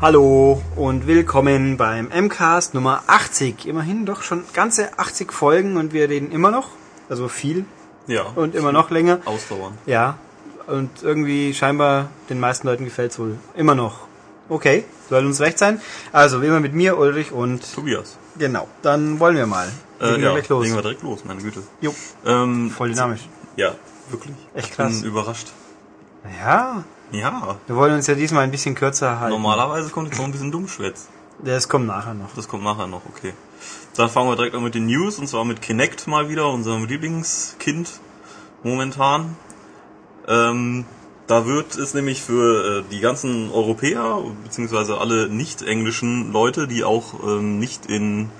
Hallo 0.00 0.62
und 0.76 1.06
willkommen 1.06 1.76
beim 1.76 2.08
MCAST 2.08 2.74
Nummer 2.74 3.02
80. 3.06 3.66
Immerhin 3.66 4.06
doch 4.06 4.22
schon 4.22 4.44
ganze 4.54 4.98
80 4.98 5.32
Folgen 5.32 5.76
und 5.76 5.92
wir 5.92 6.08
reden 6.08 6.30
immer 6.32 6.50
noch, 6.50 6.68
also 7.08 7.28
viel 7.28 7.64
Ja. 8.06 8.22
und 8.34 8.54
immer 8.54 8.72
noch 8.72 8.90
länger. 8.90 9.18
Ausdauern. 9.26 9.76
Ja, 9.86 10.16
und 10.66 11.02
irgendwie 11.02 11.52
scheinbar 11.54 12.08
den 12.30 12.40
meisten 12.40 12.66
Leuten 12.66 12.84
gefällt's 12.84 13.18
wohl 13.18 13.36
immer 13.54 13.74
noch. 13.74 14.06
Okay, 14.48 14.84
soll 15.08 15.24
uns 15.26 15.40
recht 15.40 15.58
sein. 15.58 15.80
Also, 16.12 16.42
wie 16.42 16.46
immer 16.46 16.60
mit 16.60 16.72
mir, 16.74 16.98
Ulrich 16.98 17.30
und 17.30 17.62
Tobias. 17.72 18.16
genau, 18.38 18.66
dann 18.82 19.20
wollen 19.20 19.36
wir 19.36 19.46
mal. 19.46 19.68
Äh, 20.00 20.06
Legen 20.12 20.22
wir 20.22 20.28
ja, 20.28 20.32
gleich 20.34 20.48
los. 20.48 20.64
legen 20.64 20.76
wir 20.76 20.82
direkt 20.82 21.02
los, 21.02 21.24
meine 21.24 21.40
Güte. 21.42 21.62
Jo, 21.80 21.94
Ähm, 22.26 22.70
voll 22.70 22.90
dynamisch. 22.90 23.28
Ja, 23.56 23.74
wirklich. 24.08 24.34
Echt 24.54 24.72
krass. 24.72 25.00
Bin 25.02 25.10
überrascht. 25.10 25.48
Ja, 26.42 26.84
Ja, 27.12 27.56
wir 27.66 27.76
wollen 27.76 27.94
uns 27.94 28.06
ja 28.06 28.14
diesmal 28.14 28.44
ein 28.44 28.50
bisschen 28.50 28.74
kürzer 28.74 29.18
halten. 29.18 29.34
normalerweise 29.34 29.90
kommt 29.90 30.08
jetzt 30.08 30.18
noch 30.18 30.26
ein 30.26 30.32
bisschen 30.32 30.52
Dummschwätz. 30.52 31.08
Das 31.42 31.68
kommt 31.68 31.86
nachher 31.86 32.14
noch. 32.14 32.34
Das 32.36 32.48
kommt 32.48 32.64
nachher 32.64 32.86
noch, 32.86 33.02
okay. 33.08 33.32
Dann 33.96 34.08
fangen 34.08 34.28
wir 34.28 34.36
direkt 34.36 34.54
an 34.54 34.62
mit 34.62 34.74
den 34.74 34.86
News, 34.86 35.18
und 35.18 35.26
zwar 35.26 35.44
mit 35.44 35.62
Kinect 35.62 36.06
mal 36.06 36.28
wieder, 36.28 36.48
unserem 36.50 36.84
Lieblingskind 36.84 37.88
momentan. 38.62 39.36
Ähm, 40.28 40.84
da 41.26 41.46
wird 41.46 41.76
es 41.76 41.94
nämlich 41.94 42.22
für 42.22 42.80
äh, 42.80 42.84
die 42.90 43.00
ganzen 43.00 43.50
Europäer, 43.50 44.22
beziehungsweise 44.44 44.98
alle 44.98 45.28
nicht-englischen 45.28 46.32
Leute, 46.32 46.68
die 46.68 46.84
auch 46.84 47.22
ähm, 47.24 47.58
nicht 47.58 47.86
in 47.86 48.30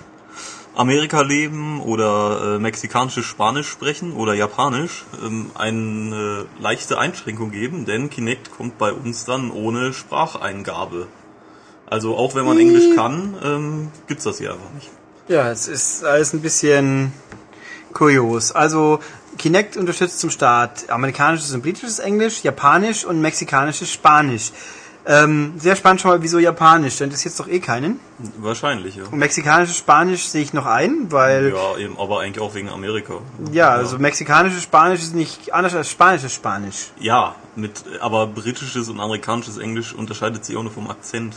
Amerika 0.81 1.21
leben 1.21 1.83
oder 1.83 2.55
äh, 2.55 2.59
mexikanisches 2.59 3.27
Spanisch 3.27 3.69
sprechen 3.69 4.15
oder 4.15 4.33
Japanisch, 4.33 5.05
ähm, 5.23 5.51
eine 5.55 6.47
leichte 6.59 6.99
Einschränkung 6.99 7.51
geben, 7.51 7.85
denn 7.85 8.09
Kinect 8.09 8.51
kommt 8.51 8.79
bei 8.79 8.91
uns 8.91 9.27
dann 9.27 9.51
ohne 9.51 9.93
Spracheingabe. 9.93 11.07
Also 11.85 12.17
auch 12.17 12.35
wenn 12.35 12.47
man 12.47 12.59
Englisch 12.59 12.97
kann, 12.97 13.37
ähm, 13.45 13.89
gibt's 14.07 14.25
das 14.25 14.39
hier 14.39 14.55
einfach 14.55 14.73
nicht. 14.75 14.89
Ja, 15.29 15.51
es 15.51 15.69
ist 15.69 16.03
alles 16.03 16.33
ein 16.33 16.41
bisschen 16.41 17.13
kurios. 17.93 18.51
Also 18.51 19.01
Kinect 19.37 19.77
unterstützt 19.77 20.19
zum 20.19 20.31
Start 20.31 20.89
amerikanisches 20.89 21.53
und 21.53 21.61
britisches 21.61 21.99
Englisch, 21.99 22.43
japanisch 22.43 23.05
und 23.05 23.21
mexikanisches 23.21 23.93
Spanisch. 23.93 24.51
Ähm, 25.07 25.55
sehr 25.57 25.77
spannend 25.77 26.01
schon 26.03 26.11
mal, 26.11 26.23
wieso 26.23 26.39
japanisch, 26.39 26.99
denn 26.99 27.11
das 27.11 27.25
jetzt 27.25 27.41
doch 27.41 27.49
eh 27.49 27.61
keinen. 27.61 27.99
Wahrscheinlich, 28.39 28.97
ja. 28.97 29.05
Und 29.11 29.19
mexikanisches 29.19 29.77
Spanisch 29.79 30.25
sehe 30.29 30.43
ich 30.43 30.53
noch 30.53 30.67
ein, 30.67 31.07
weil 31.11 31.53
Ja, 31.55 31.79
eben, 31.79 31.99
aber 31.99 32.21
eigentlich 32.21 32.41
auch 32.41 32.55
wegen 32.55 32.69
Amerika. 32.69 33.15
ja, 33.51 33.71
also 33.71 33.99
mexikanisches 33.99 34.63
Spanisch 34.63 35.01
ist 35.01 35.15
nicht 35.15 35.55
anders 35.55 35.75
als 35.75 35.91
spanisches 35.91 36.35
Spanisch. 36.35 36.91
Ja, 36.99 37.35
mit, 37.57 37.83
aber 38.01 38.27
britisches 38.27 38.89
und 38.91 39.01
amerikanisches 39.01 39.57
Englisch 39.59 39.95
unterscheidet 39.95 40.45
sich 40.45 40.57
auch 40.57 40.63
nur 40.63 40.73
vom 40.73 40.91
Akzent. 40.91 41.35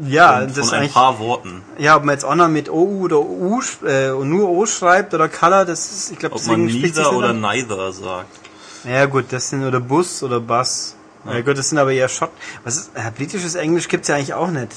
Ja, 0.00 0.38
und 0.40 0.56
das 0.56 0.70
von 0.70 0.78
ist 0.78 0.84
ein 0.84 0.90
paar 0.90 1.18
Worten. 1.18 1.60
ja, 1.76 1.96
ob 1.96 2.04
man 2.04 2.14
jetzt 2.14 2.24
auch 2.24 2.34
noch 2.34 2.48
mit 2.48 2.70
OU 2.70 3.02
oder 3.04 3.20
U 3.20 3.60
äh, 3.84 4.08
und 4.08 4.30
nur 4.30 4.48
O 4.48 4.64
schreibt 4.64 5.12
oder 5.12 5.28
Color, 5.28 5.66
das 5.66 5.92
ist 5.92 6.12
ich 6.12 6.18
glaube 6.18 6.36
Ob 6.36 6.46
man 6.46 6.64
neither 6.64 7.12
oder 7.12 7.34
neither 7.34 7.92
sagt. 7.92 8.40
Ja 8.84 9.04
gut, 9.04 9.26
das 9.30 9.50
sind 9.50 9.62
oder 9.64 9.80
Bus 9.80 10.22
oder 10.22 10.40
Bus. 10.40 10.96
Ja, 11.24 11.40
gut, 11.40 11.56
das 11.56 11.68
sind 11.68 11.78
aber 11.78 11.92
eher 11.92 12.08
Schotten. 12.08 12.36
Was 12.64 12.76
ist, 12.76 12.90
äh, 12.94 13.10
britisches 13.16 13.54
Englisch 13.54 13.88
gibt's 13.88 14.08
ja 14.08 14.16
eigentlich 14.16 14.34
auch 14.34 14.50
nicht. 14.50 14.72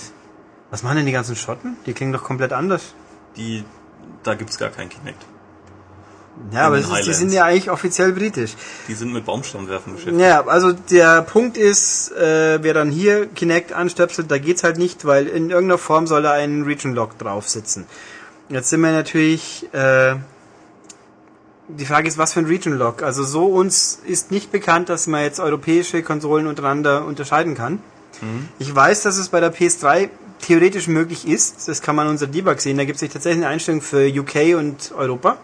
Was 0.69 0.83
machen 0.83 0.97
denn 0.97 1.05
die 1.05 1.11
ganzen 1.11 1.35
Schotten? 1.35 1.77
Die 1.85 1.93
klingen 1.93 2.13
doch 2.13 2.23
komplett 2.23 2.53
anders. 2.53 2.93
Die, 3.35 3.63
da 4.23 4.35
gibt's 4.35 4.57
gar 4.57 4.69
kein 4.69 4.89
Kinect. 4.89 5.25
Ja, 6.51 6.67
aber 6.67 6.78
ist, 6.78 6.91
die 7.06 7.13
sind 7.13 7.31
ja 7.31 7.45
eigentlich 7.45 7.72
offiziell 7.72 8.11
britisch. 8.11 8.56
Die 8.88 8.94
sind 8.94 9.13
mit 9.13 9.25
Baumstammwerfen 9.25 9.94
beschäftigt. 9.94 10.19
Ja, 10.19 10.45
also 10.45 10.73
der 10.73 11.22
Punkt 11.22 11.56
ist, 11.56 12.11
äh, 12.11 12.62
wer 12.62 12.73
dann 12.73 12.91
hier 12.91 13.27
Kinect 13.27 13.72
anstöpselt, 13.72 14.29
da 14.29 14.38
geht's 14.38 14.63
halt 14.63 14.77
nicht, 14.77 15.06
weil 15.06 15.27
in 15.27 15.50
irgendeiner 15.50 15.77
Form 15.77 16.07
soll 16.07 16.23
da 16.23 16.33
ein 16.33 16.63
Region 16.63 16.94
Lock 16.94 17.17
drauf 17.17 17.47
sitzen. 17.47 17.85
Jetzt 18.50 18.69
sind 18.69 18.81
wir 18.81 18.91
natürlich, 18.91 19.73
äh, 19.73 20.16
die 21.67 21.85
Frage 21.85 22.07
ist, 22.07 22.17
was 22.17 22.33
für 22.33 22.39
ein 22.39 22.45
Region 22.45 22.77
Lock? 22.77 23.01
Also 23.03 23.23
so 23.23 23.45
uns 23.45 23.99
ist 24.05 24.31
nicht 24.31 24.51
bekannt, 24.51 24.89
dass 24.89 25.07
man 25.07 25.23
jetzt 25.23 25.39
europäische 25.39 26.03
Konsolen 26.03 26.47
untereinander 26.47 27.05
unterscheiden 27.05 27.55
kann. 27.55 27.79
Ich 28.59 28.73
weiß, 28.73 29.03
dass 29.03 29.17
es 29.17 29.29
bei 29.29 29.39
der 29.39 29.53
PS3 29.53 30.09
theoretisch 30.39 30.87
möglich 30.87 31.27
ist. 31.27 31.67
Das 31.67 31.81
kann 31.81 31.95
man 31.95 32.07
unser 32.07 32.27
Debug 32.27 32.61
sehen. 32.61 32.77
Da 32.77 32.85
gibt 32.85 33.01
es 33.01 33.11
tatsächlich 33.11 33.43
eine 33.43 33.53
Einstellung 33.53 33.81
für 33.81 34.07
UK 34.07 34.57
und 34.57 34.93
Europa. 34.95 35.37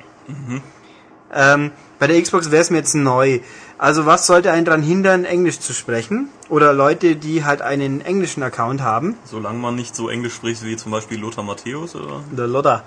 Ähm, 1.33 1.71
bei 1.99 2.07
der 2.07 2.21
Xbox 2.21 2.51
wäre 2.51 2.61
es 2.61 2.69
mir 2.69 2.77
jetzt 2.77 2.95
neu. 2.95 3.39
Also 3.77 4.05
was 4.05 4.27
sollte 4.27 4.51
einen 4.51 4.65
daran 4.65 4.83
hindern, 4.83 5.25
Englisch 5.25 5.59
zu 5.59 5.73
sprechen? 5.73 6.29
Oder 6.49 6.73
Leute, 6.73 7.15
die 7.15 7.43
halt 7.43 7.61
einen 7.61 8.01
englischen 8.01 8.43
Account 8.43 8.81
haben. 8.81 9.17
Solange 9.25 9.59
man 9.59 9.75
nicht 9.75 9.95
so 9.95 10.09
Englisch 10.09 10.35
spricht 10.35 10.63
wie 10.63 10.77
zum 10.77 10.91
Beispiel 10.91 11.19
Lothar 11.19 11.43
Matthäus 11.43 11.95
oder 11.95 12.23
Oder 12.31 12.47
Lodder. 12.47 12.83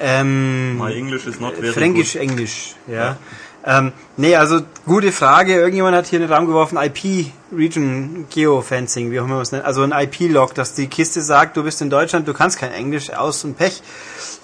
Ähm, 0.00 0.78
My 0.78 0.92
English 0.94 1.26
is 1.26 1.40
not 1.40 1.54
very 1.54 1.72
Fränkisch, 1.72 2.12
good. 2.14 2.22
Englisch, 2.22 2.74
ja. 2.86 3.16
Ähm, 3.64 3.92
nee, 4.16 4.34
also 4.36 4.60
gute 4.86 5.12
Frage. 5.12 5.54
Irgendjemand 5.54 5.94
hat 5.96 6.06
hier 6.06 6.20
in 6.20 6.26
den 6.26 6.32
Raum 6.32 6.46
geworfen, 6.46 6.78
IP, 6.78 7.26
Region 7.54 8.26
Geofencing, 8.32 9.10
wie 9.10 9.18
auch 9.20 9.24
immer 9.24 9.34
man 9.34 9.42
es 9.42 9.52
nennt. 9.52 9.64
Also 9.64 9.82
ein 9.82 9.92
IP-Log, 9.92 10.54
dass 10.54 10.74
die 10.74 10.86
Kiste 10.86 11.20
sagt, 11.20 11.56
du 11.56 11.64
bist 11.64 11.82
in 11.82 11.90
Deutschland, 11.90 12.26
du 12.28 12.32
kannst 12.34 12.58
kein 12.58 12.72
Englisch, 12.72 13.10
aus 13.10 13.44
und 13.44 13.58
Pech. 13.58 13.82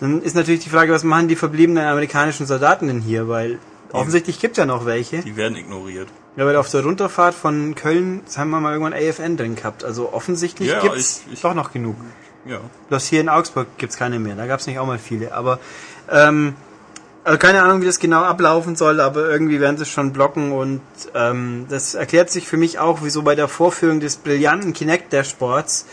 Dann 0.01 0.21
ist 0.21 0.35
natürlich 0.35 0.65
die 0.65 0.69
Frage, 0.71 0.93
was 0.93 1.05
machen 1.05 1.29
die 1.29 1.37
verbliebenen 1.37 1.85
amerikanischen 1.87 2.45
Soldaten 2.47 2.89
denn 2.89 3.01
hier? 3.01 3.29
Weil 3.29 3.61
offensichtlich 3.93 4.41
gibt 4.41 4.57
ja 4.57 4.67
noch 4.67 4.85
welche. 4.85 5.21
Die 5.23 5.37
werden 5.37 5.57
ignoriert. 5.57 6.09
Ja, 6.37 6.45
weil 6.45 6.57
auf 6.57 6.69
der 6.69 6.83
Runterfahrt 6.83 7.35
von 7.35 7.77
Köln 7.77 8.21
haben 8.37 8.51
wir 8.51 8.59
mal 8.61 8.73
irgendwann 8.73 8.93
AFN 8.93 9.37
drin 9.37 9.55
gehabt. 9.55 9.85
Also 9.85 10.13
offensichtlich 10.13 10.69
Ja, 10.71 10.83
ich- 10.95 11.21
ich- 11.33 11.41
doch 11.41 11.55
noch 11.55 11.73
genug. 11.73 11.95
Ja. 12.47 12.61
Bloß 12.89 13.07
hier 13.07 13.21
in 13.21 13.29
Augsburg 13.29 13.67
gibt's 13.79 13.97
keine 13.97 14.19
mehr. 14.19 14.35
Da 14.35 14.47
gab's 14.47 14.67
nicht 14.67 14.79
auch 14.79 14.87
mal 14.87 14.99
viele. 14.99 15.35
Aber 15.35 15.59
ähm, 16.11 16.55
also 17.25 17.39
keine 17.39 17.63
Ahnung, 17.63 17.81
wie 17.81 17.87
das 17.87 17.99
genau 17.99 18.23
ablaufen 18.23 18.77
soll, 18.77 19.01
aber 19.01 19.31
irgendwie 19.31 19.59
werden 19.59 19.79
sie 19.79 19.85
es 19.85 19.89
schon 19.89 20.13
blocken 20.13 20.53
und 20.53 20.83
ähm, 21.15 21.67
das 21.71 21.95
erklärt 21.95 22.31
sich 22.31 22.47
für 22.47 22.59
mich 22.59 22.79
auch, 22.79 22.99
wieso 23.03 23.23
bei 23.23 23.35
der 23.35 23.49
Vorführung 23.49 24.01
des 24.01 24.17
brillanten 24.17 24.75
Kinect 24.75 25.13
Dashboards 25.13 25.87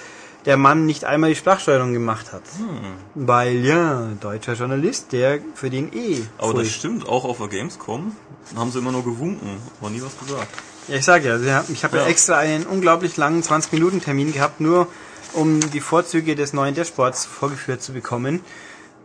der 0.45 0.57
Mann 0.57 0.85
nicht 0.85 1.05
einmal 1.05 1.29
die 1.29 1.35
Sprachsteuerung 1.35 1.93
gemacht 1.93 2.33
hat. 2.33 2.41
Hm. 2.57 3.27
Weil 3.27 3.63
ja, 3.63 4.09
deutscher 4.19 4.53
Journalist, 4.53 5.13
der 5.13 5.39
für 5.53 5.69
den 5.69 5.93
eh. 5.93 6.21
Aber 6.37 6.55
das 6.55 6.69
stimmt, 6.69 7.07
auch 7.07 7.23
auf 7.25 7.37
der 7.37 7.47
Gamescom 7.47 8.15
haben 8.55 8.71
sie 8.71 8.79
immer 8.79 8.91
nur 8.91 9.05
gewunken, 9.05 9.57
aber 9.79 9.89
nie 9.89 10.01
was 10.01 10.17
gesagt. 10.17 10.49
Ja, 10.87 10.95
ich 10.95 11.05
sag 11.05 11.23
ja, 11.23 11.63
ich 11.71 11.83
habe 11.83 11.97
ja. 11.97 12.03
Ja. 12.03 12.09
extra 12.09 12.37
einen 12.37 12.65
unglaublich 12.65 13.15
langen 13.15 13.43
20-Minuten-Termin 13.43 14.33
gehabt, 14.33 14.59
nur 14.59 14.87
um 15.33 15.59
die 15.71 15.79
Vorzüge 15.81 16.35
des 16.35 16.53
neuen 16.53 16.75
Dashboards 16.75 17.25
vorgeführt 17.25 17.81
zu 17.81 17.93
bekommen. 17.93 18.41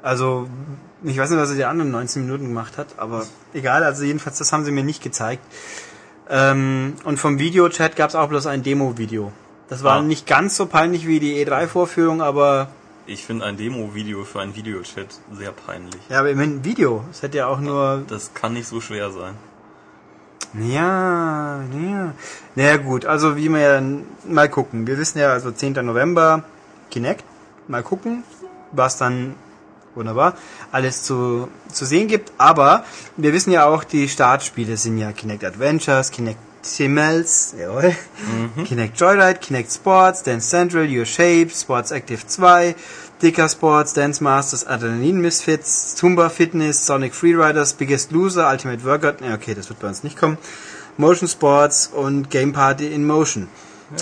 Also, 0.03 0.48
ich 1.03 1.19
weiß 1.19 1.31
nicht, 1.31 1.38
was 1.41 1.50
er 1.50 1.56
die 1.56 1.64
anderen 1.64 1.91
19 1.91 2.22
Minuten 2.25 2.44
gemacht 2.48 2.78
hat, 2.78 2.88
aber 2.98 3.26
egal, 3.54 3.82
also 3.82 4.04
jedenfalls, 4.04 4.38
das 4.38 4.53
haben 4.53 4.65
sie 4.65 4.70
mir 4.70 4.84
nicht 4.84 5.03
gezeigt. 5.03 5.42
Ähm, 6.28 6.94
und 7.04 7.19
vom 7.19 7.38
Videochat 7.38 7.97
gab 7.97 8.10
es 8.10 8.16
auch 8.16 8.28
bloß 8.28 8.47
ein 8.47 8.62
Demo-Video. 8.62 9.32
Das 9.69 9.82
war 9.82 9.97
Ah. 9.98 10.03
nicht 10.03 10.26
ganz 10.26 10.56
so 10.56 10.66
peinlich 10.66 11.06
wie 11.06 11.19
die 11.20 11.44
E3-Vorführung, 11.44 12.22
aber 12.22 12.69
Ich 13.09 13.25
finde 13.25 13.44
ein 13.47 13.56
Demo-Video 13.56 14.25
für 14.25 14.41
einen 14.41 14.54
Videochat 14.56 15.06
sehr 15.32 15.53
peinlich. 15.53 16.00
ja, 16.09 16.19
aber 16.20 16.31
immerhin 16.31 16.56
ein 16.59 16.65
Video. 16.65 17.04
Es 17.10 17.22
hätte 17.22 17.38
ja 17.38 17.47
auch 17.47 17.60
nur 17.60 18.03
Das 18.09 18.34
kann 18.34 18.53
nicht 18.54 18.66
so 18.66 18.81
schwer 18.81 19.10
sein. 19.12 19.34
Ja, 20.58 21.60
ja. 21.62 22.14
Naja 22.54 22.76
gut, 22.78 23.04
also 23.04 23.36
wie 23.36 23.48
wir 23.48 23.60
ja 23.60 23.82
mal 24.27 24.48
gucken. 24.48 24.86
Wir 24.86 24.97
wissen 24.98 25.18
ja, 25.18 25.33
also 25.33 25.50
10. 25.50 25.74
November 25.84 26.44
Kinect. 26.91 27.24
Mal 27.68 27.83
gucken, 27.83 28.22
was 28.72 28.97
dann 28.97 29.34
wunderbar 29.94 30.34
alles 30.72 31.03
zu, 31.03 31.48
zu 31.72 31.84
sehen 31.84 32.09
gibt. 32.09 32.33
Aber 32.38 32.84
wir 33.16 33.33
wissen 33.33 33.50
ja 33.50 33.66
auch, 33.66 33.84
die 33.84 34.09
Startspiele 34.09 34.77
sind 34.77 34.98
ja 34.98 35.12
Kinect 35.12 35.44
Adventures, 35.44 36.10
Kinect 36.10 36.39
Simmels, 36.62 37.54
jawohl, 37.59 37.94
Kinect 38.65 38.98
Joyride, 38.98 39.39
Kinect 39.39 39.72
Sports, 39.72 40.22
Dance 40.22 40.48
Central, 40.48 40.86
Your 40.86 41.04
Shape, 41.04 41.50
Sports 41.50 41.92
Active 41.92 42.27
2, 42.27 42.74
Dicker 43.22 43.48
Sports, 43.48 43.95
Dance 43.95 44.22
Masters, 44.22 44.66
Adrenalin 44.66 45.21
Misfits, 45.21 45.95
Tumba 45.95 46.28
Fitness, 46.28 46.84
Sonic 46.84 47.15
Freeriders, 47.15 47.72
Biggest 47.72 48.13
Loser, 48.13 48.51
Ultimate 48.51 48.84
Workout, 48.84 49.21
ja, 49.22 49.34
okay, 49.34 49.54
das 49.54 49.68
wird 49.68 49.80
bei 49.80 49.89
uns 49.89 50.04
nicht 50.04 50.18
kommen, 50.18 50.36
Motion 50.98 51.28
Sports 51.28 51.86
und 51.89 52.30
Game 52.30 52.53
Party 52.53 52.86
in 52.92 53.07
Motion. 53.07 53.48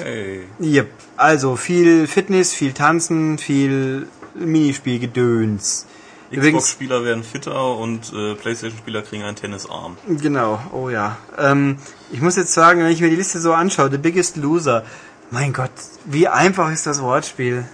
Hey. 0.03 0.45
Yep. 0.61 0.91
Also 1.17 1.57
viel 1.57 2.07
Fitness, 2.07 2.53
viel 2.53 2.73
Tanzen, 2.73 3.39
viel 3.39 4.09
Minispielgedöns. 4.35 5.87
Xbox-Spieler 6.33 7.05
werden 7.05 7.23
fitter 7.23 7.77
und 7.77 8.13
äh, 8.13 8.35
Playstation-Spieler 8.35 9.03
kriegen 9.03 9.23
einen 9.23 9.37
Tennisarm. 9.37 9.97
genau, 10.09 10.61
oh 10.73 10.89
ja. 10.89 11.19
Ähm, 11.39 11.79
ich 12.11 12.21
muss 12.21 12.35
jetzt 12.35 12.53
sagen, 12.53 12.81
wenn 12.81 12.91
ich 12.91 13.01
mir 13.01 13.11
die 13.11 13.17
Liste 13.17 13.39
so 13.39 13.53
anschaue, 13.53 13.91
The 13.91 13.99
Biggest 13.99 14.37
Loser, 14.37 14.85
mein 15.31 15.53
Gott, 15.53 15.71
wie 16.05 16.27
einfach 16.27 16.73
ist 16.73 16.87
das 16.87 17.01
Wortspiel? 17.01 17.65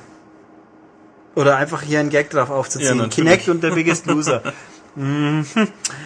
Oder 1.35 1.57
einfach 1.57 1.83
hier 1.83 2.01
einen 2.01 2.11
Gag 2.11 2.31
drauf 2.31 2.49
Ja, 2.49 2.55
aufzuziehen. 2.57 2.97
natürlich. 2.97 3.15
Kinect 3.15 3.49
und 3.49 3.63
der 3.63 3.71
Biggest 3.73 4.07
Loser. 4.07 4.43
Mhm. 4.97 5.47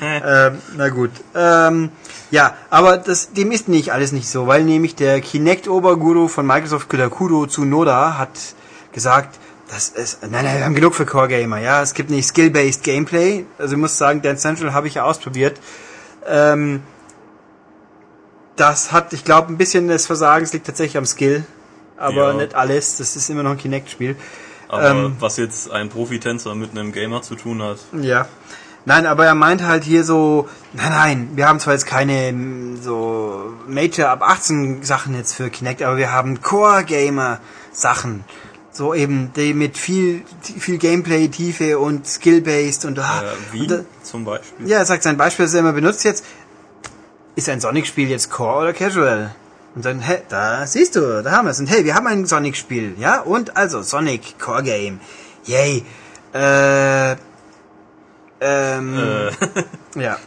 ähm, 0.03 0.59
na 0.77 0.89
gut. 0.91 1.11
Ähm, 1.35 1.89
ja, 2.31 2.55
aber 2.69 2.99
das, 2.99 3.33
dem 3.33 3.51
ist 3.51 3.67
nicht 3.67 3.95
alles 3.95 4.13
nicht 4.13 4.29
so, 4.29 4.47
weil 4.47 4.63
nämlich 4.63 4.95
der 4.95 5.23
Kinect-Oberguru 5.23 6.29
von 6.29 6.47
Microsoft 6.47 6.91
Kutakudo 6.91 7.47
Tsunoda 7.47 8.19
hat 8.19 8.29
gesagt, 8.93 9.39
das 9.71 9.89
ist, 9.89 10.21
nein, 10.23 10.45
nein, 10.45 10.59
wir 10.59 10.65
haben 10.67 10.75
genug 10.75 10.95
für 10.95 11.07
Core 11.07 11.29
Gamer, 11.29 11.61
ja, 11.61 11.81
es 11.81 11.95
gibt 11.95 12.11
nicht 12.11 12.27
Skill-Based 12.29 12.83
Gameplay, 12.83 13.47
also 13.57 13.75
ich 13.75 13.81
muss 13.81 13.97
sagen, 13.97 14.21
Dance 14.21 14.43
Central 14.43 14.75
habe 14.75 14.87
ich 14.87 14.95
ja 14.95 15.05
ausprobiert, 15.05 15.59
ähm, 16.27 16.83
das 18.57 18.93
hat, 18.93 19.15
ich 19.15 19.25
glaube, 19.25 19.51
ein 19.51 19.57
bisschen 19.57 19.89
des 19.89 20.07
Versagens 20.07 20.53
liegt 20.53 20.67
tatsächlich 20.67 20.99
am 20.99 21.07
Skill, 21.07 21.45
aber 21.97 22.33
Ja. 22.33 22.35
nicht 22.35 22.55
alles, 22.55 22.99
das 22.99 23.17
ist 23.17 23.31
immer 23.31 23.43
noch 23.43 23.53
ein 23.53 23.59
Kinect-Spiel. 23.59 24.15
Aber 24.75 24.91
Ähm. 24.91 25.17
was 25.21 25.37
jetzt 25.37 25.71
ein 25.71 25.89
Profitänzer 25.89 26.55
mit 26.55 26.71
einem 26.73 26.93
Gamer 26.93 27.23
zu 27.23 27.35
tun 27.37 27.63
hat, 27.63 27.79
Ja. 27.93 28.27
Nein, 28.87 29.07
aber 29.07 29.25
er 29.25 29.35
meint 29.35 29.63
halt 29.63 29.83
hier 29.85 30.05
so, 30.05 30.47
nein, 30.75 30.91
nein, 30.91 31.29
wir 31.37 31.49
haben 31.49 31.59
zwar 31.59 31.73
jetzt 31.73 31.87
keine 31.87 32.31
mm, 32.33 32.83
so 32.83 33.55
Major 33.67 34.11
ab 34.11 34.21
18 34.23 34.83
Sachen 34.83 35.15
jetzt 35.15 35.33
für 35.33 35.49
Kinect, 35.49 35.83
aber 35.83 35.97
wir 35.97 36.13
haben 36.13 36.43
Core 36.43 36.85
Gamer 36.85 37.41
Sachen. 37.73 38.25
So 38.71 38.93
eben, 38.93 39.33
die 39.37 39.55
mit 39.55 39.79
viel, 39.79 40.23
viel 40.43 40.77
Gameplay, 40.77 41.29
Tiefe 41.29 41.79
und 41.79 42.07
Skill-based 42.07 42.85
und, 42.85 42.99
ah, 42.99 43.23
äh, 43.23 43.53
wie 43.55 43.61
und 43.63 43.71
da, 43.71 43.81
zum 44.03 44.25
Beispiel. 44.27 44.69
ja, 44.69 44.79
er 44.79 44.85
sagt 44.85 45.03
sein 45.05 45.17
Beispiel, 45.17 45.47
das 45.47 45.55
er 45.55 45.61
immer 45.61 45.73
benutzt 45.73 46.05
jetzt, 46.05 46.25
ist 47.37 47.49
ein 47.49 47.61
Sonic-Spiel 47.61 48.11
jetzt 48.11 48.31
Core 48.31 48.65
oder 48.65 48.73
Casual? 48.75 49.35
Und 49.75 49.85
dann, 49.85 50.01
hä, 50.01 50.23
da 50.29 50.67
siehst 50.67 50.97
du, 50.97 51.23
da 51.23 51.33
haben 51.33 51.47
wir 51.47 51.51
es. 51.51 51.59
Und 51.59 51.67
hey, 51.67 51.85
wir 51.85 51.95
haben 51.95 52.07
ein 52.07 52.27
Sonic-Spiel, 52.27 52.95
ja? 52.99 53.21
Und 53.21 53.57
also, 53.57 53.83
Sonic 53.83 54.39
Core 54.39 54.63
Game. 54.63 55.01
Yay. 55.45 55.85
Äh, 56.33 57.17
ähm, 58.41 58.99
Äh, 58.99 59.31
ja. 60.01 60.19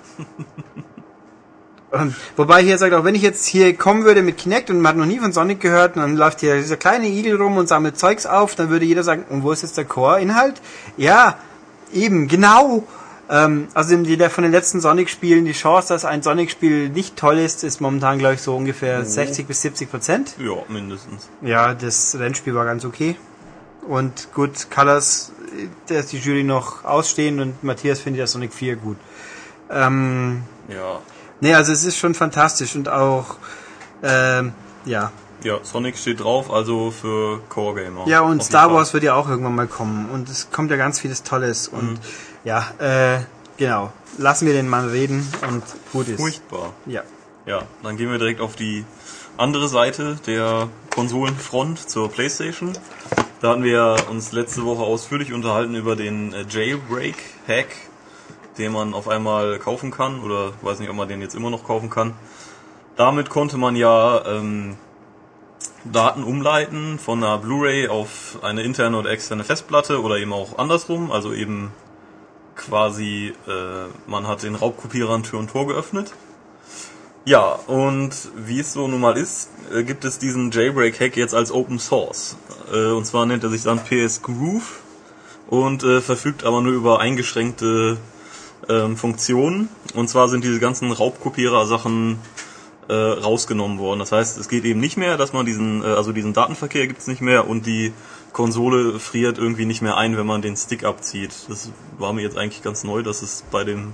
Und, 1.90 2.16
wobei 2.36 2.62
hier 2.64 2.78
sagt, 2.78 2.94
auch 2.94 3.06
wenn 3.06 3.16
ich 3.16 3.22
jetzt 3.22 3.46
hier 3.46 3.76
kommen 3.76 4.04
würde 4.04 4.22
mit 4.22 4.38
Kinect 4.38 4.70
und 4.70 4.82
man 4.82 4.90
hat 4.90 4.98
noch 4.98 5.06
nie 5.06 5.20
von 5.20 5.32
Sonic 5.32 5.62
gehört 5.62 5.96
und 5.96 6.02
dann 6.02 6.18
läuft 6.18 6.42
hier 6.42 6.58
dieser 6.58 6.76
kleine 6.76 7.08
Igel 7.08 7.42
rum 7.42 7.56
und 7.56 7.68
sammelt 7.68 7.98
Zeugs 7.98 8.26
auf, 8.26 8.56
dann 8.56 8.70
würde 8.70 8.86
jeder 8.86 9.04
sagen, 9.04 9.26
und 9.30 9.44
wo 9.44 9.52
ist 9.52 9.62
jetzt 9.62 9.78
der 9.78 9.86
Core-Inhalt? 9.86 10.62
Ja, 10.98 11.38
eben, 11.94 12.28
genau. 12.28 12.84
Ähm, 13.30 13.68
also 13.74 13.96
die, 14.04 14.16
der 14.18 14.30
von 14.30 14.44
den 14.44 14.52
letzten 14.54 14.80
Sonic-Spielen, 14.80 15.44
die 15.46 15.52
Chance, 15.52 15.90
dass 15.90 16.06
ein 16.06 16.24
Sonic-Spiel 16.24 16.90
nicht 16.90 17.18
toll 17.18 17.38
ist, 17.40 17.64
ist 17.64 17.82
momentan, 17.82 18.20
glaube 18.20 18.36
ich, 18.36 18.42
so 18.42 18.56
ungefähr 18.56 19.04
60 19.04 19.48
bis 19.48 19.62
70 19.62 19.92
Prozent. 19.92 20.36
ja, 20.40 20.56
mindestens. 20.70 21.28
Ja, 21.42 21.74
das 21.74 22.16
Rennspiel 22.18 22.56
war 22.56 22.66
ganz 22.66 22.86
okay. 22.86 23.16
Und 23.88 24.34
gut, 24.34 24.70
Colors, 24.74 25.32
da 25.88 25.96
ist 25.96 26.12
die 26.12 26.18
Jury 26.20 26.44
noch 26.44 26.84
ausstehen 26.86 27.40
und 27.40 27.64
Matthias 27.64 28.00
findet 28.00 28.20
ja 28.20 28.28
Sonic 28.28 28.54
4 28.54 28.76
gut. 28.78 28.98
Ähm, 29.70 30.44
Ja. 30.70 31.00
nee, 31.42 31.54
also 31.54 31.72
es 31.74 31.84
ist 31.84 31.98
schon 31.98 32.14
fantastisch 32.14 32.76
und 32.76 32.90
auch, 32.90 33.36
ähm, 34.04 34.54
ja. 34.86 35.12
Ja, 35.44 35.60
Sonic 35.64 35.98
steht 35.98 36.22
drauf, 36.22 36.52
also 36.52 36.92
für 36.92 37.40
Core 37.50 37.84
Gamer. 37.84 38.08
Ja, 38.08 38.22
und 38.22 38.44
Star 38.44 38.74
Wars 38.74 38.94
wird 38.94 39.04
ja 39.04 39.14
auch 39.14 39.30
irgendwann 39.30 39.56
mal 39.56 39.68
kommen 39.68 40.10
und 40.10 40.30
es 40.30 40.50
kommt 40.52 40.72
ja 40.72 40.78
ganz 40.78 41.00
vieles 41.00 41.24
Tolles 41.24 41.68
und 41.68 41.92
Mhm. 41.94 42.00
Ja, 42.48 42.66
äh, 42.80 43.20
genau. 43.58 43.92
Lassen 44.18 44.46
wir 44.46 44.54
den 44.54 44.70
Mann 44.70 44.88
reden 44.88 45.28
und 45.50 45.64
gut 45.92 46.08
ist. 46.08 46.18
Furchtbar. 46.18 46.72
Ja. 46.86 47.04
Ja, 47.46 47.64
dann 47.84 47.98
gehen 47.98 48.10
wir 48.10 48.20
direkt 48.20 48.40
auf 48.40 48.56
die 48.56 48.86
andere 49.36 49.68
Seite 49.68 50.18
der 50.26 50.70
Konsolenfront 50.96 51.90
zur 51.90 52.10
PlayStation. 52.10 52.72
Da 53.42 53.50
hatten 53.50 53.64
wir 53.64 53.98
uns 54.10 54.32
letzte 54.32 54.64
Woche 54.64 54.82
ausführlich 54.82 55.34
unterhalten 55.34 55.76
über 55.76 55.98
den 55.98 56.34
äh, 56.34 56.46
Jailbreak-Hack, 56.50 57.68
den 58.58 58.72
man 58.72 58.94
auf 58.94 59.10
einmal 59.10 59.60
kaufen 59.60 59.92
kann 59.92 60.22
oder 60.22 60.54
weiß 60.62 60.80
nicht, 60.80 60.90
ob 60.90 60.96
man 60.96 61.10
den 61.10 61.22
jetzt 61.22 61.36
immer 61.36 61.50
noch 61.50 61.66
kaufen 61.66 61.90
kann. 61.90 62.14
Damit 62.96 63.30
konnte 63.30 63.58
man 63.58 63.76
ja 63.76 64.26
ähm, 64.26 64.78
Daten 65.84 66.24
umleiten 66.24 66.98
von 66.98 67.22
einer 67.22 67.40
Blu-ray 67.40 67.90
auf 67.90 68.40
eine 68.42 68.62
interne 68.64 68.98
oder 68.98 69.10
externe 69.10 69.44
Festplatte 69.44 70.02
oder 70.02 70.18
eben 70.18 70.32
auch 70.32 70.58
andersrum, 70.58 71.12
also 71.12 71.34
eben 71.34 71.74
quasi 72.58 73.34
äh, 73.48 74.10
man 74.10 74.28
hat 74.28 74.44
den 74.44 74.56
Raubkopierern 74.56 75.24
Tür 75.24 75.40
und 75.40 75.50
Tor 75.50 75.68
geöffnet. 75.68 76.14
Ja, 77.26 77.60
und 77.68 78.12
wie 78.36 78.60
es 78.60 78.74
so 78.74 78.88
nun 78.88 79.02
mal 79.02 79.18
ist, 79.18 79.50
äh, 79.74 79.84
gibt 79.84 80.06
es 80.06 80.18
diesen 80.18 80.52
Jailbreak-Hack 80.52 81.18
jetzt 81.18 81.36
als 81.36 81.52
Open 81.52 81.80
Source. 81.80 82.38
Äh, 82.74 82.92
und 82.92 83.06
zwar 83.06 83.26
nennt 83.26 83.44
er 83.44 83.50
sich 83.50 83.64
dann 83.64 83.84
PS 83.84 84.22
Groove 84.22 84.80
und 85.48 85.84
äh, 85.84 86.02
verfügt 86.02 86.44
aber 86.44 86.62
nur 86.62 86.74
über 86.74 87.00
eingeschränkte 87.00 87.98
ähm, 88.70 88.98
Funktionen. 88.98 89.70
Und 89.94 90.10
zwar 90.10 90.30
sind 90.30 90.44
diese 90.44 90.60
ganzen 90.60 90.92
Raubkopierer-Sachen 90.92 92.20
äh, 92.90 92.94
rausgenommen 92.94 93.80
worden. 93.80 94.00
Das 94.00 94.12
heißt, 94.12 94.38
es 94.38 94.48
geht 94.48 94.64
eben 94.66 94.80
nicht 94.80 94.98
mehr, 94.98 95.18
dass 95.18 95.34
man 95.34 95.46
diesen, 95.46 95.84
äh, 95.84 95.88
also 95.88 96.14
diesen 96.14 96.34
Datenverkehr 96.34 96.88
gibt's 96.88 97.08
nicht 97.08 97.22
mehr 97.22 97.48
und 97.48 97.66
die 97.66 97.94
Konsole 98.38 99.00
friert 99.00 99.38
irgendwie 99.40 99.66
nicht 99.66 99.82
mehr 99.82 99.98
ein, 99.98 100.16
wenn 100.16 100.28
man 100.28 100.42
den 100.44 100.56
Stick 100.56 100.84
abzieht. 100.84 101.32
Das 101.50 101.72
war 101.98 102.14
mir 102.14 102.22
jetzt 102.22 102.38
eigentlich 102.38 102.62
ganz 102.64 102.84
neu, 102.84 103.02
dass 103.02 103.24
es 103.24 103.44
bei 103.52 103.64
dem 103.64 103.94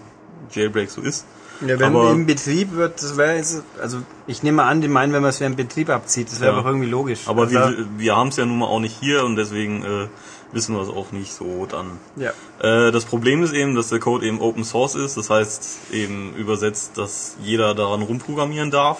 Jailbreak 0.51 0.89
so 0.91 1.01
ist. 1.01 1.25
Ja, 1.61 1.79
wenn 1.79 1.95
Aber- 1.95 2.11
im 2.11 2.25
Betrieb 2.25 2.73
wird, 2.75 3.01
das 3.01 3.15
wäre 3.15 3.41
also 3.81 3.99
ich 4.27 4.43
nehme 4.43 4.63
an, 4.63 4.81
die 4.81 4.89
meinen, 4.89 5.13
wenn 5.13 5.21
man 5.21 5.29
es 5.29 5.39
während 5.39 5.55
Betrieb 5.55 5.89
abzieht, 5.89 6.29
das 6.29 6.41
wäre 6.41 6.51
Ja. 6.55 6.59
doch 6.59 6.65
irgendwie 6.67 6.89
logisch. 6.89 7.21
Aber 7.27 7.43
Also, 7.43 7.53
wir, 7.55 7.85
wir 7.97 8.15
haben 8.17 8.27
es 8.29 8.35
ja 8.35 8.45
nun 8.45 8.57
mal 8.59 8.65
auch 8.65 8.81
nicht 8.81 8.97
hier 8.99 9.23
und 9.23 9.37
deswegen 9.37 9.81
äh, 9.85 10.07
wissen 10.51 10.75
wir 10.75 10.81
es 10.81 10.89
auch 10.89 11.13
nicht 11.13 11.31
so 11.31 11.65
dann. 11.65 11.91
ja. 12.17 12.31
Äh, 12.59 12.91
das 12.91 13.05
Problem 13.05 13.43
ist 13.43 13.53
eben, 13.53 13.75
dass 13.75 13.87
der 13.89 13.99
Code 13.99 14.25
eben 14.27 14.41
Open 14.41 14.65
Source 14.65 14.95
ist, 14.95 15.15
das 15.15 15.29
heißt 15.29 15.93
eben 15.93 16.35
übersetzt, 16.35 16.97
dass 16.97 17.37
jeder 17.41 17.73
daran 17.75 18.01
rumprogrammieren 18.01 18.69
darf. 18.71 18.97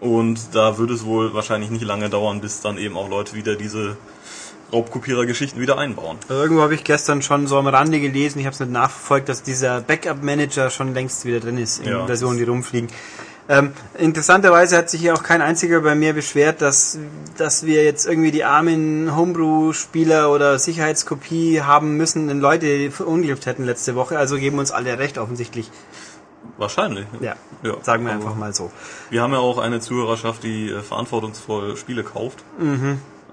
Und 0.00 0.38
da 0.54 0.78
wird 0.78 0.90
es 0.90 1.04
wohl 1.04 1.34
wahrscheinlich 1.34 1.70
nicht 1.70 1.84
lange 1.84 2.08
dauern, 2.08 2.40
bis 2.40 2.60
dann 2.62 2.78
eben 2.78 2.96
auch 2.96 3.08
Leute 3.10 3.34
wieder 3.36 3.54
diese 3.56 3.96
Raubkopierer-Geschichten 4.74 5.60
wieder 5.60 5.78
einbauen. 5.78 6.18
Also 6.28 6.42
irgendwo 6.42 6.62
habe 6.62 6.74
ich 6.74 6.84
gestern 6.84 7.22
schon 7.22 7.46
so 7.46 7.56
am 7.58 7.66
Rande 7.66 8.00
gelesen, 8.00 8.38
ich 8.40 8.46
habe 8.46 8.54
es 8.54 8.60
nicht 8.60 8.72
nachverfolgt, 8.72 9.28
dass 9.28 9.42
dieser 9.42 9.80
Backup-Manager 9.80 10.70
schon 10.70 10.92
längst 10.94 11.24
wieder 11.24 11.40
drin 11.40 11.58
ist 11.58 11.78
in 11.80 11.90
Ja. 11.90 12.06
Versionen, 12.06 12.38
die 12.38 12.44
rumfliegen. 12.44 12.88
Ähm, 13.46 13.72
interessanterweise 13.98 14.76
hat 14.78 14.88
sich 14.88 15.02
hier 15.02 15.12
auch 15.12 15.22
kein 15.22 15.42
einziger 15.42 15.82
bei 15.82 15.94
mir 15.94 16.14
beschwert, 16.14 16.62
dass, 16.62 16.98
dass 17.36 17.66
wir 17.66 17.84
jetzt 17.84 18.06
irgendwie 18.06 18.30
die 18.30 18.42
armen 18.44 19.14
Homebrew-Spieler 19.14 20.32
oder 20.32 20.58
Sicherheitskopie 20.58 21.60
haben 21.60 21.98
müssen, 21.98 22.26
wenn 22.28 22.40
Leute 22.40 22.90
verunglückt 22.90 23.44
hätten 23.44 23.64
letzte 23.64 23.94
Woche. 23.96 24.18
Also 24.18 24.38
geben 24.38 24.58
uns 24.58 24.70
alle 24.70 24.98
recht 24.98 25.18
offensichtlich. 25.18 25.70
Wahrscheinlich. 26.56 27.04
Ja, 27.20 27.36
Ja, 27.62 27.74
sagen 27.82 28.06
wir 28.06 28.12
einfach 28.12 28.34
mal 28.34 28.54
so. 28.54 28.70
Wir 29.10 29.20
haben 29.20 29.32
ja 29.32 29.40
auch 29.40 29.58
eine 29.58 29.80
Zuhörerschaft, 29.80 30.42
die 30.42 30.70
äh, 30.70 30.80
verantwortungsvoll 30.80 31.76
Spiele 31.76 32.02
kauft. 32.02 32.44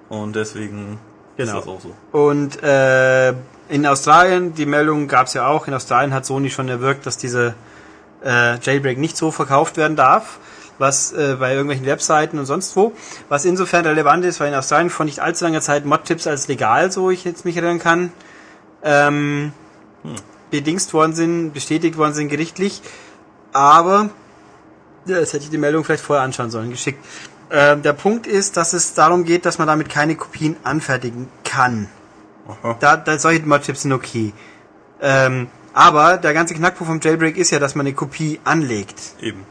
Und 0.10 0.36
deswegen 0.36 1.00
Genau. 1.46 1.60
ist 1.60 1.68
das 1.68 1.74
auch 1.74 1.82
so. 1.82 2.18
Und 2.18 2.64
äh, 2.64 3.34
in 3.70 3.86
Australien, 3.86 4.54
die 4.54 4.66
Meldung 4.66 5.08
gab 5.08 5.28
es 5.28 5.34
ja 5.34 5.48
auch, 5.48 5.68
in 5.68 5.74
Australien 5.74 6.14
hat 6.14 6.26
Sony 6.26 6.50
schon 6.50 6.68
erwirkt, 6.68 7.06
dass 7.06 7.18
diese 7.18 7.56
äh, 8.24 8.60
Jailbreak 8.60 8.98
nicht 8.98 9.18
so 9.18 9.32
verkauft 9.32 9.78
werden 9.78 9.96
darf, 9.96 10.40
was 10.78 11.14
äh, 11.14 11.38
bei 11.40 11.52
irgendwelchen 11.52 11.86
Webseiten 11.86 12.40
und 12.40 12.46
sonst 12.46 12.76
wo. 12.76 12.94
Was 13.30 13.46
insofern 13.46 13.86
relevant 13.86 14.26
ist, 14.26 14.40
weil 14.40 14.50
in 14.50 14.56
Australien 14.56 14.90
vor 14.90 15.06
nicht 15.06 15.20
allzu 15.20 15.46
langer 15.46 15.62
Zeit 15.62 15.86
Mod-Tipps 15.86 16.28
als 16.28 16.48
legal, 16.48 16.92
so 16.92 17.10
ich 17.10 17.24
jetzt 17.24 17.46
mich 17.46 17.56
erinnern 17.56 17.80
kann, 17.80 18.12
ähm, 18.84 19.54
bedingst 20.50 20.94
worden 20.94 21.14
sind, 21.14 21.54
bestätigt 21.54 21.98
worden 21.98 22.14
sind 22.14 22.30
gerichtlich. 22.30 22.82
Aber, 23.54 24.10
ja, 25.06 25.20
jetzt 25.20 25.34
hätte 25.34 25.46
ich 25.46 25.50
die 25.50 25.58
Meldung 25.58 25.84
vielleicht 25.84 26.04
vorher 26.04 26.24
anschauen 26.24 26.52
sollen, 26.52 26.70
geschickt. 26.70 27.04
Ähm, 27.52 27.82
der 27.82 27.94
Punkt 27.94 28.28
ist, 28.28 28.56
dass 28.58 28.74
es 28.74 28.94
darum 28.94 29.26
geht, 29.26 29.46
dass 29.46 29.58
man 29.58 29.68
damit 29.68 29.90
keine 29.90 30.16
Kopien 30.16 30.56
anfertigen 30.64 31.28
kann. 31.44 31.90
Aha. 32.48 32.78
Da, 32.80 32.98
da 32.98 33.20
solche 33.20 33.46
Mod-Chips 33.46 33.82
sind 33.82 33.92
okay. 33.94 34.34
Ähm, 35.02 35.48
aber 35.74 36.18
der 36.18 36.34
ganze 36.34 36.54
Knackpunkt 36.54 36.90
vom 36.92 37.00
Jailbreak 37.02 37.38
ist 37.38 37.52
ja, 37.52 37.60
dass 37.60 37.76
man 37.76 37.86
eine 37.86 37.96
Kopie 37.96 38.40
anlegt 38.44 38.96
Eben. 39.20 39.46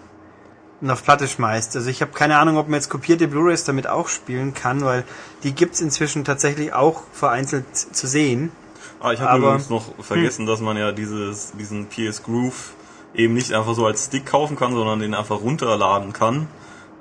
und 0.81 0.91
auf 0.91 1.03
Platte 1.05 1.29
schmeißt. 1.29 1.77
Also 1.77 1.89
ich 1.91 2.01
habe 2.03 2.13
keine 2.13 2.39
Ahnung, 2.39 2.57
ob 2.57 2.69
man 2.69 2.75
jetzt 2.75 2.89
kopierte 2.89 3.29
Blu-rays 3.29 3.65
damit 3.65 3.87
auch 3.87 4.09
spielen 4.09 4.55
kann, 4.55 4.85
weil 4.85 5.05
die 5.43 5.53
gibt's 5.53 5.81
inzwischen 5.81 6.25
tatsächlich 6.25 6.73
auch 6.73 7.03
vereinzelt 7.13 7.65
zu 7.77 8.07
sehen. 8.07 8.51
Ah, 9.01 9.13
ich 9.13 9.21
habe 9.21 9.31
Aber- 9.31 9.47
übrigens 9.49 9.71
noch 9.71 9.85
vergessen, 10.03 10.47
dass 10.47 10.61
man 10.61 10.77
ja 10.77 10.93
dieses, 10.93 11.53
diesen 11.53 11.87
PS 11.89 12.23
Groove 12.23 12.73
eben 13.15 13.35
nicht 13.35 13.53
einfach 13.53 13.75
so 13.75 13.87
als 13.87 14.07
Stick 14.07 14.27
kaufen 14.27 14.57
kann, 14.57 14.73
sondern 14.73 15.01
den 15.01 15.15
einfach 15.15 15.41
runterladen 15.41 16.13
kann. 16.13 16.49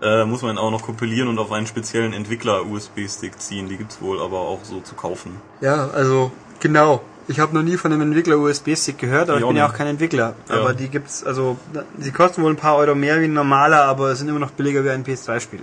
Äh, 0.01 0.23
muss 0.25 0.41
man 0.41 0.57
auch 0.57 0.71
noch 0.71 0.81
kompilieren 0.83 1.27
und 1.27 1.39
auf 1.39 1.51
einen 1.51 1.67
speziellen 1.67 2.13
Entwickler-USB-Stick 2.13 3.39
ziehen. 3.39 3.67
Die 3.67 3.77
gibt's 3.77 4.01
wohl 4.01 4.21
aber 4.21 4.39
auch 4.39 4.59
so 4.63 4.79
zu 4.81 4.95
kaufen. 4.95 5.35
Ja, 5.61 5.89
also 5.89 6.31
genau. 6.59 7.01
Ich 7.27 7.39
habe 7.39 7.53
noch 7.53 7.61
nie 7.61 7.77
von 7.77 7.91
einem 7.93 8.01
Entwickler 8.01 8.37
USB-Stick 8.39 8.97
gehört, 8.97 9.29
aber 9.29 9.37
Ich 9.37 9.43
ich, 9.43 9.47
bin 9.47 9.57
ja 9.57 9.67
auch 9.67 9.73
kein 9.73 9.85
Entwickler. 9.87 10.33
Ja. 10.47 10.55
Aber 10.55 10.73
die 10.73 10.87
gibt's, 10.87 11.23
also 11.23 11.57
sie 11.99 12.11
kosten 12.11 12.41
wohl 12.41 12.51
ein 12.51 12.55
paar 12.57 12.75
Euro 12.77 12.95
mehr 12.95 13.19
wie 13.19 13.25
ein 13.25 13.33
normaler, 13.33 13.83
aber 13.83 14.15
sind 14.15 14.29
immer 14.29 14.39
noch 14.39 14.51
billiger 14.51 14.83
wie 14.83 14.89
ein 14.89 15.03
PS3-Spiel. 15.05 15.61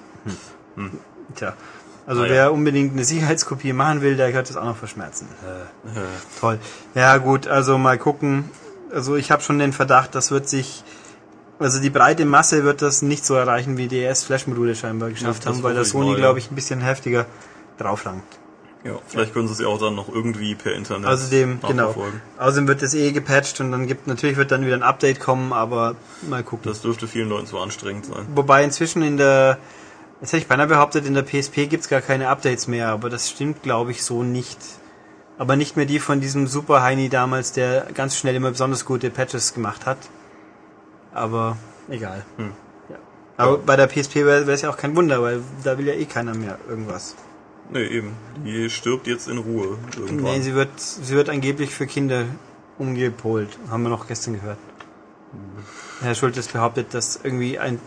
Hm. 0.76 0.90
Tja. 1.34 1.54
Also 2.06 2.22
Ah, 2.22 2.26
ja. 2.26 2.30
wer 2.30 2.52
unbedingt 2.52 2.92
eine 2.92 3.04
Sicherheitskopie 3.04 3.72
machen 3.72 4.00
will, 4.00 4.16
der 4.16 4.32
wird 4.32 4.48
das 4.48 4.56
auch 4.56 4.64
noch 4.64 4.76
verschmerzen. 4.76 5.26
Äh, 5.44 5.98
Toll. 6.40 6.60
Ja 6.94 7.16
gut, 7.16 7.48
also 7.48 7.78
mal 7.78 7.98
gucken. 7.98 8.48
Also 8.92 9.16
ich 9.16 9.32
habe 9.32 9.42
schon 9.42 9.58
den 9.58 9.72
Verdacht, 9.72 10.14
das 10.14 10.30
wird 10.30 10.48
sich, 10.48 10.84
also 11.58 11.80
die 11.80 11.90
breite 11.90 12.24
Masse 12.24 12.64
wird 12.64 12.82
das 12.82 13.02
nicht 13.02 13.24
so 13.24 13.34
erreichen, 13.34 13.76
wie 13.76 13.88
DS 13.88 14.24
Flash-Module 14.24 14.74
scheinbar 14.74 15.10
geschafft 15.10 15.44
das 15.44 15.54
haben, 15.54 15.62
weil 15.62 15.74
das 15.74 15.88
ich 15.88 15.92
Sony, 15.92 16.12
ja. 16.12 16.16
glaube 16.16 16.38
ich, 16.38 16.50
ein 16.50 16.54
bisschen 16.54 16.80
heftiger 16.80 17.26
drauflangt. 17.78 18.24
Ja, 18.84 19.00
vielleicht 19.08 19.32
können 19.32 19.48
sie 19.48 19.54
es 19.54 19.58
ja 19.58 19.66
auch 19.66 19.80
dann 19.80 19.96
noch 19.96 20.08
irgendwie 20.08 20.54
per 20.54 20.72
Internet 20.74 21.06
Außerdem, 21.06 21.60
genau. 21.66 21.94
Außerdem 22.38 22.68
wird 22.68 22.82
das 22.82 22.94
eh 22.94 23.10
gepatcht 23.10 23.60
und 23.60 23.72
dann 23.72 23.88
gibt 23.88 24.06
natürlich 24.06 24.36
wird 24.36 24.52
dann 24.52 24.64
wieder 24.64 24.76
ein 24.76 24.84
Update 24.84 25.18
kommen, 25.18 25.52
aber 25.52 25.96
mal 26.22 26.44
gucken. 26.44 26.70
Das 26.70 26.82
dürfte 26.82 27.08
vielen 27.08 27.28
Leuten 27.28 27.46
zu 27.46 27.58
anstrengend 27.58 28.06
sein. 28.06 28.26
Wobei 28.34 28.62
inzwischen 28.62 29.02
in 29.02 29.16
der, 29.16 29.58
jetzt 30.20 30.32
hätte 30.32 30.42
ich 30.42 30.46
beinahe 30.46 30.68
behauptet, 30.68 31.04
in 31.04 31.14
der 31.14 31.24
PSP 31.24 31.66
gibt's 31.66 31.88
gar 31.88 32.00
keine 32.00 32.28
Updates 32.28 32.68
mehr, 32.68 32.90
aber 32.90 33.10
das 33.10 33.28
stimmt 33.28 33.62
glaube 33.62 33.90
ich 33.90 34.04
so 34.04 34.22
nicht. 34.22 34.58
Aber 35.38 35.56
nicht 35.56 35.76
mehr 35.76 35.86
die 35.86 35.98
von 35.98 36.20
diesem 36.20 36.46
Super 36.46 36.82
Heini 36.82 37.08
damals, 37.08 37.52
der 37.52 37.88
ganz 37.92 38.16
schnell 38.16 38.36
immer 38.36 38.50
besonders 38.52 38.84
gute 38.84 39.10
Patches 39.10 39.52
gemacht 39.52 39.84
hat. 39.84 39.98
Aber 41.16 41.56
egal. 41.88 42.24
Hm. 42.36 42.52
Ja. 42.90 42.96
Aber 43.38 43.58
bei 43.58 43.76
der 43.76 43.86
PSP 43.86 44.16
wäre 44.16 44.50
es 44.52 44.62
ja 44.62 44.70
auch 44.70 44.76
kein 44.76 44.94
Wunder, 44.94 45.22
weil 45.22 45.40
da 45.64 45.78
will 45.78 45.86
ja 45.86 45.94
eh 45.94 46.04
keiner 46.04 46.34
mehr 46.34 46.58
irgendwas. 46.68 47.16
Nee, 47.70 47.84
eben. 47.86 48.12
Die 48.44 48.70
stirbt 48.70 49.06
jetzt 49.06 49.26
in 49.26 49.38
Ruhe 49.38 49.78
irgendwann. 49.96 50.34
Nee, 50.34 50.40
sie 50.42 50.54
wird, 50.54 50.68
sie 50.78 51.14
wird 51.14 51.28
angeblich 51.28 51.74
für 51.74 51.86
Kinder 51.86 52.26
umgepolt. 52.78 53.48
Haben 53.70 53.82
wir 53.82 53.88
noch 53.88 54.06
gestern 54.06 54.34
gehört. 54.34 54.58
Herr 56.02 56.14
Schultes 56.14 56.48
behauptet, 56.48 56.92
dass 56.92 57.18
irgendwie 57.22 57.58
ein 57.58 57.80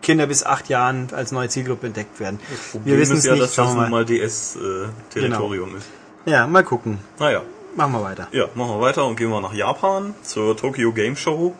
Kinder 0.00 0.26
bis 0.26 0.44
acht 0.44 0.68
Jahren 0.70 1.08
als 1.12 1.30
neue 1.32 1.48
Zielgruppe 1.48 1.86
entdeckt 1.88 2.18
werden. 2.18 2.40
Problem 2.72 2.94
wir 2.94 3.00
wissen 3.00 3.12
ist 3.12 3.18
es 3.20 3.24
ja, 3.26 3.32
nicht, 3.32 3.44
dass 3.44 3.54
schauen 3.54 3.66
das 3.66 3.74
nun 3.74 3.82
mal. 3.82 3.90
mal 3.90 4.04
DS-Territorium 4.06 5.76
ist. 5.76 5.86
Ja, 6.24 6.46
mal 6.46 6.64
gucken. 6.64 6.98
Naja, 7.18 7.42
Machen 7.76 7.92
wir 7.92 8.02
weiter. 8.02 8.28
ja, 8.32 8.46
machen 8.54 8.70
wir 8.72 8.80
weiter 8.80 9.06
und 9.06 9.16
gehen 9.16 9.30
wir 9.30 9.40
nach 9.40 9.52
Japan 9.52 10.14
zur 10.22 10.56
Tokyo 10.56 10.92
Game 10.92 11.16
Show. 11.16 11.54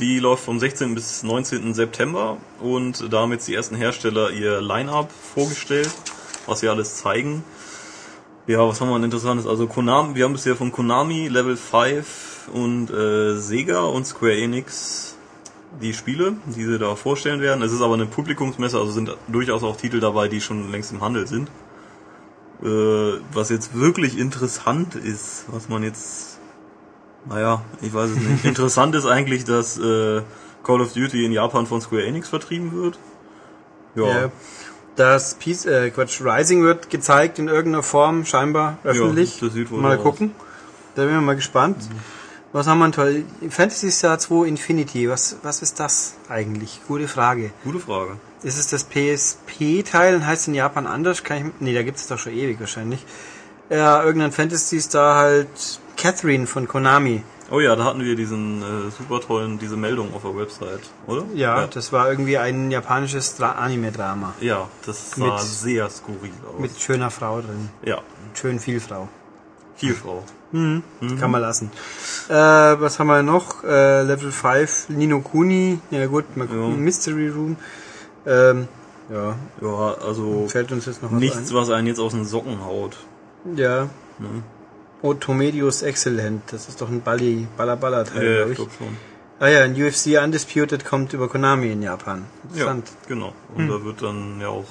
Die 0.00 0.18
läuft 0.18 0.44
vom 0.44 0.58
16. 0.58 0.94
bis 0.94 1.22
19. 1.22 1.74
September 1.74 2.38
und 2.58 3.12
da 3.12 3.20
haben 3.20 3.32
jetzt 3.32 3.46
die 3.48 3.54
ersten 3.54 3.76
Hersteller 3.76 4.30
ihr 4.30 4.62
Line-Up 4.62 5.10
vorgestellt, 5.12 5.90
was 6.46 6.60
sie 6.60 6.68
alles 6.68 6.96
zeigen. 6.96 7.44
Ja, 8.46 8.66
was 8.66 8.80
haben 8.80 8.88
wir 8.88 8.94
denn 8.94 9.04
interessantes? 9.04 9.46
Also 9.46 9.66
Konami, 9.66 10.14
wir 10.14 10.24
haben 10.24 10.32
bisher 10.32 10.56
von 10.56 10.72
Konami, 10.72 11.28
Level 11.28 11.56
5 11.56 12.48
und 12.52 12.90
äh, 12.90 13.36
Sega 13.36 13.80
und 13.80 14.06
Square 14.06 14.38
Enix 14.38 15.16
die 15.80 15.92
Spiele, 15.92 16.36
die 16.46 16.64
sie 16.64 16.78
da 16.78 16.96
vorstellen 16.96 17.40
werden. 17.40 17.62
Es 17.62 17.72
ist 17.72 17.82
aber 17.82 17.94
eine 17.94 18.06
Publikumsmesse, 18.06 18.78
also 18.78 18.92
sind 18.92 19.14
durchaus 19.28 19.62
auch 19.62 19.76
Titel 19.76 20.00
dabei, 20.00 20.28
die 20.28 20.40
schon 20.40 20.72
längst 20.72 20.92
im 20.92 21.02
Handel 21.02 21.26
sind. 21.26 21.50
Äh, 22.62 23.20
was 23.32 23.50
jetzt 23.50 23.74
wirklich 23.74 24.18
interessant 24.18 24.94
ist, 24.94 25.44
was 25.48 25.68
man 25.68 25.82
jetzt, 25.82 26.29
naja, 27.28 27.62
ich 27.80 27.92
weiß 27.92 28.10
es 28.10 28.16
nicht. 28.16 28.44
interessant 28.44 28.94
ist 28.94 29.06
eigentlich, 29.06 29.44
dass 29.44 29.78
äh, 29.78 30.22
Call 30.62 30.80
of 30.80 30.92
Duty 30.92 31.24
in 31.24 31.32
Japan 31.32 31.66
von 31.66 31.80
Square 31.80 32.04
Enix 32.04 32.28
vertrieben 32.28 32.72
wird. 32.72 32.98
Ja, 33.94 34.22
Ja. 34.22 34.32
Das 34.96 35.34
Peace, 35.34 35.64
äh, 35.66 35.90
Quatsch, 35.90 36.20
Rising 36.20 36.62
wird 36.62 36.90
gezeigt 36.90 37.38
in 37.38 37.48
irgendeiner 37.48 37.82
Form, 37.82 38.26
scheinbar 38.26 38.78
öffentlich. 38.84 39.38
das 39.40 39.54
sieht 39.54 39.70
wohl 39.70 39.80
mal 39.80 39.96
so 39.96 40.02
gucken. 40.02 40.32
Da 40.94 41.04
bin 41.04 41.16
ich 41.16 41.22
mal 41.22 41.36
gespannt. 41.36 41.76
Was 42.52 42.66
haben 42.66 42.80
wir 42.80 42.90
toll? 42.90 43.24
Fantasy 43.48 43.92
Star 43.92 44.18
2 44.18 44.46
Infinity, 44.46 45.08
was, 45.08 45.36
was 45.42 45.62
ist 45.62 45.78
das 45.78 46.16
eigentlich? 46.28 46.80
Gute 46.88 47.06
Frage. 47.06 47.52
gute 47.64 47.78
Frage. 47.78 48.16
Ist 48.42 48.58
es 48.58 48.68
das 48.68 48.84
PSP-Teil 48.84 50.16
und 50.16 50.26
heißt 50.26 50.48
in 50.48 50.54
Japan 50.54 50.86
anders? 50.86 51.22
Kann 51.22 51.36
ich, 51.38 51.44
nee, 51.60 51.74
da 51.74 51.82
gibt 51.82 51.98
es 51.98 52.08
doch 52.08 52.18
schon 52.18 52.32
ewig 52.32 52.58
wahrscheinlich. 52.58 53.06
Ja, 53.70 54.02
irgendein 54.02 54.32
Fantasy 54.32 54.80
Star 54.80 55.16
halt 55.16 55.80
Catherine 56.00 56.46
von 56.46 56.66
Konami. 56.66 57.22
Oh 57.50 57.58
ja, 57.60 57.74
da 57.76 57.84
hatten 57.84 58.00
wir 58.04 58.14
diesen 58.16 58.62
äh, 58.62 58.90
super 58.96 59.20
tollen, 59.20 59.58
diese 59.58 59.76
Meldung 59.76 60.14
auf 60.14 60.22
der 60.22 60.36
Website, 60.36 60.80
oder? 61.06 61.24
Ja, 61.34 61.60
ja. 61.62 61.66
das 61.66 61.92
war 61.92 62.08
irgendwie 62.08 62.38
ein 62.38 62.70
japanisches 62.70 63.34
Dra 63.36 63.52
Anime-Drama. 63.52 64.34
Ja, 64.40 64.68
das 64.86 65.10
sah 65.12 65.24
Mit- 65.24 65.40
sehr 65.40 65.90
skurril 65.90 66.30
aus. 66.46 66.60
Mit 66.60 66.80
schöner 66.80 67.10
Frau 67.10 67.40
drin. 67.40 67.68
ja, 67.84 67.98
Schön 68.34 68.60
viel 68.60 68.78
Frau. 68.80 69.08
viel 69.76 69.94
Frau. 69.94 70.22
Kann 70.52 71.30
man 71.30 71.40
lassen. 71.42 71.70
Äh, 72.28 72.34
was 72.34 72.98
haben 72.98 73.06
wir 73.08 73.22
noch? 73.22 73.62
Äh, 73.64 74.02
Level 74.02 74.30
5, 74.32 74.88
Nino 74.90 75.20
Kuni. 75.20 75.78
Ja 75.90 76.06
gut. 76.06 76.24
Ja. 76.36 76.44
Mystery 76.44 77.28
Room. 77.28 77.56
Ähm, 78.26 78.66
ja, 79.10 79.34
Ja, 79.60 79.94
also 80.06 80.46
fällt 80.48 80.70
uns 80.72 80.86
jetzt 80.86 81.02
noch 81.02 81.10
was 81.12 81.18
nichts, 81.20 81.52
was 81.54 81.70
einen 81.70 81.86
jetzt 81.88 81.98
aus 82.00 82.12
den 82.12 82.24
Socken 82.24 82.64
haut. 82.64 82.96
ein? 83.44 83.56
Ja. 83.58 83.82
Ne? 84.18 84.42
Otomedius 85.02 85.82
Excellent. 85.82 86.42
Das 86.52 86.68
ist 86.68 86.80
doch 86.80 86.88
ein 86.88 87.00
Balli, 87.02 87.46
Baller-Baller-Teil, 87.56 88.22
Ja, 88.24 88.36
glaube 88.36 88.52
ich 88.52 88.58
ich. 88.58 88.64
glaube 88.68 88.72
schon. 88.78 88.96
Ah 89.38 89.48
ja, 89.48 89.62
ein 89.62 89.72
UFC 89.74 90.22
Undisputed 90.22 90.84
kommt 90.84 91.12
über 91.14 91.28
Konami 91.28 91.72
in 91.72 91.82
Japan. 91.82 92.24
Ja, 92.54 92.70
Interessant. 92.72 92.90
genau. 93.08 93.32
Und 93.54 93.68
da 93.68 93.82
wird 93.82 94.02
dann 94.02 94.38
ja 94.40 94.48
auch, 94.48 94.64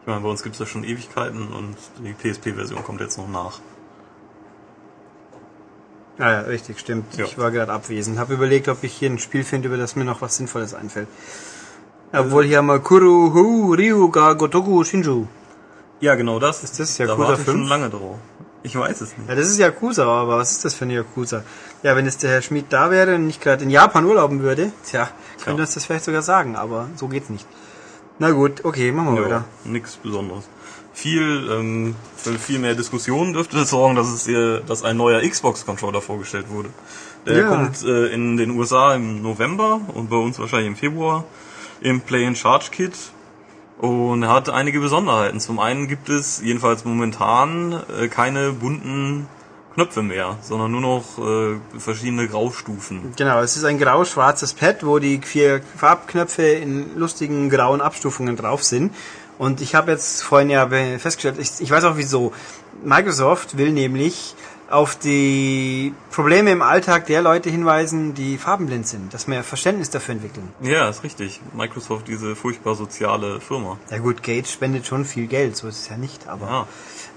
ich 0.00 0.06
meine, 0.06 0.20
bei 0.22 0.28
uns 0.30 0.42
gibt 0.42 0.54
es 0.54 0.60
ja 0.60 0.66
schon 0.66 0.82
Ewigkeiten 0.84 1.48
und 1.48 1.76
die 2.02 2.14
PSP-Version 2.14 2.82
kommt 2.84 3.00
jetzt 3.02 3.18
noch 3.18 3.28
nach. 3.28 3.60
Ah 6.18 6.30
ja, 6.30 6.40
richtig, 6.42 6.78
stimmt. 6.78 7.16
Ja. 7.16 7.24
Ich 7.24 7.36
war 7.38 7.50
gerade 7.50 7.72
abwesend. 7.72 8.18
Habe 8.18 8.34
überlegt, 8.34 8.68
ob 8.68 8.82
ich 8.84 8.94
hier 8.94 9.10
ein 9.10 9.18
Spiel 9.18 9.42
finde, 9.44 9.68
über 9.68 9.76
das 9.76 9.96
mir 9.96 10.04
noch 10.04 10.22
was 10.22 10.36
Sinnvolles 10.36 10.72
einfällt. 10.72 11.08
Obwohl 12.12 12.44
hier 12.44 12.58
haben 12.58 12.66
wir 12.66 12.78
Kuru, 12.78 13.34
Hu, 13.34 13.74
Ryu, 13.74 14.08
Ga, 14.10 14.34
Gotoku, 14.34 14.84
Shinju. 14.84 15.26
Ja, 16.00 16.14
genau 16.14 16.38
das. 16.38 16.62
Ist 16.62 16.78
das 16.78 16.96
da 16.96 17.04
Yakuza 17.04 17.28
warte 17.28 17.40
ich 17.40 17.46
schon 17.46 17.56
5? 17.58 17.68
lange 17.68 17.90
drauf. 17.90 18.18
Ich 18.66 18.74
weiß 18.76 19.02
es 19.02 19.16
nicht. 19.16 19.28
Ja, 19.28 19.34
das 19.36 19.48
ist 19.50 19.58
Yakuza, 19.58 20.04
aber 20.06 20.38
was 20.38 20.50
ist 20.52 20.64
das 20.64 20.74
für 20.74 20.84
eine 20.86 20.94
Yakuza? 20.94 21.44
Ja, 21.82 21.94
wenn 21.96 22.06
jetzt 22.06 22.22
der 22.22 22.30
Herr 22.30 22.42
Schmid 22.42 22.66
da 22.70 22.90
wäre 22.90 23.14
und 23.14 23.26
nicht 23.26 23.40
gerade 23.40 23.62
in 23.62 23.68
Japan 23.70 24.04
urlauben 24.06 24.40
würde, 24.40 24.72
tja, 24.84 25.10
könnte 25.44 25.62
uns 25.62 25.74
das 25.74 25.84
vielleicht 25.84 26.04
sogar 26.06 26.22
sagen, 26.22 26.56
aber 26.56 26.88
so 26.96 27.06
geht's 27.08 27.28
nicht. 27.28 27.46
Na 28.18 28.30
gut, 28.30 28.64
okay, 28.64 28.90
machen 28.90 29.14
wir 29.14 29.22
Ja, 29.22 29.28
weiter. 29.28 29.44
nichts 29.64 29.96
Besonderes. 29.96 30.44
Viel, 30.94 31.48
ähm, 31.52 31.94
für 32.16 32.38
viel 32.38 32.58
mehr 32.58 32.74
Diskussionen 32.74 33.34
dürfte 33.34 33.56
das 33.56 33.70
sorgen, 33.70 33.96
dass 33.96 34.06
es 34.08 34.24
hier, 34.24 34.60
dass 34.60 34.82
ein 34.82 34.96
neuer 34.96 35.20
Xbox-Controller 35.28 36.00
vorgestellt 36.00 36.48
wurde. 36.48 36.70
Der 37.26 37.40
Ja. 37.40 37.48
kommt 37.48 37.82
äh, 37.84 38.06
in 38.14 38.36
den 38.38 38.50
USA 38.52 38.94
im 38.94 39.20
November 39.20 39.80
und 39.92 40.08
bei 40.08 40.16
uns 40.16 40.38
wahrscheinlich 40.38 40.68
im 40.68 40.76
Februar 40.76 41.24
im 41.80 42.00
Play 42.00 42.26
and 42.26 42.38
Charge 42.38 42.66
Kit. 42.70 42.92
Und 43.78 44.22
er 44.22 44.30
hat 44.30 44.48
einige 44.48 44.80
Besonderheiten. 44.80 45.40
Zum 45.40 45.58
einen 45.58 45.88
gibt 45.88 46.08
es 46.08 46.40
jedenfalls 46.40 46.84
momentan 46.84 47.80
äh, 48.00 48.08
keine 48.08 48.52
bunten 48.52 49.26
Knöpfe 49.74 50.02
mehr, 50.02 50.38
sondern 50.40 50.70
nur 50.70 50.80
noch 50.80 51.18
äh, 51.18 51.58
verschiedene 51.78 52.28
Graustufen. 52.28 53.12
Genau, 53.16 53.40
es 53.40 53.56
ist 53.56 53.64
ein 53.64 53.78
grau-schwarzes 53.78 54.54
Pad, 54.54 54.86
wo 54.86 55.00
die 55.00 55.18
vier 55.18 55.60
Farbknöpfe 55.76 56.42
in 56.42 56.96
lustigen 56.96 57.50
grauen 57.50 57.80
Abstufungen 57.80 58.36
drauf 58.36 58.62
sind. 58.62 58.94
Und 59.36 59.60
ich 59.60 59.74
habe 59.74 59.90
jetzt 59.90 60.22
vorhin 60.22 60.48
ja 60.48 60.68
festgestellt, 60.68 61.38
ich, 61.40 61.60
ich 61.60 61.70
weiß 61.70 61.84
auch 61.84 61.96
wieso. 61.96 62.32
Microsoft 62.84 63.58
will 63.58 63.72
nämlich 63.72 64.36
auf 64.70 64.96
die 64.96 65.94
Probleme 66.10 66.50
im 66.50 66.62
Alltag 66.62 67.06
der 67.06 67.22
Leute 67.22 67.50
hinweisen, 67.50 68.14
die 68.14 68.38
farbenblind 68.38 68.86
sind, 68.86 69.12
dass 69.12 69.26
mehr 69.26 69.44
Verständnis 69.44 69.90
dafür 69.90 70.14
entwickeln. 70.14 70.48
Ja, 70.62 70.88
ist 70.88 71.04
richtig. 71.04 71.40
Microsoft, 71.54 72.08
diese 72.08 72.34
furchtbar 72.34 72.74
soziale 72.74 73.40
Firma. 73.40 73.78
Ja 73.90 73.98
gut, 73.98 74.22
Gates 74.22 74.50
spendet 74.52 74.86
schon 74.86 75.04
viel 75.04 75.26
Geld, 75.26 75.56
so 75.56 75.68
ist 75.68 75.80
es 75.80 75.88
ja 75.88 75.96
nicht, 75.96 76.26
aber 76.28 76.46
Ja, 76.46 76.66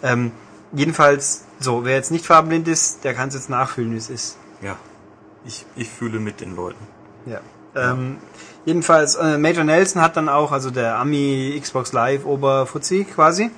ähm, 0.03 0.31
jedenfalls, 0.73 1.45
so, 1.59 1.85
wer 1.85 1.95
jetzt 1.95 2.11
nicht 2.11 2.25
farbenblind 2.25 2.67
ist, 2.67 3.03
der 3.03 3.13
kann 3.13 3.29
es 3.29 3.35
jetzt 3.35 3.49
nachfühlen, 3.49 3.93
wie 3.93 3.97
es 3.97 4.09
ist. 4.09 4.37
ja. 4.61 4.75
Ich, 5.45 5.65
ich 5.77 5.87
fühle 5.87 6.19
mit 6.19 6.41
den 6.41 6.57
Leuten. 6.57 6.85
Ja. 7.25 7.39
Ähm, 7.73 8.17
jedenfalls, 8.65 9.15
äh, 9.15 9.37
Major 9.37 9.63
Nelson 9.63 10.01
hat 10.01 10.17
dann 10.17 10.27
auch, 10.27 10.51
also 10.51 10.71
der 10.71 10.97
Ami 10.97 11.57
Xbox 11.61 11.93
Live 11.93 12.25
Oberfuzzi 12.25 13.05
quasi, 13.05 13.49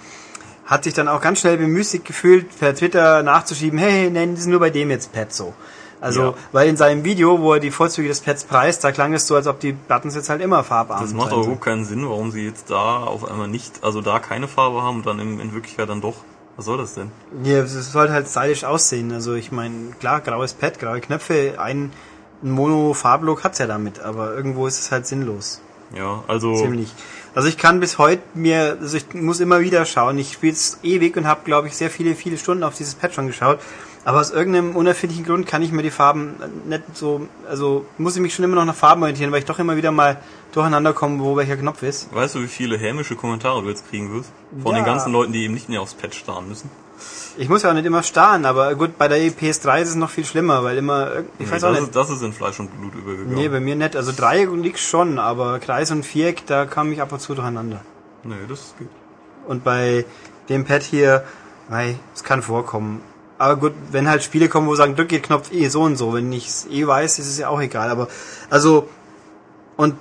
hat 0.70 0.84
sich 0.86 0.94
dann 0.94 1.08
auch 1.08 1.20
ganz 1.20 1.40
schnell 1.42 1.58
bemüßigt 1.58 2.06
gefühlt, 2.06 2.58
per 2.60 2.76
Twitter 2.76 3.24
nachzuschieben, 3.24 3.78
hey, 3.80 4.10
nennen 4.10 4.36
die 4.36 4.42
sind 4.42 4.52
nur 4.52 4.60
bei 4.60 4.70
dem 4.70 4.90
jetzt 4.92 5.12
Pad 5.12 5.34
so. 5.34 5.54
Also, 6.02 6.22
Ja. 6.22 6.34
weil 6.54 6.70
in 6.70 6.78
seinem 6.78 7.04
Video, 7.04 7.42
wo 7.42 7.56
er 7.56 7.60
die 7.60 7.72
Vorzüge 7.72 8.08
des 8.08 8.22
Pads 8.22 8.46
preist, 8.46 8.84
da 8.86 8.94
klang 8.94 9.14
es 9.14 9.28
so, 9.28 9.36
als 9.36 9.48
ob 9.48 9.60
die 9.60 9.74
Buttons 9.74 10.16
jetzt 10.16 10.30
halt 10.30 10.42
immer 10.42 10.64
farbarm 10.64 11.02
Das 11.02 11.14
macht 11.14 11.32
sollen. 11.32 11.42
überhaupt 11.44 11.62
keinen 11.66 11.84
Sinn, 11.84 12.08
warum 12.08 12.32
sie 12.32 12.46
jetzt 12.46 12.70
da 12.70 13.00
auf 13.04 13.30
einmal 13.30 13.50
nicht, 13.50 13.84
also 13.84 14.00
da 14.00 14.20
keine 14.20 14.48
Farbe 14.48 14.82
haben 14.82 14.98
und 14.98 15.06
dann 15.06 15.20
in, 15.20 15.40
in 15.42 15.54
Wirklichkeit 15.54 15.90
dann 15.90 16.00
doch. 16.00 16.16
Was 16.56 16.66
soll 16.66 16.78
das 16.78 16.94
denn? 16.94 17.12
Ja, 17.44 17.60
es 17.60 17.92
sollte 17.92 18.14
halt 18.14 18.28
stylisch 18.30 18.64
aussehen. 18.64 19.12
Also 19.12 19.34
ich 19.34 19.52
meine, 19.52 19.92
klar, 20.00 20.22
graues 20.22 20.54
Pad, 20.54 20.80
graue 20.80 21.02
Knöpfe, 21.02 21.56
ein 21.58 21.92
ein 22.42 22.52
Mono-Farblook 22.52 23.44
hat's 23.44 23.58
ja 23.60 23.68
damit, 23.68 24.00
aber 24.00 24.34
irgendwo 24.34 24.68
ist 24.68 24.80
es 24.80 24.92
halt 24.94 25.06
sinnlos. 25.06 25.62
Ja, 25.94 26.24
also 26.28 26.56
Ziemlich. 26.56 26.94
Also 27.36 27.48
ich 27.48 27.58
kann 27.58 27.80
bis 27.80 27.98
heute 27.98 28.22
mir, 28.34 28.78
also 28.82 28.98
ich 28.98 29.14
muss 29.14 29.40
immer 29.40 29.60
wieder 29.62 29.86
schauen. 29.86 30.18
Ich 30.18 30.34
spiele 30.34 30.54
es 30.54 30.80
ewig 30.84 31.16
und 31.16 31.28
habe, 31.28 31.42
glaube 31.46 31.68
ich, 31.68 31.76
sehr 31.76 31.90
viele, 31.90 32.16
viele 32.16 32.38
Stunden 32.38 32.64
auf 32.64 32.76
dieses 32.76 32.96
Pad 32.96 33.14
schon 33.14 33.28
geschaut. 33.28 33.60
Aber 34.06 34.20
aus 34.20 34.32
irgendeinem 34.32 34.76
unerfindlichen 34.76 35.26
Grund 35.26 35.46
kann 35.46 35.62
ich 35.62 35.72
mir 35.72 35.84
die 35.84 35.92
Farben 35.92 36.36
nicht 36.68 36.84
so, 36.94 37.28
also 37.48 37.86
muss 37.98 38.16
ich 38.16 38.22
mich 38.22 38.34
schon 38.34 38.46
immer 38.46 38.56
noch 38.56 38.66
nach 38.66 38.76
Farben 38.76 39.02
orientieren, 39.04 39.32
weil 39.32 39.40
ich 39.40 39.46
doch 39.46 39.60
immer 39.60 39.76
wieder 39.76 39.92
mal 39.92 40.18
durcheinander 40.54 40.94
komme, 40.94 41.24
wo 41.24 41.36
welcher 41.36 41.58
Knopf 41.58 41.84
ist. 41.84 42.14
weißt 42.16 42.36
du, 42.36 42.42
wie 42.42 42.48
viele 42.48 42.78
hämische 42.78 43.16
Kommentare 43.16 43.62
du 43.62 43.70
jetzt 43.70 43.88
kriegen 43.90 44.12
wirst? 44.14 44.32
Von 44.64 44.72
Ja. 44.72 44.80
den 44.82 44.86
ganzen 44.86 45.12
Leuten, 45.12 45.34
die 45.34 45.44
eben 45.44 45.54
nicht 45.54 45.70
mehr 45.70 45.82
aufs 45.82 45.94
Pad 45.94 46.16
starren 46.16 46.48
müssen. 46.48 46.72
Ich 47.38 47.48
muss 47.50 47.64
ja 47.64 47.70
auch 47.70 47.74
nicht 47.74 47.86
immer 47.86 48.04
starren, 48.04 48.46
aber 48.46 48.76
gut, 48.76 48.98
bei 48.98 49.08
der 49.08 49.20
PS3 49.20 49.82
ist 49.82 49.90
es 49.90 49.96
noch 49.96 50.10
viel 50.10 50.26
schlimmer, 50.26 50.64
weil 50.64 50.78
immer, 50.78 51.20
ich 51.40 51.46
Nee, 51.48 51.52
weiß 51.52 51.64
auch 51.64 51.70
das, 51.70 51.80
nicht. 51.80 51.90
ist, 51.90 51.96
das 51.96 52.10
ist 52.10 52.22
in 52.22 52.34
Fleisch 52.34 52.60
und 52.60 52.70
Blut 52.78 52.96
übergegangen. 52.96 53.34
Nee, 53.36 53.48
bei 53.50 53.60
mir 53.60 53.76
nicht. 53.76 53.96
Also 53.96 54.12
Dreieck 54.12 54.52
nix 54.52 54.82
schon, 54.82 55.20
aber 55.20 55.60
Kreis 55.60 55.92
und 55.92 56.06
Viereck, 56.06 56.46
da 56.46 56.66
kam 56.66 56.92
ich 56.92 57.02
ab 57.02 57.12
und 57.12 57.20
zu 57.22 57.34
durcheinander. 57.36 57.82
nee, 58.24 58.36
das 58.48 58.74
geht. 58.78 58.90
Und 59.48 59.64
bei 59.64 60.06
dem 60.50 60.66
Pad 60.66 60.84
hier 60.84 61.24
Mei, 61.70 61.96
es 62.14 62.24
kann 62.24 62.42
vorkommen. 62.42 63.02
Aber 63.38 63.56
gut, 63.56 63.74
wenn 63.92 64.10
halt 64.10 64.22
Spiele 64.24 64.50
kommen, 64.50 64.68
wo 64.68 64.76
sagen, 64.76 64.96
drück 64.96 65.10
den 65.10 65.22
Knopf 65.22 65.52
eh 65.52 65.68
so 65.70 65.84
und 65.84 65.96
so, 65.96 66.14
wenn 66.14 66.32
ich 66.34 66.48
es 66.48 66.68
eh 66.68 66.86
weiß, 66.86 67.20
ist 67.20 67.28
es 67.28 67.38
ja 67.38 67.48
auch 67.48 67.62
egal. 67.62 67.90
Aber 67.90 68.08
also 68.50 68.90
und 69.78 69.96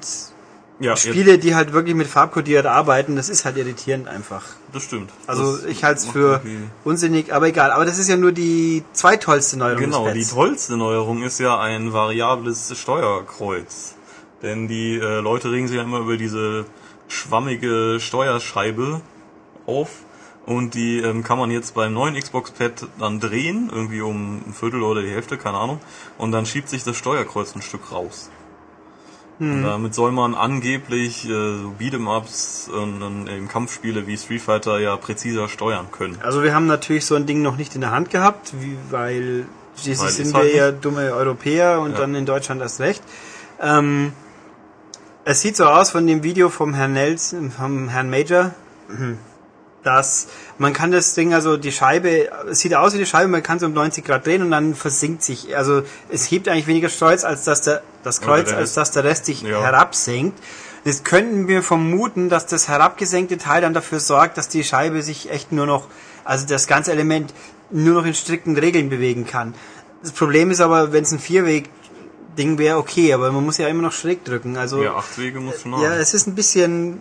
Ja, 0.80 0.97
Spiele, 0.97 1.38
die 1.38 1.56
halt 1.56 1.73
wirklich 1.73 1.97
mit 1.97 2.06
farbkodiert 2.06 2.64
arbeiten, 2.64 3.16
das 3.16 3.28
ist 3.28 3.44
halt 3.44 3.56
irritierend 3.56 4.06
einfach. 4.06 4.44
das 4.73 4.85
stimmt. 4.85 5.11
Also 5.26 5.56
Das 5.56 5.64
ich 5.64 5.82
halte 5.82 6.00
es 6.00 6.06
für 6.06 6.40
unsinnig, 6.85 7.35
aber 7.35 7.49
egal. 7.49 7.73
Aber 7.73 7.85
das 7.85 7.99
ist 7.99 8.08
ja 8.08 8.16
nur 8.16 8.30
die 8.30 8.85
zweitollste 8.92 9.58
Neuerung 9.58 9.80
Genau, 9.80 10.08
die 10.11 10.25
tollste 10.25 10.76
Neuerung 10.76 11.25
ist 11.25 11.40
ja 11.40 11.58
ein 11.58 11.92
variables 11.92 12.78
Steuerkreuz. 12.78 13.97
Denn 14.42 14.68
die 14.68 14.99
äh, 14.99 15.18
Leute 15.18 15.50
regen 15.50 15.66
sich 15.66 15.76
ja 15.78 15.82
immer 15.82 15.99
über 15.99 16.16
diese 16.16 16.64
schwammige 17.08 17.99
Steuerscheibe 18.00 19.00
auf. 19.66 19.90
Und 20.47 20.75
die 20.75 21.00
ähm, 21.00 21.25
kann 21.25 21.38
man 21.38 21.50
jetzt 21.50 21.75
beim 21.75 21.92
neuen 21.92 22.14
Xbox-Pad 22.14 22.87
dann 22.99 23.20
drehen, 23.20 23.68
irgendwie 23.70 24.00
um 24.00 24.42
ein 24.47 24.54
Viertel 24.54 24.82
oder 24.82 25.02
die 25.02 25.11
Hälfte, 25.11 25.37
keine 25.37 25.58
Ahnung. 25.58 25.80
Und 26.16 26.32
dann 26.32 26.47
schiebt 26.47 26.68
sich 26.70 26.85
das 26.85 26.97
Steuerkreuz 26.97 27.54
ein 27.54 27.62
Stück 27.62 27.92
raus. 27.92 28.30
Und 29.40 29.62
damit 29.62 29.95
soll 29.95 30.11
man 30.11 30.35
angeblich 30.35 31.25
äh, 31.26 31.28
so 31.28 31.73
Beat'em-Ups 31.78 32.68
und, 32.68 33.02
und 33.02 33.28
eben 33.28 33.47
Kampfspiele 33.47 34.07
wie 34.09 34.16
Street 34.16 34.42
Fighter 34.42 34.80
ja 34.80 34.97
präziser 34.97 35.49
steuern 35.49 35.87
können. 35.92 36.18
Also 36.23 36.42
wir 36.42 36.54
haben 36.54 36.66
natürlich 36.66 37.07
so 37.07 37.14
ein 37.14 37.25
Ding 37.26 37.40
noch 37.42 37.57
nicht 37.57 37.75
in 37.76 37.80
der 37.80 37.92
Hand 37.92 38.11
gehabt, 38.11 38.52
wie, 38.61 38.76
weil 38.90 39.47
schließlich 39.80 40.11
sind 40.11 40.33
wir 40.33 40.40
halt 40.40 40.54
ja 40.54 40.73
dumme 40.73 41.12
Europäer 41.14 41.80
und 41.80 41.92
Ja. 41.92 41.99
dann 41.99 42.16
in 42.16 42.26
Deutschland 42.26 42.61
erst 42.61 42.80
recht. 42.80 43.02
Ähm, 43.61 44.12
es 45.25 45.40
sieht 45.40 45.57
so 45.57 45.66
aus 45.66 45.90
von 45.90 46.04
dem 46.07 46.25
Video 46.25 46.49
vom 46.49 46.75
Herrn 46.75 46.95
Nelson, 46.95 47.50
vom 47.52 47.88
Herrn 47.88 48.11
Major, 48.11 48.52
dass 49.88 50.28
man 50.59 50.75
kann 50.75 50.90
das 50.92 51.14
Ding, 51.14 51.33
also 51.33 51.57
die 51.57 51.73
Scheibe, 51.73 52.28
es 52.50 52.59
sieht 52.61 52.75
aus 52.75 52.92
wie 52.92 52.99
die 52.99 53.07
Scheibe, 53.07 53.28
man 53.28 53.42
kann 53.42 53.59
sie 53.59 53.64
um 53.64 53.73
90 53.73 54.04
Grad 54.04 54.26
drehen 54.26 54.42
und 54.42 54.50
dann 54.50 54.75
versinkt 54.75 55.23
sich, 55.23 55.57
also 55.57 55.83
es 56.11 56.30
hebt 56.30 56.47
eigentlich 56.49 56.66
weniger 56.66 56.88
Kreuz, 56.88 57.25
als 57.25 57.45
dass 57.45 57.62
der, 57.62 57.83
das 58.02 58.21
Kreuz, 58.21 58.50
der 58.50 58.59
als 58.59 58.75
dass 58.75 58.90
der 58.90 59.04
Rest 59.04 59.25
sich 59.25 59.40
Ja. 59.42 59.62
herabsenkt. 59.62 60.38
Jetzt 60.85 61.04
könnten 61.07 61.49
wir 61.49 61.62
vermuten, 61.62 62.28
dass 62.28 62.45
das 62.47 62.68
herabgesenkte 62.68 63.38
Teil 63.38 63.62
dann 63.62 63.73
dafür 63.73 63.99
sorgt, 64.00 64.37
dass 64.37 64.49
die 64.49 64.62
Scheibe 64.62 65.02
sich 65.02 65.30
echt 65.30 65.52
nur 65.52 65.64
noch, 65.66 65.87
also 66.25 66.47
das 66.47 66.66
ganze 66.66 66.92
Element 66.92 67.33
nur 67.71 67.95
noch 67.95 68.07
in 68.07 68.14
strikten 68.14 68.57
Regeln 68.59 68.90
bewegen 68.90 69.26
kann. 69.26 69.54
Das 70.02 70.12
Problem 70.12 70.50
ist 70.50 70.61
aber, 70.61 70.92
wenn 70.92 71.02
es 71.04 71.12
ein 71.12 71.18
Vierweg-Ding 71.18 72.59
wäre, 72.59 72.76
okay, 72.76 73.12
aber 73.14 73.33
man 73.33 73.45
muss 73.45 73.57
ja 73.59 73.68
immer 73.68 73.83
noch 73.83 73.92
schräg 73.92 74.25
drücken. 74.25 74.57
Also 74.59 74.83
Ja, 74.83 74.95
acht 74.97 75.16
Wege 75.18 75.40
muss 75.40 75.62
schon 75.62 75.80
ja, 75.80 75.95
es 75.95 76.12
ist 76.14 76.26
ein 76.26 76.35
bisschen, 76.35 77.00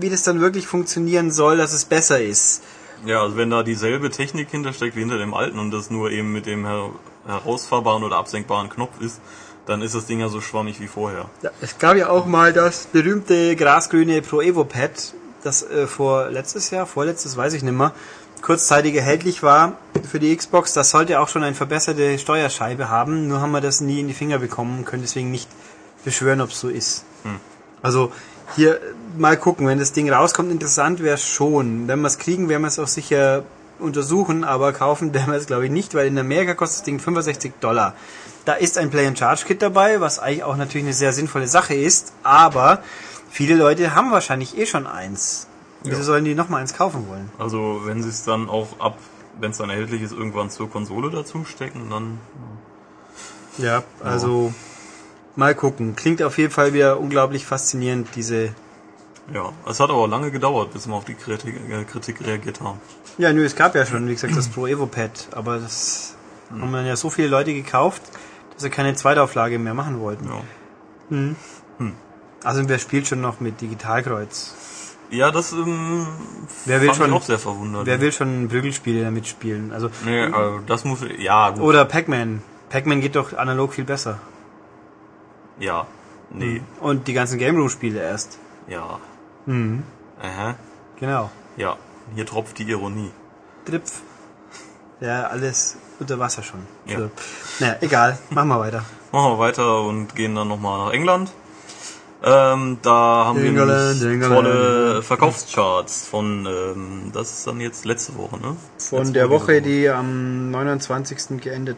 wie 0.00 0.10
das 0.10 0.22
dann 0.22 0.40
wirklich 0.40 0.66
funktionieren 0.66 1.30
soll, 1.30 1.56
dass 1.56 1.72
es 1.72 1.84
besser 1.84 2.20
ist. 2.20 2.62
Ja, 3.04 3.22
also 3.22 3.36
wenn 3.36 3.50
da 3.50 3.62
dieselbe 3.62 4.10
Technik 4.10 4.50
hintersteckt 4.50 4.96
wie 4.96 5.00
hinter 5.00 5.18
dem 5.18 5.34
alten 5.34 5.58
und 5.58 5.70
das 5.70 5.90
nur 5.90 6.10
eben 6.10 6.32
mit 6.32 6.46
dem 6.46 6.66
her 6.66 6.90
herausfahrbaren 7.26 8.04
oder 8.04 8.16
absenkbaren 8.16 8.70
Knopf 8.70 9.00
ist, 9.00 9.20
dann 9.66 9.82
ist 9.82 9.94
das 9.94 10.06
Ding 10.06 10.20
ja 10.20 10.28
so 10.28 10.40
schwammig 10.40 10.80
wie 10.80 10.86
vorher. 10.86 11.28
Ja, 11.42 11.50
es 11.60 11.78
gab 11.78 11.96
ja 11.96 12.08
auch 12.08 12.26
mal 12.26 12.52
das 12.52 12.86
berühmte 12.86 13.56
grasgrüne 13.56 14.22
Pro 14.22 14.40
Evo 14.40 14.64
Pad, 14.64 15.14
das 15.42 15.62
äh, 15.62 15.86
vor 15.86 16.30
letztes 16.30 16.70
Jahr, 16.70 16.86
vorletztes, 16.86 17.36
weiß 17.36 17.52
ich 17.52 17.62
nicht 17.62 17.76
mehr, 17.76 17.92
kurzzeitig 18.42 18.94
erhältlich 18.94 19.42
war 19.42 19.76
für 20.08 20.20
die 20.20 20.34
Xbox. 20.34 20.72
Das 20.72 20.90
sollte 20.90 21.20
auch 21.20 21.28
schon 21.28 21.42
eine 21.42 21.54
verbesserte 21.54 22.18
Steuerscheibe 22.18 22.88
haben, 22.88 23.28
nur 23.28 23.40
haben 23.40 23.50
wir 23.50 23.60
das 23.60 23.80
nie 23.80 24.00
in 24.00 24.08
die 24.08 24.14
Finger 24.14 24.38
bekommen 24.38 24.78
und 24.78 24.84
können 24.84 25.02
deswegen 25.02 25.30
nicht 25.30 25.48
beschwören, 26.04 26.40
ob 26.40 26.50
es 26.50 26.60
so 26.60 26.68
ist. 26.68 27.04
Also 27.82 28.12
hier 28.54 28.80
mal 29.18 29.36
gucken, 29.36 29.66
wenn 29.66 29.78
das 29.78 29.92
Ding 29.92 30.10
rauskommt, 30.10 30.50
interessant 30.50 31.02
wäre 31.02 31.14
es 31.14 31.26
schon. 31.26 31.88
Wenn 31.88 32.00
wir 32.00 32.08
es 32.08 32.18
kriegen, 32.18 32.48
werden 32.48 32.62
wir 32.62 32.68
es 32.68 32.78
auch 32.78 32.86
sicher 32.88 33.44
untersuchen, 33.78 34.44
aber 34.44 34.72
kaufen 34.72 35.12
werden 35.14 35.32
wir 35.32 35.38
es 35.38 35.46
glaube 35.46 35.66
ich 35.66 35.70
nicht, 35.70 35.94
weil 35.94 36.06
in 36.06 36.18
Amerika 36.18 36.54
kostet 36.54 36.78
das 36.80 36.84
Ding 36.84 36.98
65 36.98 37.52
Dollar. 37.60 37.94
Da 38.44 38.54
ist 38.54 38.78
ein 38.78 38.90
Play-and-Charge-Kit 38.90 39.60
dabei, 39.60 40.00
was 40.00 40.18
eigentlich 40.18 40.44
auch 40.44 40.56
natürlich 40.56 40.86
eine 40.86 40.94
sehr 40.94 41.12
sinnvolle 41.12 41.48
Sache 41.48 41.74
ist, 41.74 42.12
aber 42.22 42.80
viele 43.28 43.54
Leute 43.54 43.94
haben 43.94 44.12
wahrscheinlich 44.12 44.56
eh 44.56 44.66
schon 44.66 44.86
eins. 44.86 45.46
Wieso 45.82 45.98
Ja. 45.98 46.02
sollen 46.04 46.24
die 46.24 46.34
nochmal 46.34 46.60
eins 46.62 46.74
kaufen 46.74 47.06
wollen? 47.08 47.30
Also 47.38 47.82
wenn 47.84 48.02
sie 48.02 48.08
es 48.08 48.24
dann 48.24 48.48
auch 48.48 48.80
ab, 48.80 48.98
wenn 49.40 49.50
es 49.50 49.58
dann 49.58 49.68
erhältlich 49.68 50.00
ist, 50.02 50.12
irgendwann 50.12 50.48
zur 50.50 50.70
Konsole 50.70 51.10
dazu 51.10 51.44
stecken, 51.44 51.90
dann 51.90 52.18
Ja, 53.58 53.82
also 54.02 54.52
mal 55.34 55.54
gucken. 55.54 55.96
Klingt 55.96 56.22
auf 56.22 56.38
jeden 56.38 56.52
Fall 56.52 56.72
wieder 56.72 56.98
unglaublich 57.00 57.44
faszinierend, 57.46 58.08
diese... 58.14 58.54
ja. 59.32 59.52
Es 59.68 59.80
hat 59.80 59.90
aber 59.90 60.06
lange 60.08 60.30
gedauert, 60.30 60.72
bis 60.72 60.86
wir 60.86 60.94
auf 60.94 61.04
die 61.04 61.14
Kritik, 61.14 61.54
äh, 61.70 61.84
Kritik 61.84 62.24
reagiert 62.26 62.60
haben. 62.60 62.80
Ja, 63.18 63.32
nö, 63.32 63.44
es 63.44 63.56
gab 63.56 63.74
ja 63.74 63.84
schon, 63.86 64.06
wie 64.08 64.12
gesagt, 64.14 64.36
das 64.36 64.48
Pro 64.48 64.66
Evo 64.66 64.86
Pad, 64.86 65.28
aber 65.32 65.58
das 65.58 66.16
haben 66.50 66.72
dann 66.72 66.86
ja 66.86 66.96
so 66.96 67.10
viele 67.10 67.28
Leute 67.28 67.52
gekauft, 67.54 68.02
dass 68.54 68.62
sie 68.62 68.70
keine 68.70 68.94
Zweitauflage 68.94 69.58
mehr 69.58 69.74
machen 69.74 70.00
wollten. 70.00 70.28
Ja. 70.28 71.34
Also 72.44 72.68
wer 72.68 72.78
spielt 72.78 73.06
schon 73.06 73.20
noch 73.20 73.40
mit 73.40 73.60
Digitalkreuz? 73.60 74.54
Ja, 75.10 75.30
das 75.30 75.52
ähm, 75.52 76.06
Wer 76.64 76.80
will 76.80 76.92
schon- 76.94 77.12
auch 77.12 77.22
sehr 77.22 77.38
verwundert. 77.38 77.86
Wer 77.86 78.00
will 78.00 78.12
schon 78.12 78.48
Prügelspiele 78.48 79.04
damit 79.04 79.26
spielen? 79.26 79.72
Also 79.72 79.88
Nee, 80.04 80.22
also 80.24 80.60
das 80.66 80.84
muss 80.84 80.98
ja 81.18 81.50
gut. 81.50 81.60
oder 81.62 81.84
Pac-Man. 81.84 82.42
Pac-Man 82.70 83.00
geht 83.00 83.14
doch 83.14 83.32
analog 83.36 83.72
viel 83.74 83.84
besser. 83.84 84.18
Ja. 85.60 85.86
Nee. 86.30 86.60
Und 86.80 87.06
die 87.06 87.12
ganzen 87.12 87.38
Game 87.38 87.56
Room 87.56 87.68
Spiele 87.68 88.00
erst. 88.00 88.38
Ja. 88.68 88.98
Mhm. 89.46 89.82
Aha. 90.20 90.56
Genau. 90.98 91.30
Ja. 91.56 91.76
Hier 92.14 92.26
tropft 92.26 92.58
die 92.58 92.64
Ironie. 92.64 93.10
Dripf. 93.64 94.00
Ja, 95.00 95.26
alles 95.26 95.76
unter 95.98 96.18
Wasser 96.18 96.42
schon. 96.42 96.60
Ja. 96.86 96.98
So. 96.98 97.10
Naja, 97.60 97.76
egal. 97.80 98.18
Machen 98.30 98.48
wir 98.48 98.60
weiter. 98.60 98.84
Machen 99.12 99.32
wir 99.32 99.38
weiter 99.38 99.82
und 99.82 100.14
gehen 100.14 100.34
dann 100.34 100.48
nochmal 100.48 100.86
nach 100.86 100.92
England. 100.92 101.30
Ähm, 102.22 102.78
da 102.82 103.24
haben 103.26 103.38
England, 103.44 103.68
wir 103.68 103.76
nämlich 103.76 104.24
England. 104.24 104.34
tolle 104.34 105.02
Verkaufscharts 105.02 106.06
von, 106.06 106.46
ähm, 106.46 107.10
das 107.12 107.30
ist 107.30 107.46
dann 107.46 107.60
jetzt 107.60 107.84
letzte 107.84 108.16
Woche, 108.16 108.38
ne? 108.38 108.56
Von 108.78 108.98
Letzte 109.00 109.12
der 109.12 109.30
Woche, 109.30 109.60
diese 109.60 109.80
die 109.80 109.88
am 109.90 110.50
29. 110.50 111.40
geendet, 111.40 111.76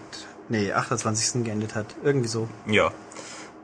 nee, 0.48 0.72
28. 0.72 1.44
geendet 1.44 1.74
hat. 1.74 1.86
Irgendwie 2.04 2.28
so. 2.28 2.48
Ja. 2.66 2.92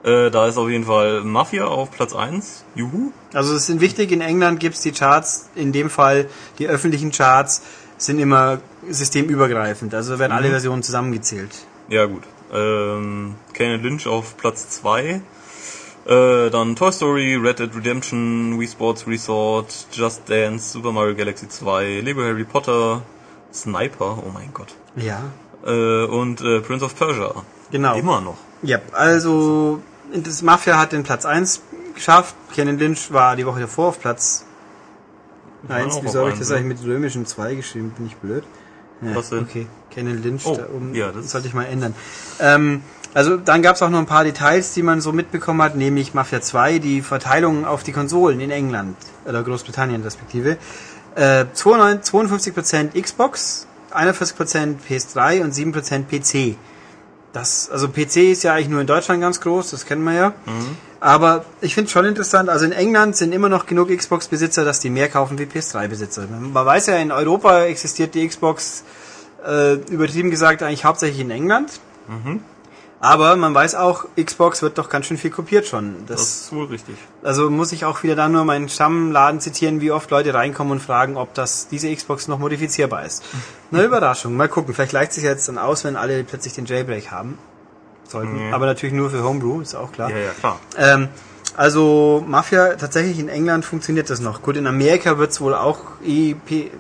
Äh, 0.05 0.31
da 0.31 0.47
ist 0.47 0.59
auf 0.59 0.69
jeden 0.69 0.85
Fall 0.85 1.23
Mafia 1.23 1.65
auf 1.65 1.91
Platz 1.91 2.15
1. 2.15 2.65
Juhu. 2.75 3.11
Also 3.33 3.55
es 3.55 3.67
sind 3.67 3.81
wichtig, 3.81 4.13
in 4.13 4.21
England 4.21 4.61
gibt's 4.61 4.83
die 4.83 4.93
Charts, 4.93 5.49
in 5.55 5.73
dem 5.73 5.89
Fall 5.89 6.29
die 6.59 6.69
öffentlichen 6.69 7.11
Charts 7.11 7.63
sind 7.97 8.19
immer 8.19 8.59
systemübergreifend, 8.89 9.95
also 9.95 10.19
werden 10.19 10.33
alle 10.33 10.51
Versionen 10.51 10.83
zusammengezählt. 10.83 11.51
Ja, 11.89 12.05
gut. 12.05 12.23
Ähm, 12.53 13.37
Kane 13.55 13.79
Lynch 13.79 14.07
auf 14.07 14.37
Platz 14.37 14.69
2. 14.71 15.23
Äh, 16.07 16.51
dann 16.51 16.77
Toy 16.77 16.93
Story, 16.93 17.37
Red 17.37 17.61
Dead 17.61 17.75
Redemption, 17.75 18.61
Wii 18.61 18.69
Sports 18.69 19.07
Resort, 19.07 19.87
Just 19.91 20.29
Dance, 20.29 20.71
Super 20.71 20.93
Mario 20.93 21.15
Galaxy 21.15 21.49
2, 21.49 22.01
Lego 22.05 22.23
Harry 22.23 22.45
Potter, 22.45 23.01
Sniper, 23.53 24.19
oh 24.19 24.31
mein 24.35 24.53
Gott. 24.53 24.75
Ja. 24.97 25.23
Äh, 25.65 26.05
und 26.05 26.43
äh, 26.43 26.61
Prince 26.61 26.85
of 26.85 26.95
Persia. 26.95 27.33
Genau. 27.71 27.97
Immer 27.97 28.21
noch. 28.21 28.37
Ja, 28.63 28.81
also 28.93 29.81
das 30.15 30.43
Mafia 30.43 30.79
hat 30.79 30.93
den 30.93 31.03
Platz 31.03 31.25
1 31.25 31.63
geschafft, 31.95 32.35
Kenan 32.55 32.79
Lynch 32.79 33.13
war 33.13 33.37
die 33.37 33.47
Woche 33.47 33.61
davor 33.61 33.89
auf 33.89 34.01
Platz 34.01 34.45
War 35.65 35.77
1. 35.77 35.95
auch 35.95 36.05
Wieso 36.05 36.21
habe 36.21 36.31
ich 36.33 36.39
das 36.39 36.51
eigentlich 36.51 36.79
mit 36.81 36.85
römischen 36.87 37.27
2 37.27 37.55
geschrieben? 37.57 37.91
Bin 37.97 38.07
ich 38.07 38.17
blöd? 38.17 38.45
Ja, 39.03 39.15
Was 39.15 39.31
denn? 39.31 39.41
Okay, 39.41 39.67
Kenan 39.91 40.23
Lynch 40.23 40.47
Oh, 40.47 40.57
da 40.57 40.67
oben. 40.75 40.95
ja, 40.95 41.11
das- 41.13 41.31
sollte 41.31 41.49
ich 41.49 41.55
mal 41.55 41.65
ändern. 41.65 41.95
Ähm, 42.41 42.83
also 43.13 43.37
dann 43.37 43.63
gab 43.63 43.77
es 43.77 43.83
auch 43.83 43.91
noch 43.91 43.99
ein 43.99 44.07
paar 44.07 44.25
Details, 44.25 44.73
die 44.75 44.83
man 44.83 45.01
so 45.01 45.13
mitbekommen 45.13 45.63
hat, 45.63 45.77
nämlich 45.77 46.15
Mafia 46.15 46.41
2, 46.41 46.79
die 46.79 47.01
Verteilung 47.01 47.65
auf 47.65 47.83
die 47.83 47.93
Konsolen 47.93 48.41
in 48.41 48.51
England 48.51 48.97
oder 49.25 49.43
Großbritannien 49.43 50.03
respektive. 50.03 50.57
Äh, 51.15 51.45
52 51.53 52.13
52% 52.13 53.01
Xbox, 53.01 53.67
41% 53.93 54.79
PS3 54.89 55.43
und 55.43 55.55
7% 55.55 56.09
PC. 56.09 56.57
Das, 57.35 57.69
also 57.69 57.89
PC 57.89 58.31
ist 58.31 58.45
ja 58.45 58.55
eigentlich 58.55 58.69
nur 58.69 58.81
in 58.81 58.87
Deutschland 58.87 59.21
ganz 59.21 59.41
groß, 59.41 59.73
das 59.73 59.85
kennen 59.85 60.05
wir 60.05 60.13
ja. 60.13 60.33
Aber 61.01 61.45
ich 61.61 61.75
finde 61.75 61.87
es 61.87 61.93
schon 61.93 62.07
interessant, 62.07 62.49
also 62.49 62.65
in 62.65 62.73
England 62.73 63.17
sind 63.17 63.33
immer 63.35 63.49
noch 63.51 63.67
genug 63.67 63.89
Xbox-Besitzer, 63.95 64.65
dass 64.65 64.81
die 64.81 64.89
mehr 64.89 65.09
kaufen 65.09 65.39
wie 65.39 65.43
PS3-Besitzer. 65.43 66.27
Man 66.31 66.55
weiß 66.55 66.87
ja, 66.87 66.97
in 66.97 67.11
Europa 67.13 67.65
existiert 67.65 68.15
die 68.15 68.27
Xbox, 68.27 68.85
äh, 69.45 69.75
übertrieben 69.91 70.31
gesagt, 70.31 70.63
eigentlich 70.63 70.85
hauptsächlich 70.85 71.21
in 71.21 71.31
England. 71.31 71.81
Aber 73.05 73.37
man 73.37 73.55
weiß 73.55 73.75
auch, 73.75 74.07
Xbox 74.17 74.63
wird 74.63 74.79
doch 74.79 74.89
ganz 74.89 75.05
schön 75.05 75.19
viel 75.19 75.31
kopiert 75.31 75.67
schon. 75.67 76.07
Das, 76.07 76.17
Das 76.17 76.29
ist 76.41 76.53
wohl 76.55 76.65
richtig. 76.67 76.97
also 77.23 77.51
muss 77.51 77.71
ich 77.73 77.85
auch 77.85 78.03
wieder 78.03 78.17
da 78.17 78.31
nur 78.31 78.47
meinen 78.47 78.71
Stammladen 78.71 79.41
zitieren, 79.41 79.83
wie 79.83 79.91
oft 79.91 80.11
Leute 80.11 80.33
reinkommen 80.33 80.73
und 80.73 80.81
fragen, 80.81 81.19
ob 81.19 81.35
das 81.35 81.69
diese 81.69 81.95
Xbox 81.95 82.29
noch 82.29 82.39
modifizierbar 82.39 83.05
ist. 83.05 83.23
Eine 83.71 83.83
Überraschung. 83.83 84.35
Mal 84.37 84.49
gucken. 84.49 84.73
Vielleicht 84.73 84.93
leicht 84.93 85.13
sich 85.13 85.23
jetzt 85.23 85.49
dann 85.49 85.59
aus, 85.59 85.85
wenn 85.85 85.97
alle 85.97 86.25
plötzlich 86.25 86.55
den 86.55 86.65
Jailbreak 86.65 87.11
haben. 87.11 87.39
Sollten. 88.09 88.49
Mhm. 88.49 88.55
Aber 88.55 88.65
natürlich 88.65 88.95
nur 88.95 89.11
für 89.11 89.23
Homebrew, 89.23 89.61
ist 89.61 89.75
auch 89.75 89.93
klar. 89.93 90.09
Ja, 90.11 90.17
ja, 90.17 90.31
klar. 90.41 90.59
Ähm, 90.79 91.09
Also 91.57 92.25
Mafia 92.27 92.75
tatsächlich 92.75 93.19
in 93.21 93.29
England 93.29 93.65
funktioniert 93.65 94.11
das 94.11 94.19
noch. 94.21 94.43
Gut, 94.43 94.57
in 94.57 94.67
Amerika 94.67 95.19
wird 95.19 95.31
es 95.31 95.41
wohl 95.41 95.55
auch 95.55 95.79
eh, 96.05 96.35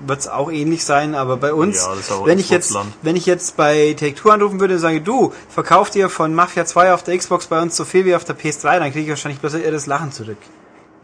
wird's 0.06 0.26
auch 0.26 0.50
ähnlich 0.50 0.84
sein, 0.84 1.14
aber 1.14 1.36
bei 1.36 1.52
uns, 1.54 1.76
Ja, 1.76 1.92
aber 2.16 2.26
wenn 2.26 2.38
ich 2.40 2.50
jetzt 2.50 2.76
wenn 3.02 3.14
ich 3.14 3.24
jetzt 3.26 3.56
bei 3.56 3.94
Take 3.98 4.14
Two 4.16 4.30
anrufen 4.30 4.58
würde 4.58 4.74
und 4.74 4.80
sage, 4.80 5.00
du, 5.00 5.32
verkauf 5.48 5.90
dir 5.90 6.08
von 6.10 6.34
Mafia 6.34 6.64
2 6.64 6.92
auf 6.92 7.02
der 7.04 7.16
Xbox 7.16 7.46
bei 7.46 7.62
uns 7.62 7.76
so 7.76 7.84
viel 7.84 8.04
wie 8.04 8.16
auf 8.16 8.24
der 8.24 8.36
PS3, 8.36 8.80
dann 8.80 8.90
kriege 8.90 9.02
ich 9.02 9.08
wahrscheinlich 9.10 9.40
bloß 9.40 9.54
ihr 9.54 9.70
das 9.70 9.86
Lachen 9.86 10.10
zurück. 10.10 10.38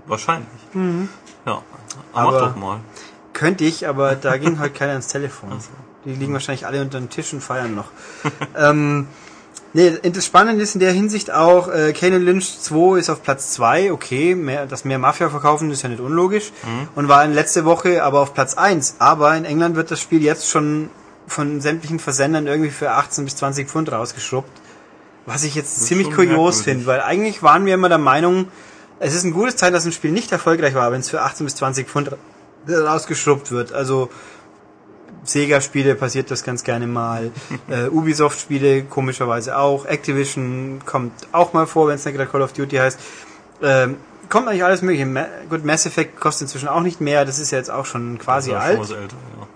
Wahrscheinlich. 0.07 0.49
Ja, 1.47 1.63
Aber- 2.13 2.33
mach 2.33 2.41
doch 2.49 2.57
mal. 2.57 2.81
Könnte 3.33 3.65
ich, 3.65 3.87
aber 3.89 4.17
da 4.17 4.37
ging 4.37 4.59
heute 4.59 4.75
keiner 4.75 4.93
ans 4.93 5.07
Telefon. 5.13 5.51
Die 6.05 6.13
liegen 6.15 6.33
wahrscheinlich 6.33 6.67
alle 6.67 6.83
unter 6.83 6.99
dem 6.99 7.09
Tisch 7.09 7.33
und 7.33 7.41
feiern 7.41 7.75
noch. 7.77 7.87
ähm, 8.59 9.07
nee, 9.73 9.99
das 10.11 10.25
Spannende 10.27 10.63
ist 10.63 10.75
in 10.75 10.81
der 10.81 10.93
Hinsicht 10.93 11.31
auch, 11.31 11.69
äh, 11.69 11.93
Kane 11.93 12.19
Lynch 12.19 12.61
2 12.61 12.99
ist 12.99 13.11
auf 13.11 13.23
Platz 13.23 13.53
2, 13.53 13.93
okay, 13.93 14.35
mehr, 14.35 14.67
dass 14.67 14.85
mehr 14.85 14.99
Mafia 14.99 15.31
verkaufen 15.31 15.71
ist 15.71 15.83
ja 15.83 15.89
nicht 15.89 16.01
unlogisch. 16.01 16.53
Und 16.95 17.09
war 17.09 17.25
in 17.25 17.33
letzte 17.33 17.65
Woche 17.65 18.03
aber 18.03 18.21
auf 18.21 18.35
Platz 18.35 18.55
1. 18.55 18.97
Aber 18.99 19.37
in 19.37 19.45
England 19.45 19.77
wird 19.77 19.91
das 19.91 20.01
Spiel 20.01 20.23
jetzt 20.23 20.49
schon 20.49 20.91
von 21.27 21.61
sämtlichen 21.61 21.99
Versendern 21.99 22.47
irgendwie 22.47 22.71
für 22.71 22.91
18 22.91 23.25
bis 23.25 23.37
20 23.37 23.69
Pfund 23.69 23.91
rausgeschrubbt. 23.93 24.51
Was 25.27 25.45
ich 25.45 25.55
jetzt 25.55 25.87
ziemlich 25.87 26.11
kurios 26.11 26.63
finde, 26.63 26.87
weil 26.87 27.01
eigentlich 27.03 27.43
waren 27.43 27.67
wir 27.67 27.75
immer 27.75 27.89
der 27.89 27.99
Meinung, 27.99 28.49
es 28.99 29.15
ist 29.15 29.25
ein 29.25 29.33
gutes 29.33 29.57
Zeichen, 29.57 29.75
dass 29.75 29.85
ein 29.85 29.93
Spiel 29.93 30.11
nicht 30.11 30.33
erfolgreich 30.33 30.75
war, 30.75 30.91
wenn 30.93 31.01
es 31.01 31.09
für 31.09 31.23
18 31.23 31.47
bis 31.47 31.57
20 31.57 31.89
Pfund 31.89 32.11
rausgeschrubbt 32.69 33.51
wird. 33.51 33.73
Also 33.73 34.11
Sega-Spiele 35.25 35.95
passiert 35.95 36.31
das 36.31 36.43
ganz 36.45 36.65
gerne 36.65 36.87
mal. 36.87 37.31
äh, 37.69 37.89
Ubisoft-Spiele 37.89 38.85
komischerweise 38.85 39.59
auch. 39.59 39.85
Activision 39.87 40.81
kommt 40.87 41.13
auch 41.33 41.53
mal 41.53 41.67
vor, 41.67 41.89
wenn 41.89 41.97
es 41.97 42.05
nicht 42.05 42.17
gerade 42.17 42.31
Call 42.31 42.43
of 42.43 42.53
Duty 42.53 42.77
heißt. 42.77 42.99
Ähm, 43.63 43.97
kommt 44.29 44.49
eigentlich 44.49 44.65
alles 44.65 44.83
mögliche. 44.83 45.07
Ma 45.07 45.27
gut, 45.49 45.65
Mass 45.65 45.87
Effect 45.87 46.19
kostet 46.21 46.43
inzwischen 46.47 46.69
auch 46.69 46.81
nicht 46.81 47.01
mehr. 47.01 47.25
Das 47.25 47.39
ist 47.39 47.51
ja 47.51 47.59
jetzt 47.59 47.71
auch 47.71 47.85
schon 47.87 48.19
quasi 48.19 48.53
alt. 48.55 48.87
schon 48.87 48.97
älter, 48.97 49.17
ja. 49.39 49.47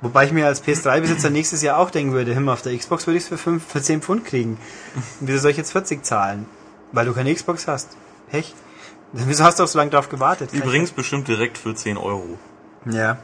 Wobei 0.00 0.26
ich 0.26 0.32
mir 0.32 0.46
als 0.46 0.62
PS3-Besitzer 0.62 1.28
nächstes 1.30 1.60
Jahr 1.62 1.76
auch 1.78 1.90
denken 1.90 2.12
würde, 2.12 2.32
Himmel, 2.32 2.54
auf 2.54 2.62
der 2.62 2.76
Xbox 2.76 3.08
würde 3.08 3.16
ich 3.16 3.24
es 3.24 3.28
für, 3.28 3.38
fünf- 3.38 3.66
für 3.66 3.82
10 3.82 4.00
Pfund 4.00 4.24
kriegen. 4.24 4.56
Wieso 5.20 5.38
soll 5.40 5.50
ich 5.50 5.56
jetzt 5.56 5.72
40 5.72 6.04
zahlen? 6.04 6.46
Weil 6.92 7.06
du 7.06 7.12
keine 7.12 7.34
Xbox 7.34 7.66
hast. 7.66 7.96
Pech. 8.30 8.54
Wieso 9.12 9.42
hast 9.42 9.58
du 9.58 9.64
auch 9.64 9.68
so 9.68 9.76
lange 9.78 9.90
drauf 9.90 10.08
gewartet? 10.08 10.52
Übrigens 10.52 10.92
bestimmt 10.92 11.26
direkt 11.26 11.58
für 11.58 11.74
10 11.74 11.96
Euro. 11.96 12.38
Ja, 12.84 13.18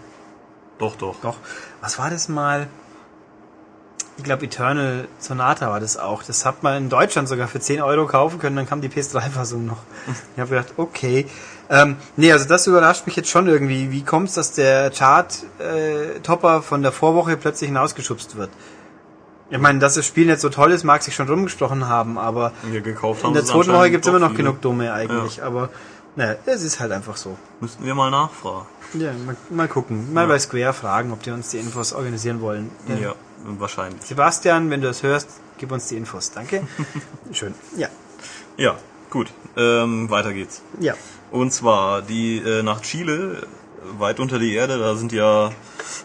Doch, 0.78 0.96
doch. 0.96 1.16
doch. 1.22 1.36
Was 1.80 1.98
war 1.98 2.10
das 2.10 2.28
mal? 2.28 2.68
Ich 4.16 4.22
glaube, 4.22 4.44
Eternal 4.44 5.08
Sonata 5.18 5.70
war 5.70 5.80
das 5.80 5.96
auch. 5.96 6.22
Das 6.22 6.46
hat 6.46 6.62
man 6.62 6.84
in 6.84 6.88
Deutschland 6.88 7.28
sogar 7.28 7.48
für 7.48 7.58
10 7.58 7.82
Euro 7.82 8.06
kaufen 8.06 8.38
können, 8.38 8.54
dann 8.54 8.68
kam 8.68 8.80
die 8.80 8.88
PS3-Fassung 8.88 9.66
noch. 9.66 9.78
Ich 10.34 10.40
habe 10.40 10.50
gedacht, 10.50 10.74
okay. 10.76 11.26
Ähm, 11.68 11.96
nee, 12.16 12.30
also 12.30 12.46
das 12.46 12.66
überrascht 12.66 13.06
mich 13.06 13.16
jetzt 13.16 13.28
schon 13.28 13.48
irgendwie. 13.48 13.90
Wie 13.90 14.04
kommt 14.04 14.28
es, 14.28 14.34
dass 14.34 14.52
der 14.52 14.90
Chart-Topper 14.90 16.62
von 16.62 16.82
der 16.82 16.92
Vorwoche 16.92 17.36
plötzlich 17.36 17.68
hinausgeschubst 17.68 18.36
wird? 18.36 18.50
Ich 19.50 19.58
meine, 19.58 19.78
dass 19.78 19.94
das 19.94 20.06
Spiel 20.06 20.26
nicht 20.26 20.40
so 20.40 20.48
toll 20.48 20.72
ist, 20.72 20.84
mag 20.84 21.02
sich 21.02 21.14
schon 21.14 21.28
rumgesprochen 21.28 21.88
haben, 21.88 22.18
aber 22.18 22.52
haben 23.22 23.28
in 23.28 23.34
der 23.34 23.44
zweiten 23.44 23.72
Woche 23.72 23.90
gibt's 23.90 24.06
doch 24.06 24.12
immer 24.14 24.20
noch 24.20 24.30
viele. 24.30 24.44
genug 24.44 24.62
Dumme 24.62 24.92
eigentlich. 24.92 25.42
Aber 25.42 25.68
naja, 26.16 26.36
es 26.46 26.62
ist 26.62 26.80
halt 26.80 26.92
einfach 26.92 27.16
so. 27.16 27.36
Müssten 27.60 27.84
wir 27.84 27.94
mal 27.94 28.10
nachfragen. 28.10 28.66
Ja, 28.94 29.12
mal, 29.26 29.36
mal 29.50 29.68
gucken. 29.68 30.12
Mal 30.12 30.22
Ja. 30.22 30.26
bei 30.28 30.38
Square 30.38 30.72
fragen, 30.72 31.12
ob 31.12 31.22
die 31.22 31.30
uns 31.30 31.50
die 31.50 31.58
Infos 31.58 31.92
organisieren 31.92 32.40
wollen. 32.40 32.70
Ja, 33.00 33.14
wahrscheinlich. 33.44 34.02
Sebastian, 34.02 34.70
wenn 34.70 34.80
du 34.80 34.86
das 34.88 35.02
hörst, 35.02 35.28
gib 35.58 35.72
uns 35.72 35.88
die 35.88 35.96
Infos. 35.96 36.30
Danke. 36.32 36.66
Schön. 37.32 37.54
Ja. 37.76 37.88
Ja, 38.56 38.76
gut. 39.10 39.32
Ähm, 39.56 40.08
weiter 40.10 40.32
geht's. 40.32 40.62
Ja. 40.80 40.94
Und 41.32 41.52
zwar 41.52 42.02
die 42.02 42.38
äh, 42.38 42.62
nach 42.62 42.80
Chile, 42.82 43.46
weit 43.98 44.20
unter 44.20 44.38
die 44.38 44.54
Erde, 44.54 44.78
da 44.78 44.94
sind 44.94 45.12
ja 45.12 45.50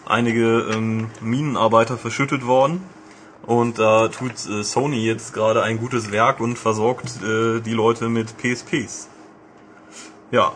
einige 0.06 0.66
ähm, 0.72 1.10
Minenarbeiter 1.20 1.96
verschüttet 1.96 2.44
worden. 2.46 2.82
Und 3.46 3.78
da 3.78 4.08
tut 4.08 4.32
äh, 4.48 4.62
Sony 4.64 5.04
jetzt 5.04 5.32
gerade 5.32 5.62
ein 5.62 5.78
gutes 5.78 6.10
Werk 6.12 6.40
und 6.40 6.58
versorgt 6.58 7.22
äh, 7.22 7.60
die 7.60 7.72
Leute 7.72 8.08
mit 8.08 8.36
PSPs. 8.36 9.08
Ja. 10.30 10.52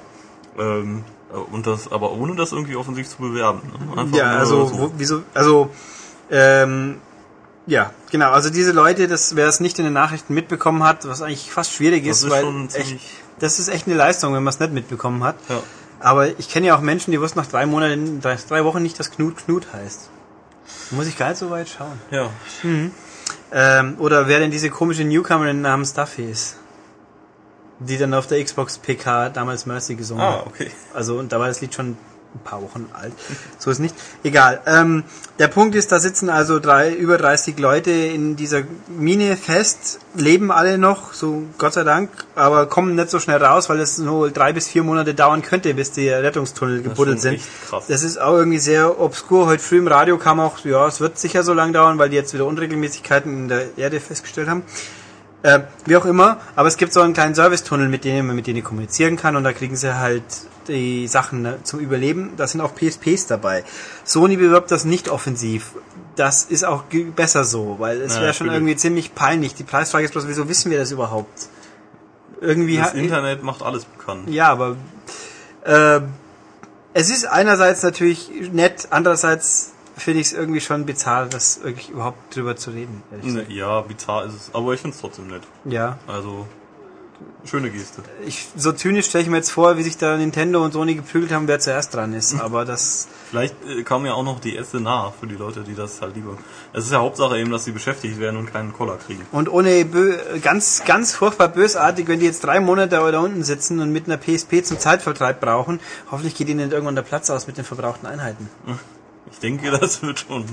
Ähm, 0.59 1.05
äh, 1.33 1.37
und 1.37 1.67
das 1.67 1.91
aber 1.91 2.13
ohne 2.13 2.37
das 2.37 2.53
irgendwie 2.53 2.77
offensichtlich 2.77 3.17
zu 3.17 3.23
bewerben. 3.23 3.61
Ne? 3.95 4.01
Einfach 4.01 4.17
Ja, 4.17 4.39
also, 4.39 4.67
so. 4.67 4.79
wo, 4.79 4.93
wieso, 4.97 5.23
also, 5.35 5.71
ähm, 6.31 7.01
ja, 7.67 7.93
genau. 8.11 8.31
Also 8.31 8.51
diese 8.51 8.73
Leute, 8.73 9.09
das, 9.09 9.37
wer 9.37 9.49
es 9.49 9.61
nicht 9.61 9.79
in 9.79 9.85
den 9.85 9.95
Nachrichten 9.95 10.35
mitbekommen 10.35 10.83
hat, 10.85 11.09
was 11.09 11.23
eigentlich 11.23 11.51
fast 11.51 11.73
schwierig 11.73 12.07
Das 12.07 12.19
ist, 12.19 12.25
ist 12.25 12.31
weil 12.31 12.69
echt, 12.75 13.01
das 13.39 13.59
ist 13.59 13.69
echt 13.69 13.87
eine 13.87 13.97
Leistung, 13.97 14.35
wenn 14.35 14.43
man 14.43 14.53
es 14.53 14.61
nicht 14.61 14.73
mitbekommen 14.73 15.25
hat. 15.25 15.37
Ja. 15.49 15.63
Aber 16.01 16.39
ich 16.39 16.51
kenne 16.51 16.67
ja 16.67 16.77
auch 16.77 16.83
Menschen, 16.83 17.13
die 17.13 17.21
wussten 17.21 17.39
nach 17.39 17.47
drei 17.47 17.65
Monaten, 17.65 18.21
drei, 18.21 18.37
drei 18.37 18.65
Wochen 18.65 18.83
nicht, 18.83 18.99
dass 19.01 19.11
Knut 19.11 19.39
Knut 19.39 19.67
heißt. 19.73 20.11
Muss 20.91 21.07
ich 21.07 21.17
gar 21.17 21.31
nicht 21.31 21.39
so 21.39 21.51
weit 21.51 21.69
schauen. 21.69 21.99
Ja. 22.11 22.29
Ähm, 23.53 23.97
oder 23.99 24.29
wer 24.29 24.41
denn 24.41 24.51
diese 24.51 24.69
komische 24.69 25.05
Newcomerin 25.05 25.63
namens 25.63 25.95
Duffy 25.95 26.25
ist. 26.31 26.57
Die 27.81 27.99
dann 27.99 28.15
auf 28.15 28.27
der 28.27 28.43
Xbox 28.43 28.79
PK 28.79 29.31
damals 29.31 29.67
Mercy 29.67 29.95
gesungen 29.97 30.23
Ah, 30.23 30.39
hat. 30.39 30.47
okay. 30.47 30.71
Also, 30.95 31.19
und 31.19 31.33
da 31.33 31.41
war 31.41 31.49
das 31.49 31.61
Lied 31.61 31.75
schon 31.75 31.97
ein 32.35 32.41
paar 32.45 32.63
Wochen 32.63 32.89
alt. 32.93 33.13
So 33.59 33.71
ist 33.71 33.79
nicht. 33.79 33.95
Egal. 34.23 34.61
Ähm, 34.67 35.05
der 35.39 35.49
Punkt 35.49 35.75
ist, 35.75 35.91
da 35.91 35.99
sitzen 36.01 36.29
also 36.29 36.59
drei, 36.59 36.93
über 36.93 37.17
30 37.17 37.59
Leute 37.59 37.91
in 37.91 38.37
dieser 38.37 38.63
Mine 38.89 39.37
fest, 39.37 40.01
leben 40.15 40.51
alle 40.53 40.77
noch, 40.79 41.13
so 41.15 41.45
Gott 41.59 41.73
sei 41.75 41.83
Dank, 41.85 42.11
aber 42.35 42.67
kommen 42.67 42.95
nicht 42.95 43.09
so 43.11 43.19
schnell 43.21 43.43
raus, 43.43 43.69
weil 43.69 43.81
es 43.81 43.99
nur 43.99 44.31
drei 44.31 44.53
bis 44.53 44.69
vier 44.69 44.83
Monate 44.85 45.15
dauern 45.15 45.43
könnte, 45.43 45.73
bis 45.75 45.93
die 45.93 46.09
Rettungstunnel 46.09 46.83
gebuddelt 46.83 47.21
sind. 47.21 47.41
krass. 47.69 47.87
Das 47.89 48.03
ist 48.03 48.21
auch 48.21 48.35
irgendwie 48.35 48.59
sehr 48.59 49.01
obskur. 49.01 49.47
Heute 49.47 49.63
früh 49.63 49.79
im 49.79 49.89
Radio 49.89 50.19
kam 50.19 50.41
auch, 50.41 50.59
ja, 50.65 50.87
es 50.87 51.01
wird 51.01 51.19
sicher 51.19 51.43
so 51.43 51.55
lange 51.55 51.73
dauern, 51.73 51.99
weil 51.99 52.11
die 52.11 52.17
jetzt 52.17 52.35
wieder 52.35 52.47
Unregelmäßigkeiten 52.47 53.33
in 53.33 53.49
der 53.49 53.79
Erde 53.79 53.99
festgestellt 54.01 54.49
haben. 54.49 54.63
Äh, 55.45 55.61
wie 55.85 55.95
auch 55.99 56.07
immer, 56.07 56.39
aber 56.57 56.69
es 56.69 56.79
gibt 56.79 56.95
so 56.95 57.03
einen 57.03 57.13
kleinen 57.13 57.35
Servicetunnel, 57.35 57.91
mit 57.91 58.05
dem 58.07 58.29
man 58.29 58.35
mit 58.35 58.47
denen 58.47 58.65
kommunizieren 58.65 59.17
kann 59.17 59.37
und 59.37 59.45
da 59.45 59.53
kriegen 59.53 59.77
sie 59.77 59.95
halt 59.99 60.25
die 60.69 61.07
Sachen 61.07 61.43
ne, 61.43 61.59
zum 61.65 61.81
Überleben. 61.81 62.33
Da 62.39 62.47
sind 62.47 62.63
auch 62.63 62.75
PSPs 62.75 63.27
dabei. 63.27 63.63
Sony 64.05 64.39
bewirbt 64.39 64.71
das 64.71 64.87
nicht 64.87 65.11
offensiv. 65.11 65.73
Das 66.17 66.45
ist 66.45 66.65
auch 66.65 66.85
besser 67.15 67.45
so, 67.45 67.77
weil 67.79 68.01
es 68.01 68.15
Ja, 68.15 68.23
wäre 68.23 68.33
schon 68.33 68.51
irgendwie 68.51 68.75
ziemlich 68.75 69.15
peinlich. 69.15 69.55
Die 69.55 69.65
Preisfrage 69.65 70.07
ist 70.07 70.13
bloß, 70.13 70.27
wieso 70.29 70.49
wissen 70.49 70.71
wir 70.71 70.79
das 70.79 70.91
überhaupt? 70.93 71.49
Irgendwie 72.41 72.79
Das 72.79 72.95
Internet 72.95 73.43
macht 73.43 73.63
alles 73.63 73.85
bekannt. 73.85 74.31
ja, 74.31 74.49
aber 74.49 74.77
äh, 75.67 76.01
es 76.95 77.11
ist 77.11 77.27
einerseits 77.27 77.83
natürlich 77.83 78.31
nett, 78.51 78.89
andererseits 78.89 79.74
finde 79.97 80.21
ich 80.21 80.29
es 80.29 80.33
irgendwie 80.33 80.61
schon 80.61 80.87
bizarr, 80.87 81.27
das 81.27 81.63
wirklich 81.63 81.91
überhaupt 81.91 82.35
drüber 82.35 82.57
zu 82.57 82.71
reden. 82.71 83.03
Ne, 83.23 83.47
Ja, 83.49 83.81
bizarr 83.81 84.25
ist 84.27 84.35
es, 84.35 84.51
aber 84.53 84.73
ich 84.75 84.81
find's 84.81 85.01
trotzdem 85.01 85.29
nett. 85.29 85.43
Ja, 85.65 85.99
Also, 86.07 86.47
schöne 87.45 87.71
Geste. 87.71 88.03
ich, 88.27 88.49
so 88.57 88.73
zynisch 88.73 89.07
stelle 89.07 89.23
ich 89.25 89.31
mir 89.31 89.37
jetzt 89.37 89.51
vor, 89.51 89.77
wie 89.77 89.83
sich 89.83 89.97
da 89.97 90.17
Nintendo 90.17 90.65
und 90.65 90.73
Sony 90.73 90.95
geprügelt 90.95 91.33
haben, 91.33 91.47
wer 91.47 91.61
zuerst 91.61 91.95
dran 91.95 92.13
ist. 92.13 92.35
Aber 92.41 92.65
das, 92.65 93.09
Vielleicht 93.31 93.55
äh, 93.67 93.83
kam 93.83 94.05
ja 94.07 94.15
auch 94.15 94.23
noch 94.25 94.41
die 94.41 94.57
Esse 94.57 94.81
nah 94.81 95.13
für 95.19 95.27
die 95.27 95.35
Leute, 95.37 95.61
die 95.63 95.75
das 95.75 96.01
halt 96.01 96.15
lieber. 96.17 96.37
Es 96.73 96.85
ist 96.85 96.93
ja 96.93 96.99
Hauptsache 96.99 97.39
eben, 97.39 97.51
dass 97.51 97.65
sie 97.65 97.73
beschäftigt 97.73 98.19
werden 98.19 98.37
und 98.39 98.53
keinen 98.53 98.73
Koller 98.73 98.97
kriegen. 98.97 99.27
und 99.33 99.49
ohne 99.49 99.85
bö 99.85 100.17
ganz, 100.43 100.83
ganz 100.85 101.13
furchtbar 101.15 101.49
bösartig, 101.49 102.09
wenn 102.09 102.21
die 102.21 102.27
jetzt 102.27 102.45
drei 102.45 102.61
Monate 102.61 102.91
da 102.91 103.21
unten 103.21 103.43
sitzen 103.45 103.81
und 103.81 103.93
mit 103.93 104.07
einer 104.07 104.17
PSP 104.19 104.63
zum 104.65 104.79
Zeitvertreib 104.79 105.41
brauchen, 105.41 105.81
hoffentlich 106.11 106.35
geht 106.35 106.49
ihnen 106.49 106.71
irgendwann 106.71 106.95
der 106.97 107.03
Platz 107.03 107.31
aus 107.31 107.47
mit 107.47 107.57
den 107.59 107.65
verbrauchten 107.65 108.07
Einheiten. 108.07 108.49
Ich 109.35 109.41
denke, 109.41 109.71
das 109.81 110.03
wird 110.03 110.21
schon 110.21 110.45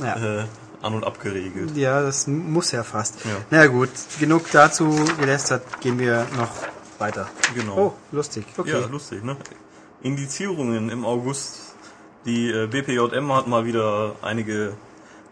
Ja. 0.00 0.40
äh, 0.40 0.44
an 0.82 0.94
und 0.94 1.04
abgeregelt. 1.04 1.76
Ja, 1.76 2.02
das 2.02 2.26
muss 2.26 2.72
ja 2.72 2.82
fast. 2.82 3.24
Ja. 3.24 3.36
Na 3.50 3.58
ja, 3.58 3.66
gut, 3.66 3.90
genug 4.18 4.50
dazu 4.50 4.90
gelästert, 5.18 5.80
gehen 5.80 5.98
wir 5.98 6.26
noch 6.36 6.50
weiter. 6.98 7.28
Genau. 7.54 7.76
Oh, 7.78 7.94
lustig. 8.10 8.44
Okay. 8.56 8.80
Ja, 8.80 8.86
lustig, 8.86 9.22
ne? 9.22 9.36
Indizierungen 10.02 10.90
im 10.90 11.04
August. 11.04 11.74
Die 12.24 12.50
äh, 12.50 12.66
BPJM 12.66 13.32
hat 13.32 13.46
mal 13.46 13.64
wieder 13.64 14.16
einige 14.22 14.74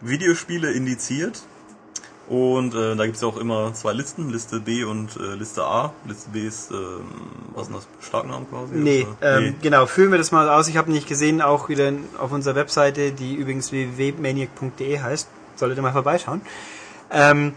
Videospiele 0.01 0.71
indiziert. 0.73 1.43
Und 2.31 2.77
äh, 2.77 2.95
da 2.95 3.07
gibt's 3.07 3.23
ja 3.23 3.27
auch 3.27 3.37
immer 3.37 3.75
zwei 3.75 3.93
Listen, 3.93 4.31
Liste 4.31 4.61
B 4.61 4.85
und 4.85 5.17
äh, 5.17 5.35
Liste 5.35 5.65
A. 5.65 5.93
Liste 6.07 6.31
B 6.31 6.47
ist, 6.47 6.71
ähm, 6.71 7.01
was 7.55 7.63
ist 7.63 7.69
denn 7.71 7.77
das, 7.77 8.07
Starknamen 8.07 8.49
quasi? 8.49 8.73
Nee, 8.77 9.05
Oder? 9.19 9.39
ähm, 9.39 9.57
genau, 9.61 9.87
führen 9.87 10.13
wir 10.13 10.19
das 10.19 10.31
mal 10.31 10.49
aus. 10.49 10.69
Ich 10.69 10.77
habe 10.77 10.93
nicht 10.93 11.09
gesehen, 11.09 11.43
auch 11.43 11.69
wieder 11.69 11.93
auf 12.19 12.31
unserer 12.31 12.55
Webseite, 12.55 13.11
die 13.11 13.35
übrigens 13.35 13.73
www.maniac.de 13.73 15.01
heißt. 15.01 15.29
Solltet 15.57 15.77
ihr 15.81 15.83
mal 15.83 15.93
vorbeischauen. 15.93 16.41
Ähm, 17.11 17.53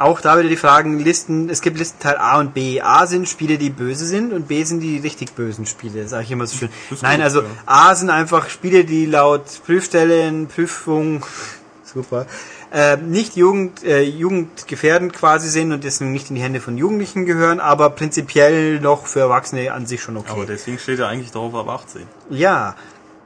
auch 0.00 0.20
da 0.20 0.36
wieder 0.36 0.48
die 0.48 0.56
Fragen, 0.56 0.98
Listen, 0.98 1.48
es 1.48 1.60
gibt 1.60 1.78
Listenteil 1.78 2.16
A 2.16 2.40
und 2.40 2.52
B. 2.52 2.80
A 2.80 3.06
sind 3.06 3.28
Spiele, 3.28 3.58
die 3.58 3.70
böse 3.70 4.06
sind 4.06 4.32
und 4.32 4.48
B 4.48 4.64
sind 4.64 4.80
die 4.80 4.98
richtig 4.98 5.36
bösen 5.36 5.66
Spiele, 5.66 6.08
sage 6.08 6.24
ich 6.24 6.32
immer 6.32 6.48
so 6.48 6.56
schön. 6.56 6.68
Nein, 7.00 7.18
gut, 7.18 7.24
also 7.24 7.42
ja. 7.42 7.48
A 7.64 7.94
sind 7.94 8.10
einfach 8.10 8.50
Spiele, 8.50 8.84
die 8.84 9.06
laut 9.06 9.44
Prüfstellen, 9.64 10.48
Prüfung, 10.48 11.24
super, 11.84 12.26
äh, 12.72 12.96
nicht 12.96 13.36
Jugend, 13.36 13.84
äh, 13.84 14.02
jugendgefährdend 14.02 15.12
quasi 15.12 15.48
sind 15.48 15.72
und 15.72 15.84
deswegen 15.84 16.12
nicht 16.12 16.30
in 16.30 16.36
die 16.36 16.42
Hände 16.42 16.60
von 16.60 16.76
Jugendlichen 16.76 17.24
gehören, 17.26 17.60
aber 17.60 17.90
prinzipiell 17.90 18.80
noch 18.80 19.06
für 19.06 19.20
Erwachsene 19.20 19.72
an 19.72 19.86
sich 19.86 20.02
schon 20.02 20.16
okay. 20.16 20.30
Aber 20.30 20.46
deswegen 20.46 20.78
steht 20.78 20.98
er 20.98 21.08
eigentlich 21.08 21.30
darauf 21.30 21.54
ab 21.54 21.68
18. 21.68 22.02
Ja, 22.30 22.74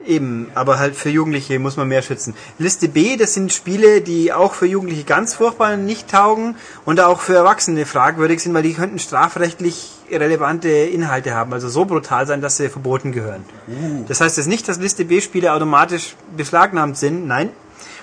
eben, 0.05 0.51
aber 0.55 0.79
halt 0.79 0.95
für 0.95 1.09
Jugendliche 1.09 1.59
muss 1.59 1.77
man 1.77 1.87
mehr 1.87 2.01
schützen. 2.01 2.33
Liste 2.57 2.87
B, 2.87 3.17
das 3.17 3.33
sind 3.33 3.51
Spiele, 3.51 4.01
die 4.01 4.33
auch 4.33 4.53
für 4.53 4.65
Jugendliche 4.65 5.03
ganz 5.03 5.33
furchtbar 5.35 5.77
nicht 5.77 6.09
taugen 6.09 6.55
und 6.85 6.99
auch 6.99 7.21
für 7.21 7.35
Erwachsene 7.35 7.85
fragwürdig 7.85 8.41
sind, 8.41 8.53
weil 8.53 8.63
die 8.63 8.73
könnten 8.73 8.99
strafrechtlich 8.99 9.91
relevante 10.11 10.69
Inhalte 10.69 11.33
haben, 11.33 11.53
also 11.53 11.69
so 11.69 11.85
brutal 11.85 12.27
sein, 12.27 12.41
dass 12.41 12.57
sie 12.57 12.69
verboten 12.69 13.11
gehören. 13.11 13.45
Uh. 13.67 14.03
Das 14.07 14.21
heißt 14.21 14.37
jetzt 14.37 14.47
nicht, 14.47 14.67
dass 14.67 14.79
Liste 14.79 15.05
B-Spiele 15.05 15.53
automatisch 15.53 16.15
beschlagnahmt 16.35 16.97
sind, 16.97 17.27
nein. 17.27 17.49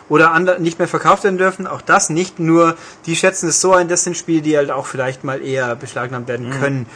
Oder 0.08 0.38
nicht 0.58 0.78
mehr 0.78 0.88
verkauft 0.88 1.24
werden 1.24 1.38
dürfen, 1.38 1.66
auch 1.66 1.82
das 1.82 2.08
nicht. 2.08 2.38
Nur 2.38 2.76
die 3.06 3.14
schätzen 3.14 3.48
es 3.48 3.60
so 3.60 3.74
ein, 3.74 3.88
das 3.88 4.04
sind 4.04 4.16
Spiele, 4.16 4.40
die 4.40 4.56
halt 4.56 4.70
auch 4.70 4.86
vielleicht 4.86 5.24
mal 5.24 5.42
eher 5.42 5.76
beschlagnahmt 5.76 6.28
werden 6.28 6.50
können. 6.50 6.86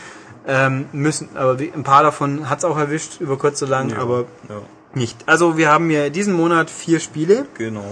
Ähm, 0.45 0.87
müssen, 0.93 1.29
aber 1.37 1.57
ein 1.59 1.85
paar 1.85 2.03
davon 2.03 2.51
hat 2.51 2.59
es 2.59 2.65
auch 2.65 2.77
erwischt, 2.77 3.21
über 3.21 3.39
kurz 3.39 3.63
oder 3.63 3.71
lang, 3.71 3.93
aber 3.93 4.25
ja, 4.49 4.57
nicht. 4.93 5.17
Also 5.27 5.57
wir 5.57 5.71
haben 5.71 5.89
hier 5.89 6.11
diesen 6.11 6.35
Monat 6.35 6.69
vier 6.69 6.99
Spiele. 6.99 7.47
genau. 7.55 7.85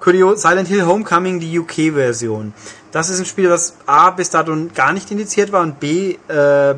Kurios, 0.00 0.40
Silent 0.40 0.66
Hill 0.66 0.86
Homecoming, 0.86 1.40
die 1.40 1.58
UK-Version. 1.58 2.54
Das 2.90 3.10
ist 3.10 3.18
ein 3.18 3.26
Spiel, 3.26 3.50
was 3.50 3.76
A 3.84 4.10
bis 4.10 4.30
dato 4.30 4.56
gar 4.74 4.94
nicht 4.94 5.10
indiziert 5.10 5.52
war 5.52 5.60
und 5.60 5.78
B 5.78 6.16
äh, 6.28 6.74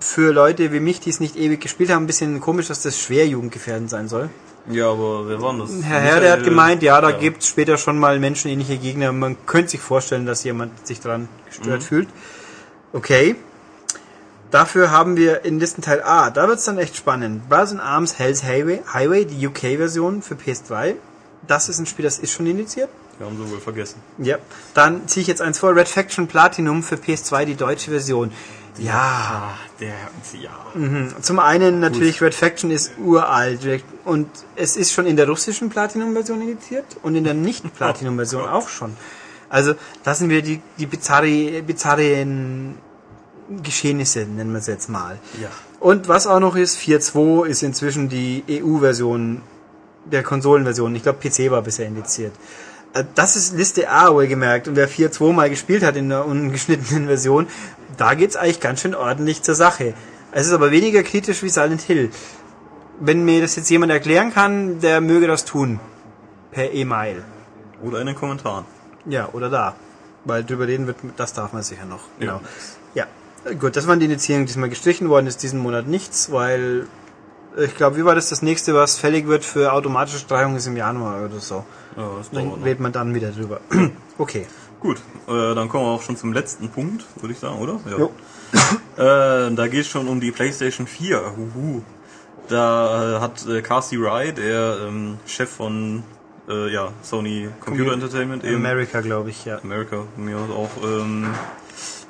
für 0.00 0.32
Leute 0.32 0.72
wie 0.72 0.80
mich, 0.80 0.98
die 0.98 1.10
es 1.10 1.20
nicht 1.20 1.36
ewig 1.36 1.60
gespielt 1.60 1.90
haben, 1.90 2.02
ein 2.02 2.06
bisschen 2.08 2.40
komisch, 2.40 2.66
dass 2.66 2.82
das 2.82 2.98
schwer 2.98 3.26
jugendgefährdend 3.26 3.88
sein 3.88 4.08
soll. 4.08 4.30
Ja, 4.70 4.90
aber 4.90 5.28
wer 5.28 5.40
war 5.40 5.56
das? 5.58 5.70
Herr 5.82 6.00
Herr, 6.00 6.20
der 6.20 6.32
hat 6.32 6.44
gemeint, 6.44 6.82
ja, 6.82 7.00
da 7.00 7.12
gibt's 7.12 7.48
später 7.48 7.78
schon 7.78 7.98
mal 7.98 8.18
menschenähnliche 8.18 8.78
Gegner. 8.78 9.12
Man 9.12 9.36
könnte 9.46 9.70
sich 9.70 9.80
vorstellen, 9.80 10.26
dass 10.26 10.42
jemand 10.44 10.86
sich 10.86 11.00
daran 11.00 11.28
gestört 11.46 11.82
fühlt. 11.82 12.08
Okay. 12.92 13.36
Dafür 14.50 14.90
haben 14.90 15.16
wir 15.16 15.44
in 15.44 15.58
Listenteil 15.58 16.02
A, 16.02 16.30
da 16.30 16.48
wird's 16.48 16.64
dann 16.64 16.78
echt 16.78 16.96
spannend. 16.96 17.48
Brothers 17.48 17.72
in 17.72 17.80
Arms 17.80 18.18
Hell's 18.18 18.44
Highway, 18.44 18.80
Highway 18.92 19.24
die 19.24 19.46
UK-Version 19.46 20.22
für 20.22 20.34
PS3. 20.34 20.94
Das 21.46 21.68
ist 21.68 21.78
ein 21.78 21.86
Spiel, 21.86 22.04
das 22.04 22.18
ist 22.18 22.32
schon 22.32 22.46
indiziert. 22.46 22.88
Wir 23.18 23.26
haben 23.26 23.36
sie 23.36 23.50
wohl 23.50 23.60
vergessen. 23.60 24.00
Ja. 24.18 24.36
Dann 24.74 25.08
ziehe 25.08 25.22
ich 25.22 25.26
jetzt 25.26 25.42
eins 25.42 25.58
vor, 25.58 25.74
Red 25.74 25.88
Faction 25.88 26.28
Platinum 26.28 26.82
für 26.82 26.96
PS2, 26.96 27.44
die 27.44 27.54
deutsche 27.54 27.90
Version. 27.90 28.30
Ja, 28.78 28.92
Ah, 28.94 29.54
der, 29.80 29.94
ja. 30.40 30.50
zum 31.22 31.38
einen 31.38 31.80
natürlich 31.80 32.20
Red 32.20 32.34
Faction 32.34 32.70
ist 32.70 32.92
uralt 32.98 33.60
und 34.04 34.28
es 34.54 34.76
ist 34.76 34.92
schon 34.92 35.06
in 35.06 35.16
der 35.16 35.28
russischen 35.28 35.68
Platinum-Version 35.70 36.42
indiziert 36.42 36.96
und 37.02 37.14
in 37.14 37.24
der 37.24 37.34
Nicht-Platinum-Version 37.34 38.42
Oh 38.44 38.48
auch 38.48 38.68
schon. 38.68 38.96
Also 39.48 39.74
da 40.02 40.14
sind 40.14 40.30
wir 40.30 40.42
die, 40.42 40.60
die 40.78 40.86
bizarre, 40.86 41.62
bizarren 41.62 42.76
Geschehnisse, 43.62 44.20
nennen 44.20 44.52
wir 44.52 44.58
es 44.58 44.66
jetzt 44.66 44.88
mal. 44.88 45.18
Ja. 45.40 45.48
Und 45.78 46.08
was 46.08 46.26
auch 46.26 46.40
noch 46.40 46.56
ist, 46.56 46.78
4.2 46.78 47.46
ist 47.46 47.62
inzwischen 47.62 48.08
die 48.08 48.42
EU-Version 48.48 49.42
der 50.04 50.22
Konsolenversion. 50.22 50.94
Ich 50.96 51.02
glaube, 51.02 51.18
PC 51.18 51.50
war 51.50 51.62
bisher 51.62 51.86
indiziert. 51.86 52.32
Äh, 52.34 52.38
Das 53.14 53.36
ist 53.36 53.54
Liste 53.54 53.90
A, 53.90 54.12
wohlgemerkt. 54.12 54.68
Und 54.68 54.76
wer 54.76 54.88
4.2 54.88 55.32
mal 55.32 55.50
gespielt 55.50 55.82
hat 55.82 55.96
in 55.96 56.08
der 56.08 56.24
ungeschnittenen 56.24 57.06
Version, 57.06 57.46
da 57.96 58.14
geht's 58.14 58.36
eigentlich 58.36 58.60
ganz 58.60 58.80
schön 58.80 58.94
ordentlich 58.94 59.42
zur 59.42 59.54
Sache. 59.54 59.94
Es 60.32 60.46
ist 60.46 60.52
aber 60.52 60.70
weniger 60.70 61.02
kritisch 61.02 61.42
wie 61.42 61.48
Silent 61.48 61.82
Hill. 61.82 62.10
Wenn 63.00 63.24
mir 63.24 63.40
das 63.40 63.56
jetzt 63.56 63.70
jemand 63.70 63.92
erklären 63.92 64.32
kann, 64.32 64.80
der 64.80 65.00
möge 65.00 65.26
das 65.26 65.44
tun. 65.44 65.80
Per 66.50 66.72
E-Mail. 66.72 67.24
Oder 67.82 68.00
in 68.00 68.06
den 68.06 68.16
Kommentaren. 68.16 68.64
Ja, 69.04 69.28
oder 69.32 69.50
da. 69.50 69.74
Weil 70.24 70.44
drüber 70.44 70.66
reden 70.66 70.86
wird, 70.86 70.96
das 71.16 71.32
darf 71.32 71.52
man 71.52 71.62
sicher 71.62 71.84
noch. 71.84 72.00
Genau. 72.18 72.40
Ja. 72.94 73.06
Ja. 73.44 73.52
Gut, 73.52 73.76
das 73.76 73.86
waren 73.86 74.00
die 74.00 74.06
Indizierungen, 74.06 74.46
diesmal 74.46 74.68
gestrichen 74.68 75.08
worden 75.08 75.26
ist, 75.26 75.42
diesen 75.42 75.60
Monat 75.60 75.86
nichts, 75.86 76.32
weil 76.32 76.86
ich 77.56 77.74
glaube, 77.74 77.96
wie 77.96 78.04
war 78.04 78.14
das 78.14 78.28
das 78.28 78.42
nächste, 78.42 78.74
was 78.74 78.98
fällig 78.98 79.26
wird 79.26 79.44
für 79.44 79.72
automatische 79.72 80.18
Streichung 80.18 80.56
ist 80.56 80.66
im 80.66 80.76
Januar 80.76 81.24
oder 81.24 81.40
so. 81.40 81.64
Ja, 81.96 82.10
das 82.18 82.30
Dann 82.30 82.62
redet 82.62 82.80
man 82.80 82.92
dann 82.92 83.14
wieder 83.14 83.30
drüber. 83.30 83.60
okay. 84.18 84.46
Gut, 84.80 84.98
äh, 85.26 85.54
dann 85.54 85.68
kommen 85.68 85.84
wir 85.84 85.90
auch 85.90 86.02
schon 86.02 86.16
zum 86.16 86.32
letzten 86.32 86.68
Punkt, 86.68 87.04
würde 87.20 87.32
ich 87.32 87.38
sagen, 87.38 87.58
oder? 87.58 87.80
Ja. 87.90 87.98
Jo. 87.98 88.12
Äh, 88.96 89.52
da 89.54 89.66
geht 89.66 89.82
es 89.82 89.88
schon 89.88 90.08
um 90.08 90.20
die 90.20 90.30
PlayStation 90.30 90.86
4. 90.86 91.36
Huhu. 91.36 91.82
Da 92.48 93.16
äh, 93.16 93.20
hat 93.20 93.46
äh, 93.46 93.60
Carsey 93.60 93.98
Rye, 93.98 94.32
der 94.32 94.78
ähm, 94.88 95.18
Chef 95.26 95.50
von 95.50 96.02
äh, 96.48 96.72
ja, 96.72 96.92
Sony 97.02 97.50
Computer 97.60 97.92
Entertainment, 97.92 98.42
eben 98.44 98.56
America, 98.56 99.02
glaube 99.02 99.28
ich, 99.28 99.44
ja. 99.44 99.58
America 99.62 100.04
mir 100.16 100.38
auch, 100.38 100.70
ähm, 100.82 101.28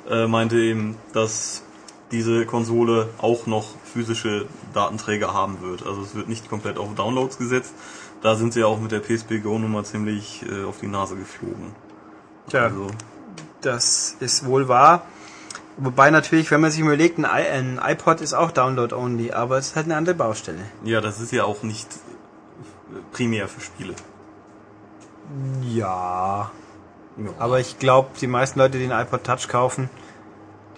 äh, 0.09 0.27
meinte 0.27 0.57
eben, 0.57 0.95
dass 1.11 1.63
diese 2.11 2.45
Konsole 2.45 3.09
auch 3.17 3.47
noch 3.47 3.65
physische 3.83 4.45
Datenträger 4.73 5.33
haben 5.33 5.61
wird. 5.61 5.85
Also 5.85 6.01
es 6.01 6.15
wird 6.15 6.29
nicht 6.29 6.49
komplett 6.49 6.77
auf 6.77 6.93
Downloads 6.95 7.37
gesetzt. 7.37 7.73
Da 8.21 8.35
sind 8.35 8.53
sie 8.53 8.63
auch 8.63 8.79
mit 8.79 8.91
der 8.91 8.99
PSP 8.99 9.39
Go 9.43 9.59
Nummer 9.59 9.83
ziemlich 9.83 10.43
äh, 10.49 10.63
auf 10.63 10.79
die 10.79 10.87
Nase 10.87 11.15
geflogen. 11.15 11.75
Tja, 12.49 12.63
Also, 12.63 12.87
das 13.61 14.15
ist 14.19 14.45
wohl 14.45 14.67
wahr. 14.67 15.03
Wobei 15.77 16.09
natürlich, 16.09 16.49
wenn 16.49 16.61
man 16.61 16.71
sich 16.71 16.79
überlegt, 16.79 17.23
ein, 17.23 17.79
iPod 17.83 18.21
ist 18.21 18.33
auch 18.33 18.51
Download-only, 18.51 19.31
aber 19.31 19.59
es 19.59 19.67
ist 19.67 19.75
halt 19.75 19.85
eine 19.85 19.95
andere 19.95 20.15
Baustelle. 20.15 20.61
ja, 20.83 21.01
das 21.01 21.19
ist 21.19 21.31
ja 21.31 21.43
auch 21.43 21.61
nicht 21.61 21.87
äh, 21.93 22.99
primär 23.11 23.47
für 23.47 23.61
Spiele. 23.61 23.93
Ja. 25.61 26.51
Ja. 27.17 27.29
Aber 27.39 27.59
ich 27.59 27.79
glaube, 27.79 28.09
die 28.19 28.27
meisten 28.27 28.59
Leute, 28.59 28.77
die 28.77 28.85
einen 28.85 28.99
iPod 28.99 29.23
Touch 29.23 29.47
kaufen, 29.49 29.89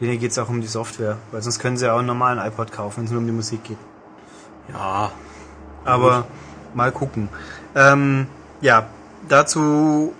denen 0.07 0.19
geht's 0.19 0.37
auch 0.37 0.49
um 0.49 0.61
die 0.61 0.67
Software. 0.67 1.17
Weil 1.31 1.41
sonst 1.41 1.59
können 1.59 1.77
sie 1.77 1.85
ja 1.85 1.93
auch 1.93 1.97
einen 1.99 2.07
normalen 2.07 2.39
iPod 2.39 2.71
kaufen, 2.71 2.97
wenn 2.97 3.05
es 3.05 3.11
nur 3.11 3.19
um 3.19 3.25
die 3.27 3.33
Musik 3.33 3.63
geht. 3.63 3.77
ja, 4.71 5.11
Aber 5.85 6.25
mal 6.73 6.91
gucken. 6.91 7.29
Ähm, 7.75 8.27
ja, 8.61 8.87
dazu 9.27 10.13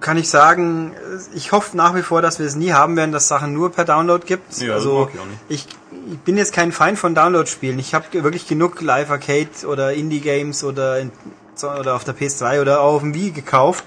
kann 0.00 0.16
ich 0.16 0.28
sagen, 0.28 0.92
ich 1.32 1.52
hoffe 1.52 1.76
nach 1.76 1.94
wie 1.94 2.02
vor, 2.02 2.22
dass 2.22 2.38
wir 2.40 2.46
es 2.46 2.56
nie 2.56 2.72
haben 2.72 2.96
werden, 2.96 3.12
dass 3.12 3.28
Sachen 3.28 3.52
nur 3.52 3.70
per 3.70 3.84
Download 3.84 4.26
gibt. 4.26 4.58
Ja, 4.58 4.74
also 4.74 5.08
ich 5.48 5.66
ich, 5.66 6.12
ich 6.12 6.18
bin 6.20 6.36
jetzt 6.36 6.52
kein 6.52 6.72
Feind 6.72 6.98
von 6.98 7.14
Download-Spielen. 7.14 7.78
Ich 7.78 7.94
habe 7.94 8.06
wirklich 8.12 8.48
genug 8.48 8.80
Live 8.80 9.10
Arcade 9.10 9.48
oder 9.66 9.92
Indie-Games 9.92 10.64
oder, 10.64 10.98
in, 10.98 11.12
so- 11.54 11.70
oder 11.70 11.94
auf 11.94 12.02
der 12.02 12.16
PS2 12.16 12.60
oder 12.60 12.80
auch 12.80 12.94
auf 12.94 13.02
dem 13.02 13.14
Wii 13.14 13.30
gekauft. 13.30 13.84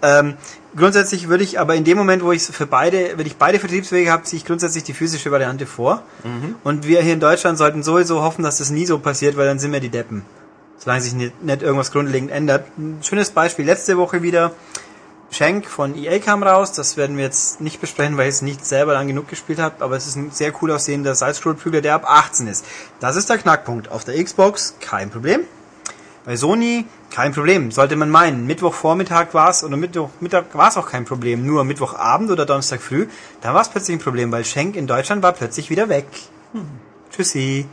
Ähm, 0.00 0.34
grundsätzlich 0.76 1.28
würde 1.28 1.44
ich 1.44 1.58
aber 1.58 1.74
in 1.74 1.84
dem 1.84 1.98
Moment, 1.98 2.22
wo 2.22 2.32
ich 2.32 2.42
für 2.42 2.66
beide, 2.66 3.16
wenn 3.16 3.26
ich 3.26 3.36
beide 3.36 3.58
Vertriebswege 3.58 4.10
habe, 4.10 4.24
ziehe 4.24 4.38
ich 4.38 4.46
grundsätzlich 4.46 4.84
die 4.84 4.92
physische 4.92 5.30
Variante 5.30 5.66
vor. 5.66 6.02
Mhm. 6.24 6.56
Und 6.64 6.86
wir 6.86 7.02
hier 7.02 7.14
in 7.14 7.20
Deutschland 7.20 7.58
sollten 7.58 7.82
sowieso 7.82 8.22
hoffen, 8.22 8.42
dass 8.42 8.58
das 8.58 8.70
nie 8.70 8.86
so 8.86 8.98
passiert, 8.98 9.36
weil 9.36 9.46
dann 9.46 9.58
sind 9.58 9.72
wir 9.72 9.80
die 9.80 9.88
Deppen. 9.88 10.24
Solange 10.78 11.02
sich 11.02 11.12
nicht, 11.12 11.42
nicht 11.42 11.62
irgendwas 11.62 11.92
grundlegend 11.92 12.30
ändert. 12.30 12.66
Ein 12.78 12.98
schönes 13.02 13.30
Beispiel, 13.30 13.66
letzte 13.66 13.98
Woche 13.98 14.22
wieder. 14.22 14.52
Shank 15.32 15.66
von 15.66 15.96
EA 15.96 16.18
kam 16.18 16.42
raus, 16.42 16.72
das 16.72 16.96
werden 16.96 17.16
wir 17.16 17.24
jetzt 17.24 17.60
nicht 17.60 17.80
besprechen, 17.80 18.16
weil 18.16 18.28
ich 18.28 18.34
es 18.34 18.42
nicht 18.42 18.66
selber 18.66 18.94
lang 18.94 19.06
genug 19.06 19.28
gespielt 19.28 19.60
habe, 19.60 19.84
aber 19.84 19.96
es 19.96 20.08
ist 20.08 20.16
ein 20.16 20.32
sehr 20.32 20.52
cool 20.60 20.72
aussehender 20.72 21.14
Side-Scroll-Prügler, 21.14 21.82
der 21.82 21.94
ab 21.94 22.04
18 22.04 22.48
ist. 22.48 22.64
Das 22.98 23.14
ist 23.14 23.30
der 23.30 23.38
Knackpunkt. 23.38 23.92
Auf 23.92 24.04
der 24.04 24.22
Xbox 24.22 24.74
kein 24.80 25.10
Problem. 25.10 25.42
Bei 26.24 26.36
Sony 26.36 26.84
kein 27.10 27.32
Problem, 27.32 27.70
sollte 27.70 27.96
man 27.96 28.10
meinen. 28.10 28.46
Mittwochvormittag 28.46 29.32
war 29.32 29.50
es 29.50 29.64
oder 29.64 29.76
Mittwochmittag 29.76 30.44
war 30.52 30.68
es 30.68 30.76
auch 30.76 30.86
kein 30.86 31.06
Problem. 31.06 31.46
Nur 31.46 31.64
Mittwochabend 31.64 32.30
oder 32.30 32.44
Donnerstag 32.44 32.82
früh, 32.82 33.06
da 33.40 33.54
war 33.54 33.62
es 33.62 33.70
plötzlich 33.70 33.96
ein 33.96 34.02
Problem, 34.02 34.30
weil 34.30 34.44
Schenk 34.44 34.76
in 34.76 34.86
Deutschland 34.86 35.22
war 35.22 35.32
plötzlich 35.32 35.70
wieder 35.70 35.88
weg. 35.88 36.06
Tschüssi. 37.10 37.66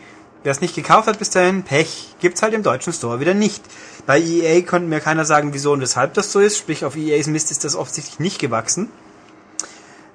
Wer 0.44 0.52
es 0.52 0.62
nicht 0.62 0.76
gekauft 0.76 1.08
hat 1.08 1.20
bis 1.20 1.30
dahin, 1.30 1.64
Pech, 1.64 2.16
gibt's 2.20 2.42
halt 2.42 2.54
im 2.54 2.64
deutschen 2.64 2.94
Store 2.94 3.20
wieder 3.20 3.34
nicht. 3.34 3.64
Bei 4.06 4.18
EA 4.20 4.62
konnte 4.62 4.88
mir 4.88 5.02
keiner 5.02 5.26
sagen, 5.26 5.54
wieso 5.54 5.74
und 5.74 5.82
weshalb 5.82 6.14
das 6.14 6.32
so 6.32 6.40
ist. 6.40 6.58
Sprich, 6.58 6.86
auf 6.86 6.96
EAs 6.96 7.28
Mist 7.28 7.52
ist 7.52 7.66
das 7.66 7.76
offensichtlich 7.76 8.20
nicht 8.20 8.40
gewachsen. 8.40 8.90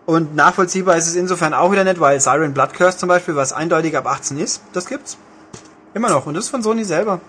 Und 0.06 0.34
nachvollziehbar 0.34 0.96
ist 0.96 1.06
es 1.06 1.16
insofern 1.16 1.52
auch 1.52 1.70
wieder 1.70 1.84
nicht, 1.84 2.00
weil 2.00 2.18
Siren 2.20 2.54
Blood 2.54 2.72
Curse 2.72 2.98
zum 2.98 3.08
Beispiel, 3.08 3.36
was 3.36 3.52
eindeutig 3.52 3.96
ab 3.96 4.06
18 4.06 4.38
ist, 4.38 4.62
das 4.72 4.86
gibt's. 4.86 5.18
Immer 5.92 6.08
noch. 6.08 6.24
Und 6.24 6.34
das 6.34 6.44
ist 6.44 6.50
von 6.50 6.62
Sony 6.62 6.84
selber. 6.84 7.20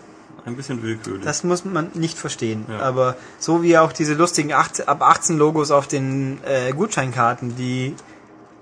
Ein 0.45 0.56
bisschen 0.56 0.82
willkürlich. 0.84 1.23
Das 1.23 1.43
muss 1.43 1.63
man 1.63 1.91
nicht 1.93 2.17
verstehen. 2.17 2.65
Ja. 2.69 2.79
Aber 2.79 3.15
so 3.39 3.63
wie 3.63 3.77
auch 3.77 3.93
diese 3.93 4.13
lustigen 4.13 4.53
18, 4.53 4.88
ab 4.88 5.01
18 5.01 5.38
Logos 5.38 5.71
auf 5.71 5.88
den 5.88 6.39
äh, 6.43 6.71
Gutscheinkarten, 6.73 7.56
die 7.56 7.95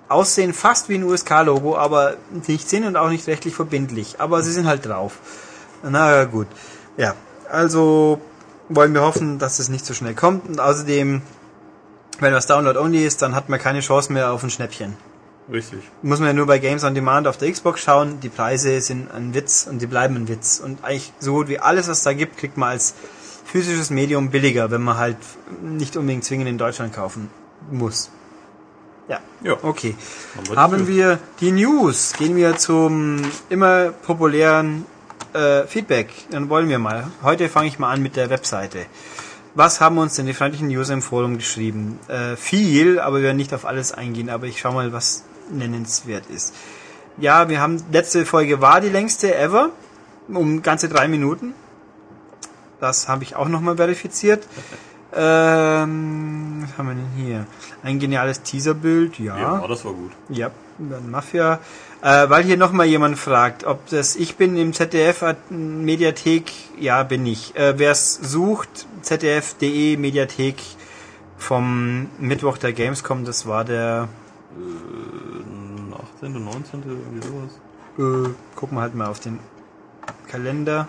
aussehen 0.10 0.54
fast 0.54 0.90
wie 0.90 0.96
ein 0.96 1.04
USK-Logo, 1.04 1.78
aber 1.78 2.18
nicht 2.48 2.70
sind 2.70 2.86
und 2.86 2.98
auch 2.98 3.10
nicht 3.10 3.28
rechtlich 3.28 3.56
verbindlich. 3.56 4.16
Aber 4.20 4.44
sie 4.44 4.52
sind 4.52 4.68
halt 4.68 4.86
drauf. 4.86 5.18
Na 5.84 6.26
gut. 6.26 6.48
Ja, 6.98 7.16
also 7.50 8.22
wollen 8.70 8.94
wir 8.94 9.02
hoffen, 9.02 9.40
dass 9.40 9.60
es 9.60 9.70
nicht 9.70 9.86
so 9.86 9.94
schnell 9.94 10.14
kommt. 10.14 10.48
Und 10.48 10.60
außerdem, 10.60 11.22
wenn 12.20 12.34
das 12.34 12.48
Download-only 12.48 13.06
ist, 13.06 13.22
dann 13.22 13.36
hat 13.36 13.50
man 13.50 13.60
keine 13.60 13.80
Chance 13.80 14.14
mehr 14.14 14.32
auf 14.32 14.44
ein 14.44 14.50
Schnäppchen. 14.50 14.96
Richtig. 15.52 15.80
Muss 16.02 16.20
man 16.20 16.28
ja 16.30 16.34
nur 16.34 16.46
bei 16.48 16.60
Games 16.60 16.84
on 16.84 16.96
Demand 16.96 17.28
auf 17.28 17.38
der 17.38 17.52
Xbox 17.52 17.82
schauen. 17.82 18.20
Die 18.22 18.30
Preise 18.30 18.80
sind 18.80 19.12
ein 19.12 19.34
Witz 19.34 19.68
und 19.70 19.82
die 19.82 19.88
bleiben 19.88 20.16
ein 20.16 20.28
Witz. 20.28 20.62
Und 20.64 20.84
eigentlich 20.84 21.12
so 21.20 21.34
gut 21.34 21.50
wie 21.50 21.60
alles, 21.60 21.88
was 21.90 21.98
es 22.00 22.04
da 22.04 22.14
gibt, 22.14 22.38
kriegt 22.38 22.56
man 22.58 22.70
als 22.70 22.94
physisches 23.46 23.90
Medium 23.90 24.30
billiger, 24.30 24.72
wenn 24.72 24.82
man 24.82 24.98
halt 24.98 25.18
nicht 25.62 25.98
unbedingt 25.98 26.24
zwingend 26.24 26.48
in 26.48 26.58
Deutschland 26.58 26.94
kaufen 26.94 27.30
muss. 27.70 28.10
Ja, 29.10 29.20
Ja. 29.44 29.58
okay. 29.62 29.96
Haben 30.38 30.48
wir 30.48 30.56
Haben 30.56 30.78
die- 30.86 30.88
wir 30.96 31.20
die 31.42 31.52
News. 31.52 32.14
Gehen 32.18 32.36
wir 32.38 32.56
zum 32.58 33.22
immer 33.50 33.90
populären 33.92 34.86
äh, 35.34 35.66
Feedback. 35.68 36.10
Dann 36.30 36.48
wollen 36.50 36.70
wir 36.70 36.80
mal. 36.80 37.08
Heute 37.24 37.50
fange 37.50 37.68
ich 37.68 37.78
mal 37.80 37.92
an 37.92 38.02
mit 38.02 38.16
der 38.16 38.30
Webseite. 38.30 38.86
Was 39.54 39.82
haben 39.82 39.98
uns 39.98 40.16
denn 40.16 40.28
die 40.28 40.34
freundlichen 40.34 40.70
User 40.70 40.94
im 40.94 41.02
Forum 41.02 41.38
geschrieben? 41.38 42.00
Äh, 42.08 42.38
viel, 42.38 43.00
aber 43.02 43.18
wir 43.18 43.24
werden 43.24 43.38
nicht 43.38 43.54
auf 43.54 43.66
alles 43.66 43.92
eingehen, 43.92 44.30
aber 44.30 44.46
ich 44.48 44.60
schau 44.62 44.72
mal, 44.72 44.94
was 44.94 45.24
nennenswert 45.52 46.26
ist. 46.28 46.54
Ja, 47.18 47.50
wir 47.50 47.60
haben, 47.62 47.84
letzte 47.92 48.26
Folge 48.26 48.62
war 48.62 48.82
die 48.82 48.90
längste 48.90 49.36
ever, 49.36 49.70
um 50.28 50.62
ganze 50.62 50.88
drei 50.90 51.08
Minuten. 51.08 51.54
Das 52.80 53.08
habe 53.08 53.24
ich 53.24 53.36
auch 53.36 53.48
nochmal 53.48 53.78
verifiziert. 53.78 54.48
Ähm, 55.14 56.64
was 56.64 56.78
haben 56.78 56.88
wir 56.88 56.96
denn 56.96 57.10
hier? 57.18 57.46
Ein 57.84 58.00
geniales 58.00 58.44
Teaserbild, 58.44 59.20
Ja, 59.20 59.68
das 59.68 59.84
war 59.84 59.92
gut. 59.92 60.12
ja, 60.30 60.52
dann 60.80 61.12
Mafia. 61.12 61.60
Äh, 62.02 62.30
weil 62.30 62.44
hier 62.46 62.56
nochmal 62.56 62.86
jemand 62.86 63.20
fragt, 63.20 63.66
ob 63.66 63.86
das 63.90 64.16
ich 64.16 64.38
bin 64.38 64.56
im 64.56 64.72
ZDF 64.72 65.24
Mediathek, 65.50 66.52
ja 66.80 67.04
bin 67.04 67.26
ich. 67.26 67.54
Äh, 67.58 67.78
Wer 67.78 67.92
es 67.92 68.14
sucht, 68.16 68.88
ZDF.de 69.02 69.98
Mediathek 69.98 70.56
vom 71.38 72.08
Mittwoch 72.18 72.58
der 72.58 72.72
Gamescom, 72.72 73.26
das 73.26 73.46
war 73.46 73.66
der, 73.66 74.08
Äh, 74.56 75.31
18., 76.22 76.44
19., 76.44 76.84
irgendwie 76.86 77.28
sowas. 77.28 77.52
äh, 78.28 78.30
gucken 78.56 78.78
wir 78.78 78.82
halt 78.82 78.96
mal 78.96 79.08
auf 79.08 79.20
den 79.20 79.40
Kalender. 80.30 80.88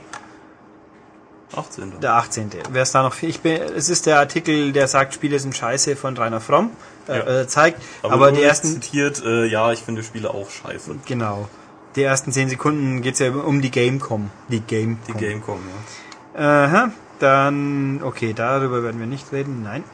18. 1.54 2.00
Der 2.00 2.14
18. 2.14 2.50
Wer 2.70 2.82
es 2.82 2.92
da 2.92 3.02
noch, 3.02 3.20
ich 3.22 3.40
bin, 3.40 3.60
es 3.76 3.88
ist 3.90 4.06
der 4.06 4.18
Artikel, 4.18 4.72
der 4.72 4.88
sagt, 4.88 5.14
Spiele 5.14 5.38
sind 5.38 5.54
scheiße 5.54 5.96
von 5.96 6.16
Rainer 6.16 6.40
Fromm, 6.40 6.70
äh, 7.08 7.18
Ja. 7.18 7.40
äh, 7.42 7.46
zeigt, 7.46 7.82
aber, 8.02 8.16
nur 8.30 8.32
die 8.32 8.42
ersten, 8.42 8.68
zitiert, 8.68 9.22
äh, 9.24 9.44
ja, 9.46 9.70
ich 9.72 9.80
finde 9.80 10.02
Spiele 10.02 10.30
auch 10.30 10.48
scheiße. 10.48 10.96
genau, 11.06 11.48
die 11.94 12.02
ersten 12.04 12.32
10 12.32 12.48
Sekunden 12.48 13.02
geht's 13.02 13.18
ja 13.18 13.30
um 13.32 13.60
die 13.60 13.70
Gamecom, 13.70 14.30
die 14.48 14.60
Gamecom. 14.60 14.98
Die 15.08 15.12
Gamecom, 15.26 15.60
ja. 16.34 16.64
Aha, 16.64 16.90
dann, 17.18 18.00
okay, 18.02 18.32
darüber 18.32 18.82
werden 18.82 18.98
wir 18.98 19.06
nicht 19.06 19.30
reden, 19.32 19.62
nein. 19.62 19.84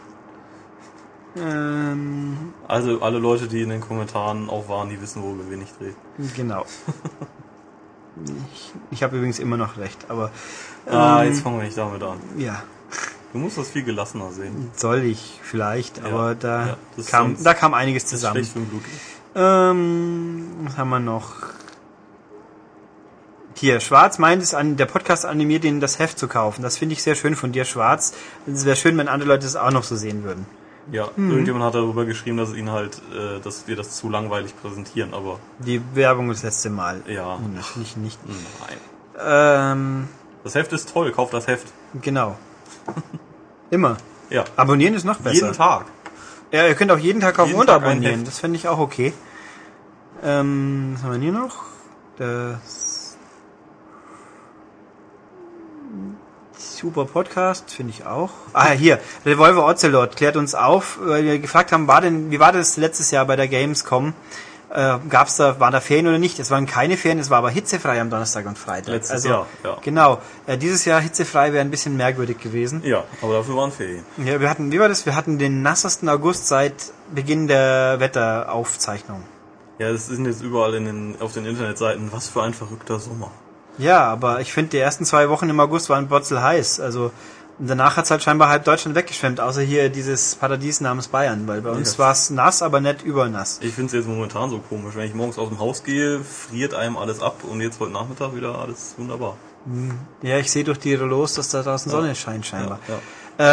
Ähm, 1.36 2.52
Also 2.66 3.00
alle 3.02 3.18
Leute, 3.18 3.46
die 3.48 3.62
in 3.62 3.68
den 3.70 3.80
Kommentaren 3.80 4.48
auch 4.50 4.68
waren, 4.68 4.88
die 4.88 5.00
wissen, 5.00 5.22
worüber 5.22 5.48
wir 5.50 5.56
nicht 5.56 5.74
reden. 5.80 5.96
genau. 6.36 6.64
Ich, 8.52 8.72
ich 8.90 9.02
habe 9.04 9.16
übrigens 9.16 9.38
immer 9.38 9.56
noch 9.56 9.76
recht, 9.78 10.06
aber 10.08 10.32
Ah, 10.90 11.22
ähm, 11.22 11.28
jetzt 11.30 11.40
fangen 11.42 11.58
wir 11.58 11.64
nicht 11.64 11.78
damit 11.78 12.02
an. 12.02 12.18
ja, 12.36 12.64
Du 13.32 13.38
musst 13.38 13.58
das 13.58 13.68
viel 13.68 13.84
gelassener 13.84 14.32
sehen. 14.32 14.70
soll 14.74 15.04
ich 15.04 15.38
vielleicht, 15.42 15.98
Ja, 15.98 16.04
aber 16.06 16.34
da 16.34 16.66
ja, 16.66 16.76
das 16.96 17.06
kam, 17.06 17.36
da 17.44 17.54
kam 17.54 17.74
einiges 17.74 18.04
Das 18.04 18.14
ist 18.14 18.18
zusammen. 18.20 18.34
schlecht 18.44 18.52
für 18.52 18.58
den 18.58 18.68
Blut. 18.70 18.82
Ähm, 19.36 20.46
was 20.64 20.76
haben 20.76 20.88
wir 20.88 20.98
noch? 20.98 21.32
Hier, 23.54 23.78
Schwarz 23.78 24.18
meint 24.18 24.42
es 24.42 24.52
an, 24.54 24.76
der 24.76 24.86
Podcast 24.86 25.24
animiert 25.24 25.64
ihn, 25.64 25.78
das 25.80 26.00
Heft 26.00 26.18
zu 26.18 26.26
kaufen. 26.26 26.62
Das 26.62 26.76
finde 26.78 26.94
ich 26.94 27.02
sehr 27.04 27.14
schön 27.14 27.36
von 27.36 27.52
dir, 27.52 27.64
Schwarz. 27.64 28.14
Es 28.52 28.64
wäre 28.64 28.74
schön, 28.76 28.96
wenn 28.98 29.06
andere 29.06 29.28
Leute 29.28 29.46
es 29.46 29.54
auch 29.54 29.70
noch 29.70 29.84
so 29.84 29.94
sehen 29.94 30.24
würden. 30.24 30.46
Ja, 30.90 31.08
Mhm. 31.16 31.30
irgendjemand 31.30 31.64
hat 31.64 31.74
darüber 31.74 32.04
geschrieben, 32.06 32.38
dass 32.38 32.48
es 32.50 32.56
ihn 32.56 32.70
halt, 32.70 33.02
äh, 33.14 33.40
dass 33.40 33.66
wir 33.68 33.76
das 33.76 33.96
zu 33.96 34.08
langweilig 34.08 34.54
präsentieren, 34.60 35.12
aber 35.12 35.38
Die 35.58 35.82
Werbung 35.94 36.28
das 36.28 36.42
letzte 36.42 36.70
Mal. 36.70 37.02
ja, 37.06 37.36
Nicht, 37.54 37.76
nicht, 37.76 37.98
nicht. 37.98 38.18
nein. 38.26 38.78
Ähm, 39.20 40.08
Das 40.44 40.54
Heft 40.54 40.72
ist 40.72 40.90
toll, 40.92 41.12
kauft 41.12 41.34
das 41.34 41.46
Heft. 41.46 41.66
genau. 42.00 42.36
Immer. 43.70 43.96
Ja, 44.30 44.44
Abonnieren 44.56 44.94
ist 44.94 45.04
noch 45.04 45.18
besser. 45.18 45.34
jeden 45.34 45.52
Tag. 45.52 45.86
Ja, 46.52 46.66
ihr 46.66 46.74
könnt 46.74 46.90
auch 46.90 46.98
jeden 46.98 47.20
Tag 47.20 47.34
kaufen 47.34 47.48
Jeden 47.50 47.60
und 47.60 47.66
Tag 47.66 47.82
abonnieren. 47.82 48.24
Das 48.24 48.38
finde 48.38 48.56
ich 48.56 48.66
auch 48.68 48.78
okay. 48.78 49.12
Ähm, 50.22 50.92
was 50.94 51.02
haben 51.02 51.12
wir 51.12 51.18
hier 51.20 51.32
noch? 51.32 51.64
Das 52.16 52.87
Super 56.58 57.04
Podcast, 57.04 57.70
finde 57.70 57.92
ich 57.96 58.04
auch. 58.04 58.30
Ah, 58.52 58.70
hier, 58.70 58.98
Revolver 59.24 59.64
Ocelot 59.64 60.16
klärt 60.16 60.36
uns 60.36 60.54
auf, 60.54 60.98
weil 61.00 61.24
wir 61.24 61.38
gefragt 61.38 61.70
haben, 61.70 61.86
war 61.86 62.00
denn, 62.00 62.30
wie 62.30 62.40
war 62.40 62.52
das 62.52 62.76
letztes 62.76 63.10
Jahr 63.12 63.26
bei 63.26 63.36
der 63.36 63.46
Gamescom? 63.46 64.12
Äh, 64.70 64.98
gab's 65.08 65.36
da, 65.36 65.60
waren 65.60 65.72
da 65.72 65.80
Ferien 65.80 66.08
oder 66.08 66.18
nicht? 66.18 66.38
Es 66.40 66.50
waren 66.50 66.66
keine 66.66 66.96
Ferien, 66.96 67.20
es 67.20 67.30
war 67.30 67.38
aber 67.38 67.50
hitzefrei 67.50 68.00
am 68.00 68.10
Donnerstag 68.10 68.44
und 68.46 68.58
Freitag. 68.58 68.92
Letztes 68.92 69.12
also, 69.12 69.28
Jahr, 69.28 69.46
ja. 69.64 69.76
Genau. 69.82 70.20
Äh, 70.46 70.58
dieses 70.58 70.84
Jahr 70.84 71.00
hitzefrei 71.00 71.52
wäre 71.52 71.64
ein 71.64 71.70
bisschen 71.70 71.96
merkwürdig 71.96 72.38
gewesen. 72.38 72.82
Ja, 72.84 73.04
aber 73.22 73.34
dafür 73.34 73.56
waren 73.56 73.72
Ferien. 73.72 74.04
Ja, 74.18 74.40
wir 74.40 74.50
hatten, 74.50 74.70
wie 74.72 74.80
war 74.80 74.88
das? 74.88 75.06
Wir 75.06 75.14
hatten 75.14 75.38
den 75.38 75.62
nassesten 75.62 76.08
August 76.08 76.48
seit 76.48 76.92
Beginn 77.14 77.46
der 77.46 78.00
Wetteraufzeichnung. 78.00 79.22
Ja, 79.78 79.88
es 79.88 80.08
sind 80.08 80.26
jetzt 80.26 80.42
überall 80.42 80.74
in 80.74 80.84
den, 80.84 81.16
auf 81.20 81.32
den 81.32 81.46
Internetseiten, 81.46 82.10
was 82.12 82.28
für 82.28 82.42
ein 82.42 82.52
verrückter 82.52 82.98
Sommer. 82.98 83.30
Ja, 83.78 84.04
aber 84.04 84.40
ich 84.40 84.52
finde, 84.52 84.70
die 84.70 84.78
ersten 84.78 85.04
zwei 85.04 85.28
Wochen 85.28 85.48
im 85.48 85.58
August 85.60 85.88
waren 85.88 86.08
botzel 86.08 86.42
heiß. 86.42 86.80
Also 86.80 87.10
danach 87.58 87.96
hat's 87.96 88.10
halt 88.10 88.22
scheinbar 88.22 88.48
halb 88.48 88.64
Deutschland 88.64 88.96
weggeschwemmt, 88.96 89.40
außer 89.40 89.62
hier 89.62 89.88
dieses 89.88 90.34
Paradies 90.36 90.80
namens 90.80 91.08
Bayern, 91.08 91.46
weil 91.46 91.60
bei 91.60 91.70
uns 91.70 91.94
Ja. 91.94 91.98
war's 92.04 92.30
nass, 92.30 92.62
aber 92.62 92.80
nicht 92.80 93.02
übernass. 93.02 93.58
Ich 93.62 93.74
finde 93.74 93.86
es 93.88 93.92
jetzt 93.94 94.08
momentan 94.08 94.50
so 94.50 94.58
komisch. 94.58 94.94
Wenn 94.94 95.06
ich 95.06 95.14
morgens 95.14 95.38
aus 95.38 95.48
dem 95.48 95.58
Haus 95.58 95.82
gehe, 95.84 96.20
friert 96.20 96.74
einem 96.74 96.96
alles 96.96 97.20
ab 97.20 97.42
und 97.48 97.60
jetzt 97.60 97.80
heute 97.80 97.92
Nachmittag 97.92 98.34
wieder 98.34 98.58
alles 98.58 98.94
wunderbar. 98.96 99.36
Ja, 100.22 100.38
ich 100.38 100.50
sehe 100.50 100.64
durch 100.64 100.78
die 100.78 100.94
Rollos, 100.94 101.34
dass 101.34 101.50
da 101.50 101.62
draußen 101.62 101.90
Sonne 101.90 102.14
scheint 102.14 102.46
scheinbar. 102.46 102.78
Ja, 102.88 102.94
ja. 102.94 103.00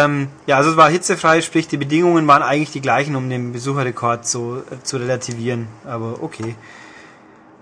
Ähm, 0.06 0.30
ja, 0.48 0.58
also 0.58 0.72
es 0.72 0.78
war 0.78 0.90
hitzefrei, 0.90 1.42
sprich 1.42 1.68
die 1.68 1.78
Bedingungen 1.78 2.26
waren 2.28 2.42
eigentlich 2.42 2.72
die 2.72 2.82
gleichen, 2.82 3.16
um 3.16 3.30
den 3.30 3.52
Besucherrekord 3.52 4.26
so 4.26 4.58
äh, 4.58 4.82
zu 4.84 4.98
relativieren. 4.98 5.68
Aber 5.86 6.24
okay. 6.24 6.56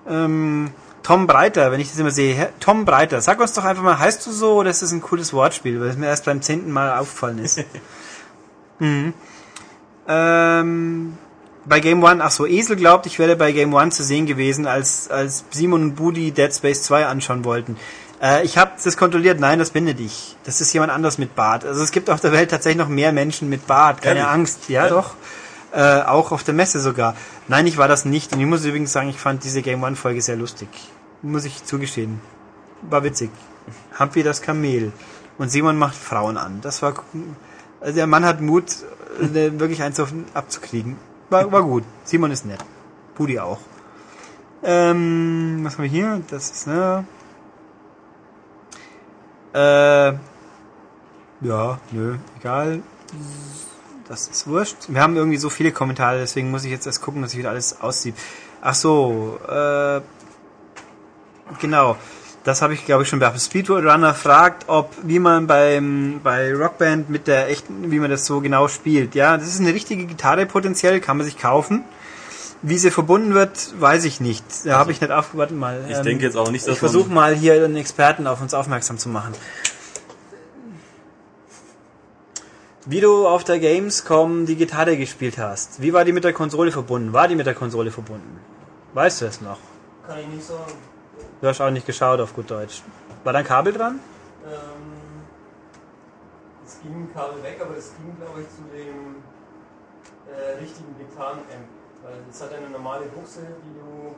Ähm, 0.07 0.71
Tom 1.03 1.27
Breiter, 1.27 1.71
wenn 1.71 1.81
ich 1.81 1.89
das 1.89 1.99
immer 1.99 2.11
sehe, 2.11 2.49
Tom 2.59 2.85
Breiter, 2.85 3.21
sag 3.21 3.39
uns 3.39 3.53
doch 3.53 3.65
einfach 3.65 3.83
mal, 3.83 3.99
heißt 3.99 4.25
du 4.25 4.31
so 4.31 4.55
oder 4.55 4.69
ist 4.69 4.81
das 4.81 4.91
ein 4.91 5.01
cooles 5.01 5.33
Wortspiel, 5.33 5.79
weil 5.79 5.89
es 5.89 5.97
mir 5.97 6.07
erst 6.07 6.25
beim 6.25 6.41
zehnten 6.41 6.71
Mal 6.71 6.97
aufgefallen 6.97 7.39
ist. 7.39 7.63
mhm. 8.79 9.13
ähm, 10.07 11.17
bei 11.65 11.79
Game 11.79 12.03
One, 12.03 12.23
ach 12.23 12.31
so, 12.31 12.45
Esel 12.45 12.75
glaubt, 12.75 13.05
ich 13.05 13.19
wäre 13.19 13.35
bei 13.35 13.51
Game 13.51 13.73
One 13.73 13.91
zu 13.91 14.03
sehen 14.03 14.25
gewesen, 14.25 14.65
als, 14.65 15.09
als 15.09 15.45
Simon 15.51 15.83
und 15.83 15.95
Budi 15.95 16.31
Dead 16.31 16.53
Space 16.53 16.83
2 16.83 17.05
anschauen 17.05 17.45
wollten. 17.45 17.77
Äh, 18.21 18.43
ich 18.45 18.57
habe 18.57 18.71
das 18.81 18.95
kontrolliert, 18.97 19.39
nein, 19.39 19.59
das 19.59 19.71
bin 19.71 19.83
nicht 19.83 19.99
ich. 19.99 20.37
Das 20.45 20.61
ist 20.61 20.71
jemand 20.73 20.91
anders 20.91 21.17
mit 21.17 21.35
Bart. 21.35 21.65
Also 21.65 21.83
es 21.83 21.91
gibt 21.91 22.09
auf 22.09 22.21
der 22.21 22.31
Welt 22.31 22.51
tatsächlich 22.51 22.79
noch 22.79 22.89
mehr 22.89 23.11
Menschen 23.11 23.49
mit 23.49 23.67
Bart, 23.67 24.01
keine 24.01 24.19
Ehrlich? 24.19 24.33
Angst. 24.33 24.69
Ja, 24.69 24.83
Ja. 24.83 24.89
doch. 24.89 25.15
Äh, 25.73 26.03
auch 26.03 26.31
auf 26.31 26.43
der 26.43 26.53
Messe 26.53 26.79
sogar. 26.79 27.15
Nein, 27.47 27.65
ich 27.65 27.77
war 27.77 27.87
das 27.87 28.05
nicht. 28.05 28.31
Und 28.31 28.39
ich 28.39 28.45
muss 28.45 28.63
übrigens 28.63 28.93
sagen, 28.93 29.09
ich 29.09 29.17
fand 29.17 29.43
diese 29.43 29.63
Game 29.63 29.81
One 29.81 29.95
Folge 29.95 30.21
sehr 30.21 30.35
lustig. 30.35 30.69
Muss 31.23 31.45
ich 31.45 31.63
zugestehen. 31.63 32.21
War 32.83 33.03
witzig. 33.03 33.31
Humpy 33.99 34.21
das 34.21 34.43
Kamel. 34.43 34.91
Und 35.39 35.49
Simon 35.49 35.75
macht 35.77 35.95
Frauen 35.95 36.37
an. 36.37 36.61
Das 36.61 36.83
war, 36.83 36.93
also 37.81 37.95
der 37.95 38.05
Mann 38.05 38.23
hat 38.23 38.39
Mut, 38.39 38.65
äh, 39.19 39.59
wirklich 39.59 39.81
eins 39.81 39.99
auf, 39.99 40.13
abzukriegen. 40.35 40.95
War, 41.31 41.51
war 41.51 41.63
gut. 41.63 41.83
Simon 42.03 42.29
ist 42.29 42.45
nett. 42.45 42.63
Budi 43.15 43.39
auch. 43.39 43.59
Ähm, 44.61 45.61
was 45.63 45.73
haben 45.73 45.83
wir 45.83 45.89
hier? 45.89 46.21
Das 46.29 46.51
ist, 46.51 46.67
ne? 46.67 47.03
Äh, 49.53 50.13
ja, 51.41 51.79
nö, 51.91 52.17
egal. 52.39 52.83
Das 54.07 54.27
ist 54.27 54.47
wurscht. 54.47 54.75
Wir 54.89 55.01
haben 55.01 55.15
irgendwie 55.15 55.37
so 55.37 55.49
viele 55.49 55.71
Kommentare, 55.71 56.19
deswegen 56.19 56.51
muss 56.51 56.65
ich 56.65 56.71
jetzt 56.71 56.85
erst 56.85 57.01
gucken, 57.01 57.21
dass 57.21 57.31
sich 57.31 57.39
wieder 57.39 57.51
alles 57.51 57.81
aussieht. 57.81 58.15
Ach 58.61 58.75
so, 58.75 59.39
äh, 59.47 60.01
genau. 61.61 61.97
Das 62.43 62.61
habe 62.61 62.73
ich, 62.73 62.85
glaube 62.85 63.03
ich, 63.03 63.09
schon 63.09 63.19
beachtet. 63.19 63.41
Speedrunner 63.41 64.13
fragt, 64.13 64.65
ob, 64.67 64.91
wie 65.03 65.19
man 65.19 65.47
beim, 65.47 66.19
bei 66.21 66.53
Rockband 66.53 67.09
mit 67.09 67.27
der 67.27 67.49
echten, 67.49 67.89
wie 67.89 67.99
man 67.99 68.09
das 68.09 68.25
so 68.25 68.41
genau 68.41 68.67
spielt. 68.67 69.15
Ja, 69.15 69.37
das 69.37 69.47
ist 69.47 69.61
eine 69.61 69.73
richtige 69.73 70.05
Gitarre 70.05 70.45
potenziell, 70.45 70.99
kann 70.99 71.17
man 71.17 71.25
sich 71.25 71.37
kaufen. 71.37 71.85
Wie 72.61 72.77
sie 72.77 72.91
verbunden 72.91 73.33
wird, 73.33 73.73
weiß 73.79 74.03
ich 74.05 74.19
nicht. 74.19 74.43
Da 74.65 74.77
habe 74.77 74.91
ich 74.91 75.01
nicht 75.01 75.11
aufgewartet 75.11 75.57
mal. 75.57 75.85
Ich 75.89 75.97
denke 75.99 76.23
jetzt 76.23 76.37
auch 76.37 76.49
nicht, 76.51 76.65
dass 76.65 76.73
Ich 76.73 76.79
versuche 76.79 77.09
mal 77.09 77.35
hier 77.35 77.55
einen 77.55 77.75
Experten 77.75 78.27
auf 78.27 78.41
uns 78.41 78.53
aufmerksam 78.53 78.97
zu 78.97 79.09
machen. 79.09 79.33
Wie 82.85 82.99
du 82.99 83.25
auf 83.25 83.45
der 83.45 83.59
Gamescom 83.59 84.45
die 84.45 84.57
Gitarre 84.57 84.97
gespielt 84.97 85.37
hast, 85.37 85.81
wie 85.81 85.93
war 85.93 86.03
die 86.03 86.11
mit 86.11 86.25
der 86.25 86.33
Konsole 86.33 86.69
verbunden? 86.69 87.13
War 87.13 87.29
die 87.29 87.35
mit 87.35 87.45
der 87.45 87.53
Konsole 87.53 87.91
verbunden? 87.91 88.41
Weißt 88.93 89.21
du 89.21 89.25
es 89.25 89.39
noch? 89.39 89.57
Kann 90.05 90.19
ich 90.19 90.27
nicht 90.27 90.43
sagen. 90.43 90.73
Du 91.39 91.47
hast 91.47 91.61
auch 91.61 91.69
nicht 91.69 91.85
geschaut 91.85 92.19
auf 92.19 92.33
gut 92.33 92.51
Deutsch. 92.51 92.81
War 93.23 93.31
da 93.31 93.39
ein 93.39 93.45
Kabel 93.45 93.71
dran? 93.71 94.01
Ähm, 94.45 95.23
es 96.65 96.81
ging 96.81 97.03
ein 97.03 97.13
Kabel 97.13 97.41
weg, 97.41 97.57
aber 97.61 97.77
es 97.77 97.93
ging, 97.95 98.17
glaube 98.19 98.41
ich, 98.41 98.49
zu 98.49 98.63
dem 98.75 99.23
äh, 100.27 100.59
richtigen 100.59 100.93
Gitarren-Amp. 100.97 101.67
Weil 102.03 102.15
es 102.29 102.41
hat 102.41 102.53
eine 102.53 102.69
normale 102.69 103.05
Buchse, 103.05 103.47
die 103.63 103.79
du, 103.79 104.13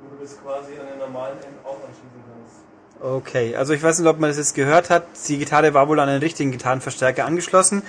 wo 0.00 0.14
du 0.14 0.20
das 0.20 0.38
quasi 0.42 0.78
an 0.78 0.86
den 0.86 0.98
normalen 0.98 1.38
Amp 1.38 1.64
auch 1.64 1.80
anschließen 1.80 2.22
kannst. 2.28 2.60
Okay, 3.00 3.54
also 3.56 3.72
ich 3.74 3.82
weiß 3.82 3.98
nicht, 3.98 4.08
ob 4.08 4.18
man 4.20 4.30
das 4.30 4.38
jetzt 4.38 4.54
gehört 4.54 4.90
hat. 4.90 5.06
Die 5.28 5.38
Gitarre 5.38 5.74
war 5.74 5.88
wohl 5.88 6.00
an 6.00 6.08
einen 6.08 6.20
richtigen 6.22 6.50
Gitarrenverstärker 6.52 7.24
angeschlossen. 7.26 7.82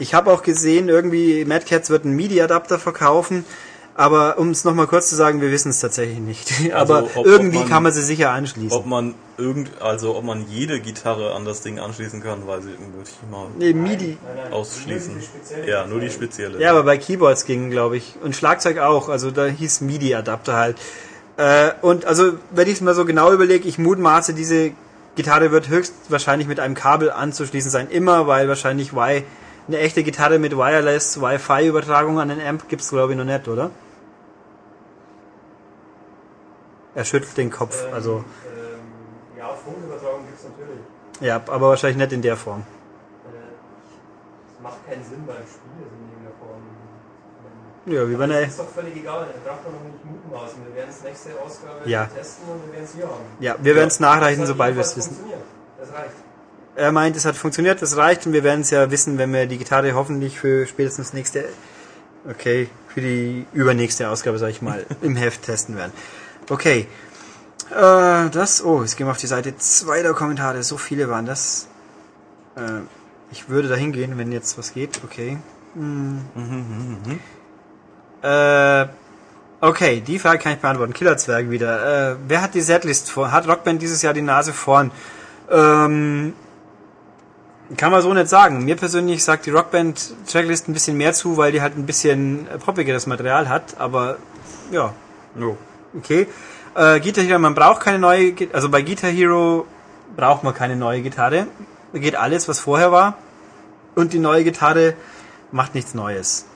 Ich 0.00 0.14
habe 0.14 0.32
auch 0.32 0.42
gesehen, 0.42 0.88
irgendwie 0.88 1.44
Mad 1.44 1.64
Cats 1.64 1.90
wird 1.90 2.04
einen 2.04 2.16
MIDI-Adapter 2.16 2.78
verkaufen. 2.78 3.44
Aber 3.94 4.38
um 4.38 4.50
es 4.50 4.62
nochmal 4.62 4.86
kurz 4.86 5.08
zu 5.10 5.16
sagen, 5.16 5.40
wir 5.40 5.50
wissen 5.50 5.70
es 5.70 5.80
tatsächlich 5.80 6.20
nicht. 6.20 6.52
Also, 6.72 6.94
Aber 6.94 7.08
ob- 7.16 7.26
irgendwie 7.26 7.56
ob 7.56 7.62
man- 7.64 7.68
kann 7.70 7.82
man 7.82 7.92
sie 7.92 8.02
sicher 8.02 8.30
anschließen. 8.30 8.70
Ob 8.78 8.86
man 8.86 9.14
irgend, 9.38 9.70
also 9.82 10.14
ob 10.16 10.22
man 10.22 10.46
jede 10.48 10.78
Gitarre 10.80 11.34
an 11.34 11.44
das 11.44 11.62
Ding 11.62 11.80
anschließen 11.80 12.22
kann, 12.22 12.46
weiß 12.46 12.64
ich, 12.66 12.78
würde 12.78 13.08
ich 13.10 13.30
mal 13.30 13.46
nee, 13.58 13.72
MIDI. 13.72 14.16
Nein, 14.24 14.36
nein, 14.44 14.52
ausschließen. 14.52 15.20
spezielle 15.20 15.68
Ja, 15.68 15.86
nur 15.88 15.98
die 15.98 16.10
spezielle. 16.10 16.60
Ja, 16.60 16.70
aber 16.70 16.84
bei 16.84 16.96
Keyboards 16.96 17.44
ging, 17.44 17.70
glaube 17.70 17.96
ich. 17.96 18.14
Und 18.22 18.36
Schlagzeug 18.36 18.78
auch. 18.78 19.08
Also 19.08 19.32
da 19.32 19.46
hieß 19.46 19.80
MIDI-Adapter 19.80 20.54
halt. 20.54 20.76
Äh, 21.38 21.70
und 21.82 22.04
also, 22.04 22.32
wenn 22.50 22.66
ich 22.66 22.74
es 22.74 22.80
mal 22.80 22.94
so 22.94 23.04
genau 23.04 23.32
überlege, 23.32 23.66
ich 23.66 23.78
mutmaße, 23.78 24.34
diese 24.34 24.72
Gitarre 25.14 25.50
wird 25.52 25.68
höchstwahrscheinlich 25.68 26.48
mit 26.48 26.60
einem 26.60 26.74
Kabel 26.74 27.10
anzuschließen 27.10 27.70
sein. 27.70 27.88
Immer, 27.90 28.26
weil 28.26 28.48
wahrscheinlich 28.48 28.92
Wi 28.92 29.24
eine 29.68 29.78
echte 29.78 30.02
Gitarre 30.02 30.38
mit 30.38 30.56
Wireless 30.56 31.20
Wi-Fi-Übertragung 31.20 32.18
an 32.20 32.28
den 32.30 32.40
Amp 32.40 32.68
gibt's 32.68 32.90
glaube 32.90 33.12
ich 33.12 33.18
noch 33.18 33.24
nicht, 33.24 33.46
oder? 33.48 33.70
Er 36.94 37.04
schüttelt 37.04 37.36
den 37.36 37.50
Kopf. 37.50 37.84
Ähm, 37.86 37.94
Also, 37.94 38.24
Ähm, 38.46 39.38
ja, 39.38 39.48
Funkübertragung 39.54 40.26
gibt 40.26 40.38
es 40.38 40.44
natürlich. 40.44 40.80
ja, 41.20 41.36
aber 41.36 41.68
wahrscheinlich 41.68 41.98
nicht 41.98 42.12
in 42.12 42.22
der 42.22 42.36
Form. 42.36 42.60
Äh, 42.60 44.56
Es 44.56 44.62
macht 44.62 44.84
keinen 44.88 45.04
Sinn 45.04 45.24
beim 45.26 45.36
Spiel 45.36 45.84
also 45.84 45.94
in 45.94 46.08
irgendeiner 46.10 46.36
Form. 46.40 46.62
Ja, 47.88 48.08
wie 48.08 48.12
Das 48.12 48.20
einer. 48.22 48.40
ist 48.40 48.58
doch 48.58 48.68
völlig 48.68 48.96
egal, 48.96 49.26
da 49.44 49.50
braucht 49.50 49.64
man 49.64 49.74
noch 49.74 49.82
nicht 49.84 50.04
mutmaßen. 50.04 50.58
Wir 50.66 50.74
werden 50.76 50.90
es 50.90 51.02
nächste 51.02 51.30
Ausgabe 51.44 51.88
Ja. 51.88 52.06
testen 52.06 52.44
und 52.48 52.66
wir 52.66 52.72
werden 52.74 52.84
es 52.84 52.94
hier 52.94 53.04
haben. 53.06 53.24
Ja, 53.40 53.56
wir 53.60 53.74
werden 53.74 53.88
es 53.88 54.00
nachreichen, 54.00 54.46
sobald 54.46 54.74
wir 54.74 54.82
es 54.82 54.96
wissen. 54.96 55.14
funktioniert. 55.14 55.42
Das 55.80 55.88
reicht. 55.92 56.12
Er 56.76 56.92
meint, 56.92 57.16
es 57.16 57.24
hat 57.24 57.36
funktioniert, 57.36 57.82
das 57.82 57.96
reicht 57.96 58.26
und 58.26 58.32
wir 58.32 58.44
werden 58.44 58.60
es 58.60 58.70
ja 58.70 58.90
wissen, 58.90 59.18
wenn 59.18 59.32
wir 59.32 59.46
die 59.46 59.58
Gitarre 59.58 59.94
hoffentlich 59.94 60.38
für 60.38 60.66
spätestens 60.66 61.12
nächste, 61.12 61.44
okay, 62.30 62.68
für 62.88 63.00
die 63.00 63.46
übernächste 63.52 64.08
Ausgabe, 64.08 64.38
sag 64.38 64.50
ich 64.50 64.62
mal, 64.62 64.84
im 65.02 65.16
Heft 65.16 65.42
testen 65.42 65.76
werden. 65.76 65.92
Okay. 66.50 66.86
Äh, 67.70 68.30
das, 68.30 68.64
oh, 68.64 68.82
jetzt 68.82 68.96
gehen 68.96 69.06
wir 69.06 69.10
auf 69.10 69.18
die 69.18 69.26
Seite 69.26 69.56
zweiter 69.56 70.14
Kommentare, 70.14 70.62
so 70.62 70.78
viele 70.78 71.08
waren 71.08 71.26
das. 71.26 71.66
Äh, 72.56 72.60
ich 73.32 73.48
würde 73.48 73.68
da 73.68 73.74
hingehen, 73.74 74.16
wenn 74.16 74.30
jetzt 74.32 74.56
was 74.56 74.72
geht, 74.72 75.00
okay. 75.04 75.36
Hm. 75.74 76.20
Äh, 78.22 78.86
okay, 79.60 80.00
die 80.00 80.18
Frage 80.18 80.38
kann 80.38 80.52
ich 80.52 80.58
beantworten. 80.58 80.92
Killerzwerg 80.92 81.50
wieder. 81.50 82.12
Äh, 82.12 82.16
wer 82.26 82.42
hat 82.42 82.54
die 82.54 82.60
Setlist 82.60 83.10
vor? 83.10 83.32
Hat 83.32 83.48
Rockband 83.48 83.80
dieses 83.80 84.02
Jahr 84.02 84.14
die 84.14 84.22
Nase 84.22 84.52
vorn? 84.52 84.90
Ähm, 85.50 86.34
kann 87.76 87.92
man 87.92 88.02
so 88.02 88.12
nicht 88.14 88.28
sagen. 88.28 88.64
Mir 88.64 88.76
persönlich 88.76 89.22
sagt 89.22 89.46
die 89.46 89.50
Rockband 89.50 90.14
Tracklist 90.30 90.68
ein 90.68 90.72
bisschen 90.72 90.96
mehr 90.96 91.12
zu, 91.12 91.36
weil 91.36 91.52
die 91.52 91.60
halt 91.60 91.76
ein 91.76 91.86
bisschen 91.86 92.48
äh, 92.48 92.58
poppigeres 92.58 93.06
Material 93.06 93.48
hat, 93.48 93.78
aber 93.78 94.16
ja, 94.70 94.92
Jo. 95.38 95.56
okay. 95.96 96.26
Äh, 96.74 97.00
Guitar 97.00 97.24
Hero, 97.24 97.38
man 97.38 97.54
braucht 97.54 97.82
keine 97.82 97.98
neue, 97.98 98.34
also 98.52 98.68
bei 98.68 98.82
Guitar 98.82 99.10
Hero 99.10 99.66
braucht 100.16 100.44
man 100.44 100.54
keine 100.54 100.76
neue 100.76 101.02
Gitarre. 101.02 101.46
Da 101.92 101.98
geht 101.98 102.16
alles, 102.16 102.48
was 102.48 102.60
vorher 102.60 102.92
war. 102.92 103.16
Und 103.94 104.12
die 104.12 104.18
neue 104.18 104.44
Gitarre 104.44 104.94
macht 105.50 105.74
nichts 105.74 105.94
Neues. 105.94 106.46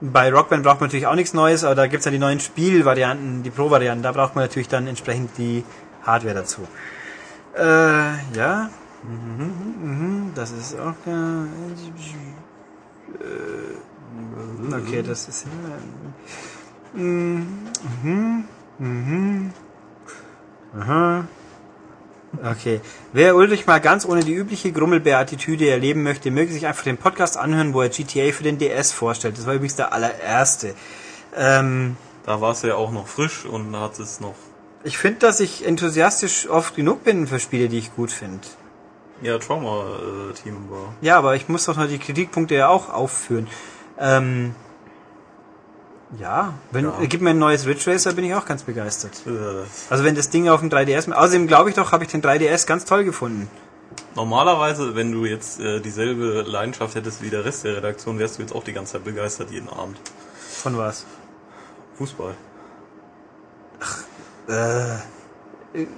Bei 0.00 0.32
Rockband 0.32 0.64
braucht 0.64 0.80
man 0.80 0.88
natürlich 0.88 1.06
auch 1.06 1.14
nichts 1.14 1.34
Neues, 1.34 1.64
aber 1.64 1.74
da 1.74 1.86
gibt's 1.86 2.04
ja 2.04 2.10
die 2.10 2.18
neuen 2.18 2.40
Spielvarianten, 2.40 3.42
die 3.42 3.50
Pro-Varianten, 3.50 4.02
da 4.02 4.12
braucht 4.12 4.34
man 4.34 4.44
natürlich 4.44 4.68
dann 4.68 4.86
entsprechend 4.86 5.38
die 5.38 5.64
Hardware 6.02 6.34
dazu. 6.34 6.66
Äh, 7.56 8.36
ja. 8.36 8.70
Mhm, 9.02 9.74
mhm, 9.82 10.32
das 10.34 10.50
ist 10.50 10.78
auch. 10.78 10.94
Äh, 11.06 11.46
okay, 14.74 15.02
das 15.02 15.28
ist. 15.28 15.46
Mhm, 16.94 18.44
mhm. 18.78 19.52
Aha. 20.78 21.24
Okay. 22.42 22.80
Wer 23.12 23.36
Ulrich 23.36 23.66
mal 23.66 23.80
ganz 23.80 24.04
ohne 24.06 24.24
die 24.24 24.32
übliche 24.34 24.72
Grummelbär-Attitüde 24.72 25.68
erleben 25.68 26.02
möchte, 26.02 26.30
möge 26.30 26.52
sich 26.52 26.66
einfach 26.66 26.84
den 26.84 26.96
Podcast 26.96 27.36
anhören, 27.36 27.74
wo 27.74 27.82
er 27.82 27.88
GTA 27.88 28.32
für 28.32 28.42
den 28.42 28.58
DS 28.58 28.92
vorstellt. 28.92 29.38
Das 29.38 29.46
war 29.46 29.54
übrigens 29.54 29.76
der 29.76 29.92
allererste. 29.92 30.74
Ähm, 31.36 31.96
Da 32.26 32.40
war 32.40 32.52
es 32.52 32.62
ja 32.62 32.74
auch 32.74 32.90
noch 32.92 33.06
frisch 33.06 33.44
und 33.44 33.76
hat 33.76 33.98
es 33.98 34.20
noch. 34.20 34.34
ich 34.84 34.98
finde, 34.98 35.20
dass 35.20 35.40
ich 35.40 35.66
enthusiastisch 35.66 36.48
oft 36.48 36.74
genug 36.76 37.04
bin 37.04 37.26
für 37.26 37.38
Spiele, 37.40 37.68
die 37.68 37.78
ich 37.78 37.94
gut 37.94 38.12
finde. 38.12 38.46
Ja, 39.22 39.38
Trauma-Team 39.38 40.68
war. 40.70 40.94
Ja, 41.00 41.16
aber 41.18 41.36
ich 41.36 41.48
muss 41.48 41.64
doch 41.66 41.76
noch 41.76 41.88
die 41.88 41.98
Kritikpunkte 41.98 42.54
ja 42.56 42.68
auch 42.68 42.92
aufführen. 42.92 43.46
Ähm, 43.98 44.54
ja, 46.18 46.54
wenn, 46.70 46.84
Ja. 46.86 47.00
äh, 47.00 47.06
gib 47.06 47.20
mir 47.20 47.30
ein 47.30 47.38
neues 47.38 47.66
Ridge 47.66 47.90
Racer, 47.90 48.12
bin 48.12 48.24
ich 48.24 48.34
auch 48.34 48.46
ganz 48.46 48.62
begeistert. 48.62 49.12
Äh, 49.26 49.30
Also 49.90 50.04
wenn 50.04 50.14
das 50.14 50.30
Ding 50.30 50.48
auf 50.48 50.60
dem 50.60 50.70
3DS... 50.70 51.10
Außerdem 51.12 51.46
glaube 51.46 51.70
ich 51.70 51.76
doch, 51.76 51.92
habe 51.92 52.04
ich 52.04 52.10
den 52.10 52.22
3DS 52.22 52.66
ganz 52.66 52.84
toll 52.84 53.04
gefunden. 53.04 53.48
Normalerweise, 54.16 54.94
wenn 54.96 55.12
du 55.12 55.24
jetzt 55.24 55.60
äh, 55.60 55.80
dieselbe 55.80 56.42
Leidenschaft 56.42 56.94
hättest 56.94 57.22
wie 57.22 57.30
der 57.30 57.44
Rest 57.44 57.64
der 57.64 57.76
Redaktion, 57.76 58.18
wärst 58.18 58.38
du 58.38 58.42
jetzt 58.42 58.54
auch 58.54 58.64
die 58.64 58.72
ganze 58.72 58.92
Zeit 58.94 59.04
begeistert 59.04 59.50
jeden 59.50 59.68
Abend. 59.68 59.98
Von 60.62 60.76
was? 60.78 61.04
Fußball. 61.98 62.34
Äh, 64.48 64.52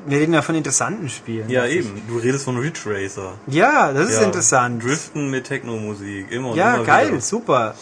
wir 0.07 0.19
reden 0.19 0.33
ja 0.33 0.41
von 0.43 0.55
interessanten 0.55 1.09
Spielen. 1.11 1.51
Ja, 1.51 1.67
eben. 1.67 2.03
Du 2.09 2.17
redest 2.19 2.45
von 2.45 2.57
Ridge 2.57 2.81
Racer. 2.87 3.35
Ja, 3.47 3.93
das 3.93 4.09
ist 4.11 4.21
Ja, 4.21 4.25
interessant. 4.27 4.83
Driften 4.83 5.31
mit 5.31 5.45
Techno-Musik. 5.45 6.31
Immer 6.31 6.51
und 6.51 6.57
Ja, 6.57 6.77
immer 6.77 6.85
geil, 6.85 7.09
Wieder. 7.12 7.21
super. 7.21 7.75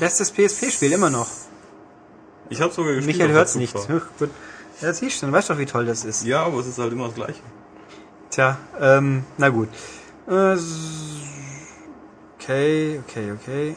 Bestes 0.00 0.30
PSP-Spiel 0.32 0.92
immer 0.92 1.10
noch. 1.10 1.28
Ich 2.48 2.60
habe 2.60 2.72
sogar 2.72 2.94
gespielt. 2.94 3.16
Michael 3.16 3.32
hört's 3.32 3.54
nicht. 3.54 3.74
Gut. 4.18 4.30
Ja, 4.80 4.92
siehst 4.92 5.22
du, 5.22 5.26
dann 5.26 5.32
weißt 5.32 5.48
du 5.48 5.54
doch, 5.54 5.60
wie 5.60 5.66
toll 5.66 5.86
das 5.86 6.04
ist. 6.04 6.24
Ja, 6.24 6.44
aber 6.44 6.58
es 6.58 6.66
ist 6.66 6.78
halt 6.78 6.92
immer 6.92 7.06
das 7.06 7.14
Gleiche. 7.14 7.40
Tja, 8.30 8.58
ähm, 8.78 9.24
na 9.38 9.48
gut. 9.48 9.70
Äh, 10.28 10.56
okay, 12.38 13.00
okay, 13.02 13.32
okay. 13.32 13.76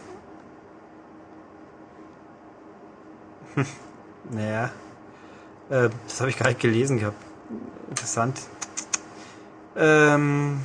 Hm, 3.55 3.65
naja. 4.32 4.72
Äh, 5.70 5.89
das 6.07 6.20
habe 6.20 6.30
ich 6.30 6.38
gar 6.38 6.47
nicht 6.47 6.59
gelesen 6.59 6.99
gehabt. 6.99 7.22
Interessant. 7.89 8.41
Ähm, 9.78 10.59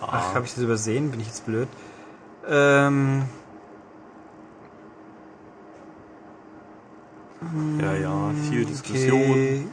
ach, 0.00 0.34
habe 0.34 0.44
ich 0.44 0.54
das 0.54 0.64
übersehen? 0.64 1.10
Bin 1.12 1.20
ich 1.20 1.28
jetzt 1.28 1.46
blöd? 1.46 1.68
Ähm, 2.48 3.26
Ja, 7.80 7.94
ja, 7.94 8.30
viel 8.48 8.64
Diskussion. 8.64 9.20
Okay. 9.30 9.66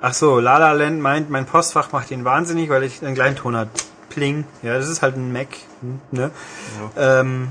Ach 0.00 0.12
so, 0.14 0.38
La 0.40 0.58
La 0.58 0.72
Land 0.72 1.00
meint, 1.00 1.30
mein 1.30 1.46
Postfach 1.46 1.92
macht 1.92 2.10
ihn 2.10 2.24
wahnsinnig, 2.24 2.68
weil 2.68 2.82
ich 2.82 3.02
einen 3.04 3.14
kleinen 3.14 3.36
Ton 3.36 3.56
hat. 3.56 3.68
Pling. 4.10 4.44
Ja, 4.62 4.76
das 4.76 4.88
ist 4.88 5.02
halt 5.02 5.16
ein 5.16 5.32
Mac. 5.32 5.48
Ne? 6.12 6.30
Ähm, 6.96 7.48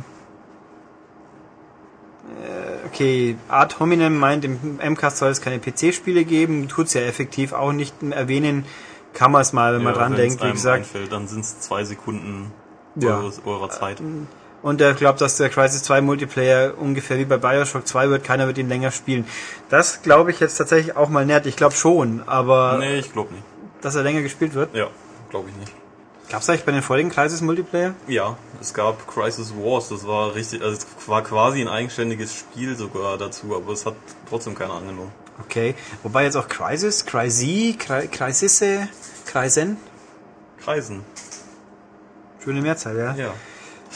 äh, 2.41 2.87
okay, 2.87 3.35
Art 3.49 3.79
Hominem 3.79 4.17
meint, 4.17 4.45
im 4.45 4.77
MCAST 4.77 5.17
soll 5.17 5.29
es 5.31 5.41
keine 5.41 5.59
PC-Spiele 5.59 6.25
geben. 6.25 6.67
Tut's 6.67 6.93
ja 6.93 7.01
effektiv 7.01 7.53
auch 7.53 7.73
nicht 7.73 7.95
erwähnen. 8.03 8.65
Kann 9.13 9.31
man 9.31 9.41
es 9.41 9.53
mal, 9.53 9.75
wenn 9.75 9.83
man 9.83 9.93
Ja, 9.93 9.99
dran 9.99 10.11
wenn's 10.17 10.37
denkt, 10.37 10.43
wie 10.43 10.51
gesagt. 10.53 10.77
Einfällt, 10.85 11.11
dann 11.11 11.27
sind 11.27 11.41
es 11.41 11.59
zwei 11.59 11.83
Sekunden 11.83 12.51
Ja. 12.95 13.17
eures, 13.19 13.41
eurer 13.45 13.69
Zeit. 13.69 14.01
Und 14.63 14.81
er 14.81 14.93
glaubt, 14.93 15.21
dass 15.21 15.37
der 15.37 15.49
Crisis 15.49 15.83
2 15.83 16.01
Multiplayer 16.01 16.73
ungefähr 16.77 17.19
wie 17.19 17.25
bei 17.25 17.37
Bioshock 17.37 17.85
2 17.85 18.09
wird. 18.09 18.23
Keiner 18.23 18.47
wird 18.47 18.57
ihn 18.57 18.69
länger 18.69 18.91
spielen. 18.91 19.27
Das 19.69 20.01
glaube 20.01 20.31
ich 20.31 20.39
jetzt 20.39 20.55
tatsächlich 20.57 20.95
auch 20.95 21.09
mal 21.09 21.25
nett. 21.25 21.45
Ich 21.45 21.55
glaube 21.57 21.75
schon, 21.75 22.23
aber 22.25 22.77
nee, 22.79 22.97
ich 22.97 23.11
glaube 23.13 23.33
nicht. 23.33 23.43
dass 23.81 23.93
er 23.95 24.03
länger 24.03 24.21
gespielt 24.21 24.53
wird. 24.55 24.73
Ja, 24.73 24.87
glaube 25.29 25.49
ich 25.49 25.55
nicht. 25.57 25.73
Gab 26.31 26.41
es 26.41 26.49
eigentlich 26.49 26.63
bei 26.63 26.71
den 26.71 26.81
vorigen 26.81 27.09
Crisis 27.11 27.41
Multiplayer? 27.41 27.93
Ja, 28.07 28.37
es 28.61 28.73
gab 28.73 29.05
Crisis 29.07 29.53
Wars, 29.55 29.89
das 29.89 30.07
war 30.07 30.33
richtig, 30.33 30.63
also 30.63 30.77
es 30.77 31.07
war 31.09 31.21
quasi 31.21 31.61
ein 31.61 31.67
eigenständiges 31.67 32.33
Spiel 32.33 32.75
sogar 32.75 33.17
dazu, 33.17 33.53
aber 33.55 33.73
es 33.73 33.85
hat 33.85 33.93
trotzdem 34.29 34.55
keiner 34.55 34.73
angenommen. 34.75 35.11
Okay. 35.43 35.75
Wobei 36.01 36.23
jetzt 36.23 36.37
auch 36.37 36.47
Crisis, 36.47 37.05
Crisy, 37.05 37.77
Cri- 37.77 38.07
Crisisse, 38.07 38.87
Kreisen. 39.25 39.77
Kreisen. 40.63 41.01
Schöne 42.43 42.61
Mehrzahl, 42.61 42.97
ja. 42.97 43.13
Ja. 43.15 43.33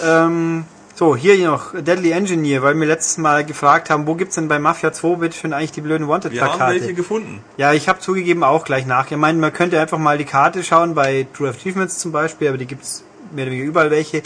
Ähm, 0.03 0.65
so, 0.95 1.15
hier 1.15 1.37
noch 1.47 1.73
Deadly 1.73 2.09
Engineer, 2.09 2.63
weil 2.63 2.73
wir 2.73 2.87
letztes 2.87 3.19
Mal 3.19 3.45
gefragt 3.45 3.91
haben, 3.91 4.07
wo 4.07 4.15
gibt's 4.15 4.33
denn 4.33 4.47
bei 4.47 4.57
Mafia 4.57 4.91
2 4.91 5.17
bitte 5.17 5.37
schon 5.37 5.53
eigentlich 5.53 5.71
die 5.71 5.81
blöden 5.81 6.07
Wir 6.07 6.13
haben 6.15 6.23
welche 6.23 6.39
Wanted-Plakate? 6.39 6.93
gefunden. 6.95 7.43
Ja, 7.57 7.73
ich 7.73 7.87
habe 7.87 7.99
zugegeben 7.99 8.43
auch 8.43 8.65
gleich 8.65 8.87
nach. 8.87 9.11
Ich 9.11 9.17
meine, 9.17 9.37
man 9.37 9.53
könnte 9.53 9.79
einfach 9.79 9.99
mal 9.99 10.17
die 10.17 10.25
Karte 10.25 10.63
schauen, 10.63 10.95
bei 10.95 11.27
True 11.35 11.49
Achievements 11.49 11.99
zum 11.99 12.11
Beispiel, 12.11 12.47
aber 12.47 12.57
die 12.57 12.65
gibt's 12.65 13.03
mehr 13.31 13.45
oder 13.45 13.51
weniger 13.51 13.69
überall 13.69 13.91
welche. 13.91 14.23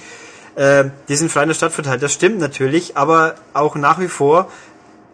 Äh, 0.55 0.85
die 1.09 1.15
sind 1.15 1.29
frei 1.29 1.43
in 1.43 1.49
der 1.49 1.55
Stadt 1.55 1.73
verteilt, 1.73 2.03
das 2.03 2.13
stimmt 2.13 2.39
natürlich, 2.39 2.95
aber 2.95 3.35
auch 3.53 3.75
nach 3.75 3.99
wie 3.99 4.07
vor 4.07 4.49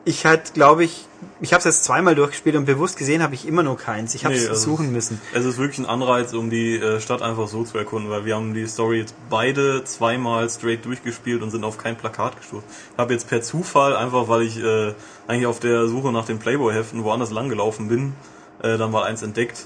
ich 0.07 0.25
halt, 0.25 0.53
glaube 0.53 0.83
ich, 0.83 1.05
ich 1.41 1.51
habe 1.53 1.59
es 1.59 1.65
jetzt 1.65 1.83
zweimal 1.83 2.15
durchgespielt 2.15 2.55
und 2.55 2.65
bewusst 2.65 2.97
gesehen 2.97 3.21
habe 3.21 3.35
ich 3.35 3.47
immer 3.47 3.61
nur 3.63 3.77
keins. 3.77 4.15
Ich 4.15 4.23
habe 4.25 4.35
es 4.35 4.43
Nee, 4.43 4.49
also- 4.49 4.71
suchen 4.71 4.91
müssen. 4.91 5.21
Es 5.33 5.45
ist 5.45 5.57
wirklich 5.57 5.79
ein 5.79 5.85
Anreiz, 5.85 6.33
um 6.33 6.49
die 6.49 6.75
äh, 6.77 6.99
Stadt 7.01 7.21
einfach 7.21 7.47
so 7.47 7.63
zu 7.63 7.77
erkunden, 7.77 8.09
weil 8.09 8.25
wir 8.25 8.35
haben 8.35 8.53
die 8.53 8.65
Story 8.67 8.99
jetzt 8.99 9.15
beide 9.29 9.83
zweimal 9.83 10.49
straight 10.49 10.85
durchgespielt 10.85 11.41
und 11.41 11.51
sind 11.51 11.63
auf 11.63 11.77
kein 11.77 11.97
Plakat 11.97 12.37
gestoßen. 12.37 12.63
Ich 12.93 12.97
habe 12.97 13.13
jetzt 13.13 13.27
per 13.29 13.41
Zufall, 13.41 13.95
einfach 13.95 14.27
weil 14.29 14.43
ich 14.43 14.57
äh, 14.63 14.93
eigentlich 15.27 15.47
auf 15.47 15.59
der 15.59 15.87
Suche 15.87 16.11
nach 16.11 16.25
den 16.25 16.39
Playboy-Heften 16.39 17.03
woanders 17.03 17.31
langgelaufen 17.31 17.87
bin, 17.87 18.13
äh, 18.61 18.77
dann 18.77 18.91
mal 18.91 19.03
eins 19.03 19.21
entdeckt. 19.23 19.65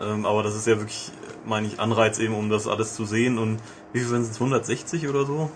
Ähm, 0.00 0.24
aber 0.26 0.42
das 0.42 0.54
ist 0.54 0.66
ja 0.66 0.78
wirklich, 0.78 1.10
meine 1.44 1.66
ich, 1.66 1.80
Anreiz 1.80 2.18
eben, 2.18 2.34
um 2.34 2.48
das 2.50 2.66
alles 2.66 2.94
zu 2.94 3.04
sehen. 3.04 3.38
Und 3.38 3.58
wie 3.92 3.98
viel 4.00 4.08
sind 4.08 4.22
es? 4.22 4.34
160 4.34 5.08
oder 5.08 5.26
so? 5.26 5.50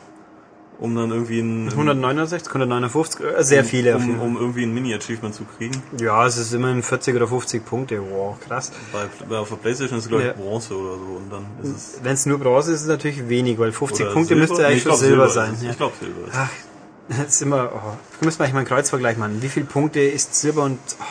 Um 0.80 0.94
dann 0.96 1.10
irgendwie 1.10 1.38
ein... 1.40 1.68
169, 1.68 2.48
159, 2.48 3.20
äh, 3.24 3.44
sehr 3.44 3.64
viele. 3.64 3.96
Um, 3.96 4.20
um 4.20 4.36
irgendwie 4.36 4.64
ein 4.64 4.74
Mini-Achievement 4.74 5.34
zu 5.34 5.44
kriegen. 5.44 5.80
ja, 6.00 6.26
es 6.26 6.36
ist 6.36 6.52
immerhin 6.52 6.82
40 6.82 7.14
oder 7.14 7.28
50 7.28 7.64
Punkte. 7.64 8.02
Wow, 8.02 8.36
krass. 8.40 8.72
Bei, 8.92 9.04
bei 9.28 9.36
auf 9.38 9.48
der 9.48 9.56
Playstation 9.56 9.98
ist 9.98 10.04
es, 10.06 10.08
glaube 10.08 10.24
ich, 10.24 10.28
Ja. 10.30 10.34
Bronze 10.34 10.74
oder 10.74 10.96
so. 10.98 11.16
Und 11.16 11.30
dann 11.32 11.46
ist 11.62 11.76
es... 11.76 12.00
Wenn 12.02 12.14
es 12.14 12.26
nur 12.26 12.38
Bronze 12.38 12.70
ist, 12.72 12.78
ist 12.78 12.82
es 12.82 12.88
natürlich 12.88 13.28
wenig, 13.28 13.58
weil 13.58 13.70
50 13.72 14.04
Oder 14.04 14.12
Punkte 14.14 14.28
Silber? 14.30 14.40
müsste 14.40 14.56
Nee, 14.56 14.64
eigentlich 14.64 14.76
ich 14.78 14.82
schon 14.82 14.96
Silber, 14.96 15.26
ist 15.26 15.34
sein. 15.34 15.56
Ja. 15.62 15.70
Ich 15.70 15.76
glaube 15.76 15.92
Silber 16.00 16.20
ist 16.26 16.32
es. 16.32 16.38
Ach, 16.38 16.50
jetzt 17.20 17.42
immer, 17.42 17.70
oh, 17.72 18.24
müssen 18.24 18.38
wir 18.38 18.44
eigentlich 18.44 18.54
mal 18.54 18.60
einen 18.60 18.68
Kreuzvergleich 18.68 19.16
machen. 19.16 19.42
Wie 19.42 19.48
viele 19.48 19.66
Punkte 19.66 20.00
ist 20.00 20.34
Silber 20.34 20.64
und 20.64 20.78
oh, 20.98 21.04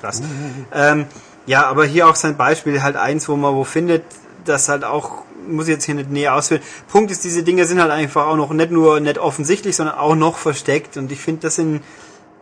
krass. 0.00 0.22
Ähm, 0.72 1.06
ja, 1.46 1.66
aber 1.66 1.86
hier 1.86 2.06
auch 2.08 2.16
sein 2.16 2.36
Beispiel, 2.36 2.82
halt 2.82 2.96
eins, 2.96 3.28
wo 3.28 3.34
man 3.34 3.54
wo 3.54 3.64
findet, 3.64 4.04
das 4.44 4.68
halt 4.68 4.84
auch, 4.84 5.22
muss 5.48 5.68
ich 5.68 5.74
jetzt 5.74 5.84
hier 5.84 5.94
nicht 5.94 6.10
näher 6.10 6.34
ausführen. 6.34 6.62
Punkt 6.88 7.10
ist, 7.10 7.24
diese 7.24 7.42
Dinge 7.42 7.64
sind 7.66 7.80
halt 7.80 7.90
einfach 7.90 8.26
auch 8.26 8.36
noch 8.36 8.52
nicht 8.52 8.70
nur 8.70 9.00
nicht 9.00 9.18
offensichtlich, 9.18 9.76
sondern 9.76 9.96
auch 9.96 10.14
noch 10.14 10.36
versteckt. 10.36 10.96
Und 10.96 11.10
ich 11.12 11.20
finde, 11.20 11.42
das 11.42 11.56
sind 11.56 11.80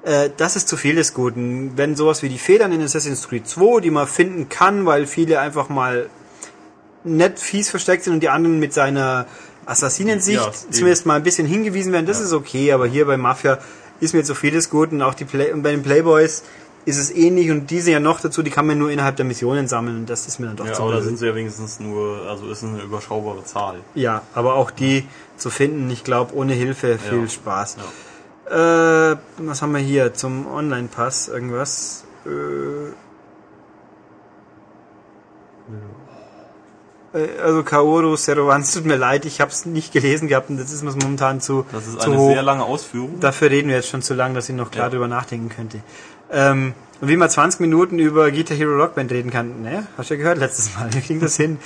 äh, 0.07 0.30
das 0.36 0.57
ist 0.57 0.68
zu 0.68 0.76
viel 0.76 0.94
des 0.94 1.14
Guten. 1.14 1.72
Wenn 1.76 1.96
sowas 1.96 2.22
wie 2.22 2.28
die 2.28 2.38
Federn 2.38 2.72
in 2.72 2.80
Assassin's 2.80 3.28
Creed 3.28 3.46
2, 3.46 3.80
die 3.80 3.90
man 3.90 4.07
finden 4.07 4.48
kann, 4.48 4.86
weil 4.86 5.07
viele 5.07 5.40
einfach 5.40 5.68
mal 5.68 6.09
nett 7.04 7.38
fies 7.38 7.70
versteckt 7.70 8.04
sind 8.04 8.14
und 8.14 8.20
die 8.20 8.28
anderen 8.28 8.59
mit 8.59 8.72
seiner 8.72 9.26
Assassinensicht 9.64 10.38
Ja, 10.38 10.52
zumindest 10.70 11.07
mal 11.07 11.16
ein 11.16 11.24
bisschen 11.24 11.46
hingewiesen 11.46 11.92
werden, 11.92 12.07
das 12.07 12.20
ist 12.20 12.32
okay, 12.32 12.72
aber 12.72 12.86
hier 12.86 13.04
bei 13.07 13.16
Mafia 13.16 13.59
ist 13.98 14.14
mir 14.14 14.22
zu 14.22 14.34
viel 14.34 14.52
des 14.52 14.70
Guten. 14.70 15.02
Auch 15.02 15.14
die 15.14 15.24
Play 15.24 15.52
und 15.52 15.62
bei 15.62 15.72
den 15.72 15.82
Playboys 15.82 16.44
ist 16.87 16.97
es 16.99 17.11
ähnlich 17.11 17.51
und 17.51 17.70
diese 17.70 17.91
ja 17.91 18.01
noch 18.01 18.20
dazu, 18.20 18.43
die 18.43 18.51
kann 18.51 18.66
man 18.66 18.78
nur 18.78 18.91
innerhalb 18.91 19.16
der 19.16 19.24
Missionen 19.26 19.66
sammeln 19.68 19.97
und 19.99 20.09
das 20.09 20.26
ist 20.26 20.39
mir 20.39 20.47
dann 20.47 20.57
doch 20.57 20.66
Ja, 20.66 20.72
zu 20.72 20.82
aber 20.82 20.93
da 20.93 20.97
blöd. 20.99 21.09
sind 21.09 21.18
sie 21.18 21.26
ja 21.26 21.34
wenigstens 21.34 21.78
nur, 21.80 22.22
also 22.28 22.49
ist 22.49 22.62
eine 22.64 22.80
überschaubare 22.80 23.43
Zahl. 23.45 23.80
Ja, 23.95 24.22
aber 24.34 24.55
auch 24.55 24.70
die 24.70 25.05
zu 25.37 25.51
finden, 25.51 25.91
ich 25.91 26.03
glaube, 26.05 26.34
ohne 26.34 26.55
Hilfe 26.55 26.97
viel 26.99 27.22
Ja. 27.22 27.28
Spaß. 27.28 27.76
Äh, 28.49 29.16
was 29.39 29.61
haben 29.61 29.72
wir 29.72 29.80
hier 29.80 30.14
zum 30.14 30.47
Online-Pass? 30.47 31.26
Irgendwas? 31.28 32.05
Äh, 32.24 32.28
äh, 37.18 37.41
also 37.43 37.62
Kaoru 37.64 38.16
Serovanz, 38.16 38.72
tut 38.72 38.84
mir 38.87 38.97
leid, 38.97 39.24
ich 39.24 39.41
habe 39.41 39.51
es 39.51 39.66
nicht 39.66 39.93
gelesen 39.93 40.28
gehabt 40.28 40.51
und 40.51 40.59
das 40.59 40.72
ist 40.72 40.82
mir 40.82 40.93
momentan 40.93 41.41
zu, 41.41 41.64
Das 41.72 41.87
ist 41.87 42.01
zu 42.01 42.11
eine 42.11 42.18
hoch. 42.18 42.28
sehr 42.30 42.43
lange 42.43 42.64
Ausführung. 42.64 43.18
Dafür 43.20 43.51
reden 43.51 43.68
wir 43.68 43.76
jetzt 43.76 43.89
schon 43.89 44.03
zu 44.03 44.14
lang, 44.14 44.34
dass 44.34 44.49
ich 44.49 44.55
noch 44.55 44.70
klar 44.70 44.87
Ja. 44.87 44.91
drüber 44.91 45.09
nachdenken 45.09 45.49
könnte. 45.49 45.80
Ähm, 46.31 46.74
und 47.01 47.09
wie 47.09 47.16
man 47.16 47.29
20 47.29 47.61
Minuten 47.61 47.99
über 47.99 48.31
Guitar 48.31 48.57
Hero 48.57 48.77
Rock 48.83 48.95
Band 48.95 49.12
reden 49.12 49.31
kann, 49.31 49.62
ne? 49.62 49.87
Hast 49.99 50.11
du 50.11 50.14
ja 50.14 50.18
gehört 50.18 50.39
letztes 50.39 50.74
Mal. 50.74 50.89
Wie 50.95 51.01
kriegen 51.01 51.20
das 51.20 51.37
hin? 51.37 51.59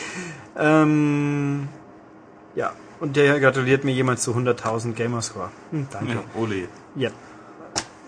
Ähm, 0.58 1.68
ja. 2.54 2.72
Und 2.98 3.16
der 3.16 3.40
gratuliert 3.40 3.84
mir 3.84 3.92
jemand 3.92 4.20
zu 4.20 4.32
100.000 4.34 4.92
Gamerscore. 4.92 5.50
Hm, 5.70 5.86
danke. 5.90 6.12
Ja, 6.14 6.20
ole. 6.34 6.68
Ja. 6.96 7.10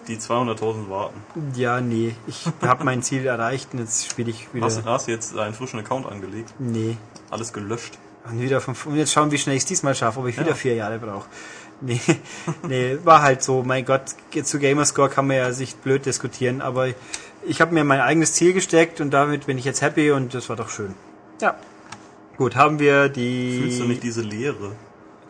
Die 0.09 0.17
200.000 0.19 0.91
warten. 0.91 1.23
ja, 1.55 1.81
nee. 1.81 2.15
Ich 2.27 2.45
habe 2.61 2.83
mein 2.85 3.03
Ziel 3.03 3.25
erreicht 3.25 3.69
und 3.73 3.79
jetzt 3.79 4.11
spiele 4.11 4.31
ich 4.31 4.53
wieder. 4.53 4.67
Hast, 4.67 4.85
hast 4.85 5.07
du 5.07 5.13
jetzt 5.13 5.39
einen 5.39 5.55
frischen 5.55 5.79
Account 5.79 6.07
angelegt? 6.11 6.53
Nee. 6.59 6.97
Alles 7.31 7.53
gelöscht? 7.53 7.99
Und 8.29 8.41
wieder 8.41 8.61
von, 8.61 8.75
und 8.87 8.97
jetzt 8.97 9.13
schauen, 9.13 9.31
wie 9.31 9.39
schnell 9.39 9.55
ich 9.57 9.63
es 9.63 9.67
diesmal 9.67 9.95
schaffe, 9.95 10.19
ob 10.21 10.27
ich 10.27 10.37
wieder 10.39 10.49
Ja. 10.51 10.55
vier 10.55 10.75
Jahre 10.75 10.99
brauche. 10.99 11.27
Nee, 11.85 12.01
nee, 12.69 12.99
war 13.03 13.23
halt 13.23 13.43
so. 13.43 13.63
Mein 13.63 13.85
Gott, 13.85 14.03
zu 14.43 14.59
Gamerscore 14.59 15.09
kann 15.09 15.27
man 15.27 15.37
ja 15.37 15.53
sich 15.53 15.77
blöd 15.77 16.07
diskutieren, 16.07 16.61
aber 16.61 16.89
ich 17.45 17.61
habe 17.61 17.75
mir 17.75 17.85
mein 17.85 18.01
eigenes 18.01 18.35
Ziel 18.35 18.53
gesteckt 18.53 19.01
und 19.01 19.11
damit 19.11 19.47
bin 19.47 19.59
ich 19.59 19.65
jetzt 19.65 19.83
happy 19.83 20.13
und 20.13 20.33
das 20.33 20.49
war 20.49 20.57
doch 20.57 20.69
schön. 20.69 20.95
Ja. 21.41 21.57
Gut, 22.37 22.57
haben 22.57 22.79
wir 22.79 23.09
die, 23.09 23.59
Fühlst 23.61 23.81
du 23.81 23.85
nicht 23.85 24.03
diese 24.03 24.23
Leere? 24.23 24.73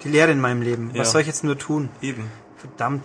die 0.04 0.08
Lehre 0.08 0.32
in 0.32 0.40
meinem 0.40 0.62
Leben. 0.62 0.90
Ja. 0.94 1.00
Was 1.00 1.12
soll 1.12 1.20
ich 1.20 1.26
jetzt 1.26 1.44
nur 1.44 1.58
tun? 1.58 1.88
Eben. 2.00 2.30
Verdammt. 2.56 3.04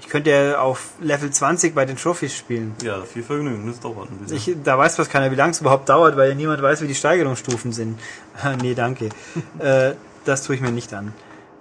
Ich 0.00 0.08
könnte 0.08 0.30
ja 0.30 0.60
auf 0.60 0.90
Level 1.00 1.30
20 1.30 1.74
bei 1.74 1.84
den 1.84 1.96
Trophies 1.96 2.36
spielen. 2.36 2.74
Ja, 2.82 3.02
viel 3.02 3.22
Vergnügen. 3.22 3.66
Das 3.66 3.80
dauert 3.80 4.10
ein 4.10 4.18
bisschen. 4.18 4.36
Ich, 4.36 4.62
da 4.62 4.78
weiß 4.78 4.96
fast 4.96 5.10
keiner, 5.10 5.30
wie 5.30 5.34
lange 5.34 5.50
es 5.50 5.60
überhaupt 5.60 5.88
dauert, 5.88 6.16
weil 6.16 6.28
ja 6.30 6.34
niemand 6.34 6.62
weiß, 6.62 6.82
wie 6.82 6.86
die 6.86 6.94
Steigerungsstufen 6.94 7.72
sind. 7.72 7.98
Nee, 8.62 8.74
danke. 8.74 9.08
äh, 9.58 9.94
das 10.24 10.44
tue 10.44 10.54
ich 10.54 10.60
mir 10.60 10.70
nicht 10.70 10.94
an. 10.94 11.12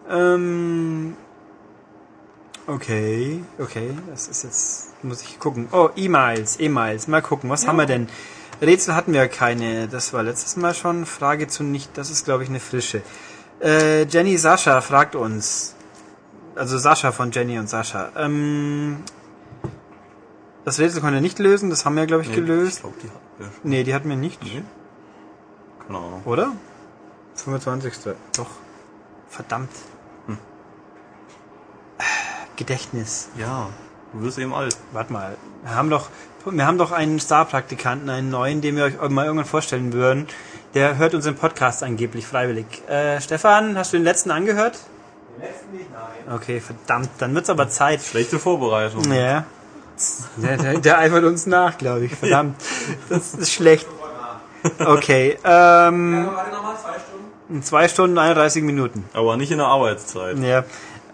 Ähm, 0.09 1.15
okay, 2.67 3.43
okay, 3.59 3.91
das 4.09 4.27
ist 4.27 4.43
jetzt, 4.43 5.03
muss 5.03 5.21
ich 5.21 5.39
gucken. 5.39 5.67
Oh, 5.71 5.89
E-Miles, 5.95 6.59
E-Miles, 6.59 7.07
mal 7.07 7.21
gucken, 7.21 7.49
was 7.49 7.67
haben 7.67 7.77
wir 7.77 7.85
denn? 7.85 8.07
Rätsel 8.61 8.95
hatten 8.95 9.13
wir 9.13 9.27
keine, 9.27 9.87
das 9.87 10.13
war 10.13 10.23
letztes 10.23 10.55
Mal 10.57 10.73
schon. 10.73 11.05
Frage 11.05 11.47
zu 11.47 11.63
nicht, 11.63 11.97
das 11.97 12.09
ist 12.09 12.25
glaube 12.25 12.43
ich 12.43 12.49
eine 12.49 12.59
frische. 12.59 13.01
Äh, 13.61 14.03
Jenny 14.03 14.37
Sascha 14.37 14.81
fragt 14.81 15.15
uns, 15.15 15.75
also 16.55 16.77
Sascha 16.77 17.11
von 17.11 17.31
Jenny 17.31 17.59
und 17.59 17.69
Sascha, 17.69 18.11
ähm, 18.17 19.03
das 20.65 20.79
Rätsel 20.79 21.01
konnte 21.01 21.15
wir 21.15 21.21
nicht 21.21 21.39
lösen, 21.39 21.69
das 21.69 21.85
haben 21.85 21.95
wir 21.95 22.05
glaube 22.07 22.23
ich 22.23 22.29
Nee, 22.29 22.35
gelöst. 22.35 22.77
Ich 22.77 22.81
glaube, 22.81 22.97
die 23.01 23.07
hatten 23.09 23.37
wir 23.37 23.45
schon. 23.45 23.69
Nee, 23.69 23.83
die 23.83 23.93
hatten 23.93 24.09
wir 24.09 24.17
nicht, 24.17 24.43
Nee? 24.43 24.63
Keine 25.85 25.99
Ahnung. 25.99 26.21
oder? 26.25 26.51
25. 27.35 27.93
Doch. 28.35 28.49
Verdammt. 29.29 29.69
Hm. 30.25 30.37
Gedächtnis. 32.57 33.29
Ja, 33.37 33.69
du 34.13 34.21
wirst 34.21 34.37
eben 34.37 34.53
alt. 34.53 34.75
Warte 34.91 35.13
mal. 35.13 35.37
Wir 35.63 35.75
haben 35.75 35.89
doch, 35.89 36.09
wir 36.45 36.65
haben 36.65 36.77
doch 36.77 36.91
einen 36.91 37.19
Star-Praktikanten, 37.19 38.09
einen 38.09 38.29
neuen, 38.29 38.61
den 38.61 38.75
wir 38.75 38.83
euch 38.83 39.09
mal 39.09 39.25
irgendwann 39.25 39.45
vorstellen 39.45 39.93
würden. 39.93 40.27
Der 40.73 40.97
hört 40.97 41.13
unseren 41.13 41.35
Podcast 41.35 41.83
angeblich 41.83 42.27
freiwillig. 42.27 42.65
Äh, 42.89 43.21
Stefan, 43.21 43.77
hast 43.77 43.93
du 43.93 43.97
den 43.97 44.03
letzten 44.03 44.31
angehört? 44.31 44.79
Den 45.37 45.47
letzten 45.47 45.71
nicht, 45.71 45.85
nein. 45.91 46.35
Okay, 46.35 46.59
verdammt. 46.59 47.09
Dann 47.19 47.33
wird's 47.33 47.49
aber 47.49 47.69
Zeit. 47.69 48.01
Schlechte 48.01 48.39
Vorbereitung. 48.39 49.11
Ja. 49.11 49.45
Der, 50.37 50.57
der, 50.57 50.79
der 50.79 50.99
eifert 50.99 51.23
uns 51.23 51.45
nach, 51.47 51.77
glaube 51.77 52.05
ich. 52.05 52.15
Verdammt. 52.15 52.55
Das 53.09 53.33
ist 53.33 53.51
schlecht. 53.51 53.87
Okay. 54.79 55.37
Ähm, 55.43 56.27
warte 56.33 56.51
nochmal, 56.51 56.75
zwei 56.77 56.95
Stunden. 56.99 57.63
zwei 57.63 57.87
Stunden, 57.87 58.17
31 58.17 58.63
Minuten. 58.63 59.05
Aber 59.13 59.37
nicht 59.37 59.51
in 59.51 59.57
der 59.57 59.67
Arbeitszeit. 59.67 60.37
Ja. 60.39 60.63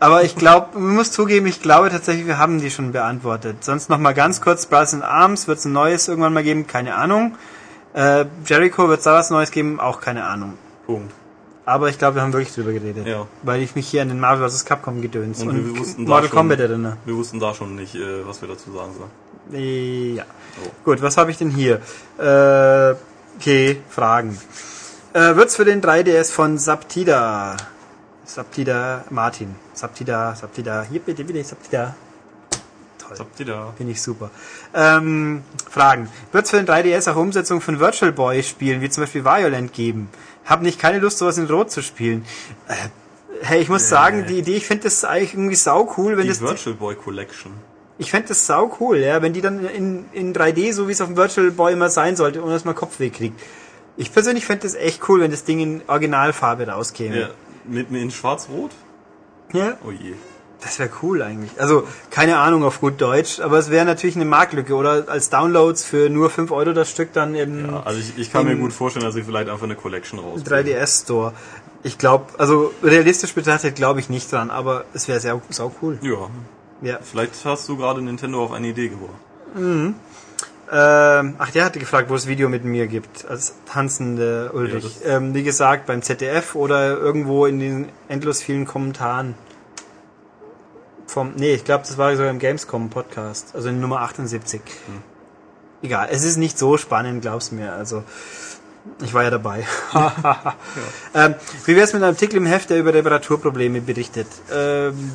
Aber 0.03 0.23
ich 0.23 0.35
glaube, 0.35 0.77
man 0.77 0.95
muss 0.95 1.11
zugeben, 1.13 1.45
ich 1.47 1.61
glaube 1.61 1.89
tatsächlich, 1.89 2.25
wir 2.27 2.37
haben 2.37 2.59
die 2.59 2.69
schon 2.71 2.91
beantwortet. 2.91 3.63
Sonst 3.63 3.89
noch 3.89 3.99
mal 3.99 4.13
ganz 4.13 4.41
kurz, 4.41 4.65
Brothers 4.65 4.91
in 4.93 5.01
Arms, 5.01 5.47
wird 5.47 5.59
es 5.59 5.65
ein 5.65 5.71
neues 5.71 6.09
irgendwann 6.09 6.33
mal 6.33 6.43
geben? 6.43 6.67
Keine 6.67 6.95
Ahnung. 6.95 7.35
Äh, 7.93 8.25
Jericho, 8.45 8.89
wird 8.89 8.97
es 8.99 9.05
da 9.05 9.13
was 9.13 9.29
Neues 9.29 9.51
geben? 9.51 9.79
Auch 9.79 10.01
keine 10.01 10.25
Ahnung. 10.25 10.55
Punkt. 10.85 11.13
Aber 11.65 11.87
ich 11.87 11.97
glaube, 11.97 12.15
wir 12.15 12.21
haben 12.21 12.33
wirklich 12.33 12.53
drüber 12.53 12.73
geredet. 12.73 13.07
Ja. 13.07 13.27
Weil 13.43 13.61
ich 13.61 13.75
mich 13.75 13.87
hier 13.87 14.01
an 14.01 14.09
den 14.09 14.19
Marvel 14.19 14.49
vs. 14.49 14.65
Capcom 14.65 15.01
gedöns 15.01 15.41
Und 15.41 15.49
und, 15.49 15.73
wir 15.73 15.79
wussten 15.79 16.03
da 16.05 16.09
Mortal 16.09 16.27
schon- 16.27 16.37
Kombat 16.37 16.59
erinnere. 16.59 16.97
Wir 17.05 17.15
wussten 17.15 17.39
da 17.39 17.53
schon 17.53 17.75
nicht, 17.75 17.95
äh, 17.95 18.27
was 18.27 18.41
wir 18.41 18.49
dazu 18.49 18.73
sagen 18.73 18.91
sollen. 18.97 19.11
Äh, 19.53 20.15
Ja. 20.15 20.23
Oh. 20.65 20.69
Gut, 20.83 21.01
was 21.01 21.15
habe 21.15 21.31
ich 21.31 21.37
denn 21.37 21.49
hier? 21.49 21.75
Äh, 22.19 22.95
okay, 23.39 23.79
Fragen. 23.89 24.37
Äh, 25.13 25.35
wird's 25.37 25.55
für 25.55 25.63
den 25.63 25.81
3DS 25.81 26.29
von 26.31 26.57
Saptida? 26.57 27.55
Saptida 28.25 29.03
Martin. 29.09 29.55
Saptida, 29.73 30.35
Saptida. 30.35 30.85
Hier 30.89 30.99
bitte, 30.99 31.23
bitte, 31.23 31.43
Saptida. 31.43 31.95
Toll. 32.97 33.11
Was 33.11 33.19
habt 33.19 33.39
ihr 33.39 33.45
da? 33.45 33.73
Finde 33.75 33.91
ich 33.91 34.01
super. 34.01 34.31
Ähm, 34.73 35.43
Fragen. 35.69 36.09
Wird 36.31 36.45
es 36.45 36.51
für 36.51 36.57
den 36.57 36.67
3DS 36.67 37.11
auch 37.11 37.15
Umsetzungen 37.17 37.59
von 37.61 37.79
Virtual 37.79 38.11
Boy 38.11 38.41
Spielen, 38.43 38.81
wie 38.81 38.89
zum 38.89 39.03
Beispiel 39.03 39.25
Violent 39.25 39.73
geben? 39.73 40.09
Hab 40.45 40.61
nicht 40.61 40.79
keine 40.79 40.99
Lust, 40.99 41.17
sowas 41.17 41.37
in 41.37 41.47
Rot 41.47 41.69
zu 41.71 41.81
spielen. 41.81 42.25
Äh, 42.67 42.75
hey, 43.41 43.61
ich 43.61 43.69
muss 43.69 43.89
sagen, 43.89 44.25
die 44.27 44.39
Idee, 44.39 44.55
ich 44.55 44.65
finde 44.65 44.83
das 44.85 45.03
eigentlich 45.03 45.33
irgendwie 45.33 45.55
sau 45.55 45.93
cool, 45.97 46.15
wenn 46.15 46.23
Die 46.23 46.29
das, 46.29 46.39
Virtual 46.41 46.75
Boy 46.75 46.95
Collection. 46.95 47.51
ich 47.97 48.09
fände 48.11 48.29
das 48.29 48.45
sau 48.47 48.75
cool, 48.79 48.97
ja, 48.97 49.21
wenn 49.21 49.33
die 49.33 49.41
dann 49.41 49.65
in, 49.67 50.05
in 50.13 50.33
3D, 50.33 50.71
so 50.73 50.87
wie 50.87 50.93
es 50.93 51.01
auf 51.01 51.07
dem 51.07 51.17
Virtual 51.17 51.51
Boy 51.51 51.73
immer 51.73 51.89
sein 51.89 52.15
sollte, 52.15 52.41
ohne 52.41 52.53
dass 52.53 52.63
man 52.65 52.75
Kopfweh 52.75 53.09
kriegt. 53.09 53.39
Ich 53.97 54.11
persönlich 54.13 54.45
fände 54.45 54.63
das 54.63 54.75
echt 54.75 55.07
cool, 55.09 55.19
wenn 55.21 55.31
das 55.31 55.43
Ding 55.43 55.59
in 55.59 55.81
Originalfarbe 55.87 56.67
rauskäme. 56.67 57.19
Ja. 57.19 57.29
Mit, 57.65 57.91
mit 57.91 58.01
in 58.01 58.11
Schwarz-Rot? 58.11 58.71
ja? 59.53 59.77
Oh 59.85 59.91
je. 59.91 60.13
Das 60.61 60.79
wäre 60.79 60.89
cool 61.01 61.21
eigentlich. 61.21 61.51
Also, 61.59 61.85
keine 62.09 62.37
Ahnung 62.37 62.63
auf 62.63 62.79
gut 62.79 63.01
Deutsch, 63.01 63.41
aber 63.41 63.59
es 63.59 63.69
wäre 63.69 63.85
natürlich 63.85 64.15
eine 64.15 64.23
Marktlücke. 64.23 64.73
Oder 64.75 65.09
als 65.09 65.29
Downloads 65.29 65.83
für 65.83 66.09
nur 66.09 66.29
5 66.29 66.51
Euro 66.51 66.71
das 66.71 66.89
Stück 66.89 67.11
dann 67.11 67.35
im 67.35 67.69
Ja, 67.69 67.83
also 67.83 67.99
ich, 67.99 68.17
ich 68.17 68.31
kann 68.31 68.45
mir 68.45 68.55
gut 68.55 68.71
vorstellen, 68.71 69.05
dass 69.05 69.13
sie 69.13 69.23
vielleicht 69.23 69.49
einfach 69.49 69.65
eine 69.65 69.75
Collection 69.75 70.19
raus. 70.19 70.41
3DS 70.45 71.03
Store. 71.03 71.33
Ich 71.83 71.97
glaube, 71.97 72.27
also 72.37 72.73
realistisch 72.81 73.33
betrachtet 73.33 73.75
glaube 73.75 73.99
ich 73.99 74.09
nicht 74.09 74.31
dran, 74.31 74.49
aber 74.49 74.85
es 74.93 75.09
wäre 75.09 75.19
sehr 75.19 75.41
sau 75.49 75.73
cool. 75.81 75.99
Ja. 76.01 76.29
Ja. 76.81 76.99
Vielleicht 77.01 77.43
hast 77.43 77.67
du 77.67 77.75
gerade 77.75 78.01
Nintendo 78.01 78.43
auf 78.43 78.53
eine 78.53 78.67
Idee 78.67 78.87
gebracht. 78.87 79.19
Ähm, 80.75 81.35
ach, 81.37 81.51
der 81.51 81.65
hatte 81.65 81.77
gefragt, 81.77 82.09
wo 82.09 82.15
es 82.15 82.25
Video 82.25 82.49
mit 82.49 82.65
mir 82.65 82.87
gibt, 82.87 83.25
als 83.25 83.53
tanzende 83.71 84.51
Ulrich. 84.53 85.01
Ja, 85.05 85.17
ähm, 85.17 85.35
wie 85.35 85.43
gesagt, 85.43 85.85
beim 85.85 86.01
ZDF 86.01 86.55
oder 86.55 86.97
irgendwo 86.97 87.45
in 87.45 87.59
den 87.59 87.89
endlos 88.07 88.41
vielen 88.41 88.65
Kommentaren. 88.65 89.35
Vom, 91.05 91.33
nee, 91.35 91.53
ich 91.53 91.63
glaube, 91.63 91.83
das 91.87 91.99
war 91.99 92.15
sogar 92.15 92.31
im 92.31 92.39
Gamescom-Podcast, 92.39 93.53
also 93.53 93.69
in 93.69 93.79
Nummer 93.79 94.01
78. 94.01 94.61
Egal, 95.83 96.07
es 96.09 96.23
ist 96.23 96.37
nicht 96.37 96.57
so 96.57 96.77
spannend, 96.77 97.21
glaub's 97.21 97.51
mir. 97.51 97.73
Also, 97.73 98.03
ich 99.03 99.13
war 99.13 99.21
ja 99.21 99.29
dabei. 99.29 99.67
ähm, 101.13 101.35
wie 101.65 101.75
wär's 101.75 101.93
mit 101.93 102.01
einem 102.01 102.13
Artikel 102.13 102.37
im 102.37 102.47
Heft, 102.47 102.71
der 102.71 102.79
über 102.79 102.95
Reparaturprobleme 102.95 103.79
berichtet? 103.81 104.27
Ähm, 104.51 105.11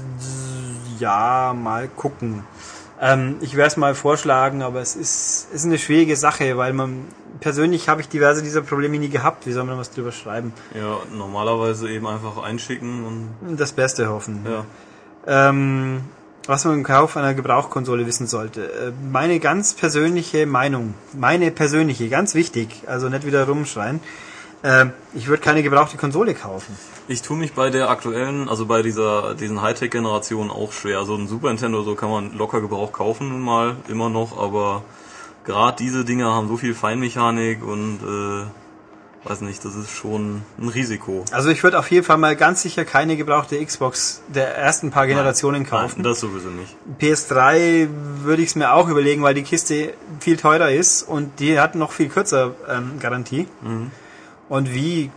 ja, 1.00 1.52
mal 1.52 1.88
gucken. 1.88 2.44
Ähm, 3.00 3.36
ich 3.40 3.54
werde 3.56 3.68
es 3.68 3.76
mal 3.76 3.94
vorschlagen, 3.94 4.62
aber 4.62 4.80
es 4.80 4.96
ist, 4.96 5.48
ist 5.52 5.64
eine 5.64 5.78
schwierige 5.78 6.16
Sache, 6.16 6.56
weil 6.56 6.72
man 6.72 7.04
persönlich 7.40 7.88
habe 7.88 8.00
ich 8.00 8.08
diverse 8.08 8.42
dieser 8.42 8.62
Probleme 8.62 8.98
nie 8.98 9.08
gehabt. 9.08 9.46
Wie 9.46 9.52
soll 9.52 9.64
man 9.64 9.78
was 9.78 9.90
drüber 9.90 10.10
schreiben? 10.12 10.52
Ja, 10.74 10.98
normalerweise 11.16 11.88
eben 11.90 12.06
einfach 12.06 12.42
einschicken 12.42 13.04
und 13.04 13.56
Das 13.58 13.72
Beste 13.72 14.08
hoffen. 14.08 14.44
ja. 14.48 14.64
Ähm, 15.26 16.00
was 16.46 16.64
man 16.64 16.74
im 16.74 16.82
Kauf 16.82 17.16
einer 17.18 17.34
Gebrauchkonsole 17.34 18.06
wissen 18.06 18.26
sollte. 18.26 18.64
Äh, 18.72 18.92
Meine 19.12 19.38
ganz 19.38 19.74
persönliche 19.74 20.46
Meinung, 20.46 20.94
meine 21.12 21.50
persönliche, 21.50 22.08
ganz 22.08 22.34
wichtig, 22.34 22.84
also 22.86 23.08
nicht 23.10 23.26
wieder 23.26 23.46
rumschreien. 23.46 24.00
Ähm, 24.64 24.92
ich 25.14 25.28
würde 25.28 25.42
keine 25.42 25.62
gebrauchte 25.62 25.96
Konsole 25.96 26.34
kaufen. 26.34 26.76
Ich 27.06 27.22
tue 27.22 27.36
mich 27.36 27.52
bei 27.52 27.70
der 27.70 27.90
aktuellen, 27.90 28.48
also 28.48 28.66
bei 28.66 28.82
dieser 28.82 29.34
diesen 29.34 29.62
Hightech-Generation 29.62 30.50
auch 30.50 30.72
schwer. 30.72 31.04
So 31.04 31.14
ein 31.14 31.28
Super 31.28 31.48
Nintendo, 31.48 31.82
so 31.82 31.94
kann 31.94 32.10
man 32.10 32.36
locker 32.36 32.60
Gebrauch 32.60 32.92
kaufen 32.92 33.28
nun 33.28 33.40
mal, 33.40 33.76
immer 33.88 34.10
noch, 34.10 34.38
aber 34.38 34.82
gerade 35.44 35.76
diese 35.78 36.04
Dinger 36.04 36.32
haben 36.32 36.48
so 36.48 36.56
viel 36.56 36.74
Feinmechanik 36.74 37.62
und 37.62 38.00
äh, 38.02 39.28
weiß 39.28 39.42
nicht, 39.42 39.64
das 39.64 39.74
ist 39.74 39.90
schon 39.90 40.42
ein 40.58 40.68
Risiko. 40.68 41.24
Also 41.30 41.50
ich 41.50 41.62
würde 41.62 41.78
auf 41.78 41.90
jeden 41.90 42.04
Fall 42.04 42.18
mal 42.18 42.36
ganz 42.36 42.62
sicher 42.62 42.84
keine 42.84 43.16
gebrauchte 43.16 43.64
Xbox 43.64 44.22
der 44.28 44.56
ersten 44.56 44.90
paar 44.90 45.06
Generationen 45.06 45.64
kaufen. 45.66 45.94
Nein, 45.96 46.04
das 46.04 46.20
sowieso 46.20 46.48
nicht. 46.48 46.76
PS3 47.00 47.88
würde 48.22 48.42
ich 48.42 48.50
es 48.50 48.54
mir 48.54 48.72
auch 48.72 48.88
überlegen, 48.88 49.22
weil 49.22 49.34
die 49.34 49.42
Kiste 49.42 49.94
viel 50.20 50.36
teurer 50.36 50.70
ist 50.70 51.02
und 51.02 51.40
die 51.40 51.58
hat 51.58 51.74
noch 51.74 51.92
viel 51.92 52.08
kürzer 52.08 52.54
ähm, 52.68 52.98
Garantie. 53.00 53.46
Und 54.48 54.74
wie 54.74 55.10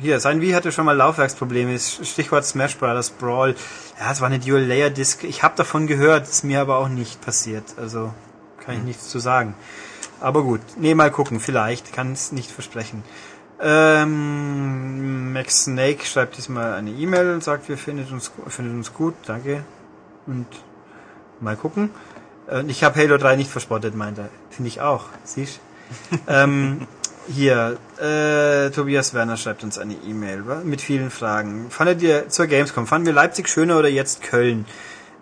hier, 0.00 0.18
sein 0.18 0.40
Wie 0.40 0.54
hatte 0.54 0.72
schon 0.72 0.86
mal 0.86 0.96
Laufwerksprobleme, 0.96 1.78
Stichwort 1.78 2.44
Smash 2.44 2.76
Brothers 2.76 3.10
Brawl. 3.10 3.54
Ja, 4.00 4.10
es 4.10 4.20
war 4.20 4.26
eine 4.26 4.40
Dual 4.40 4.62
Layer 4.62 4.90
Disc. 4.90 5.22
Ich 5.22 5.42
habe 5.42 5.54
davon 5.56 5.86
gehört, 5.86 6.24
ist 6.24 6.42
mir 6.42 6.60
aber 6.60 6.78
auch 6.78 6.88
nicht 6.88 7.20
passiert. 7.20 7.64
Also 7.76 8.12
kann 8.58 8.76
ich 8.76 8.82
nichts 8.82 9.08
zu 9.08 9.18
sagen. 9.18 9.54
Aber 10.20 10.42
gut, 10.42 10.60
nee, 10.76 10.94
mal 10.94 11.10
gucken, 11.10 11.38
vielleicht, 11.38 11.92
kann 11.92 12.12
es 12.12 12.32
nicht 12.32 12.50
versprechen. 12.50 13.04
Ähm, 13.60 15.32
Max 15.32 15.64
Snake 15.64 16.04
schreibt 16.04 16.36
diesmal 16.36 16.74
eine 16.74 16.90
E-Mail 16.90 17.32
und 17.34 17.44
sagt, 17.44 17.68
wir 17.68 17.78
findet 17.78 18.10
uns, 18.10 18.32
findet 18.48 18.74
uns 18.74 18.92
gut, 18.94 19.14
danke. 19.26 19.64
Und 20.26 20.46
mal 21.40 21.56
gucken. 21.56 21.90
Äh, 22.48 22.64
Ich 22.66 22.82
habe 22.82 22.98
Halo 23.00 23.16
3 23.16 23.36
nicht 23.36 23.50
verspottet, 23.50 23.94
meint 23.94 24.18
er. 24.18 24.28
Finde 24.50 24.68
ich 24.68 24.80
auch. 24.80 25.04
Siehst 25.24 25.60
ähm, 26.26 26.86
Hier, 27.26 27.78
äh, 27.98 28.70
Tobias 28.70 29.14
Werner 29.14 29.38
schreibt 29.38 29.64
uns 29.64 29.78
eine 29.78 29.94
E-Mail 29.94 30.42
mit 30.62 30.82
vielen 30.82 31.10
Fragen. 31.10 31.70
Fandet 31.70 32.02
ihr 32.02 32.28
zur 32.28 32.46
Gamescom, 32.46 32.86
fanden 32.86 33.06
wir 33.06 33.14
Leipzig 33.14 33.48
schöner 33.48 33.78
oder 33.78 33.88
jetzt 33.88 34.22
Köln? 34.22 34.66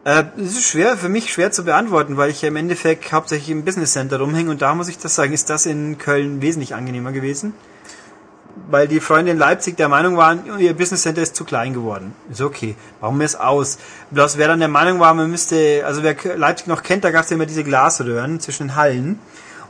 Äh, 0.02 0.24
es 0.36 0.56
ist 0.56 0.64
schwer, 0.64 0.96
für 0.96 1.08
mich 1.08 1.32
schwer 1.32 1.52
zu 1.52 1.64
beantworten, 1.64 2.16
weil 2.16 2.30
ich 2.30 2.42
ja 2.42 2.48
im 2.48 2.56
Endeffekt 2.56 3.12
hauptsächlich 3.12 3.50
im 3.50 3.64
Business 3.64 3.92
Center 3.92 4.18
rumhänge 4.18 4.50
und 4.50 4.62
da 4.62 4.74
muss 4.74 4.88
ich 4.88 4.98
das 4.98 5.14
sagen, 5.14 5.32
ist 5.32 5.48
das 5.48 5.64
in 5.64 5.96
Köln 5.96 6.42
wesentlich 6.42 6.74
angenehmer 6.74 7.12
gewesen. 7.12 7.54
Weil 8.68 8.88
die 8.88 9.00
Freunde 9.00 9.30
in 9.30 9.38
Leipzig 9.38 9.76
der 9.76 9.88
Meinung 9.88 10.16
waren, 10.16 10.58
ihr 10.58 10.74
Business 10.74 11.02
Center 11.02 11.22
ist 11.22 11.36
zu 11.36 11.44
klein 11.44 11.72
geworden. 11.72 12.14
Ist 12.30 12.40
okay, 12.40 12.74
bauen 13.00 13.16
wir 13.18 13.26
es 13.26 13.36
aus. 13.36 13.78
Bloß 14.10 14.38
wer 14.38 14.48
dann 14.48 14.58
der 14.58 14.68
Meinung 14.68 14.98
war, 14.98 15.14
man 15.14 15.30
müsste, 15.30 15.84
also 15.86 16.02
wer 16.02 16.16
Leipzig 16.36 16.66
noch 16.66 16.82
kennt, 16.82 17.04
da 17.04 17.12
gab 17.12 17.22
es 17.22 17.30
ja 17.30 17.36
immer 17.36 17.46
diese 17.46 17.62
Glasröhren 17.62 18.40
zwischen 18.40 18.68
den 18.68 18.76
Hallen. 18.76 19.20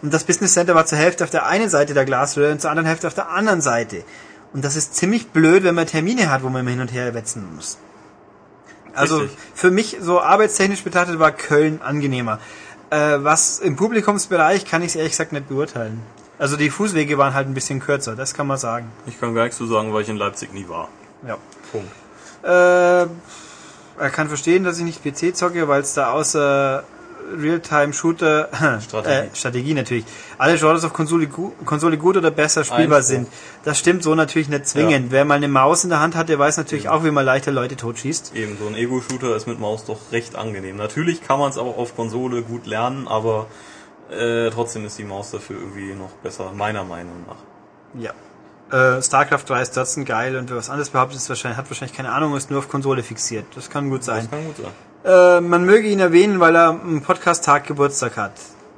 Und 0.03 0.13
das 0.13 0.25
Business 0.25 0.55
Center 0.55 0.75
war 0.75 0.85
zur 0.85 0.99
Hälfte 0.99 1.25
auf 1.25 1.31
der 1.31 1.47
einen 1.47 1.69
Seite 1.69 1.95
der 1.95 2.05
Glasröhre 2.05 2.53
und 2.53 2.61
zur 2.61 2.71
anderen 2.71 2.87
Hälfte 2.87 3.07
auf 3.07 3.15
der 3.15 3.31
anderen 3.31 3.61
Seite. 3.61 4.05
Und 4.53 4.65
das 4.65 4.77
ist 4.77 4.97
ziemlich 4.97 5.29
blöd, 5.29 5.65
wenn 5.65 5.75
man 5.75 5.87
Termine 5.87 6.31
hat, 6.31 6.43
wo 6.43 6.49
man 6.49 6.61
immer 6.61 6.71
hin 6.71 6.81
und 6.81 6.93
her 6.93 7.15
wetzen 7.15 7.55
muss. 7.55 7.79
Also 8.95 9.19
Richtig. 9.19 9.39
für 9.55 9.71
mich, 9.71 9.97
so 10.01 10.21
arbeitstechnisch 10.21 10.83
betrachtet, 10.83 11.19
war 11.19 11.33
Köln 11.33 11.81
angenehmer. 11.83 12.41
Äh, 12.91 13.19
was 13.21 13.61
im 13.61 13.77
Publikumsbereich 13.77 14.67
kann 14.67 14.83
ich 14.83 14.89
es 14.89 14.97
ehrlich 14.97 15.13
gesagt 15.13 15.33
nicht 15.33 15.49
beurteilen. 15.49 16.03
Also 16.39 16.57
die 16.57 16.69
Fußwege 16.69 17.17
waren 17.17 17.35
halt 17.35 17.47
ein 17.47 17.55
bisschen 17.55 17.81
kürzer, 17.81 18.17
das 18.17 18.35
kann 18.35 18.47
man 18.47 18.59
sagen. 18.59 18.91
Ich 19.07 19.19
kann 19.19 19.35
gar 19.35 19.45
nichts 19.45 19.57
zu 19.57 19.67
sagen, 19.67 19.95
weil 19.95 20.03
ich 20.03 20.09
in 20.09 20.17
Leipzig 20.17 20.53
nie 20.53 20.69
war. 20.69 20.89
Ja. 21.27 21.39
Punkt. 21.71 21.93
Äh, 22.43 23.07
er 23.99 24.11
kann 24.11 24.29
verstehen, 24.29 24.65
dass 24.65 24.79
ich 24.79 24.85
nicht 24.85 25.03
PC 25.05 25.37
zocke, 25.37 25.69
weil 25.69 25.83
es 25.83 25.95
da 25.95 26.11
außer 26.11 26.83
Realtime-Shooter, 27.37 28.49
Strategie. 28.83 29.15
Äh, 29.15 29.35
Strategie 29.35 29.75
natürlich, 29.75 30.05
alle 30.39 30.57
Genres 30.57 30.85
auf 30.85 30.93
Konsole, 30.93 31.27
gu 31.27 31.53
Konsole 31.65 31.99
gut 31.99 32.17
oder 32.17 32.31
besser 32.31 32.65
spielbar 32.65 33.03
sind. 33.03 33.29
Das 33.65 33.79
stimmt 33.79 34.03
so 34.03 34.15
natürlich 34.15 34.49
nicht 34.49 34.67
zwingend. 34.67 35.11
Wer 35.11 35.25
mal 35.25 35.35
eine 35.35 35.49
Maus 35.49 35.85
in 35.85 35.91
der 35.91 36.01
Hand 36.01 36.17
hat, 36.17 36.29
der 36.29 36.39
weiß 36.39 36.57
natürlich 36.57 36.89
auch, 36.89 37.05
wie 37.05 37.11
man 37.11 37.25
leichter 37.25 37.53
Leute 37.53 37.77
totschießt. 37.77 38.35
Eben, 38.35 38.57
so 38.59 38.67
ein 38.67 38.75
Ego-Shooter 38.75 39.35
ist 39.37 39.47
mit 39.47 39.61
Maus 39.61 39.85
doch 39.85 39.99
recht 40.13 40.37
angenehm. 40.37 40.77
Natürlich 40.77 41.23
kann 41.23 41.39
man 41.39 41.51
es 41.51 41.59
auch 41.59 41.77
auf 41.79 41.97
Konsole 41.97 42.43
gut 42.43 42.67
lernen, 42.67 43.09
aber 43.09 43.47
äh, 44.11 44.51
trotzdem 44.51 44.85
ist 44.85 44.99
die 44.99 45.05
Maus 45.05 45.31
dafür 45.31 45.59
irgendwie 45.59 45.95
noch 45.95 46.11
besser, 46.23 46.53
meiner 46.55 46.85
Meinung 46.85 47.25
nach. 47.27 48.01
Ja. 48.01 48.13
Äh, 48.71 49.03
StarCraft 49.03 49.45
3 49.47 49.63
ist 49.63 49.75
trotzdem 49.75 50.05
geil 50.05 50.37
und 50.37 50.49
wer 50.49 50.57
was 50.57 50.71
anderes 50.71 50.91
behauptet, 50.91 51.19
ist 51.19 51.29
wahrscheinlich, 51.29 51.59
hat 51.59 51.69
wahrscheinlich 51.69 51.97
keine 51.97 52.11
Ahnung, 52.11 52.37
ist 52.37 52.51
nur 52.51 52.59
auf 52.59 52.69
Konsole 52.69 53.03
fixiert. 53.03 53.45
Das 53.55 53.69
kann 53.69 53.91
gut 53.91 54.03
sein. 54.03 54.23
Das 54.23 54.31
kann 54.31 54.47
gut 54.47 54.57
sein. 54.57 54.73
Äh, 55.05 55.41
man 55.41 55.65
möge 55.65 55.89
ihn 55.89 56.01
erwähnen, 56.01 56.39
weil 56.41 56.55
er 56.55 56.69
am 56.69 57.03
Podcast-Tag 57.03 57.67
Geburtstag 57.67 58.17
hat. 58.17 58.33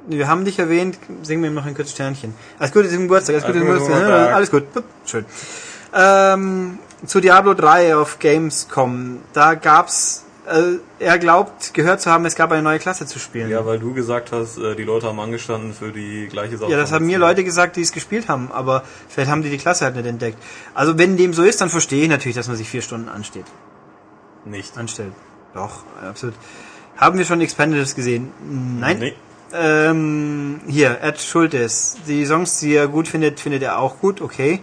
Wir 0.07 0.27
haben 0.27 0.45
dich 0.45 0.59
erwähnt, 0.59 0.99
singen 1.23 1.43
wir 1.43 1.49
ihm 1.49 1.55
noch 1.55 1.65
ein 1.65 1.75
kurzes 1.75 1.93
Sternchen. 1.93 2.33
Alles 2.59 2.71
Gute 2.71 2.89
zum 2.89 3.03
Geburtstag, 3.03 3.35
alles 3.35 3.45
Gute 3.45 3.59
zum 3.59 3.67
Geburtstag. 3.67 4.01
Geburtstag. 4.01 4.33
Alles 4.35 4.51
gut, 4.51 4.63
schön. 5.05 5.25
Ähm, 5.93 6.79
zu 7.05 7.21
Diablo 7.21 7.53
3 7.53 7.95
auf 7.95 8.19
Gamescom, 8.19 9.19
da 9.33 9.55
gab's, 9.55 10.25
äh, 10.47 10.79
er 10.99 11.17
glaubt, 11.19 11.73
gehört 11.73 12.01
zu 12.01 12.11
haben, 12.11 12.25
es 12.25 12.35
gab 12.35 12.51
eine 12.51 12.61
neue 12.61 12.79
Klasse 12.79 13.05
zu 13.05 13.19
spielen. 13.19 13.49
Ja, 13.49 13.65
weil 13.65 13.79
du 13.79 13.93
gesagt 13.93 14.31
hast, 14.31 14.57
äh, 14.57 14.75
die 14.75 14.83
Leute 14.83 15.07
haben 15.07 15.19
angestanden 15.19 15.73
für 15.73 15.91
die 15.91 16.27
gleiche 16.29 16.57
Sache. 16.57 16.71
Ja, 16.71 16.77
das 16.77 16.91
haben 16.91 17.05
mir 17.05 17.17
Leute 17.17 17.43
gesagt, 17.43 17.75
die 17.75 17.81
es 17.81 17.91
gespielt 17.91 18.27
haben, 18.29 18.51
aber 18.51 18.83
vielleicht 19.07 19.29
haben 19.29 19.41
die 19.41 19.49
die 19.49 19.57
Klasse 19.57 19.85
halt 19.85 19.95
nicht 19.95 20.05
entdeckt. 20.05 20.37
Also 20.73 20.97
wenn 20.97 21.17
dem 21.17 21.33
so 21.33 21.43
ist, 21.43 21.61
dann 21.61 21.69
verstehe 21.69 22.03
ich 22.03 22.09
natürlich, 22.09 22.35
dass 22.35 22.47
man 22.47 22.57
sich 22.57 22.69
vier 22.69 22.81
Stunden 22.81 23.09
ansteht, 23.09 23.45
Nicht. 24.45 24.77
anstellt. 24.77 25.13
Doch, 25.55 25.83
absolut. 26.07 26.35
Haben 26.97 27.17
wir 27.17 27.25
schon 27.25 27.41
Expendables 27.41 27.95
gesehen? 27.95 28.31
Nein. 28.79 28.99
Nee. 28.99 29.13
Ähm, 29.53 30.59
hier, 30.67 30.99
Ed 31.01 31.19
Schultes. 31.21 31.97
Die 32.07 32.25
Songs, 32.25 32.59
die 32.59 32.75
er 32.75 32.87
gut 32.87 33.07
findet, 33.07 33.39
findet 33.39 33.63
er 33.63 33.79
auch 33.79 33.99
gut, 33.99 34.21
okay. 34.21 34.61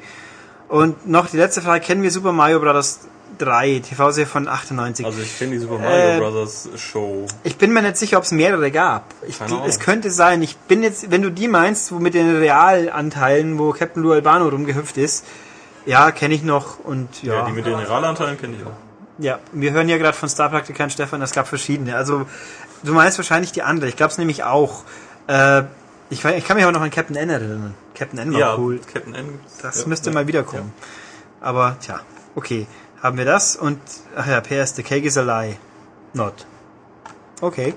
Und 0.69 1.09
noch 1.09 1.29
die 1.29 1.37
letzte 1.37 1.61
Frage, 1.63 1.85
kennen 1.85 2.03
wir 2.03 2.11
Super 2.11 2.33
Mario 2.33 2.61
Bros. 2.61 3.01
3, 3.39 3.81
TV-Serie 3.81 4.27
von 4.27 4.47
98? 4.47 5.07
Also 5.07 5.23
ich 5.23 5.39
kenne 5.39 5.53
die 5.53 5.59
Super 5.59 5.79
Mario 5.79 6.17
Äh, 6.17 6.19
Brothers 6.19 6.69
Show. 6.77 7.27
Ich 7.45 7.57
bin 7.57 7.73
mir 7.73 7.81
nicht 7.83 7.97
sicher, 7.97 8.19
ob 8.19 8.25
es 8.25 8.33
mehrere 8.33 8.71
gab. 8.71 9.07
Ich, 9.27 9.39
es 9.67 9.81
könnte 9.81 10.11
sein. 10.11 10.43
Ich 10.43 10.57
bin 10.57 10.83
jetzt, 10.83 11.11
wenn 11.11 11.23
du 11.23 11.31
die 11.31 11.49
meinst, 11.49 11.93
wo 11.93 11.99
mit 11.99 12.13
den 12.15 12.37
Realanteilen, 12.37 13.59
wo 13.59 13.73
Captain 13.73 14.03
Lou 14.03 14.13
Albano 14.13 14.49
rumgehüpft 14.49 14.99
ist, 14.99 15.25
ja, 15.87 16.11
kenne 16.13 16.35
ich 16.35 16.43
noch 16.43 16.79
und 16.85 17.23
Ja, 17.23 17.35
ja. 17.35 17.47
die 17.47 17.53
mit 17.53 17.65
den 17.67 17.73
Generalanteilen 17.75 18.39
kenne 18.39 18.57
ich 18.61 18.67
auch. 18.67 18.92
Ja, 19.23 19.39
wir 19.53 19.71
hören 19.71 19.89
ja 19.89 19.99
gerade 19.99 20.17
von 20.17 20.29
Star-Praktikant 20.29 20.93
Stefan, 20.93 21.23
es 21.23 21.31
gab 21.31 21.47
verschiedene. 21.47 21.97
Also, 21.97 22.27
du 22.83 22.93
meinst 22.93 23.19
wahrscheinlich 23.19 23.53
die 23.53 23.63
andere. 23.63 23.89
Ich 23.89 23.95
glaube 23.97 24.11
es 24.11 24.19
nämlich 24.19 24.43
auch. 24.43 24.83
Äh, 25.29 25.63
ich, 26.11 26.25
ich 26.25 26.45
kann 26.45 26.57
mich 26.57 26.67
auch 26.67 26.73
noch 26.73 26.81
an 26.81 26.91
Captain 26.91 27.15
N 27.15 27.31
erinnern. 27.31 27.75
Captain 27.95 28.19
N 28.19 28.33
war 28.33 28.41
Ja, 28.41 28.57
cool. 28.57 28.81
Captain 28.93 29.15
N. 29.15 29.39
Das 29.63 29.83
ja, 29.83 29.89
müsste 29.89 30.11
ja. 30.11 30.15
mal 30.15 30.27
wiederkommen. 30.27 30.73
Aber, 31.41 31.77
tja, 31.81 32.01
okay. 32.35 32.67
Haben 33.01 33.17
wir 33.17 33.25
das 33.25 33.55
und, 33.55 33.79
ach 34.17 34.27
ja, 34.27 34.41
PS, 34.41 34.75
The 34.75 34.83
Cake 34.83 35.07
is 35.07 35.17
a 35.17 35.23
Lie. 35.23 35.57
Not. 36.15 36.45
Okay. 37.41 37.75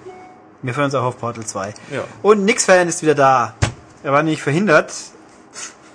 Wir 0.64 0.74
freuen 0.74 0.86
uns 0.86 0.96
auch 0.96 1.04
auf 1.04 1.20
Portal 1.20 1.46
2. 1.46 1.76
Ja. 1.92 2.06
Und 2.24 2.44
Nix-Fan 2.44 2.88
ist 2.88 3.04
wieder 3.04 3.14
da. 3.14 3.54
Er 4.04 4.12
war 4.14 4.24
nämlich 4.24 4.42
verhindert. 4.42 4.94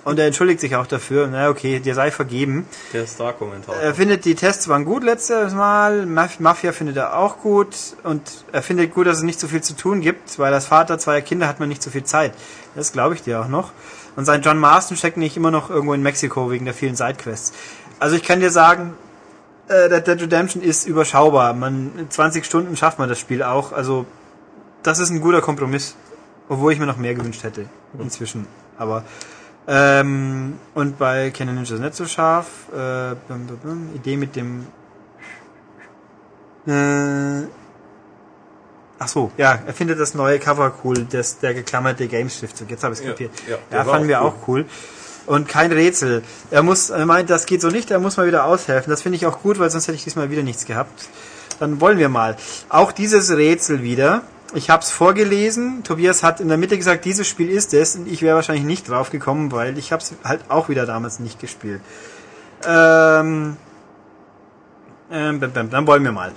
Und 0.03 0.17
er 0.17 0.25
entschuldigt 0.25 0.59
sich 0.59 0.75
auch 0.75 0.87
dafür. 0.87 1.27
Na 1.31 1.49
okay, 1.49 1.79
dir 1.79 1.93
sei 1.93 2.09
vergeben. 2.09 2.65
Der 2.91 3.05
Star-Kommentator. 3.05 3.75
Er 3.79 3.93
findet 3.93 4.25
die 4.25 4.33
Tests 4.33 4.67
waren 4.67 4.83
gut 4.83 5.03
letztes 5.03 5.53
Mal. 5.53 6.05
Maf- 6.07 6.39
Mafia 6.39 6.71
findet 6.71 6.97
er 6.97 7.17
auch 7.17 7.37
gut. 7.37 7.75
Und 8.03 8.21
er 8.51 8.63
findet 8.63 8.93
gut, 8.93 9.05
dass 9.05 9.17
es 9.17 9.23
nicht 9.23 9.39
so 9.39 9.47
viel 9.47 9.61
zu 9.61 9.75
tun 9.75 10.01
gibt, 10.01 10.39
weil 10.39 10.53
als 10.53 10.65
Vater 10.65 10.97
zweier 10.97 11.21
Kinder 11.21 11.47
hat 11.47 11.59
man 11.59 11.69
nicht 11.69 11.83
so 11.83 11.91
viel 11.91 12.03
Zeit. 12.03 12.33
Das 12.73 12.93
glaube 12.93 13.13
ich 13.13 13.21
dir 13.21 13.41
auch 13.41 13.47
noch. 13.47 13.71
Und 14.15 14.25
sein 14.25 14.41
John 14.41 14.57
Marston 14.57 14.97
steckt 14.97 15.17
nicht 15.17 15.37
immer 15.37 15.51
noch 15.51 15.69
irgendwo 15.69 15.93
in 15.93 16.01
Mexiko 16.01 16.49
wegen 16.49 16.65
der 16.65 16.73
vielen 16.73 16.95
Sidequests. 16.95 17.53
Also 17.99 18.15
ich 18.15 18.23
kann 18.23 18.39
dir 18.39 18.49
sagen, 18.49 18.95
äh, 19.67 19.73
Red 19.73 20.07
Dead 20.07 20.19
Redemption 20.23 20.63
ist 20.63 20.87
überschaubar. 20.87 21.53
Man, 21.53 21.91
in 21.97 22.09
20 22.09 22.43
Stunden 22.43 22.75
schafft 22.75 22.97
man 22.97 23.07
das 23.07 23.19
Spiel 23.19 23.43
auch. 23.43 23.71
Also, 23.71 24.05
das 24.81 24.97
ist 24.97 25.11
ein 25.11 25.21
guter 25.21 25.41
Kompromiss. 25.41 25.95
Obwohl 26.49 26.73
ich 26.73 26.79
mir 26.79 26.87
noch 26.87 26.97
mehr 26.97 27.13
gewünscht 27.13 27.43
hätte. 27.43 27.67
Inzwischen. 27.99 28.47
Aber, 28.77 29.03
ähm, 29.67 30.59
und 30.73 30.97
bei 30.97 31.29
Canon 31.31 31.55
Ninja 31.55 31.75
ist 31.75 31.81
nicht 31.81 31.95
so 31.95 32.05
scharf. 32.05 32.47
Äh, 32.73 33.15
bum, 33.27 33.47
bum, 33.47 33.57
bum. 33.63 33.89
Idee 33.95 34.17
mit 34.17 34.35
dem, 34.35 34.67
äh, 36.67 37.47
ach 38.99 39.07
so, 39.07 39.31
ja, 39.37 39.59
er 39.65 39.73
findet 39.73 39.99
das 39.99 40.13
neue 40.13 40.39
Cover 40.39 40.73
cool, 40.83 41.05
das, 41.09 41.39
der 41.39 41.53
geklammerte 41.53 42.07
Games-Schriftzug. 42.07 42.69
Jetzt 42.69 42.83
habe 42.83 42.93
ich 42.93 42.99
es 42.99 43.05
Ja, 43.05 43.11
kapiert. 43.11 43.31
ja, 43.47 43.57
ja, 43.71 43.77
war 43.85 43.93
fanden 43.93 44.07
wir 44.07 44.21
auch 44.21 44.33
auch 44.33 44.47
cool. 44.47 44.65
Und 45.27 45.47
kein 45.47 45.71
Rätsel. 45.71 46.23
Er 46.49 46.63
muss, 46.63 46.89
er 46.89 47.05
meint, 47.05 47.29
das 47.29 47.45
geht 47.45 47.61
so 47.61 47.69
nicht, 47.69 47.91
er 47.91 47.99
muss 47.99 48.17
mal 48.17 48.25
wieder 48.27 48.45
aushelfen. 48.45 48.89
Das 48.89 49.03
finde 49.03 49.17
ich 49.17 49.25
auch 49.27 49.41
gut, 49.41 49.59
weil 49.59 49.69
sonst 49.69 49.87
hätte 49.87 49.95
ich 49.95 50.03
diesmal 50.03 50.31
wieder 50.31 50.41
nichts 50.43 50.65
gehabt. 50.65 51.07
Dann 51.59 51.79
wollen 51.79 51.99
wir 51.99 52.09
mal. 52.09 52.37
Auch 52.69 52.91
dieses 52.91 53.29
Rätsel 53.31 53.83
wieder. 53.83 54.23
Ich 54.53 54.69
habe 54.69 54.83
es 54.83 54.91
vorgelesen. 54.91 55.83
Tobias 55.83 56.23
hat 56.23 56.41
in 56.41 56.49
der 56.49 56.57
Mitte 56.57 56.77
gesagt, 56.77 57.05
dieses 57.05 57.27
Spiel 57.27 57.49
ist 57.49 57.73
es. 57.73 57.95
Und 57.95 58.07
ich 58.07 58.21
wäre 58.21 58.35
wahrscheinlich 58.35 58.65
nicht 58.65 58.89
drauf 58.89 59.09
gekommen, 59.09 59.51
weil 59.51 59.77
ich 59.77 59.91
habe 59.91 60.01
es 60.01 60.13
halt 60.23 60.41
auch 60.49 60.67
wieder 60.67 60.85
damals 60.85 61.19
nicht 61.19 61.39
gespielt. 61.39 61.81
Ähm, 62.65 63.57
ähm, 65.11 65.39
dann 65.53 65.87
wollen 65.87 66.03
wir 66.03 66.11
mal. 66.11 66.31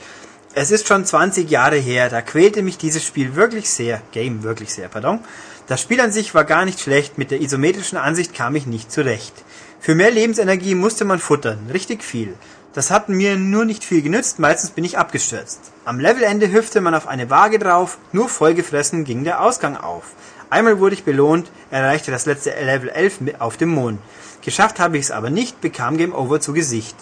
Es 0.57 0.71
ist 0.71 0.87
schon 0.87 1.05
20 1.05 1.51
Jahre 1.51 1.77
her, 1.77 2.09
da 2.09 2.23
quälte 2.23 2.63
mich 2.63 2.79
dieses 2.79 3.05
Spiel 3.05 3.35
wirklich 3.35 3.69
sehr, 3.69 4.01
Game 4.13 4.45
wirklich 4.45 4.73
sehr, 4.73 4.89
pardon. 4.89 5.19
Das 5.67 5.81
Spiel 5.81 6.01
an 6.01 6.13
sich 6.13 6.33
war 6.33 6.45
gar 6.45 6.65
nicht 6.65 6.79
schlecht, 6.79 7.19
mit 7.19 7.33
der 7.33 7.41
isometrischen 7.41 7.99
Ansicht 7.99 8.35
kam 8.35 8.55
ich 8.55 8.67
nicht 8.67 8.93
zurecht. 8.93 9.33
Für 9.81 9.97
mehr 9.97 10.13
Lebensenergie 10.13 10.77
musste 10.77 11.05
man 11.05 11.19
futtern, 11.19 11.71
richtig 11.73 12.05
viel. 12.05 12.35
Das 12.75 12.91
hat 12.91 13.09
mir 13.09 13.37
nur 13.37 13.65
nicht 13.65 13.85
viel 13.85 14.03
genützt, 14.03 14.39
meistens 14.41 14.71
bin 14.71 14.85
ich 14.85 14.99
abgestürzt. 14.99 15.61
Am 15.85 16.01
Levelende 16.01 16.51
hüpfte 16.51 16.81
man 16.81 16.95
auf 16.95 17.07
eine 17.07 17.31
Waage 17.31 17.59
drauf, 17.61 17.99
nur 18.13 18.29
vollgefressen 18.29 19.05
ging 19.05 19.23
der 19.25 19.41
Ausgang 19.43 19.77
auf. 19.77 20.13
Einmal 20.51 20.79
wurde 20.81 20.95
ich 20.95 21.05
belohnt, 21.05 21.51
erreichte 21.71 22.11
das 22.11 22.27
letzte 22.27 22.51
Level 22.51 22.89
11 22.89 23.21
mit- 23.21 23.41
auf 23.41 23.57
dem 23.57 23.69
Mond. 23.71 24.01
Geschafft 24.43 24.79
habe 24.81 24.99
ich 24.99 25.05
es 25.05 25.11
aber 25.11 25.31
nicht, 25.31 25.61
bekam 25.61 25.97
Game 25.97 26.13
Over 26.15 26.41
zu 26.41 26.53
Gesicht. 26.53 26.97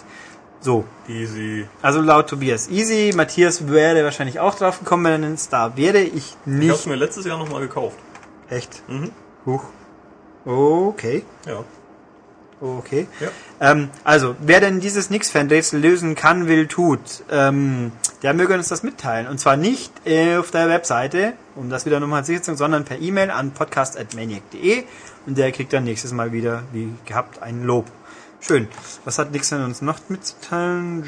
So, 0.61 0.85
Easy. 1.09 1.67
also 1.81 1.99
laut 2.01 2.29
Tobias 2.29 2.69
easy. 2.69 3.11
Matthias 3.13 3.67
wäre 3.67 4.03
wahrscheinlich 4.05 4.39
auch 4.39 4.55
drauf 4.55 4.79
gekommen, 4.79 5.03
wenn 5.05 5.23
er 5.23 5.29
ein 5.29 5.37
Star 5.37 5.75
wäre. 5.75 5.99
Ich 5.99 6.13
Ich 6.15 6.37
nicht. 6.45 6.71
hab's 6.71 6.85
mir 6.85 6.95
letztes 6.95 7.25
Jahr 7.25 7.37
nochmal 7.37 7.59
gekauft. 7.61 7.97
Echt? 8.49 8.81
Mhm. 8.87 9.11
Huch. 9.45 9.63
Okay. 10.45 11.25
Ja. 11.45 11.63
Okay. 12.63 13.07
Ja. 13.19 13.27
Ähm, 13.59 13.89
also, 14.05 14.37
wer 14.39 14.61
denn 14.61 14.79
dieses 14.79 15.09
Nix-Fan-Rätsel 15.09 15.81
lösen 15.81 16.15
kann, 16.15 16.47
will, 16.47 16.67
tut, 16.67 16.99
ähm, 17.29 17.91
der 18.21 18.33
möge 18.33 18.53
uns 18.53 18.69
das 18.69 18.83
mitteilen. 18.83 19.27
Und 19.27 19.37
zwar 19.37 19.57
nicht 19.57 19.91
äh, 20.05 20.37
auf 20.37 20.49
der 20.51 20.69
Webseite, 20.69 21.33
um 21.55 21.69
das 21.69 21.85
wieder 21.85 21.99
nochmal 21.99 22.23
zu 22.23 22.37
sagen, 22.37 22.57
sondern 22.57 22.85
per 22.85 23.01
E-Mail 23.01 23.31
an 23.31 23.51
podcast.maniac.de 23.51 24.85
und 25.25 25.37
der 25.37 25.51
kriegt 25.51 25.73
dann 25.73 25.83
nächstes 25.83 26.13
Mal 26.13 26.31
wieder, 26.31 26.63
wie 26.71 26.93
gehabt, 27.05 27.43
ein 27.43 27.63
Lob. 27.63 27.87
Schön. 28.39 28.69
Was 29.03 29.19
hat 29.19 29.33
Nixon 29.33 29.61
uns 29.65 29.81
noch 29.81 29.99
mitzuteilen? 30.07 31.03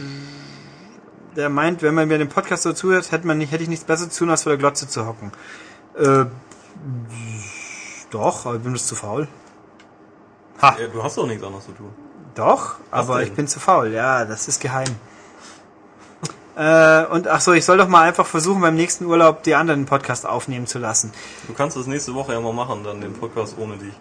Der 1.37 1.47
meint, 1.47 1.81
wenn 1.81 1.93
man 1.93 2.09
mir 2.09 2.17
den 2.17 2.27
Podcast 2.27 2.63
so 2.63 2.73
zuhört, 2.73 3.13
hätte, 3.13 3.27
man 3.27 3.37
nicht, 3.37 3.53
hätte 3.53 3.63
ich 3.63 3.69
nichts 3.69 3.85
besser 3.85 4.09
zu 4.09 4.19
tun, 4.19 4.29
als 4.29 4.43
vor 4.43 4.51
der 4.51 4.57
Glotze 4.57 4.89
zu 4.89 5.05
hocken. 5.05 5.31
Äh, 5.97 6.25
doch, 8.11 8.45
aber 8.45 8.57
ich 8.57 8.61
bin 8.61 8.73
das 8.73 8.87
zu 8.87 8.95
faul. 8.95 9.29
Ha. 10.61 10.75
Ja, 10.79 10.87
Du 10.87 11.03
hast 11.03 11.17
doch 11.17 11.27
nichts 11.27 11.43
anderes 11.43 11.65
zu 11.65 11.71
tun. 11.73 11.89
Doch, 12.35 12.75
Was 12.91 12.99
aber 13.07 13.19
denn? 13.19 13.27
ich 13.27 13.33
bin 13.33 13.47
zu 13.47 13.59
faul. 13.59 13.89
Ja, 13.91 14.25
das 14.25 14.47
ist 14.47 14.59
geheim. 14.61 14.89
Äh, 16.57 17.05
und 17.07 17.27
ach 17.27 17.41
so, 17.41 17.51
ich 17.51 17.65
soll 17.65 17.77
doch 17.77 17.89
mal 17.89 18.03
einfach 18.03 18.25
versuchen, 18.25 18.61
beim 18.61 18.75
nächsten 18.75 19.05
Urlaub 19.05 19.43
die 19.43 19.55
anderen 19.55 19.85
Podcast 19.85 20.25
aufnehmen 20.25 20.67
zu 20.67 20.79
lassen. 20.79 21.11
Du 21.47 21.53
kannst 21.53 21.75
das 21.75 21.85
nächste 21.85 22.13
Woche 22.13 22.31
ja 22.33 22.39
mal 22.39 22.53
machen, 22.53 22.83
dann 22.85 23.01
den 23.01 23.13
Podcast 23.13 23.55
ohne 23.57 23.75
dich. 23.77 23.93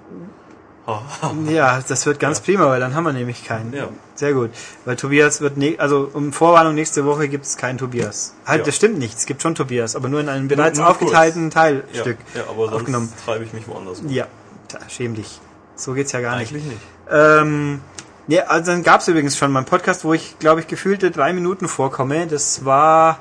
Ja, 1.49 1.81
das 1.89 2.05
wird 2.05 2.21
ganz 2.21 2.41
prima, 2.41 2.67
weil 2.69 2.79
dann 2.79 2.95
haben 2.95 3.05
wir 3.05 3.13
nämlich 3.15 3.45
keinen. 3.45 3.73
Ja. 3.73 3.89
Sehr 4.17 4.35
gut. 4.35 4.51
Weil 4.85 4.97
Tobias 4.97 5.41
wird, 5.41 5.57
ne 5.57 5.77
also 5.79 6.11
um 6.13 6.31
Vorwarnung, 6.33 6.75
nächste 6.75 7.07
Woche 7.07 7.27
gibt 7.29 7.47
es 7.47 7.57
keinen 7.57 7.79
Tobias. 7.79 8.35
Halt, 8.47 8.61
Ja. 8.61 8.67
das 8.67 8.77
stimmt 8.77 8.99
nicht. 8.99 9.17
Es 9.17 9.25
gibt 9.25 9.41
schon 9.41 9.55
Tobias, 9.55 9.97
aber 9.97 10.09
nur 10.11 10.21
in 10.21 10.29
einem 10.29 10.47
bereits 10.47 10.79
nur 10.79 10.87
aufgeteilten 10.89 11.45
Ja, 11.45 11.51
Teilstück 11.51 12.19
ja, 12.35 12.43
aber 12.51 12.67
sonst 12.67 12.75
aufgenommen. 12.75 13.13
treibe 13.25 13.45
ich 13.45 13.53
mich 13.55 13.67
woanders 13.67 14.01
rum. 14.01 14.11
Ja, 14.11 14.27
tja, 14.69 14.79
schäm 14.89 15.15
dich. 15.15 15.41
So 15.77 15.93
geht's 15.93 16.13
ja 16.13 16.21
gar 16.21 16.37
nicht. 16.37 16.51
Eigentlich 16.53 16.65
nicht. 16.65 16.81
Ähm, 17.11 17.81
ja, 18.29 18.45
also 18.45 18.71
dann 18.73 18.83
gab 18.83 19.01
es 19.01 19.09
übrigens 19.09 19.37
schon 19.37 19.53
mal 19.53 19.61
einen 19.61 19.67
Podcast, 19.67 20.05
wo 20.05 20.13
ich, 20.15 20.39
glaube 20.39 20.61
ich, 20.61 20.67
gefühlte 20.67 21.11
drei 21.11 21.33
Minuten 21.33 21.69
vorkomme. 21.69 22.27
Das 22.27 22.65
war, 22.65 23.19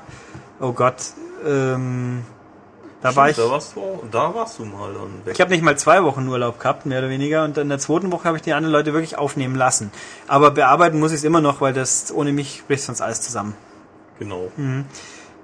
oh 0.60 0.72
Gott, 0.72 0.96
ähm, 1.46 2.22
da 3.02 3.14
war 3.14 3.28
ich, 3.28 3.36
Da 3.36 3.50
warst 3.50 3.76
du, 3.76 3.80
auch- 3.80 4.02
da 4.10 4.34
warst 4.34 4.58
du 4.58 4.64
mal 4.64 4.94
dann 4.94 5.26
weg. 5.26 5.34
ich 5.34 5.40
habe 5.42 5.50
nicht 5.50 5.62
mal 5.62 5.76
zwei 5.76 6.02
Wochen 6.04 6.26
Urlaub 6.26 6.58
gehabt, 6.58 6.86
mehr 6.86 7.00
oder 7.00 7.10
weniger, 7.10 7.44
und 7.44 7.58
in 7.58 7.68
der 7.68 7.78
zweiten 7.78 8.10
Woche 8.12 8.24
habe 8.24 8.38
ich 8.38 8.42
die 8.42 8.54
anderen 8.54 8.72
Leute 8.72 8.94
wirklich 8.94 9.18
aufnehmen 9.18 9.56
lassen. 9.56 9.90
Aber 10.26 10.50
bearbeiten 10.52 10.98
muss 11.00 11.10
ich 11.12 11.18
es 11.18 11.24
immer 11.24 11.42
noch, 11.42 11.60
weil 11.60 11.74
das 11.74 12.10
ohne 12.14 12.32
mich 12.32 12.62
bricht 12.66 12.84
sonst 12.84 13.02
alles 13.02 13.20
zusammen. 13.20 13.54
genau. 14.18 14.50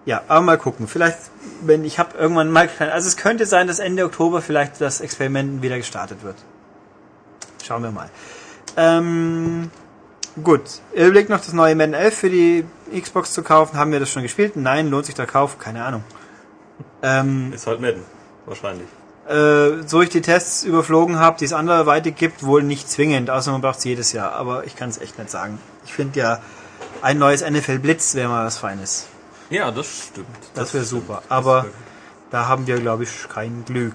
Ja, 0.07 0.23
aber 0.29 0.41
mal 0.41 0.57
gucken. 0.57 0.89
Vielleicht, 0.89 1.19
wenn 1.61 1.85
ich 1.85 1.99
habe 1.99 2.17
irgendwann 2.17 2.51
mal, 2.51 2.71
also 2.79 3.07
es 3.07 3.19
könnte 3.19 3.45
sein, 3.45 3.67
dass 3.67 3.79
Ende 3.79 4.07
Oktober 4.07 4.41
vielleicht 4.41 4.81
das 4.81 5.03
Experiment 5.03 5.61
wieder 5.61 5.77
gestartet 5.77 6.23
wird. 6.23 6.37
Schauen 7.71 7.85
wir 7.85 7.93
mal. 7.93 8.11
Ähm, 8.77 9.71
gut. 10.43 10.63
Überlegt 10.93 11.31
noch 11.31 11.39
das 11.39 11.53
neue 11.53 11.77
Madden 11.77 11.95
11 11.95 12.15
für 12.19 12.29
die 12.29 12.65
Xbox 13.01 13.33
zu 13.33 13.45
kaufen. 13.45 13.79
Haben 13.79 13.93
wir 13.93 14.01
das 14.01 14.11
schon 14.11 14.25
gespielt? 14.25 14.57
Nein, 14.57 14.91
lohnt 14.91 15.07
sich 15.07 15.15
der 15.15 15.27
Kauf? 15.27 15.57
Keine 15.61 15.85
Ahnung. 15.85 16.03
Ähm, 17.01 17.53
Ist 17.53 17.69
halt 17.69 17.81
Madden. 17.81 18.03
Wahrscheinlich. 18.45 18.89
äh, 19.29 19.87
so 19.87 20.03
ich 20.03 20.09
die 20.09 20.21
Tests 20.21 20.65
überflogen 20.65 21.21
habe, 21.21 21.39
die 21.39 21.45
es 21.45 21.53
anderweitig 21.53 22.17
gibt, 22.17 22.43
wohl 22.43 22.65
nicht 22.65 22.91
zwingend, 22.91 23.31
außer 23.31 23.53
man 23.53 23.61
braucht 23.61 23.79
es 23.79 23.85
jedes 23.85 24.11
Jahr. 24.13 24.33
Aber 24.33 24.65
ich 24.65 24.75
kann 24.75 24.89
es 24.91 24.99
echt 24.99 25.17
nicht 25.17 25.31
sagen. 25.31 25.61
Ich 25.85 25.93
finde 25.95 26.19
ja, 26.19 26.41
ein 27.03 27.19
neues 27.19 27.49
NFL 27.49 27.79
Blitz 27.79 28.17
wäre 28.17 28.29
mal 28.29 28.45
was 28.47 28.59
Feines. 28.59 29.07
Ja, 29.49 29.71
das 29.71 30.07
stimmt. 30.09 30.27
Das 30.55 30.75
wäre 30.75 30.85
stimmt. 30.85 31.03
super. 31.03 31.23
Das 31.23 31.31
Aber 31.31 31.67
da 32.33 32.49
haben 32.49 32.67
wir, 32.67 32.81
glaube 32.81 33.05
ich, 33.05 33.29
kein 33.29 33.65
Glück. 33.65 33.95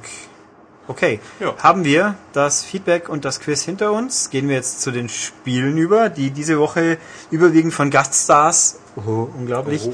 Okay, 0.88 1.20
Ja. 1.40 1.56
haben 1.58 1.84
wir 1.84 2.16
das 2.34 2.64
Feedback 2.64 3.10
und 3.10 3.26
das 3.26 3.40
Quiz 3.40 3.64
hinter 3.64 3.92
uns. 3.92 4.30
Gehen 4.30 4.48
wir 4.48 4.56
jetzt 4.56 4.82
zu 4.82 4.92
den 4.92 5.10
Spielen 5.10 5.78
über, 5.78 6.10
die 6.10 6.30
diese 6.32 6.60
Woche 6.60 6.98
überwiegend 7.32 7.74
von 7.74 7.90
Gaststars, 7.90 8.78
oh, 8.96 9.28
unglaublich, 9.36 9.88
Oh. 9.88 9.94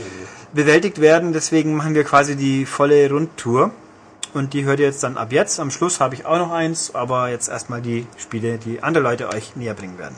bewältigt 0.53 0.99
werden. 0.99 1.31
Deswegen 1.31 1.75
machen 1.75 1.95
wir 1.95 2.03
quasi 2.03 2.35
die 2.35 2.65
volle 2.65 3.09
Rundtour. 3.09 3.71
Und 4.33 4.53
die 4.53 4.63
hört 4.63 4.79
ihr 4.79 4.85
jetzt 4.85 5.03
dann 5.03 5.17
ab 5.17 5.31
jetzt. 5.33 5.59
Am 5.59 5.71
Schluss 5.71 5.99
habe 5.99 6.15
ich 6.15 6.25
auch 6.25 6.37
noch 6.37 6.51
eins, 6.51 6.95
aber 6.95 7.29
jetzt 7.29 7.49
erstmal 7.49 7.81
die 7.81 8.07
Spiele, 8.17 8.57
die 8.57 8.81
andere 8.83 9.03
Leute 9.03 9.29
euch 9.29 9.55
näher 9.57 9.73
bringen 9.73 9.97
werden. 9.97 10.15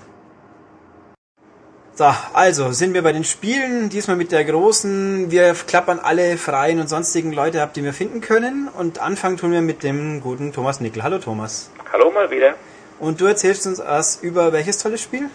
So, 1.96 2.12
also 2.34 2.72
sind 2.72 2.96
wir 2.96 3.04
bei 3.04 3.12
den 3.12 3.24
Spielen, 3.24 3.88
diesmal 3.89 4.18
mit 4.18 4.32
der 4.32 4.44
großen, 4.44 5.30
wir 5.30 5.54
klappern 5.54 6.00
alle 6.00 6.38
freien 6.38 6.80
und 6.80 6.88
sonstigen 6.88 7.32
Leute 7.32 7.62
ab, 7.62 7.76
die 7.76 7.84
wir 7.84 7.94
finden 7.94 8.20
können 8.20 8.68
und 8.68 8.98
anfangen 8.98 9.38
tun 9.38 9.52
wir 9.52 9.62
mit 9.62 9.84
dem 9.84 10.20
guten 10.20 10.52
Thomas 10.54 10.82
Nickel. 10.82 11.04
Hallo 11.04 11.20
Thomas. 11.20 11.70
Hallo 11.91 12.10
mal 12.10 12.32
wieder. 12.32 12.56
Und 13.00 13.22
du 13.22 13.26
erzählst 13.26 13.68
uns 13.68 13.78
was 13.78 14.24
über 14.24 14.52
welches 14.52 14.80
tolles 14.80 15.04
Spiel? 15.04 15.30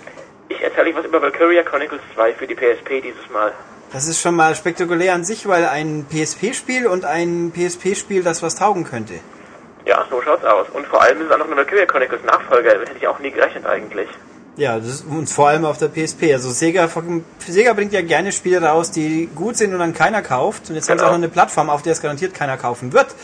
Ich 0.48 0.60
erzähle 0.60 0.88
euch 0.88 0.96
was 0.96 1.04
über 1.04 1.22
Valkyria 1.22 1.62
Chronicles 1.62 2.00
2 2.16 2.32
für 2.32 2.48
die 2.48 2.56
PSP 2.56 3.02
dieses 3.02 3.30
Mal. 3.30 3.52
Das 3.92 4.08
ist 4.08 4.20
schon 4.20 4.34
mal 4.34 4.56
spektakulär 4.56 5.14
an 5.14 5.22
sich, 5.22 5.46
weil 5.46 5.64
ein 5.64 6.06
PSP-Spiel 6.10 6.88
und 6.88 7.04
ein 7.04 7.52
PSP-Spiel, 7.54 8.24
das 8.24 8.42
was 8.42 8.56
taugen 8.56 8.82
könnte. 8.82 9.20
Ja, 9.86 10.04
so 10.10 10.20
schaut's 10.22 10.44
aus. 10.44 10.66
Und 10.70 10.88
vor 10.88 11.02
allem 11.02 11.20
ist 11.20 11.26
es 11.26 11.30
auch 11.30 11.38
noch 11.38 11.48
ein 11.48 11.56
Valkyria 11.56 11.86
Chronicles 11.86 12.24
Nachfolger. 12.24 12.72
Damit 12.72 12.88
hätte 12.88 12.98
ich 12.98 13.06
auch 13.06 13.20
nie 13.20 13.30
gerechnet 13.30 13.64
eigentlich. 13.64 14.08
Ja, 14.58 14.76
das 14.78 14.86
ist, 14.88 15.04
und 15.06 15.30
vor 15.30 15.48
allem 15.48 15.64
auf 15.64 15.78
der 15.78 15.88
PSP. 15.88 16.32
Also 16.34 16.50
Sega, 16.50 16.88
Sega 17.46 17.72
bringt 17.72 17.92
ja 17.92 18.02
gerne 18.02 18.32
Spiele 18.32 18.60
raus, 18.62 18.90
die 18.90 19.28
gut 19.34 19.56
sind 19.56 19.72
und 19.72 19.78
dann 19.78 19.94
keiner 19.94 20.20
kauft. 20.20 20.68
Und 20.68 20.74
jetzt 20.74 20.90
haben 20.90 20.98
sie 20.98 21.02
Genau. 21.04 21.06
auch 21.08 21.12
noch 21.12 21.18
eine 21.18 21.28
Plattform, 21.28 21.70
auf 21.70 21.82
der 21.82 21.92
es 21.92 22.02
garantiert 22.02 22.34
keiner 22.34 22.56
kaufen 22.56 22.92
wird. 22.92 23.14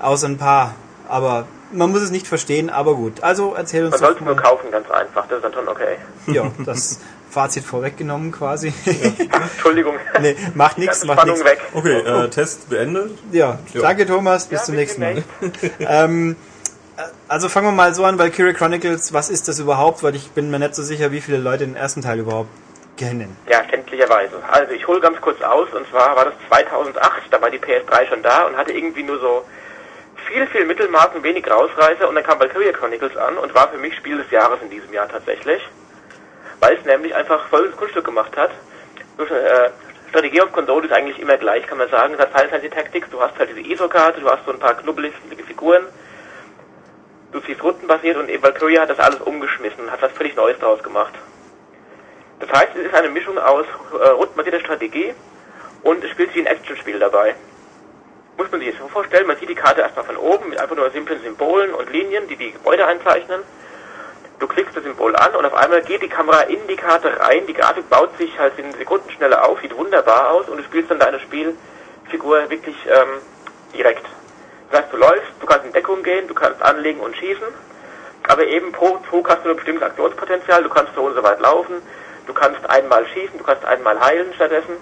Außer 0.00 0.26
ein 0.26 0.38
paar. 0.38 0.74
Aber 1.08 1.46
man 1.72 1.90
muss 1.92 2.00
es 2.00 2.10
nicht 2.10 2.26
verstehen, 2.26 2.70
aber 2.70 2.94
gut. 2.94 3.22
Also 3.22 3.54
erzähl 3.54 3.84
uns 3.84 3.92
Man 3.92 4.00
doch 4.00 4.06
sollte 4.08 4.24
nur 4.24 4.36
kaufen, 4.36 4.70
ganz 4.72 4.90
einfach. 4.90 5.26
Das 5.28 5.36
ist 5.38 5.44
dann 5.44 5.52
schon 5.52 5.68
okay. 5.68 5.96
Ja, 6.26 6.50
das 6.64 6.98
Fazit 7.28 7.64
vorweggenommen 7.64 8.32
quasi. 8.32 8.72
Entschuldigung. 9.52 9.94
nee, 10.20 10.34
macht 10.54 10.78
nichts, 10.78 11.04
macht 11.04 11.18
Spannung 11.20 11.36
nichts. 11.36 11.50
weg. 11.50 11.60
Okay, 11.74 11.98
äh, 12.00 12.28
Test 12.30 12.70
beendet. 12.70 13.12
Ja, 13.32 13.58
Ja. 13.74 13.82
danke 13.82 14.06
Thomas, 14.06 14.46
bis 14.46 14.60
Ja, 14.60 14.64
zum 14.64 14.74
bis 14.76 14.96
nächsten 14.98 15.00
Mal. 15.02 15.22
ähm, 15.80 16.32
äh, 16.32 16.49
also 17.28 17.48
fangen 17.48 17.68
wir 17.68 17.72
mal 17.72 17.94
so 17.94 18.04
an, 18.04 18.18
Valkyrie 18.18 18.54
Chronicles, 18.54 19.12
was 19.12 19.30
ist 19.30 19.48
das 19.48 19.58
überhaupt? 19.58 20.02
Weil 20.02 20.16
ich 20.16 20.30
bin 20.30 20.50
mir 20.50 20.58
nicht 20.58 20.74
so 20.74 20.82
sicher, 20.82 21.12
wie 21.12 21.20
viele 21.20 21.38
Leute 21.38 21.66
den 21.66 21.76
ersten 21.76 22.02
Teil 22.02 22.18
überhaupt 22.18 22.50
kennen. 22.96 23.36
Ja, 23.48 23.60
kenntlicherweise. 23.62 24.42
Also 24.50 24.72
ich 24.72 24.86
hole 24.86 25.00
ganz 25.00 25.20
kurz 25.20 25.40
aus. 25.42 25.68
Und 25.72 25.88
zwar 25.90 26.16
war 26.16 26.26
das 26.26 26.34
2008. 26.48 27.22
Da 27.30 27.40
war 27.40 27.50
die 27.50 27.58
PS3 27.58 28.08
schon 28.08 28.22
da 28.22 28.44
und 28.46 28.56
hatte 28.56 28.72
irgendwie 28.72 29.02
nur 29.02 29.18
so 29.18 29.44
viel, 30.26 30.46
viel 30.48 30.64
Mittelmaß 30.66 31.14
und 31.14 31.22
wenig 31.22 31.50
Rausreißer. 31.50 32.08
Und 32.08 32.14
dann 32.14 32.24
kam 32.24 32.38
Valkyria 32.38 32.72
Chronicles 32.72 33.16
an 33.16 33.38
und 33.38 33.54
war 33.54 33.68
für 33.68 33.78
mich 33.78 33.94
Spiel 33.96 34.18
des 34.18 34.30
Jahres 34.30 34.60
in 34.62 34.70
diesem 34.70 34.92
Jahr 34.92 35.08
tatsächlich. 35.08 35.62
Weil 36.60 36.76
es 36.76 36.84
nämlich 36.84 37.14
einfach 37.14 37.46
volles 37.48 37.76
Kunststück 37.76 38.04
gemacht 38.04 38.36
hat. 38.36 38.50
Schon 39.16 39.36
Strategie 40.10 40.42
auf 40.42 40.50
Konsole 40.50 40.86
ist 40.86 40.92
eigentlich 40.92 41.20
immer 41.20 41.36
gleich, 41.36 41.66
kann 41.66 41.78
man 41.78 41.88
sagen. 41.88 42.14
Es 42.14 42.20
hat 42.20 42.30
Final 42.32 42.48
Fantasy 42.48 42.68
Tactics, 42.68 43.08
du 43.10 43.20
hast 43.20 43.38
halt 43.38 43.50
diese 43.50 43.60
ISO-Karte, 43.60 44.20
du 44.20 44.28
hast 44.28 44.44
so 44.44 44.52
ein 44.52 44.58
paar 44.58 44.74
knubbelige 44.74 45.14
Figuren, 45.46 45.84
du 47.32 47.40
ziehst 47.40 47.62
rundenbasiert 47.62 48.16
und 48.16 48.42
Valkyria 48.42 48.82
hat 48.82 48.90
das 48.90 48.98
alles 48.98 49.20
umgeschmissen 49.20 49.90
hat 49.90 50.02
was 50.02 50.12
völlig 50.12 50.36
Neues 50.36 50.58
daraus 50.58 50.82
gemacht. 50.82 51.14
Das 52.40 52.50
heißt, 52.50 52.74
es 52.74 52.86
ist 52.86 52.94
eine 52.94 53.08
Mischung 53.08 53.38
aus 53.38 53.66
äh, 53.92 54.08
rundenbasierter 54.08 54.60
Strategie 54.60 55.14
und 55.82 56.02
es 56.02 56.10
spielt 56.10 56.32
sich 56.32 56.42
ein 56.42 56.46
Actionspiel 56.46 56.98
dabei. 56.98 57.34
Muss 58.36 58.50
man 58.50 58.60
sich 58.60 58.70
jetzt 58.70 58.80
vorstellen, 58.90 59.26
man 59.26 59.36
sieht 59.36 59.50
die 59.50 59.54
Karte 59.54 59.82
erstmal 59.82 60.06
von 60.06 60.16
oben 60.16 60.48
mit 60.48 60.58
einfach 60.58 60.74
nur 60.74 60.90
simplen 60.90 61.20
Symbolen 61.20 61.74
und 61.74 61.90
Linien, 61.92 62.26
die 62.28 62.36
die 62.36 62.52
Gebäude 62.52 62.86
einzeichnen. 62.86 63.42
Du 64.38 64.46
klickst 64.46 64.74
das 64.74 64.84
Symbol 64.84 65.14
an 65.16 65.36
und 65.36 65.44
auf 65.44 65.52
einmal 65.52 65.82
geht 65.82 66.00
die 66.00 66.08
Kamera 66.08 66.40
in 66.42 66.66
die 66.66 66.76
Karte 66.76 67.20
rein. 67.20 67.46
Die 67.46 67.52
Grafik 67.52 67.90
baut 67.90 68.16
sich 68.16 68.38
halt 68.38 68.58
in 68.58 68.72
Sekundenschnelle 68.72 69.44
auf, 69.44 69.60
sieht 69.60 69.76
wunderbar 69.76 70.30
aus 70.30 70.48
und 70.48 70.56
du 70.56 70.62
spielst 70.62 70.90
dann 70.90 70.98
deine 70.98 71.20
Spielfigur 71.20 72.48
wirklich 72.48 72.76
ähm, 72.86 73.20
direkt. 73.74 74.06
Das 74.70 74.82
heißt, 74.82 74.92
du 74.92 74.96
läufst, 74.98 75.32
du 75.40 75.46
kannst 75.46 75.66
in 75.66 75.72
Deckung 75.72 76.02
gehen, 76.02 76.28
du 76.28 76.34
kannst 76.34 76.62
anlegen 76.62 77.00
und 77.00 77.16
schießen, 77.16 77.48
aber 78.28 78.44
eben 78.46 78.72
pro 78.72 78.98
Zug 79.10 79.28
hast 79.28 79.44
du 79.44 79.50
ein 79.50 79.56
bestimmtes 79.56 79.82
Aktionspotenzial, 79.82 80.62
du 80.62 80.68
kannst 80.68 80.94
so 80.94 81.02
und 81.02 81.14
so 81.14 81.22
weit 81.22 81.40
laufen, 81.40 81.82
du 82.26 82.32
kannst 82.32 82.68
einmal 82.70 83.06
schießen, 83.06 83.38
du 83.38 83.44
kannst 83.44 83.64
einmal 83.64 83.98
heilen 84.00 84.32
stattdessen. 84.34 84.76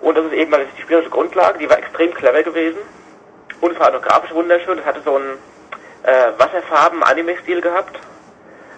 Und 0.00 0.16
das 0.16 0.26
ist 0.26 0.34
eben 0.34 0.54
die 0.76 0.82
spielerische 0.82 1.10
Grundlage, 1.10 1.58
die 1.58 1.68
war 1.68 1.78
extrem 1.78 2.14
clever 2.14 2.42
gewesen. 2.42 2.78
Und 3.60 3.72
es 3.72 3.80
war 3.80 3.92
auch 3.94 4.02
grafisch 4.02 4.32
wunderschön, 4.32 4.78
es 4.78 4.84
hatte 4.84 5.00
so 5.04 5.16
einen 5.16 5.38
äh, 6.04 6.38
Wasserfarben-Anime-Stil 6.38 7.60
gehabt, 7.60 7.98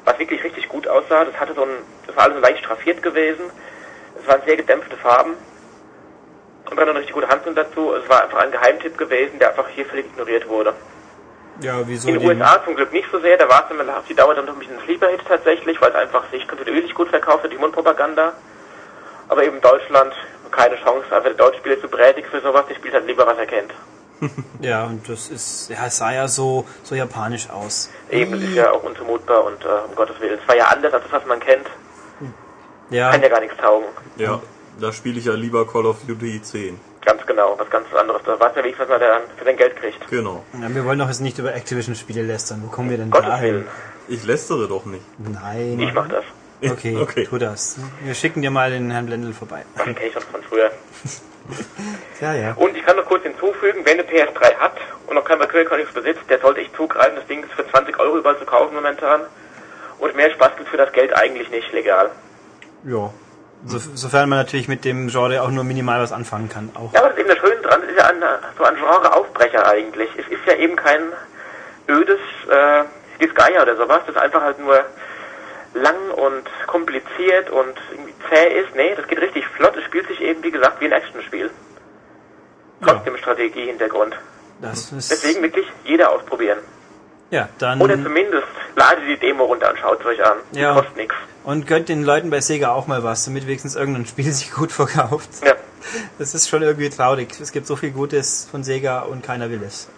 was 0.04 0.18
wirklich 0.18 0.42
richtig 0.42 0.68
gut 0.68 0.88
aussah. 0.88 1.24
Das 1.24 1.38
hatte 1.38 1.52
so 1.52 1.62
ein, 1.62 1.70
das 2.06 2.16
war 2.16 2.24
alles 2.24 2.36
so 2.36 2.42
leicht 2.42 2.60
straffiert 2.60 3.02
gewesen. 3.02 3.50
Es 4.20 4.26
waren 4.26 4.40
sehr 4.46 4.56
gedämpfte 4.56 4.96
Farben. 4.96 5.34
Und 6.70 6.76
dann 6.76 6.88
eine 6.88 6.98
richtig 6.98 7.14
gute 7.14 7.28
Handlung 7.28 7.54
dazu. 7.54 7.94
Es 7.94 8.08
war 8.08 8.24
einfach 8.24 8.38
ein 8.38 8.52
Geheimtipp 8.52 8.98
gewesen, 8.98 9.38
der 9.38 9.50
einfach 9.50 9.68
hier 9.68 9.86
völlig 9.86 10.06
ignoriert 10.06 10.48
wurde. 10.48 10.74
Ja, 11.60 11.80
wieso? 11.86 12.08
In 12.08 12.18
den 12.18 12.28
USA 12.28 12.62
zum 12.64 12.76
Glück 12.76 12.92
nicht 12.92 13.08
so 13.10 13.18
sehr, 13.20 13.36
da 13.36 13.48
war 13.48 13.68
es 13.68 13.76
dann 13.76 13.90
auf 13.90 14.06
die 14.08 14.14
Dauer 14.14 14.34
dann 14.34 14.44
noch 14.46 14.52
ein 14.52 14.58
bisschen 14.60 14.76
ein 14.78 14.84
Sleeper-Hit 14.84 15.22
tatsächlich, 15.26 15.80
weil 15.80 15.90
es 15.90 15.96
einfach 15.96 16.30
sich 16.30 16.46
kontinuierlich 16.46 16.94
gut 16.94 17.08
verkauft 17.08 17.44
hat, 17.44 17.52
die 17.52 17.56
Mundpropaganda. 17.56 18.32
Aber 19.28 19.44
eben 19.44 19.60
Deutschland 19.60 20.14
keine 20.50 20.76
Chance, 20.76 21.04
einfach 21.10 21.24
der 21.24 21.34
Deutsche 21.34 21.58
Spieler 21.58 21.80
zu 21.80 21.88
brätig 21.88 22.26
für 22.26 22.40
sowas, 22.40 22.64
der 22.68 22.74
spielt 22.76 22.94
halt 22.94 23.06
lieber, 23.06 23.26
was 23.26 23.38
er 23.38 23.46
kennt. 23.46 23.72
Ja, 24.60 24.86
und 24.86 25.08
das 25.08 25.28
ist, 25.28 25.70
ja, 25.70 25.86
es 25.86 25.98
sah 25.98 26.12
ja 26.12 26.26
so, 26.26 26.66
so 26.82 26.96
japanisch 26.96 27.48
aus. 27.48 27.90
Eben, 28.10 28.32
das 28.32 28.40
ist 28.40 28.56
ja 28.56 28.72
auch 28.72 28.82
unzumutbar 28.82 29.44
und 29.44 29.64
äh, 29.64 29.68
um 29.86 29.94
Gottes 29.94 30.18
Willen. 30.20 30.36
Es 30.42 30.48
war 30.48 30.56
ja 30.56 30.64
anders 30.64 30.92
als 30.92 31.04
das, 31.04 31.12
was 31.12 31.26
man 31.26 31.38
kennt. 31.38 31.68
Ja, 32.90 33.12
Kann 33.12 33.22
ja 33.22 33.28
gar 33.28 33.38
nichts 33.40 33.56
taugen. 33.58 33.86
Ja, 34.16 34.40
da 34.80 34.92
spiele 34.92 35.18
ich 35.18 35.24
ja 35.26 35.34
lieber 35.34 35.66
Call 35.66 35.86
of 35.86 35.96
Duty 36.06 36.40
10. 36.42 36.80
Ganz 37.04 37.24
genau, 37.26 37.54
was 37.58 37.68
ganz 37.70 37.86
anderes. 37.94 38.22
Da 38.24 38.38
weiß 38.38 38.52
ja 38.56 38.62
wenigstens, 38.62 38.88
was 38.88 39.00
man 39.00 39.00
da 39.00 39.20
für 39.36 39.44
sein 39.44 39.56
Geld 39.56 39.76
kriegt. 39.76 40.08
Genau. 40.10 40.44
ja, 40.60 40.74
wir 40.74 40.84
wollen 40.84 40.98
doch 40.98 41.08
jetzt 41.08 41.20
nicht 41.20 41.38
über 41.38 41.54
Activision-Spiele 41.54 42.22
lästern. 42.22 42.62
Wo 42.64 42.68
kommen 42.70 42.90
wir 42.90 42.98
denn 42.98 43.10
Gottes 43.10 43.28
dahin? 43.28 43.54
Willen. 43.54 43.68
Ich 44.08 44.24
lästere 44.24 44.68
doch 44.68 44.84
nicht. 44.86 45.04
Nein. 45.18 45.78
Ich 45.80 45.92
mach 45.92 46.08
das. 46.08 46.24
Okay, 46.62 46.96
Okay. 46.96 47.24
tu 47.24 47.38
das. 47.38 47.78
Wir 48.02 48.14
schicken 48.14 48.42
dir 48.42 48.50
mal 48.50 48.70
den 48.70 48.90
Herrn 48.90 49.06
Blendl 49.06 49.32
vorbei. 49.32 49.64
Das 49.76 49.84
kenne 49.84 49.96
ich 50.06 50.12
schon 50.12 50.22
von 50.22 50.42
früher. 50.42 50.70
Ja, 52.20 52.34
ja. 52.34 52.52
Und 52.54 52.76
ich 52.76 52.84
kann 52.84 52.96
noch 52.96 53.06
kurz 53.06 53.22
hinzufügen, 53.22 53.80
wer 53.84 53.92
eine 53.94 54.02
PS3 54.02 54.56
hat 54.56 54.76
und 55.06 55.14
noch 55.14 55.24
kein 55.24 55.38
Valkyrie 55.38 55.64
Chronicles 55.64 55.94
besitzt, 55.94 56.20
der 56.28 56.40
sollte 56.40 56.60
echt 56.60 56.76
zugreifen. 56.76 57.16
Das 57.16 57.26
Ding 57.26 57.42
ist 57.42 57.52
für 57.52 57.66
20 57.66 57.98
Euro 57.98 58.18
überall 58.18 58.38
zu 58.38 58.44
kaufen 58.44 58.74
momentan. 58.74 59.22
Und 59.98 60.14
mehr 60.14 60.30
Spaß 60.32 60.56
gibt 60.58 60.68
für 60.68 60.76
das 60.76 60.92
Geld 60.92 61.16
eigentlich 61.16 61.48
nicht 61.50 61.72
legal. 61.72 62.10
Ja. 62.84 63.10
So, 63.66 63.78
sofern 63.78 64.28
man 64.28 64.38
natürlich 64.38 64.68
mit 64.68 64.84
dem 64.84 65.08
Genre 65.08 65.42
auch 65.42 65.50
nur 65.50 65.64
minimal 65.64 66.00
was 66.00 66.12
anfangen 66.12 66.48
kann. 66.48 66.70
Auch. 66.74 66.92
Ja, 66.92 67.00
aber 67.00 67.10
das 67.10 67.18
ist 67.18 67.20
eben 67.20 67.28
das 67.28 67.38
Schöne 67.38 67.60
dran, 67.62 67.82
es 67.82 67.90
ist 67.90 67.98
ja 67.98 68.06
ein, 68.06 68.22
so 68.56 68.64
ein 68.64 68.76
Genre-Aufbrecher 68.76 69.66
eigentlich. 69.66 70.10
Es 70.16 70.28
ist 70.28 70.46
ja 70.46 70.54
eben 70.54 70.76
kein 70.76 71.12
ödes 71.88 72.20
äh, 72.48 72.84
Disgaea 73.20 73.62
oder 73.62 73.76
sowas, 73.76 74.00
das 74.06 74.16
einfach 74.16 74.42
halt 74.42 74.58
nur 74.60 74.84
lang 75.74 76.10
und 76.16 76.44
kompliziert 76.66 77.50
und 77.50 77.74
irgendwie 77.90 78.14
zäh 78.30 78.60
ist. 78.60 78.74
Nee, 78.74 78.94
das 78.94 79.06
geht 79.08 79.20
richtig 79.20 79.46
flott. 79.48 79.76
Es 79.76 79.84
spielt 79.84 80.06
sich 80.08 80.20
eben, 80.20 80.42
wie 80.42 80.50
gesagt, 80.50 80.80
wie 80.80 80.86
ein 80.86 80.92
Actionspiel. 80.92 81.50
Trotzdem 82.82 83.16
Strategie-Hintergrund. 83.16 84.16
Das 84.60 84.92
ist, 84.92 85.10
Deswegen 85.10 85.42
wirklich 85.42 85.66
jeder 85.84 86.12
ausprobieren. 86.12 86.58
Ja, 87.30 87.48
dann 87.58 87.80
Oder 87.80 87.94
zumindest 88.02 88.46
ladet 88.76 89.04
die 89.08 89.16
Demo 89.18 89.44
runter 89.44 89.70
und 89.70 89.78
schaut 89.78 90.00
es 90.00 90.06
euch 90.06 90.24
an. 90.24 90.38
Die 90.52 90.60
Ja. 90.60 90.74
kostet 90.74 90.96
nichts. 90.96 91.14
und 91.44 91.66
gönnt 91.66 91.88
den 91.88 92.02
Leuten 92.04 92.30
bei 92.30 92.40
Sega 92.40 92.72
auch 92.72 92.86
mal 92.86 93.02
was, 93.04 93.24
damit 93.24 93.46
wenigstens 93.46 93.76
irgendein 93.76 94.06
Spiel 94.06 94.30
sich 94.32 94.52
gut 94.52 94.72
verkauft. 94.72 95.28
Ja. 95.44 95.54
Das 96.18 96.34
ist 96.34 96.48
schon 96.48 96.62
irgendwie 96.62 96.90
traurig. 96.90 97.28
Es 97.40 97.52
gibt 97.52 97.66
so 97.66 97.76
viel 97.76 97.90
Gutes 97.90 98.46
von 98.50 98.62
Sega 98.64 99.00
und 99.00 99.22
keiner 99.24 99.50
will 99.50 99.62
es. 99.62 99.88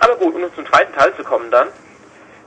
Aber 0.00 0.16
gut, 0.16 0.34
um 0.34 0.42
zum 0.54 0.66
zweiten 0.66 0.92
Teil 0.94 1.14
zu 1.16 1.24
kommen 1.24 1.50
dann. 1.50 1.68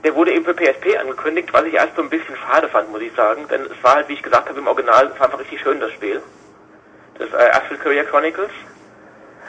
Der 0.04 0.14
wurde 0.16 0.32
eben 0.32 0.44
für 0.44 0.54
PSP 0.54 0.96
angekündigt, 0.98 1.48
was 1.52 1.64
ich 1.64 1.74
erst 1.74 1.94
so 1.94 2.02
ein 2.02 2.10
bisschen 2.10 2.34
schade 2.36 2.68
fand, 2.68 2.90
muss 2.90 3.00
ich 3.02 3.12
sagen. 3.14 3.46
Denn 3.48 3.62
es 3.62 3.82
war 3.84 3.94
halt, 3.96 4.08
wie 4.08 4.14
ich 4.14 4.22
gesagt 4.22 4.48
habe, 4.48 4.58
im 4.58 4.66
Original, 4.66 5.06
es 5.12 5.18
war 5.20 5.26
einfach 5.26 5.38
richtig 5.38 5.60
schön, 5.60 5.78
das 5.78 5.92
Spiel. 5.92 6.20
Das 7.18 7.28
äh, 7.32 7.50
Astral 7.50 7.78
Courier 7.78 8.04
Chronicles. 8.04 8.50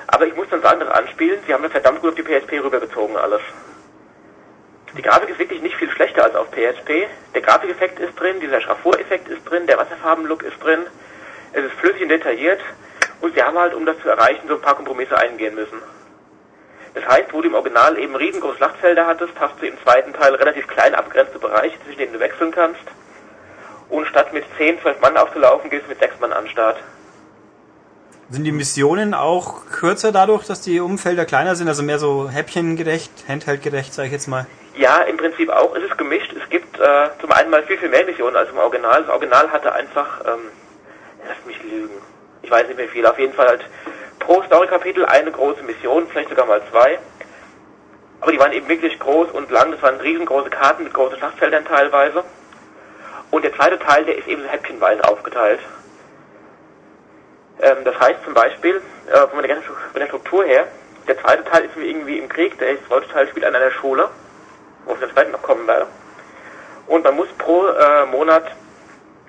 Aber 0.08 0.28
ich 0.28 0.36
muss 0.36 0.48
dann 0.52 0.62
das 0.62 0.90
Anspielen, 0.90 1.40
sie 1.48 1.54
haben 1.54 1.64
das 1.64 1.72
verdammt 1.72 2.02
gut 2.02 2.12
auf 2.12 2.16
die 2.16 2.22
PSP 2.24 2.60
rübergezogen 2.64 3.18
alles. 3.18 3.42
Die 4.98 5.02
Grafik 5.02 5.30
ist 5.30 5.40
wirklich 5.40 5.62
nicht 5.62 5.76
viel 5.76 5.90
schlechter 5.90 6.24
als 6.24 6.36
auf 6.36 6.52
PSP. 6.52 7.08
Der 7.34 7.42
Grafikeffekt 7.42 8.00
ist 8.00 8.14
drin, 8.20 8.40
dieser 8.40 8.62
Schraffureffekt 8.62 9.28
ist 9.28 9.44
drin, 9.50 9.66
der 9.66 9.78
Wasserfarbenlook 9.78 10.44
ist 10.44 10.62
drin. 10.64 10.82
Es 11.52 11.64
ist 11.64 11.74
flüssig 11.74 12.04
und 12.04 12.10
detailliert. 12.10 12.62
Und 13.22 13.34
sie 13.34 13.42
haben 13.42 13.58
halt, 13.58 13.74
um 13.74 13.86
das 13.86 13.98
zu 14.00 14.10
erreichen, 14.10 14.48
so 14.48 14.56
ein 14.56 14.62
paar 14.62 14.76
Kompromisse 14.76 15.18
eingehen 15.18 15.56
müssen. 15.56 15.82
Das 16.94 17.06
heißt, 17.08 17.34
wo 17.34 17.42
du 17.42 17.48
im 17.48 17.56
Original 17.56 17.98
eben 17.98 18.16
riesengroße 18.16 18.58
Schlachtfelder 18.58 19.08
hattest, 19.08 19.34
hast 19.40 19.60
du 19.60 19.66
im 19.66 19.82
zweiten 19.82 20.14
Teil 20.14 20.36
relativ 20.36 20.68
klein 20.68 20.94
abgrenzte 20.94 21.40
Bereiche, 21.40 21.78
zwischen 21.84 21.98
denen 21.98 22.14
du 22.14 22.20
wechseln 22.20 22.52
kannst. 22.52 22.84
Und 23.90 24.06
statt 24.08 24.32
mit 24.32 24.44
10, 24.58 24.80
12 24.82 25.02
Mann 25.02 25.18
aufzulaufen, 25.18 25.72
gehst 25.72 25.86
du 25.86 25.90
mit 25.90 26.00
6 26.00 26.20
Mann 26.20 26.34
an 26.34 26.44
den 26.44 26.52
Start. 26.52 26.78
Sind 28.30 28.44
die 28.44 28.52
Missionen 28.52 29.14
auch 29.14 29.66
kürzer 29.72 30.12
dadurch, 30.12 30.46
dass 30.46 30.62
die 30.62 30.80
Umfelder 30.80 31.26
kleiner 31.26 31.56
sind, 31.56 31.68
also 31.68 31.82
mehr 31.82 32.00
so 32.00 32.30
häppchengerecht, 32.30 33.12
handheldgerecht, 33.28 33.94
sage 33.94 34.08
ich 34.08 34.14
jetzt 34.14 34.28
mal? 34.28 34.46
Ja, 34.76 35.02
im 35.04 35.18
Prinzip 35.18 35.50
auch. 35.50 35.76
Es 35.76 35.84
ist 35.84 35.98
gemischt. 35.98 36.34
Es 36.34 36.50
gibt 36.50 36.80
äh, 36.80 37.10
zum 37.20 37.32
einen 37.32 37.50
mal 37.52 37.64
viel, 37.64 37.78
viel 37.78 37.90
mehr 37.90 38.06
Missionen 38.06 38.36
als 38.36 38.50
im 38.50 38.58
Original. 38.58 39.02
Das 39.04 39.10
Original 39.10 39.52
hatte 39.52 39.72
einfach, 39.72 40.22
ähm, 40.26 40.50
lass 41.28 41.46
mich 41.46 41.62
lügen, 41.64 42.02
ich 42.42 42.50
weiß 42.50 42.68
nicht 42.68 42.78
mehr 42.78 42.90
viel, 42.90 43.06
auf 43.06 43.20
jeden 43.20 43.34
Fall 43.34 43.48
halt 43.48 43.66
pro 44.20 44.42
Story-Kapitel 44.44 45.06
eine 45.06 45.32
große 45.32 45.62
Mission, 45.64 46.08
vielleicht 46.08 46.30
sogar 46.30 46.46
mal 46.46 46.62
zwei. 46.72 46.98
Aber 48.22 48.32
die 48.32 48.40
waren 48.40 48.54
eben 48.54 48.68
wirklich 48.68 48.98
groß 49.00 49.32
und 49.32 49.52
lang. 49.52 49.72
Das 49.72 49.82
waren 49.82 50.00
riesengroße 50.00 50.50
Karten 50.50 50.86
mit 50.86 50.94
großen 50.94 51.18
Schlachtfeldern 51.18 51.66
teilweise. 51.66 52.24
Und 53.32 53.44
der 53.44 53.54
zweite 53.54 53.78
Teil, 53.80 54.06
der 54.06 54.18
ist 54.18 54.28
eben 54.28 54.42
so 54.42 54.48
häppchenweise 54.48 55.04
aufgeteilt. 55.04 55.60
Ähm, 57.62 57.78
das 57.84 58.00
heißt 58.00 58.24
zum 58.24 58.34
Beispiel, 58.34 58.82
äh, 59.08 59.28
von, 59.28 59.44
der 59.44 59.62
von 59.62 60.00
der 60.00 60.08
Struktur 60.08 60.46
her, 60.46 60.68
der 61.08 61.20
zweite 61.20 61.44
Teil 61.44 61.66
ist 61.66 61.78
wie 61.78 61.90
irgendwie 61.90 62.18
im 62.18 62.30
Krieg, 62.30 62.58
der 62.58 62.84
zweite 62.88 63.08
Teil 63.10 63.28
spielt 63.28 63.46
an 63.46 63.56
einer 63.56 63.72
Schule, 63.72 64.10
wo 64.86 64.94
ich 64.94 65.00
dann 65.00 65.10
später 65.10 65.32
noch 65.32 65.42
kommen 65.42 65.68
werde. 65.68 65.88
Und 66.88 67.04
man 67.04 67.16
muss 67.16 67.28
pro 67.38 67.68
äh, 67.68 68.06
Monat 68.06 68.46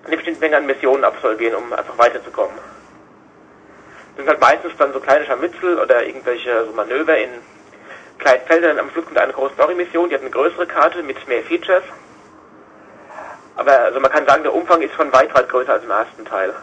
eine 0.04 0.16
bestimmte 0.16 0.40
Menge 0.40 0.56
an 0.56 0.66
Missionen 0.66 1.04
absolvieren, 1.04 1.56
um 1.56 1.72
einfach 1.72 1.96
weiterzukommen. 1.96 2.54
Das 4.16 4.24
sind 4.24 4.28
halt 4.28 4.40
meistens 4.40 4.72
dann 4.78 4.92
so 4.92 5.00
kleine 5.00 5.24
Scharmützel 5.24 5.78
oder 5.78 6.04
irgendwelche 6.04 6.66
so 6.66 6.72
Manöver 6.72 7.16
in 7.16 7.30
kleinen 8.18 8.42
Feldern. 8.46 8.78
Am 8.78 8.90
Schluss 8.90 9.04
kommt 9.06 9.18
eine 9.18 9.32
große 9.32 9.54
Story-Mission, 9.54 10.08
die 10.08 10.14
hat 10.14 10.22
eine 10.22 10.30
größere 10.30 10.66
Karte 10.66 11.02
mit 11.02 11.26
mehr 11.26 11.42
Features. 11.42 11.82
Aber 13.56 13.78
also 13.78 14.00
man 14.00 14.10
kann 14.10 14.26
sagen, 14.26 14.42
der 14.42 14.54
Umfang 14.54 14.82
ist 14.82 14.94
schon 14.94 15.12
weit, 15.12 15.34
weit 15.34 15.48
größer 15.48 15.72
als 15.72 15.84
im 15.84 15.90
ersten 15.90 16.24
Teil. 16.24 16.54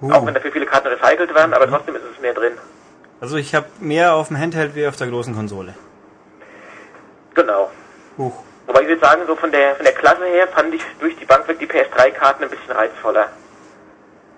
Uh. 0.00 0.12
Auch 0.12 0.26
wenn 0.26 0.34
dafür 0.34 0.52
viele 0.52 0.66
Karten 0.66 0.88
recycelt 0.88 1.34
werden, 1.34 1.54
aber 1.54 1.68
trotzdem 1.68 1.94
ist 1.96 2.02
es 2.12 2.20
mehr 2.20 2.34
drin. 2.34 2.58
Also 3.20 3.36
ich 3.36 3.54
habe 3.54 3.66
mehr 3.80 4.14
auf 4.14 4.28
dem 4.28 4.38
Handheld 4.38 4.74
wie 4.74 4.86
auf 4.86 4.96
der 4.96 5.06
großen 5.06 5.34
Konsole. 5.34 5.74
Genau. 7.34 7.70
Huch. 8.18 8.42
Wobei 8.66 8.82
ich 8.82 8.88
würde 8.88 9.00
sagen, 9.00 9.22
so 9.26 9.36
von 9.36 9.52
der 9.52 9.76
von 9.76 9.84
der 9.84 9.94
Klasse 9.94 10.24
her 10.24 10.48
fand 10.48 10.74
ich 10.74 10.82
durch 11.00 11.16
die 11.16 11.24
Bank 11.24 11.46
weg 11.48 11.58
die 11.58 11.66
PS3-Karten 11.66 12.44
ein 12.44 12.50
bisschen 12.50 12.72
reizvoller. 12.72 13.28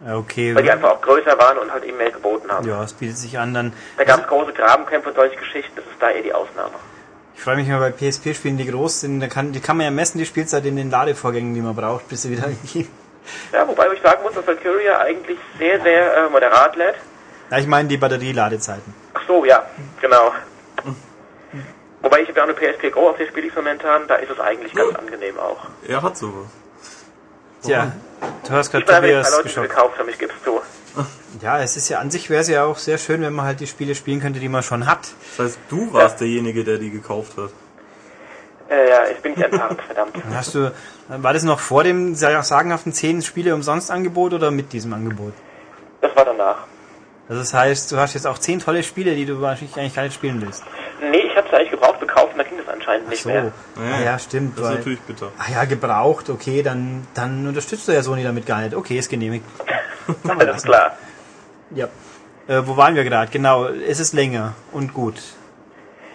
Okay. 0.07 0.55
Weil 0.55 0.63
die 0.63 0.71
einfach 0.71 0.91
auch 0.91 1.01
größer 1.01 1.39
waren 1.39 1.59
und 1.59 1.73
halt 1.73 1.85
eben 1.85 1.97
mehr 1.97 2.11
geboten 2.11 2.51
haben. 2.51 2.69
Ja, 2.69 2.83
es 2.83 2.93
bietet 2.93 3.17
sich 3.17 3.39
an 3.39 3.55
dann. 3.55 3.73
Da 3.97 4.05
gab 4.05 4.21
es 4.21 4.27
große 4.27 4.53
Grabenkämpfe 4.53 5.09
und 5.09 5.15
solche 5.15 5.37
Geschichten, 5.37 5.73
das 5.75 5.85
ist 5.87 6.01
da 6.01 6.11
eher 6.11 6.23
die 6.23 6.35
Ausnahme. 6.35 6.75
Ich 7.35 7.43
freue 7.43 7.57
mich 7.57 7.69
immer 7.69 7.81
bei 7.81 7.91
PSP-Spielen, 7.91 8.57
die 8.57 8.67
groß 8.67 9.01
sind. 9.01 9.21
Da 9.21 9.29
kann, 9.29 9.53
die 9.53 9.61
kann 9.61 9.77
man 9.77 9.85
ja 9.85 9.91
messen, 9.91 10.19
die 10.19 10.27
Spielzeit 10.27 10.65
in 10.65 10.77
den 10.77 10.91
Ladevorgängen, 10.91 11.55
die 11.55 11.61
man 11.61 11.77
braucht, 11.77 12.09
bis 12.09 12.23
sie 12.23 12.31
wieder 12.31 12.49
gehen. 12.73 12.89
Ja, 13.53 13.67
wobei 13.67 13.93
ich 13.93 14.01
sagen 14.03 14.23
muss, 14.23 14.35
dass 14.35 14.47
Valkyria 14.47 14.99
eigentlich 15.01 15.39
sehr, 15.59 15.81
sehr 15.83 16.17
äh, 16.17 16.31
moderat 16.31 16.77
lädt. 16.77 16.97
Ja, 17.51 17.59
ich 17.59 17.67
meine 17.67 17.89
die 17.89 17.97
Batterieladezeiten. 17.97 18.95
Ach 19.15 19.23
so, 19.27 19.45
ja, 19.45 19.65
genau. 20.01 20.33
Wobei 22.03 22.21
ich 22.23 22.29
habe 22.29 22.39
ja 22.39 22.45
auch 22.45 22.49
eine 22.49 22.55
PSP 22.73 22.91
Go, 22.93 23.09
auf 23.11 23.17
der 23.17 23.27
spiele 23.27 23.47
ich 23.49 23.55
momentan, 23.57 24.07
da 24.07 24.17
ist 24.17 24.31
es 24.31 24.39
eigentlich 24.39 24.73
ganz 24.75 24.95
angenehm 24.95 25.39
auch. 25.39 25.67
Er 25.87 26.03
hat 26.03 26.17
sowas. 26.17 26.47
Tja, 27.63 27.93
du 28.47 28.53
hast 28.53 28.71
gerade 28.71 28.83
Ich 28.83 28.87
bin 28.87 28.95
aber 28.97 29.07
jetzt 29.07 29.17
Tobias 29.17 29.31
bei 29.31 29.37
Leuten 29.37 29.49
geschockt. 29.49 29.69
gekauft 29.71 29.99
haben, 29.99 30.09
ich 30.09 30.19
gib's 30.19 30.35
zu. 30.45 30.61
Ja, 31.43 31.61
es 31.61 31.77
ist 31.77 31.91
ja 31.91 31.99
an 31.99 32.11
sich 32.11 32.31
wäre 32.31 32.41
es 32.41 32.49
ja 32.49 32.65
auch 32.65 32.79
sehr 32.79 32.97
schön, 32.97 33.21
wenn 33.21 33.35
man 33.35 33.45
halt 33.45 33.61
die 33.61 33.67
Spiele 33.67 33.95
spielen 33.95 34.23
könnte, 34.23 34.41
die 34.41 34.49
man 34.49 34.63
schon 34.63 34.87
hat. 34.87 35.01
Das 35.37 35.47
heißt, 35.47 35.59
du 35.69 35.93
warst 35.93 36.19
derjenige, 36.21 36.65
der 36.65 36.79
die 36.79 36.91
gekauft 36.91 37.37
hat. 37.37 37.51
Äh, 38.71 38.89
ja, 38.89 39.01
ich 39.13 39.19
bin 39.19 39.33
nicht 39.33 39.45
enttarnt, 39.45 39.79
verdammt. 39.87 40.17
Hast 40.35 40.55
du, 40.55 40.73
war 41.09 41.35
das 41.35 41.43
noch 41.43 41.61
vor 41.61 41.85
dem 41.85 42.15
sagenhaften 42.15 42.93
10 42.95 43.21
Spiele 43.21 43.55
umsonst 43.55 43.91
Angebot 43.91 44.33
oder 44.33 44.51
mit 44.51 44.73
diesem 44.73 44.95
Angebot? 44.95 45.35
Das 46.01 46.17
war 46.17 46.25
danach. 46.25 46.65
Also 47.29 47.43
das 47.43 47.53
heißt, 47.53 47.93
du 47.93 47.99
hast 47.99 48.15
jetzt 48.15 48.27
auch 48.27 48.39
10 48.39 48.61
tolle 48.61 48.83
Spiele, 48.83 49.15
die 49.15 49.27
du 49.27 49.41
wahrscheinlich 49.41 49.77
eigentlich 49.77 49.95
gar 49.95 50.03
nicht 50.05 50.15
spielen 50.15 50.41
willst. 50.41 50.65
Nee, 51.03 51.19
ich 51.19 51.37
hab's 51.37 51.53
eigentlich 51.53 51.71
gebraucht 51.73 51.86
da 52.39 52.45
ging 52.45 52.59
das 52.59 52.69
anscheinend 52.69 53.09
nicht 53.09 53.23
so. 53.23 53.29
mehr. 53.29 53.53
Ah, 53.77 54.03
ja, 54.05 54.19
stimmt. 54.19 54.57
Das 54.59 54.65
ist 54.65 54.71
Weil, 54.71 54.77
natürlich 54.79 55.01
bitter. 55.01 55.33
ah 55.39 55.51
ja, 55.51 55.65
gebraucht, 55.65 56.31
okay, 56.31 56.63
dann, 56.63 57.07
dann 57.15 57.47
unterstützt 57.47 57.89
du 57.89 57.93
ja 57.93 58.03
Sony 58.03 58.23
damit 58.23 58.47
gar 58.47 58.61
nicht. 58.61 58.75
Okay, 58.75 58.99
ist 58.99 59.09
genehmigt. 59.09 59.45
Alles 60.29 60.63
klar. 60.63 60.97
Ja. 61.75 61.87
Äh, 62.49 62.63
wo 62.65 62.77
waren 62.77 62.95
wir 62.95 63.05
gerade? 63.05 63.31
Genau, 63.33 63.67
es 63.67 63.99
ist 64.01 64.13
länger 64.13 64.55
und 64.73 64.95
gut. 64.95 65.15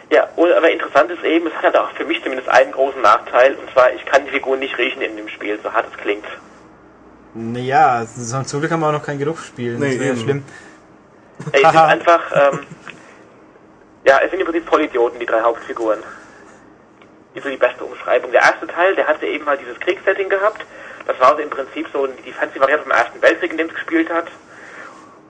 Ja, 0.09 0.28
und, 0.36 0.51
aber 0.51 0.69
interessant 0.72 1.09
ist 1.11 1.24
eben, 1.24 1.47
es 1.47 1.53
hat 1.63 1.76
auch 1.76 1.91
für 1.91 2.05
mich 2.05 2.22
zumindest 2.24 2.49
einen 2.49 2.72
großen 2.72 3.01
Nachteil, 3.01 3.55
und 3.55 3.69
zwar, 3.72 3.93
ich 3.93 4.03
kann 4.05 4.26
die 4.26 4.32
Figuren 4.32 4.59
nicht 4.59 4.78
riechen 4.78 5.01
in 5.01 5.15
dem 5.17 5.28
Spiel, 5.30 5.57
so 5.63 5.72
hart 5.72 5.86
es 5.91 5.97
klingt. 5.97 6.26
Naja, 7.34 8.05
so- 8.05 8.43
zum 8.43 8.59
Glück 8.59 8.72
haben 8.72 8.82
wir 8.82 8.88
auch 8.89 8.91
noch 8.93 9.05
kein 9.05 9.19
Geruch 9.19 9.39
spielen. 9.39 9.80
Nee, 9.80 9.91
das 9.91 9.99
wäre 9.99 10.15
ja 10.15 10.22
schlimm. 10.22 10.43
Ey, 11.53 11.63
es 11.63 11.69
sind 11.72 11.80
einfach, 11.80 12.22
ähm, 12.34 12.59
ja, 14.04 14.20
es 14.24 14.32
sind 14.32 14.39
im 14.39 14.45
Prinzip 14.45 14.68
Vollidioten, 14.68 15.20
die 15.20 15.26
drei 15.26 15.41
Hauptfiguren. 15.41 15.99
Ist 17.34 17.43
so 17.43 17.49
die 17.49 17.58
beste 17.58 17.84
Umschreibung. 17.86 18.32
Der 18.32 18.41
erste 18.41 18.68
Teil, 18.68 18.95
der 18.95 19.08
hatte 19.08 19.26
eben 19.26 19.45
halt 19.45 19.62
dieses 19.62 19.80
Kriegssetting 19.80 20.28
gehabt. 20.28 20.66
Das 21.06 21.20
war 21.20 21.36
so 21.36 21.41
im 21.41 21.49
Prinzip 21.49 21.88
so 21.93 22.08
die 22.08 22.34
Fancy-Variante 22.34 22.84
vom 22.84 22.91
Ersten 22.91 23.22
Weltkrieg, 23.22 23.52
in 23.52 23.58
dem 23.58 23.68
es 23.68 23.74
gespielt 23.74 24.12
hat. 24.12 24.28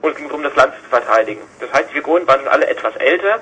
Und 0.00 0.10
es 0.10 0.16
ging 0.16 0.26
darum, 0.28 0.42
das 0.42 0.56
Land 0.56 0.74
zu 0.74 0.88
verteidigen. 0.88 1.42
Das 1.60 1.72
heißt, 1.72 1.90
die 1.90 1.94
Figuren 1.94 2.26
waren 2.26 2.48
alle 2.48 2.66
etwas 2.66 2.96
älter, 2.96 3.40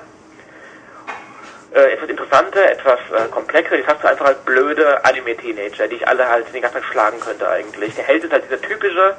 äh, 1.73 1.93
etwas 1.93 2.09
interessanter, 2.09 2.69
etwas 2.69 2.99
äh, 3.11 3.29
komplexer. 3.29 3.77
Jetzt 3.77 3.87
hast 3.87 4.03
du 4.03 4.07
einfach 4.09 4.25
halt 4.25 4.45
blöde 4.45 5.03
Anime-Teenager, 5.05 5.87
die 5.87 5.95
ich 5.95 6.07
alle 6.07 6.29
halt 6.29 6.53
den 6.53 6.61
ganzen 6.61 6.81
Tag 6.81 6.85
schlagen 6.85 7.19
könnte 7.19 7.49
eigentlich. 7.49 7.95
Der 7.95 8.05
Held 8.05 8.23
ist 8.23 8.31
halt 8.31 8.43
dieser 8.45 8.61
typische, 8.61 9.15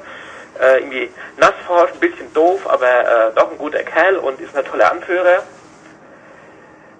äh, 0.61 0.77
irgendwie 0.77 1.11
nassforsch, 1.37 1.91
ein 1.91 1.99
bisschen 1.99 2.33
doof, 2.33 2.61
aber 2.65 2.87
äh, 2.87 3.33
doch 3.35 3.51
ein 3.51 3.57
guter 3.57 3.83
Kerl 3.83 4.15
und 4.17 4.39
ist 4.39 4.55
ein 4.55 4.63
toller 4.63 4.91
Anführer. 4.91 5.43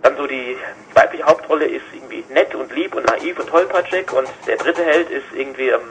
Dann 0.04 0.16
so 0.18 0.28
die 0.28 0.58
weibliche 0.94 1.24
Hauptrolle 1.24 1.66
ist 1.66 1.84
irgendwie 1.94 2.24
nett 2.30 2.54
und 2.56 2.72
lieb 2.74 2.94
und 2.96 3.06
naiv 3.08 3.40
und 3.40 3.48
tollpatschig 3.50 4.12
und 4.12 4.28
der 4.48 4.58
dritte 4.58 4.84
Held 4.84 5.10
ist 5.10 5.26
irgendwie 5.34 5.70
ähm, 5.70 5.82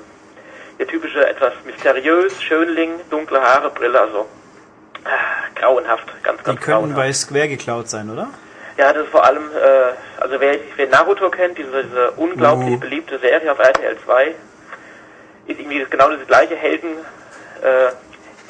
der 0.78 0.86
typische, 0.86 1.26
etwas 1.26 1.52
mysteriös, 1.64 2.40
Schönling, 2.42 2.90
dunkle 3.10 3.40
Haare, 3.40 3.70
Brille, 3.70 4.00
also 4.00 4.26
ah, 5.04 5.08
grauenhaft, 5.54 6.06
ganz, 6.22 6.38
Die 6.40 6.44
ganz 6.44 6.60
könnten 6.60 6.70
grauenhaft. 6.70 6.96
bei 6.96 7.12
Square 7.12 7.48
geklaut 7.48 7.88
sein, 7.88 8.10
oder? 8.10 8.28
Ja, 8.78 8.92
das 8.92 9.04
ist 9.04 9.10
vor 9.10 9.24
allem, 9.24 9.44
äh, 9.54 10.20
also 10.22 10.40
wer, 10.40 10.56
wer 10.76 10.86
Naruto 10.88 11.28
kennt, 11.30 11.58
diese, 11.58 11.84
diese 11.84 12.10
unglaublich 12.12 12.74
Uh. 12.74 12.80
beliebte 12.80 13.18
Serie 13.18 13.52
auf 13.52 13.58
RTL 13.58 13.96
2, 14.04 14.26
ist 15.46 15.60
irgendwie 15.60 15.84
genau 15.90 16.10
das 16.10 16.26
gleiche 16.26 16.56
Helden, 16.56 16.90
äh, 17.62 17.92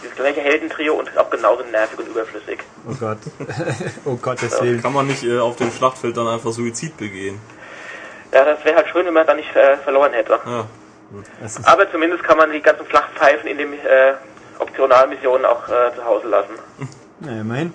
dieses 0.02 0.16
gleiche 0.16 0.40
Heldentrio 0.40 0.94
und 0.94 1.08
ist 1.08 1.18
auch 1.18 1.30
genauso 1.30 1.62
nervig 1.64 1.98
und 1.98 2.08
überflüssig. 2.08 2.60
Oh 2.88 2.94
Gott. 2.98 3.18
oh 4.04 4.16
Gottes 4.16 4.60
Willen. 4.60 4.82
Kann 4.82 4.92
man 4.92 5.06
nicht 5.06 5.22
äh, 5.24 5.38
auf 5.38 5.56
dem 5.56 5.70
Schlachtfeld 5.70 6.16
dann 6.16 6.28
einfach 6.28 6.50
Suizid 6.50 6.96
begehen? 6.96 7.40
Ja, 8.32 8.44
das 8.44 8.64
wäre 8.64 8.76
halt 8.76 8.88
schön, 8.88 9.06
wenn 9.06 9.14
man 9.14 9.26
da 9.26 9.34
nicht 9.34 9.54
äh, 9.54 9.76
verloren 9.78 10.12
hätte. 10.12 10.38
Ja. 10.44 10.66
Aber 11.64 11.90
zumindest 11.90 12.24
kann 12.24 12.38
man 12.38 12.50
die 12.50 12.62
ganzen 12.62 12.86
Flachpfeifen 12.86 13.48
in 13.48 13.58
den 13.58 13.72
äh, 13.74 14.14
Optionalmissionen 14.58 15.44
auch 15.44 15.68
äh, 15.68 15.94
zu 15.94 16.04
Hause 16.04 16.28
lassen. 16.28 16.58
na, 17.20 17.40
immerhin. 17.40 17.74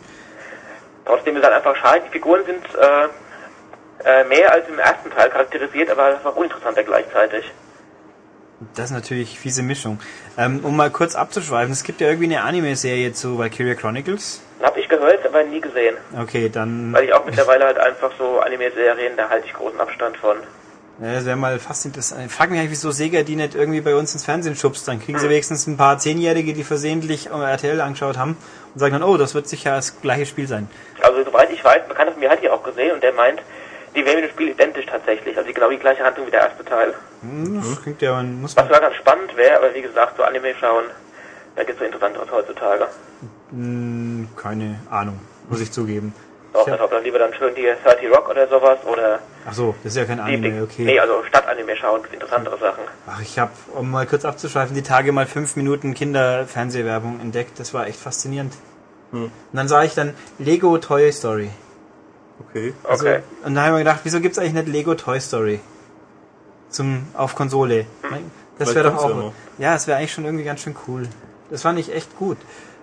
Trotzdem 1.06 1.38
ist 1.38 1.44
halt 1.44 1.54
einfach 1.54 1.76
schade, 1.76 2.02
die 2.08 2.12
Figuren 2.12 2.44
sind 2.46 2.66
äh, 2.76 3.08
äh, 4.04 4.24
mehr 4.26 4.52
als 4.52 4.68
im 4.68 4.80
ersten 4.80 5.12
Teil 5.12 5.30
charakterisiert, 5.30 5.90
aber 5.90 6.06
einfach 6.06 6.36
uninteressanter 6.36 6.84
gleichzeitig. 6.84 7.52
Das 8.76 8.86
ist 8.86 8.92
natürlich 8.92 9.38
fiese 9.40 9.62
Mischung. 9.62 10.00
Ähm, 10.38 10.62
um 10.64 10.76
mal 10.76 10.90
kurz 10.90 11.16
abzuschweifen, 11.16 11.72
es 11.72 11.84
gibt 11.84 12.02
ja 12.02 12.08
irgendwie 12.08 12.26
eine 12.26 12.44
Anime-Serie 12.44 13.14
zu 13.14 13.38
Valkyria 13.38 13.76
Chronicles. 13.76 14.42
Hab 14.62 14.76
ich 14.78 14.90
gehört, 14.90 15.24
aber 15.26 15.44
nie 15.44 15.62
gesehen. 15.62 15.96
Okay, 16.20 16.50
dann. 16.50 16.92
Weil 16.92 17.06
ich 17.06 17.14
auch 17.14 17.24
mittlerweile 17.26 17.66
halt 17.66 17.78
einfach 17.78 18.12
so 18.18 18.40
Anime-Serien, 18.40 19.16
da 19.16 19.30
halte 19.30 19.46
ich 19.46 19.54
großen 19.54 19.80
Abstand 19.80 20.18
von. 20.18 20.38
Ja, 21.00 21.14
das 21.14 21.26
wäre 21.26 21.36
mal 21.36 21.60
fast 21.60 21.86
interessant. 21.86 22.26
Ich 22.26 22.32
frage 22.32 22.50
mich 22.50 22.60
eigentlich, 22.60 22.72
wieso 22.72 22.90
Sega 22.90 23.22
die 23.22 23.36
nicht 23.36 23.54
irgendwie 23.54 23.82
bei 23.82 23.94
uns 23.94 24.14
ins 24.14 24.26
Fernsehen 24.26 24.56
schubst. 24.56 24.88
Dann 24.88 25.00
kriegen 25.00 25.20
sie 25.20 25.30
wenigstens 25.30 25.68
ein 25.68 25.78
paar 25.78 26.00
Zehnjährige, 26.00 26.56
die 26.56 26.64
versehentlich 26.64 27.30
RTL 27.30 27.80
angeschaut 27.82 28.18
haben 28.18 28.36
und 28.74 28.80
sagen 28.80 28.94
dann, 28.94 29.04
oh, 29.04 29.16
das 29.18 29.36
wird 29.36 29.48
sicher 29.48 29.76
das 29.76 30.02
gleiche 30.02 30.26
Spiel 30.26 30.48
sein. 30.48 30.68
Also 31.02 31.24
soweit 31.24 31.52
ich 31.52 31.64
weiß, 31.64 31.82
man 31.88 31.96
kann 31.96 32.08
das 32.08 32.14
von 32.16 32.22
mir 32.22 32.32
hat 32.32 32.42
die 32.42 32.50
auch 32.50 32.64
gesehen 32.64 32.94
und 32.94 33.04
der 33.04 33.14
meint, 33.14 33.44
die 33.98 34.06
wären 34.06 34.22
mit 34.22 34.26
dem 34.26 34.32
Spiel 34.32 34.50
identisch 34.50 34.86
tatsächlich. 34.86 35.36
Also 35.38 35.52
genau 35.52 35.70
die 35.70 35.78
gleiche 35.78 36.04
Handlung 36.04 36.28
wie 36.28 36.32
der 36.32 36.42
erste 36.42 36.64
Teil. 36.64 36.94
Hm, 37.22 37.56
Das 37.56 37.82
klingt 37.82 38.02
ja, 38.02 38.14
man 38.14 38.40
muss 38.42 38.56
Was 38.56 38.66
sogar 38.66 38.82
ganz 38.82 38.96
spannend 38.96 39.36
wäre, 39.36 39.58
aber 39.58 39.74
wie 39.74 39.82
gesagt, 39.82 40.16
so 40.18 40.24
Anime 40.24 40.54
schauen, 40.60 40.86
da 41.56 41.64
gibt's 41.64 41.80
so 41.80 41.86
interessanteres 41.86 42.32
heutzutage. 42.32 42.88
Hm, 43.50 44.28
keine 44.36 44.80
Ahnung, 44.92 45.20
muss 45.50 45.62
ich 45.62 45.72
zugeben. 45.72 46.14
Doch, 46.54 46.66
Ja. 46.68 46.74
deshalb 46.74 46.92
dann 46.92 47.04
lieber 47.04 47.20
dann 47.20 47.34
schön 47.34 47.54
die 47.56 47.68
30 47.84 48.10
Rock 48.16 48.30
oder 48.30 48.48
sowas 48.48 48.78
oder 48.86 49.20
Ach 49.50 49.54
so, 49.54 49.76
das 49.84 49.94
ist 49.94 49.98
ja 49.98 50.06
kein 50.06 50.18
die 50.18 50.24
Anime, 50.24 50.64
okay. 50.64 50.84
Nee, 50.84 51.00
also 51.00 51.24
Stadt-Anime 51.28 51.76
schauen, 51.76 52.02
interessantere 52.12 52.58
Sachen. 52.60 52.84
Ach, 53.08 53.22
ich 53.22 53.40
habe, 53.40 53.52
um 53.74 53.90
mal 53.90 54.06
kurz 54.06 54.26
abzuschweifen, 54.26 54.76
die 54.76 54.84
Tage 54.84 55.12
mal 55.12 55.26
fünf 55.26 55.56
Minuten 55.56 55.94
Kinderfernsehwerbung 55.94 57.20
entdeckt. 57.20 57.60
Das 57.60 57.74
war 57.74 57.88
echt 57.88 58.00
faszinierend. 58.00 58.54
Hm. 59.12 59.24
Und 59.24 59.32
dann 59.54 59.68
sah 59.68 59.84
ich 59.84 59.96
dann 59.96 60.14
Lego 60.38 60.78
Toy 60.78 61.12
Story. 61.12 61.50
Okay. 62.50 62.74
Also, 62.84 63.06
Okay. 63.06 63.20
Und 63.46 63.56
da 63.56 63.62
habe 63.62 63.70
ich 63.70 63.74
mir 63.74 63.80
gedacht, 63.80 64.00
wieso 64.04 64.20
gibt's 64.20 64.38
eigentlich 64.40 64.54
nicht 64.54 64.68
Lego 64.68 64.96
Toy 64.96 65.20
Story? 65.20 65.60
Zum, 66.70 67.08
auf 67.14 67.36
Konsole. 67.36 67.86
Das 68.58 68.70
Vielleicht 68.72 68.76
wäre 68.76 68.92
doch 68.92 69.04
auch. 69.04 69.10
ja. 69.10 69.70
Ja, 69.70 69.76
es 69.76 69.88
wäre 69.88 69.98
eigentlich 69.98 70.14
schon 70.14 70.26
irgendwie 70.26 70.44
ganz 70.44 70.62
schön 70.62 70.76
cool. 70.88 71.04
Das 71.50 71.62
fand 71.62 71.80
ich 71.80 71.94
echt 71.94 72.18
gut. 72.18 72.38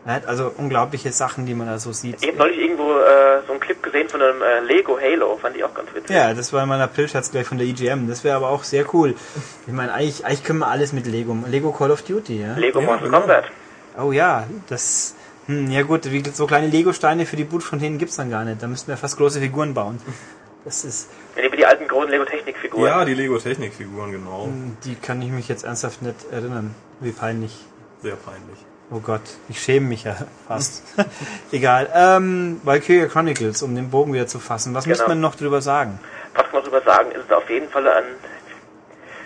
Also 0.07 0.52
unglaubliche 0.59 1.12
Sachen, 1.12 1.46
die 1.46 1.55
man 1.55 1.66
da 1.66 1.78
so 1.78 1.92
sieht. 1.92 2.16
Ich 2.20 2.28
habe 2.28 2.36
neulich 2.36 2.59
irgendwo 2.59 2.92
äh, 2.92 3.40
so 3.46 3.52
einen 3.52 3.61
Clip 3.61 3.82
gesehen 3.82 4.09
von 4.09 4.20
einem 4.20 4.42
äh, 4.42 4.61
Lego 4.61 4.98
Halo, 5.00 5.38
fand 5.38 5.57
ich 5.57 5.64
auch 5.64 5.72
ganz 5.72 5.94
witzig. 5.94 6.14
Ja, 6.14 6.34
das 6.34 6.52
war 6.52 6.62
in 6.62 6.68
meiner 6.68 6.84
Aprilscherz 6.84 7.30
gleich 7.30 7.46
von 7.46 7.57
der 7.57 7.66
EGM. 7.66 8.07
Das 8.07 8.22
wäre 8.22 8.36
aber 8.36 8.50
auch 8.50 8.64
sehr 8.64 8.84
cool. 8.94 9.14
Ich 9.66 9.72
meine, 9.72 9.94
eigentlich, 9.94 10.26
eigentlich 10.26 10.44
können 10.44 10.59
wir 10.59 10.68
alles 10.68 10.92
mit 10.92 11.07
Lego. 11.07 11.34
Lego 11.48 11.72
Call 11.72 11.90
of 11.90 12.02
Duty, 12.02 12.38
ja? 12.42 12.55
Lego 12.55 12.80
Ja, 12.80 12.86
Mortal 12.86 13.05
genau. 13.07 13.20
Kombat. 13.20 13.44
Oh 13.98 14.12
ja, 14.12 14.46
das. 14.68 15.14
Hm, 15.47 15.70
ja 15.70 15.82
gut, 15.82 16.11
wie, 16.11 16.22
so 16.32 16.47
kleine 16.47 16.68
Lego-Steine 16.68 17.26
für 17.26 17.36
die 17.36 17.45
Bootfontänen 17.45 17.99
gibt's 17.99 18.16
dann 18.16 18.30
gar 18.30 18.45
nicht. 18.45 18.62
Da 18.62 18.66
müssten 18.66 18.88
wir 18.88 18.97
fast 18.97 19.16
große 19.16 19.40
Figuren 19.40 19.74
bauen. 19.74 20.01
Das 20.64 20.84
ist. 20.84 21.11
Ja, 21.36 21.42
die, 21.49 21.57
die 21.57 21.66
alten 21.66 21.86
großen 21.86 22.11
Lego 22.11 22.24
Technikfiguren. 22.24 22.86
Ja, 22.86 23.05
die 23.05 23.14
Lego 23.14 23.38
Technikfiguren, 23.38 24.12
genau. 24.12 24.49
Die 24.84 24.95
kann 24.95 25.20
ich 25.20 25.30
mich 25.30 25.49
jetzt 25.49 25.64
ernsthaft 25.64 26.01
nicht 26.03 26.16
erinnern. 26.30 26.74
Wie 27.01 27.12
peinlich. 27.12 27.55
Sehr 28.01 28.16
peinlich. 28.16 28.59
Oh 28.90 29.01
Gott, 29.01 29.22
ich 29.49 29.61
schäme 29.61 29.86
mich 29.88 30.05
ja 30.05 30.16
fast. 30.47 30.82
Egal. 31.53 31.90
Ähm, 31.95 32.61
Valkyria 32.64 33.07
Chronicles, 33.07 33.62
um 33.62 33.74
den 33.74 33.90
Bogen 33.90 34.12
wieder 34.12 34.26
zu 34.26 34.38
fassen. 34.38 34.74
Was 34.74 34.84
Genau. 34.84 34.97
muss 34.99 35.09
man 35.09 35.20
noch 35.20 35.34
drüber 35.34 35.61
sagen? 35.62 35.99
Was 36.34 36.45
kann 36.45 36.53
man 36.55 36.62
drüber 36.64 36.82
sagen? 36.82 37.11
Es 37.14 37.20
ist 37.22 37.32
auf 37.32 37.49
jeden 37.51 37.68
Fall 37.70 37.86
ein, 37.88 38.05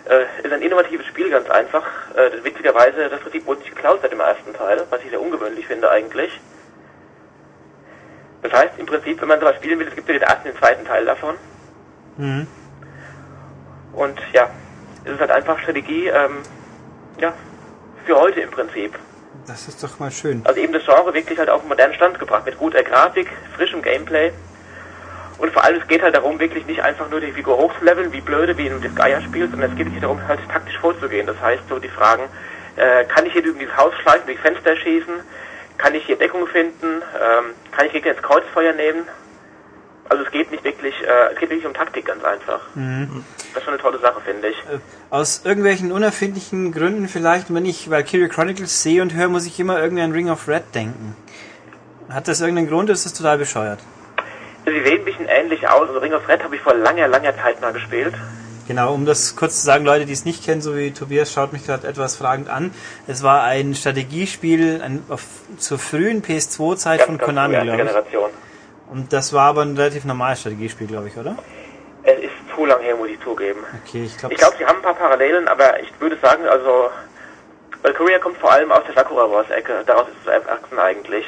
äh, 0.08 0.24
ist 0.42 0.52
ein 0.52 0.62
innovatives 0.62 1.06
Spiel, 1.06 1.30
ganz 1.30 1.48
einfach. 1.50 1.84
Äh, 2.14 2.42
witzigerweise, 2.42 3.08
das 3.08 3.20
Prinzip 3.20 3.46
wurde 3.46 3.60
nicht 3.60 3.74
geklaut 3.74 4.00
seit 4.02 4.12
dem 4.12 4.20
ersten 4.20 4.54
Teil, 4.54 4.82
was 4.90 5.02
ich 5.02 5.10
sehr 5.10 5.20
ungewöhnlich 5.20 5.66
finde 5.66 5.90
eigentlich. 5.90 6.40
Das 8.42 8.52
heißt, 8.52 8.78
im 8.78 8.86
Prinzip, 8.86 9.20
wenn 9.20 9.28
man 9.28 9.40
sowas 9.40 9.56
spielen 9.56 9.78
will, 9.78 9.88
es 9.88 9.94
gibt 9.94 10.08
ja 10.08 10.14
den 10.14 10.22
ersten 10.22 10.48
und 10.48 10.54
den 10.54 10.58
zweiten 10.58 10.84
Teil 10.86 11.04
davon. 11.04 11.34
Mhm. 12.16 12.46
Und 13.92 14.18
ja, 14.32 14.48
es 15.04 15.12
ist 15.12 15.20
halt 15.20 15.30
einfach 15.30 15.58
Strategie, 15.58 16.06
ähm, 16.06 16.42
ja, 17.20 17.32
für 18.06 18.16
heute 18.16 18.40
im 18.40 18.50
Prinzip. 18.50 18.98
Das 19.46 19.68
ist 19.68 19.82
doch 19.82 19.98
mal 19.98 20.10
schön. 20.10 20.42
Also 20.44 20.60
eben 20.60 20.72
das 20.72 20.84
Genre 20.84 21.12
wirklich 21.12 21.38
halt 21.38 21.50
auf 21.50 21.60
einen 21.60 21.68
modernen 21.68 21.94
Stand 21.94 22.18
gebracht, 22.18 22.46
mit 22.46 22.58
guter 22.58 22.82
Grafik, 22.82 23.28
frischem 23.56 23.82
Gameplay. 23.82 24.32
Und 25.38 25.52
vor 25.52 25.64
allem, 25.64 25.80
es 25.80 25.86
geht 25.86 26.02
halt 26.02 26.14
darum, 26.14 26.38
wirklich 26.40 26.66
nicht 26.66 26.82
einfach 26.82 27.08
nur 27.08 27.20
die 27.20 27.32
Figur 27.32 27.56
hochzuleveln, 27.56 28.12
wie 28.12 28.20
blöde, 28.20 28.58
wie 28.58 28.66
in 28.66 28.72
einem 28.72 28.82
Disgaea-Spiel, 28.82 29.48
sondern 29.48 29.70
es 29.70 29.76
geht 29.76 29.86
wirklich 29.86 30.02
darum, 30.02 30.20
halt 30.26 30.40
taktisch 30.50 30.76
vorzugehen. 30.78 31.26
Das 31.26 31.40
heißt, 31.40 31.62
so 31.68 31.78
die 31.78 31.88
Fragen, 31.88 32.24
äh, 32.76 33.04
kann 33.04 33.24
ich 33.24 33.32
hier 33.32 33.42
durch 33.42 33.56
dieses 33.56 33.76
Haus 33.76 33.92
schleichen, 34.02 34.26
durch 34.26 34.40
Fenster 34.40 34.76
schießen? 34.76 35.14
Kann 35.78 35.94
ich 35.94 36.04
hier 36.04 36.16
Deckung 36.16 36.46
finden? 36.48 37.02
Ähm, 37.14 37.44
kann 37.70 37.86
ich 37.86 37.92
Gegner 37.92 38.12
ins 38.12 38.22
Kreuzfeuer 38.22 38.72
nehmen? 38.72 39.04
Also 40.08 40.24
es 40.24 40.30
geht 40.32 40.50
nicht 40.50 40.64
wirklich, 40.64 40.94
äh, 41.02 41.32
es 41.32 41.38
geht 41.38 41.50
wirklich 41.50 41.66
um 41.66 41.74
Taktik 41.74 42.06
ganz 42.06 42.24
einfach. 42.24 42.60
Das 42.74 43.58
ist 43.58 43.64
schon 43.64 43.74
eine 43.74 43.82
tolle 43.82 43.98
Sache, 43.98 44.20
finde 44.22 44.48
ich. 44.48 44.56
Äh, 44.56 44.78
Aus 45.10 45.42
irgendwelchen 45.44 45.92
unerfindlichen 45.92 46.72
Gründen 46.72 47.08
vielleicht, 47.08 47.54
wenn 47.54 47.66
ich 47.66 47.90
Valkyria 47.90 48.28
Chronicles 48.28 48.82
sehe 48.82 49.02
und 49.02 49.14
höre, 49.14 49.28
muss 49.28 49.46
ich 49.46 49.60
immer 49.60 49.80
irgendwie 49.80 50.02
an 50.02 50.12
Ring 50.12 50.30
of 50.30 50.48
Red 50.48 50.74
denken. 50.74 51.14
Hat 52.08 52.26
das 52.26 52.40
irgendeinen 52.40 52.68
Grund 52.68 52.84
oder 52.84 52.94
ist 52.94 53.04
das 53.04 53.12
total 53.12 53.38
bescheuert? 53.38 53.80
Sie 54.70 54.82
sehen 54.82 55.00
ein 55.00 55.04
bisschen 55.04 55.26
ähnlich 55.26 55.68
aus. 55.68 55.88
Also 55.88 55.98
Ring 55.98 56.14
of 56.14 56.28
Red 56.28 56.42
habe 56.42 56.54
ich 56.56 56.62
vor 56.62 56.74
langer, 56.74 57.08
langer 57.08 57.36
Zeit 57.36 57.60
mal 57.60 57.72
gespielt. 57.72 58.14
Genau, 58.68 58.92
um 58.92 59.06
das 59.06 59.34
kurz 59.34 59.60
zu 59.60 59.64
sagen, 59.64 59.86
Leute, 59.86 60.04
die 60.04 60.12
es 60.12 60.26
nicht 60.26 60.44
kennen, 60.44 60.60
so 60.60 60.76
wie 60.76 60.90
Tobias, 60.90 61.32
schaut 61.32 61.54
mich 61.54 61.64
gerade 61.64 61.88
etwas 61.88 62.16
fragend 62.16 62.50
an. 62.50 62.74
Es 63.06 63.22
war 63.22 63.44
ein 63.44 63.74
Strategiespiel 63.74 64.82
ein, 64.82 65.02
auf, 65.08 65.22
zur 65.56 65.78
frühen 65.78 66.22
PS2-Zeit 66.22 67.02
von 67.02 67.16
Konami, 67.16 67.54
glaube 67.54 67.70
ich. 67.70 67.76
Generation. 67.76 68.30
Und 68.90 69.12
das 69.14 69.32
war 69.32 69.44
aber 69.48 69.62
ein 69.62 69.74
relativ 69.74 70.04
normales 70.04 70.40
Strategiespiel, 70.40 70.86
glaube 70.86 71.08
ich, 71.08 71.16
oder? 71.16 71.36
Es 72.02 72.18
ist 72.18 72.32
zu 72.54 72.66
lang 72.66 72.82
her, 72.82 72.94
muss 72.96 73.08
ich 73.08 73.20
zugeben. 73.22 73.60
Okay, 73.86 74.04
ich 74.04 74.18
glaube. 74.18 74.34
Ich 74.34 74.40
glaube, 74.40 74.56
sie 74.58 74.66
haben 74.66 74.76
ein 74.76 74.82
paar 74.82 74.94
Parallelen, 74.94 75.48
aber 75.48 75.80
ich 75.80 75.90
würde 75.98 76.18
sagen, 76.20 76.46
also 76.46 76.90
Valkyria 77.82 78.18
kommt 78.18 78.36
vor 78.36 78.52
allem 78.52 78.70
aus 78.70 78.82
der 78.86 78.94
Sakura 78.94 79.30
Wars 79.30 79.48
Ecke. 79.48 79.82
Daraus 79.86 80.08
ist 80.08 80.16
es 80.22 80.26
erwachsen 80.26 80.78
eigentlich. 80.78 81.24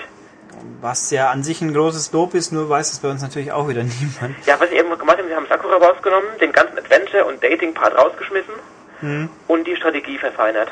Was 0.80 1.10
ja 1.10 1.30
an 1.30 1.42
sich 1.42 1.60
ein 1.60 1.72
großes 1.74 2.12
Lob 2.12 2.34
ist, 2.34 2.52
nur 2.52 2.68
weiß 2.68 2.92
es 2.92 2.98
bei 3.00 3.08
uns 3.08 3.22
natürlich 3.22 3.52
auch 3.52 3.68
wieder 3.68 3.82
niemand. 4.00 4.46
Ja, 4.46 4.58
was 4.58 4.70
sie 4.70 4.76
eben 4.76 4.96
gemacht 4.96 5.18
haben, 5.18 5.28
sie 5.28 5.34
haben 5.34 5.46
Sakura 5.48 5.80
Wars 5.80 6.00
genommen, 6.02 6.26
den 6.40 6.52
ganzen 6.52 6.78
Adventure- 6.78 7.24
und 7.24 7.42
Dating-Part 7.42 7.96
rausgeschmissen 7.96 8.54
und 9.48 9.66
die 9.66 9.76
Strategie 9.76 10.18
verfeinert. 10.18 10.70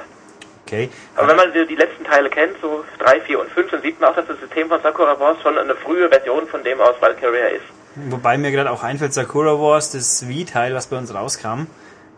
Okay. 0.67 0.91
Aber 1.17 1.29
wenn 1.29 1.37
man 1.37 1.53
die, 1.55 1.67
die 1.67 1.77
letzten 1.77 2.05
Teile 2.05 2.29
kennt, 2.29 2.61
so 2.61 2.85
3, 2.99 3.23
4 3.23 3.41
und 3.41 3.51
5, 3.51 3.71
dann 3.71 3.83
sieht 3.83 3.99
man 4.01 4.11
auch, 4.11 4.17
dass 4.17 4.27
das 4.27 4.39
System 4.39 4.69
von 4.69 4.83
Sakura 4.83 5.19
Wars 5.19 5.39
schon 5.43 5.57
eine 5.57 5.75
frühe 5.75 6.11
Version 6.11 6.47
von 6.47 6.63
dem 6.63 6.79
aus 6.81 6.95
Valkyria 7.01 7.47
ist. 7.47 7.65
Wobei 7.95 8.37
mir 8.37 8.51
gerade 8.51 8.71
auch 8.71 8.83
einfällt, 8.83 9.15
Sakura 9.15 9.59
Wars, 9.59 9.93
das 9.93 10.29
Wii-Teil, 10.29 10.75
was 10.75 10.89
bei 10.89 10.99
uns 10.99 11.15
rauskam. 11.15 11.69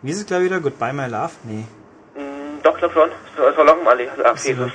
Wie 0.01 0.11
ist 0.11 0.17
es 0.17 0.25
gleich 0.25 0.43
wieder? 0.43 0.59
Goodbye 0.59 0.91
My 0.91 1.07
Love? 1.07 1.31
Nee. 1.43 1.63
Hm, 2.15 2.61
doch, 2.61 2.77
glaub 2.77 2.91
schon. 2.91 3.09
So, 3.37 3.43
so 3.55 3.63
long 3.63 3.83
mal 3.85 3.97
Ach, 4.25 4.37
Jesus. 4.37 4.71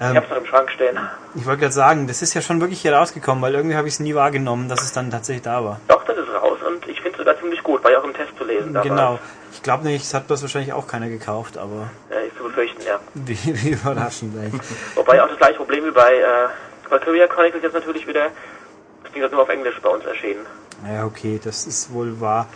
Ähm, 0.00 0.12
Ich 0.12 0.16
hab's 0.16 0.30
noch 0.30 0.36
im 0.38 0.46
Schrank 0.46 0.70
stehen. 0.70 0.98
Ich 1.34 1.46
wollte 1.46 1.60
gerade 1.60 1.72
sagen, 1.74 2.06
das 2.06 2.22
ist 2.22 2.34
ja 2.34 2.40
schon 2.40 2.60
wirklich 2.60 2.80
hier 2.80 2.94
rausgekommen, 2.94 3.42
weil 3.42 3.54
irgendwie 3.54 3.76
habe 3.76 3.86
ich 3.88 3.94
es 3.94 4.00
nie 4.00 4.14
wahrgenommen, 4.14 4.68
dass 4.68 4.82
es 4.82 4.92
dann 4.92 5.10
tatsächlich 5.10 5.42
da 5.42 5.62
war. 5.64 5.80
Doch, 5.88 6.02
das 6.04 6.16
ist 6.16 6.28
raus 6.32 6.58
und 6.66 6.86
ich 6.88 6.96
finde 7.00 7.10
es 7.12 7.18
sogar 7.18 7.38
ziemlich 7.38 7.62
gut, 7.62 7.84
war 7.84 7.90
ja 7.92 7.98
auch 8.00 8.04
im 8.04 8.14
Test 8.14 8.30
zu 8.38 8.44
lesen. 8.44 8.72
damals. 8.72 8.88
Genau. 8.88 9.18
Ich 9.52 9.62
glaube 9.62 9.84
nicht, 9.84 10.02
es 10.04 10.14
hat 10.14 10.30
das 10.30 10.42
wahrscheinlich 10.42 10.72
auch 10.72 10.86
keiner 10.86 11.08
gekauft, 11.08 11.58
aber 11.58 11.90
Ja, 12.10 12.16
ist 12.20 12.36
zu 12.36 12.44
befürchten, 12.44 12.82
ja. 12.86 12.98
wie, 13.14 13.38
wie 13.44 13.70
überraschend 13.70 14.34
eigentlich. 14.38 14.62
Wobei 14.94 15.22
auch 15.22 15.28
das 15.28 15.36
gleiche 15.38 15.56
Problem 15.58 15.84
wie 15.84 15.90
bei 15.90 16.14
äh, 16.14 16.48
Valkyria 16.90 17.26
Chronicles 17.26 17.62
jetzt 17.62 17.74
natürlich 17.74 18.06
wieder, 18.06 18.26
das 19.02 19.12
Ding 19.12 19.22
ist 19.22 19.32
nur 19.32 19.42
auf 19.42 19.48
Englisch 19.48 19.78
bei 19.82 19.88
uns 19.90 20.04
erschienen. 20.06 20.46
Naja, 20.82 21.04
okay, 21.04 21.38
das 21.42 21.66
ist 21.66 21.92
wohl 21.92 22.20
wahr, 22.20 22.46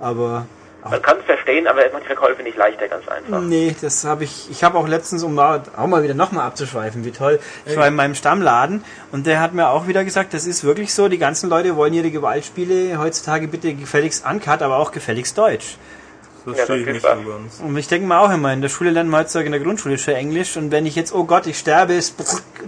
aber 0.00 0.44
Man 0.82 1.02
kann 1.02 1.18
es 1.18 1.24
verstehen, 1.24 1.66
aber 1.66 1.84
es 1.84 1.92
macht 1.92 2.04
die 2.04 2.06
Verkäufe 2.06 2.42
nicht 2.42 2.56
leichter, 2.56 2.88
ganz 2.88 3.06
einfach. 3.06 3.40
Nee, 3.40 3.76
das 3.80 4.04
habe 4.04 4.24
ich. 4.24 4.48
Ich 4.50 4.64
habe 4.64 4.78
auch 4.78 4.88
letztens, 4.88 5.22
um 5.22 5.34
mal, 5.34 5.62
auch 5.76 5.86
mal 5.86 6.02
wieder 6.02 6.14
nochmal 6.14 6.46
abzuschweifen, 6.46 7.04
wie 7.04 7.10
toll. 7.10 7.38
Ich 7.66 7.76
war 7.76 7.86
in 7.86 7.94
meinem 7.94 8.14
Stammladen 8.14 8.84
und 9.12 9.26
der 9.26 9.40
hat 9.40 9.52
mir 9.52 9.68
auch 9.68 9.86
wieder 9.86 10.04
gesagt, 10.04 10.32
das 10.32 10.46
ist 10.46 10.64
wirklich 10.64 10.94
so, 10.94 11.08
die 11.08 11.18
ganzen 11.18 11.50
Leute 11.50 11.76
wollen 11.76 11.92
ihre 11.92 12.10
Gewaltspiele 12.10 12.98
heutzutage 12.98 13.48
bitte 13.48 13.74
gefälligst 13.74 14.24
uncut, 14.26 14.62
aber 14.62 14.76
auch 14.78 14.92
gefälligst 14.92 15.36
deutsch. 15.36 15.76
Das 16.46 16.56
Ja, 16.56 16.64
verstehe 16.64 16.86
das 16.86 16.96
ich 16.96 17.02
nicht 17.02 17.24
so 17.24 17.30
ganz. 17.30 17.60
Und 17.60 17.76
ich 17.76 17.88
denke 17.88 18.08
mir 18.08 18.18
auch 18.18 18.32
immer, 18.32 18.52
in 18.52 18.62
der 18.62 18.70
Schule 18.70 18.90
lernt 18.90 19.10
man 19.10 19.20
heutzutage 19.20 19.46
in 19.46 19.52
der 19.52 19.60
Grundschule 19.60 19.98
schon 19.98 20.14
Englisch 20.14 20.56
und 20.56 20.70
wenn 20.70 20.86
ich 20.86 20.96
jetzt, 20.96 21.14
oh 21.14 21.24
Gott, 21.24 21.46
ich 21.46 21.58
sterbe, 21.58 21.92
ist, 21.92 22.14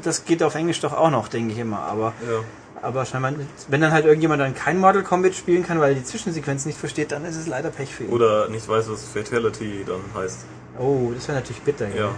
das 0.02 0.26
geht 0.26 0.42
auf 0.42 0.54
Englisch 0.54 0.80
doch 0.80 0.92
auch 0.92 1.10
noch, 1.10 1.28
denke 1.28 1.52
ich 1.54 1.58
immer. 1.58 1.78
Aber, 1.78 2.12
Ja. 2.28 2.40
Aber 2.82 3.04
scheinbar, 3.04 3.32
wenn 3.68 3.80
dann 3.80 3.92
halt 3.92 4.04
irgendjemand 4.04 4.40
dann 4.40 4.54
kein 4.54 4.78
Mortal 4.78 5.02
Kombat 5.02 5.34
spielen 5.34 5.64
kann, 5.64 5.80
weil 5.80 5.90
er 5.90 5.94
die 5.94 6.04
Zwischensequenz 6.04 6.66
nicht 6.66 6.78
versteht, 6.78 7.12
dann 7.12 7.24
ist 7.24 7.36
es 7.36 7.46
leider 7.46 7.70
Pech 7.70 7.94
für 7.94 8.04
ihn. 8.04 8.10
Oder 8.10 8.48
nicht 8.48 8.68
weiß, 8.68 8.90
was 8.90 9.04
Fatality 9.04 9.84
dann 9.86 10.00
heißt. 10.20 10.40
Oh, 10.78 11.12
das 11.14 11.28
wäre 11.28 11.38
natürlich 11.38 11.62
bitter. 11.62 11.88
Ja. 11.88 12.10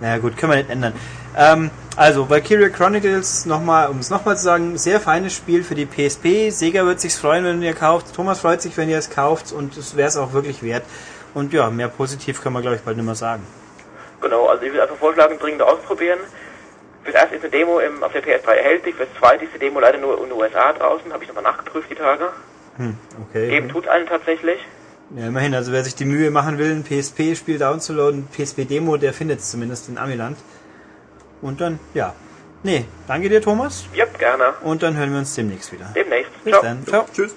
Naja 0.00 0.18
gut, 0.18 0.36
können 0.36 0.52
wir 0.52 0.56
nicht 0.58 0.70
ändern. 0.70 0.92
Ähm, 1.36 1.70
also, 1.96 2.28
Valkyria 2.28 2.68
Chronicles, 2.68 3.46
nochmal, 3.46 3.88
um 3.88 4.00
es 4.00 4.10
nochmal 4.10 4.36
zu 4.36 4.42
sagen, 4.42 4.76
sehr 4.76 5.00
feines 5.00 5.32
Spiel 5.34 5.62
für 5.64 5.74
die 5.74 5.86
PSP. 5.86 6.50
Sega 6.50 6.84
wird 6.84 7.00
sich 7.00 7.14
freuen, 7.14 7.44
wenn 7.44 7.62
ihr 7.62 7.72
kauft. 7.72 8.14
Thomas 8.14 8.40
freut 8.40 8.60
sich, 8.60 8.76
wenn 8.76 8.90
ihr 8.90 8.98
es 8.98 9.08
kauft 9.08 9.52
und 9.52 9.76
es 9.76 9.96
wäre 9.96 10.08
es 10.08 10.16
auch 10.16 10.32
wirklich 10.32 10.62
wert. 10.62 10.84
Und 11.32 11.52
ja, 11.52 11.70
mehr 11.70 11.88
positiv 11.88 12.42
kann 12.42 12.52
man 12.52 12.62
glaube 12.62 12.76
ich 12.76 12.82
bald 12.82 12.96
nicht 12.96 13.06
mehr 13.06 13.14
sagen. 13.14 13.46
Genau, 14.20 14.46
also 14.46 14.62
ich 14.64 14.72
würde 14.72 14.82
einfach 14.82 14.96
vorschlagen, 14.96 15.38
dringend 15.38 15.62
ausprobieren. 15.62 16.18
Fürs 17.06 17.14
erste 17.14 17.36
ist 17.36 17.42
eine 17.42 17.50
Demo 17.52 17.78
im, 17.78 18.02
auf 18.02 18.12
der 18.12 18.24
PS3 18.24 18.48
erhältlich, 18.48 18.96
fürs 18.96 19.08
zweite 19.16 19.44
ist 19.44 19.54
die 19.54 19.60
Demo 19.60 19.78
leider 19.78 19.98
nur 19.98 20.18
in 20.18 20.24
den 20.24 20.32
USA 20.32 20.72
draußen, 20.72 21.12
habe 21.12 21.22
ich 21.22 21.28
nochmal 21.28 21.44
nachgeprüft 21.44 21.88
die 21.88 21.94
Tage. 21.94 22.30
Hm, 22.78 22.96
okay. 23.28 23.48
Geben 23.48 23.68
tut 23.68 23.86
einen 23.86 24.06
tatsächlich. 24.06 24.58
Ja, 25.16 25.28
immerhin, 25.28 25.54
also 25.54 25.70
wer 25.70 25.84
sich 25.84 25.94
die 25.94 26.04
Mühe 26.04 26.32
machen 26.32 26.58
will, 26.58 26.72
ein 26.72 26.82
PSP-Spiel 26.82 27.58
downzuladen, 27.58 28.26
PSP-Demo, 28.26 28.96
der 28.96 29.12
findet 29.12 29.38
es 29.38 29.52
zumindest 29.52 29.88
in 29.88 29.98
Amiland. 29.98 30.36
Und 31.42 31.60
dann, 31.60 31.78
ja. 31.94 32.12
Nee, 32.64 32.86
danke 33.06 33.28
dir, 33.28 33.40
Thomas. 33.40 33.84
Yep, 33.96 34.18
gerne. 34.18 34.54
Und 34.62 34.82
dann 34.82 34.96
hören 34.96 35.12
wir 35.12 35.20
uns 35.20 35.32
demnächst 35.36 35.72
wieder. 35.72 35.92
Demnächst. 35.94 36.32
Bis 36.42 36.54
Ciao. 36.54 36.62
dann. 36.62 36.84
Ciao. 36.84 37.06
Tschüss. 37.14 37.36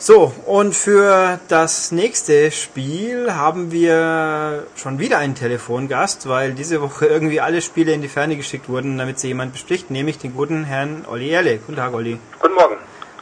So, 0.00 0.32
und 0.46 0.76
für 0.76 1.40
das 1.48 1.90
nächste 1.90 2.52
Spiel 2.52 3.34
haben 3.34 3.72
wir 3.72 4.64
schon 4.76 5.00
wieder 5.00 5.18
einen 5.18 5.34
Telefongast, 5.34 6.28
weil 6.28 6.52
diese 6.52 6.80
Woche 6.80 7.06
irgendwie 7.06 7.40
alle 7.40 7.60
Spiele 7.60 7.92
in 7.92 8.00
die 8.00 8.06
Ferne 8.06 8.36
geschickt 8.36 8.68
wurden, 8.68 8.96
damit 8.96 9.18
sie 9.18 9.26
jemand 9.26 9.52
bespricht, 9.52 9.90
nämlich 9.90 10.16
den 10.18 10.34
guten 10.34 10.62
Herrn 10.62 11.04
Olli 11.10 11.30
Erle. 11.30 11.58
Guten 11.58 11.74
Tag, 11.74 11.92
Olli. 11.94 12.16
Guten 12.40 12.54
Morgen. 12.54 12.76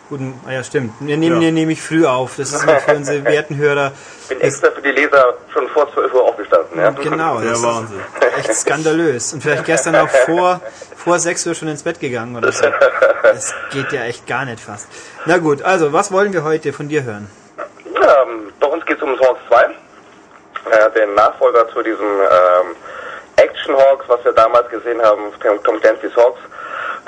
Guten, 0.09 0.41
ah 0.47 0.53
ja, 0.53 0.63
stimmt. 0.63 0.93
Wir 1.01 1.17
nehmen 1.17 1.37
Ja. 1.43 1.49
den 1.49 1.55
nämlich 1.55 1.83
früh 1.83 2.07
auf. 2.07 2.37
Das 2.37 2.53
ist 2.53 2.63
für 2.63 2.95
unsere 2.95 3.25
werten 3.25 3.57
Hörer 3.57 3.91
Ich 4.23 4.29
bin 4.29 4.41
extra 4.41 4.71
für 4.71 4.81
die 4.83 4.91
Leser 4.93 5.35
schon 5.53 5.69
vor 5.71 5.93
12 5.93 6.15
Uhr 6.15 6.23
aufgestanden. 6.23 6.79
Ja? 6.79 6.91
genau. 6.91 7.41
Das 7.45 7.63
Wahnsinn. 7.63 7.99
ist 8.39 8.49
echt 8.49 8.55
skandalös. 8.61 9.33
Und 9.33 9.43
vielleicht 9.43 9.65
gestern 9.65 9.97
auch 9.97 10.09
vor, 10.09 10.61
vor 10.97 11.19
6 11.19 11.47
Uhr 11.49 11.55
schon 11.55 11.69
ins 11.69 11.83
Bett 11.83 11.99
gegangen 11.99 12.37
oder 12.37 12.53
so. 12.53 12.67
Das 13.23 13.53
geht 13.73 13.91
ja 13.93 14.05
echt 14.05 14.27
gar 14.29 14.45
nicht 14.45 14.61
fast. 14.61 14.87
Na 15.25 15.39
gut, 15.39 15.63
also, 15.63 15.93
was 15.93 16.13
wollen 16.13 16.33
wir 16.33 16.45
heute 16.45 16.73
von 16.73 16.89
dir 16.89 17.03
hören? 17.03 17.29
Ähm, 17.85 18.53
bei 18.61 18.67
uns 18.69 18.87
geht 18.87 18.99
es 18.99 19.03
um 19.03 19.19
Hawks 19.19 19.41
2, 19.49 19.65
äh, 19.65 20.91
den 20.95 21.15
Nachfolger 21.15 21.67
zu 21.73 21.83
diesem 21.83 21.99
ähm, 22.07 22.77
Action 23.37 23.75
Hawks, 23.77 24.05
was 24.07 24.25
wir 24.25 24.33
damals 24.33 24.69
gesehen 24.71 25.03
haben, 25.03 25.23
Tom 25.43 25.59
Tom 25.65 25.81
Clancy's 25.81 26.15
Hawks. 26.17 26.39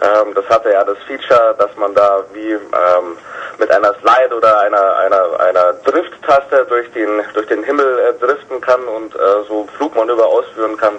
Ähm, 0.00 0.34
das 0.34 0.48
hatte 0.48 0.70
ja 0.70 0.84
das 0.84 0.98
Feature, 1.06 1.54
dass 1.58 1.74
man 1.76 1.94
da 1.94 2.22
wie 2.32 2.52
ähm, 2.52 3.18
mit 3.58 3.70
einer 3.70 3.94
Slide 3.94 4.34
oder 4.36 4.60
einer 4.60 4.96
einer 4.96 5.40
einer 5.40 5.72
Drift-Taste 5.84 6.66
durch 6.68 6.90
den 6.92 7.22
durch 7.34 7.46
den 7.48 7.64
Himmel 7.64 7.98
äh, 7.98 8.12
driften 8.24 8.60
kann 8.60 8.82
und 8.84 9.14
äh, 9.14 9.18
so 9.48 9.66
Flugmanöver 9.76 10.26
ausführen 10.26 10.76
kann, 10.76 10.98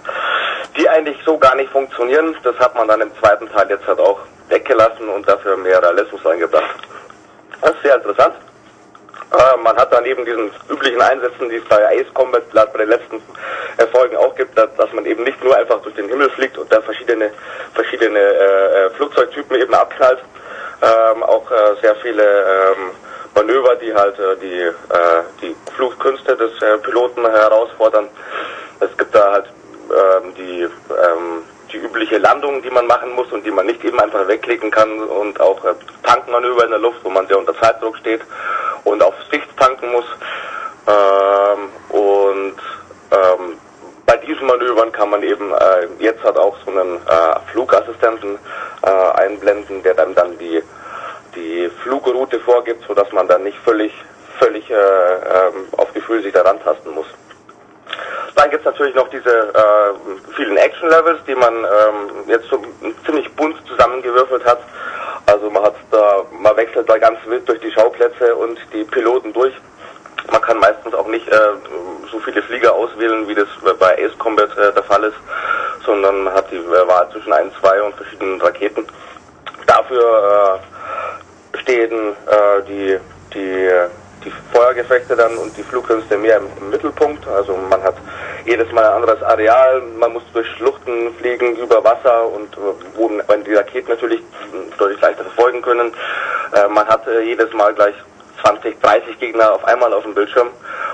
die 0.75 0.89
eigentlich 0.89 1.17
so 1.25 1.37
gar 1.37 1.55
nicht 1.55 1.71
funktionieren. 1.71 2.35
Das 2.43 2.57
hat 2.59 2.75
man 2.75 2.87
dann 2.87 2.99
im 3.01 3.11
zweiten 3.19 3.49
Teil 3.49 3.69
jetzt 3.69 3.87
halt 3.87 3.99
auch 3.99 4.19
weggelassen 4.49 5.07
und 5.07 5.27
dafür 5.27 5.55
mehr 5.55 5.81
Realismus 5.81 6.25
eingebracht. 6.25 6.75
Das 7.61 7.71
ist 7.71 7.83
sehr 7.83 7.95
interessant. 7.95 8.35
Äh, 9.31 9.57
man 9.61 9.77
hat 9.77 9.93
dann 9.93 10.05
eben 10.05 10.25
diesen 10.25 10.51
üblichen 10.69 11.01
Einsätzen, 11.01 11.49
die 11.49 11.57
es 11.57 11.65
bei 11.65 11.85
Ace 11.99 12.11
Combat 12.13 12.43
bei 12.51 12.79
den 12.79 12.89
letzten 12.89 13.21
Erfolgen 13.77 14.17
auch 14.17 14.33
gibt, 14.35 14.57
dass, 14.57 14.73
dass 14.75 14.91
man 14.93 15.05
eben 15.05 15.23
nicht 15.23 15.43
nur 15.43 15.55
einfach 15.55 15.79
durch 15.81 15.93
den 15.95 16.09
Himmel 16.09 16.29
fliegt 16.31 16.57
und 16.57 16.71
da 16.71 16.81
verschiedene 16.81 17.29
verschiedene 17.75 18.19
äh, 18.19 18.85
äh, 18.85 18.89
Flugzeugtypen 18.91 19.55
eben 19.55 19.73
abknallt, 19.73 20.19
ähm, 20.81 21.23
auch 21.23 21.49
äh, 21.51 21.75
sehr 21.81 21.95
viele 21.97 22.23
ähm, 22.23 22.91
Manöver, 23.35 23.75
die 23.75 23.93
halt 23.93 24.17
äh, 24.17 24.35
die 24.37 24.61
äh, 24.61 25.23
die 25.41 25.55
Flugkünste 25.75 26.35
des 26.35 26.59
äh, 26.63 26.77
Piloten 26.79 27.23
herausfordern. 27.23 28.07
Es 28.79 28.97
gibt 28.97 29.13
da 29.13 29.31
halt 29.31 29.45
ähm, 29.91 30.33
die 30.35 30.61
ähm, 30.63 31.43
die 31.71 31.77
übliche 31.77 32.17
Landung, 32.17 32.61
die 32.61 32.69
man 32.69 32.87
machen 32.87 33.13
muss 33.13 33.31
und 33.31 33.45
die 33.45 33.51
man 33.51 33.65
nicht 33.65 33.83
eben 33.83 33.99
einfach 33.99 34.27
wegklicken 34.27 34.71
kann 34.71 35.01
und 35.01 35.39
auch 35.39 35.63
äh, 35.65 35.73
Tankmanöver 36.03 36.65
in 36.65 36.71
der 36.71 36.79
Luft, 36.79 36.99
wo 37.03 37.09
man 37.09 37.27
sehr 37.27 37.37
unter 37.37 37.57
Zeitdruck 37.59 37.97
steht 37.97 38.21
und 38.83 39.01
auf 39.03 39.13
Sicht 39.31 39.47
tanken 39.57 39.91
muss. 39.91 40.05
Ähm, 40.87 41.69
und 41.89 42.55
ähm, 43.11 43.57
bei 44.05 44.17
diesen 44.17 44.47
Manövern 44.47 44.91
kann 44.91 45.09
man 45.09 45.21
eben 45.23 45.51
äh, 45.53 45.87
jetzt 45.99 46.23
halt 46.23 46.37
auch 46.37 46.57
so 46.65 46.71
einen 46.71 46.95
äh, 46.95 47.51
Flugassistenten 47.51 48.39
äh, 48.81 49.19
einblenden, 49.21 49.83
der 49.83 49.93
dann 49.93 50.15
dann 50.15 50.37
die 50.37 50.63
die 51.35 51.69
Flugroute 51.83 52.39
vorgibt, 52.39 52.83
so 52.87 52.95
dass 52.95 53.11
man 53.11 53.27
dann 53.27 53.43
nicht 53.43 53.57
völlig 53.59 53.93
völlig 54.39 54.67
äh, 54.69 54.73
ähm, 54.73 55.67
auf 55.77 55.93
Gefühl 55.93 56.23
sich 56.23 56.33
daran 56.33 56.59
tasten 56.63 56.89
muss. 56.91 57.07
Dann 58.35 58.49
gibt 58.49 58.65
es 58.65 58.65
natürlich 58.65 58.95
noch 58.95 59.09
diese 59.09 59.29
äh, 59.29 60.33
vielen 60.35 60.57
Action-Levels, 60.57 61.19
die 61.27 61.35
man 61.35 61.53
ähm, 61.53 62.27
jetzt 62.27 62.47
so 62.49 62.61
ziemlich 63.05 63.29
bunt 63.35 63.55
zusammengewürfelt 63.67 64.45
hat. 64.45 64.59
Also 65.25 65.49
man 65.49 65.63
hat 65.63 65.75
da, 65.91 66.23
man 66.31 66.55
wechselt 66.57 66.89
da 66.89 66.97
ganz 66.97 67.19
wild 67.25 67.47
durch 67.47 67.59
die 67.59 67.71
Schauplätze 67.71 68.35
und 68.35 68.57
die 68.73 68.83
Piloten 68.83 69.33
durch. 69.33 69.53
Man 70.31 70.41
kann 70.41 70.57
meistens 70.59 70.93
auch 70.93 71.07
nicht 71.07 71.27
äh, 71.27 71.37
so 72.11 72.19
viele 72.19 72.41
Flieger 72.41 72.73
auswählen, 72.73 73.27
wie 73.27 73.35
das 73.35 73.47
bei 73.79 74.03
Ace 74.03 74.17
Combat 74.17 74.55
äh, 74.57 74.73
der 74.73 74.83
Fall 74.83 75.03
ist, 75.03 75.17
sondern 75.85 76.23
man 76.23 76.33
hat 76.33 76.51
die 76.51 76.57
äh, 76.57 76.87
Wahl 76.87 77.09
zwischen 77.11 77.33
ein, 77.33 77.51
zwei 77.59 77.81
und 77.81 77.95
verschiedenen 77.95 78.39
Raketen. 78.41 78.85
Dafür 79.65 80.61
äh, 81.53 81.57
stehen 81.59 82.15
äh, 82.27 82.61
die, 82.67 82.99
die, 83.33 83.69
die 84.23 84.31
Feuergefechte 84.53 85.15
dann 85.15 85.37
und 85.37 85.55
die 85.55 85.63
Flugkünste 85.63 86.17
mehr 86.17 86.37
im, 86.37 86.47
im 86.59 86.69
Mittelpunkt. 86.69 87.27
Also 87.27 87.55
man 87.69 87.81
hat 87.83 87.95
jedes 88.45 88.71
Mal 88.71 88.85
ein 88.85 88.93
anderes 89.01 89.21
Areal, 89.23 89.81
man 89.97 90.13
muss 90.13 90.23
durch 90.33 90.47
Schluchten 90.57 91.13
fliegen, 91.15 91.55
über 91.57 91.83
Wasser 91.83 92.27
und 92.27 92.53
äh, 92.55 92.59
wo 92.95 93.09
die 93.09 93.53
Raketen 93.53 93.89
natürlich 93.89 94.21
deutlich 94.77 95.01
leichter 95.01 95.23
verfolgen 95.23 95.61
können. 95.61 95.93
Äh, 96.53 96.67
man 96.67 96.87
hat 96.87 97.07
äh, 97.07 97.21
jedes 97.21 97.51
Mal 97.53 97.73
gleich 97.73 97.95
20, 98.43 98.79
30 98.81 99.19
Gegner 99.19 99.53
auf 99.53 99.65
einmal 99.65 99.93
auf 99.93 100.03
dem 100.03 100.13
Bildschirm, 100.13 100.49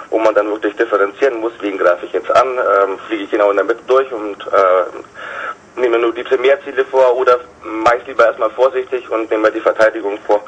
wo 0.10 0.20
man 0.20 0.34
dann 0.34 0.50
wirklich 0.50 0.76
differenzieren 0.76 1.40
muss, 1.40 1.54
wen 1.60 1.78
greife 1.78 2.06
ich 2.06 2.14
jetzt 2.14 2.32
an, 2.36 2.48
ähm, 2.58 3.00
fliege 3.08 3.24
ich 3.24 3.32
genau 3.32 3.52
in 3.52 3.58
der 3.58 3.66
Mitte 3.66 3.82
durch 3.88 4.12
und 4.12 4.38
äh, 4.48 5.80
nehme 5.80 6.00
nur 6.00 6.14
die 6.14 6.24
Primärziele 6.24 6.86
vor 6.86 7.16
oder 7.16 7.40
mache 7.64 7.98
ich 7.98 8.08
lieber 8.08 8.26
erstmal 8.26 8.50
vorsichtig 8.52 9.10
und 9.10 9.30
nehme 9.30 9.52
die 9.52 9.60
Verteidigung 9.60 10.18
vor. 10.26 10.44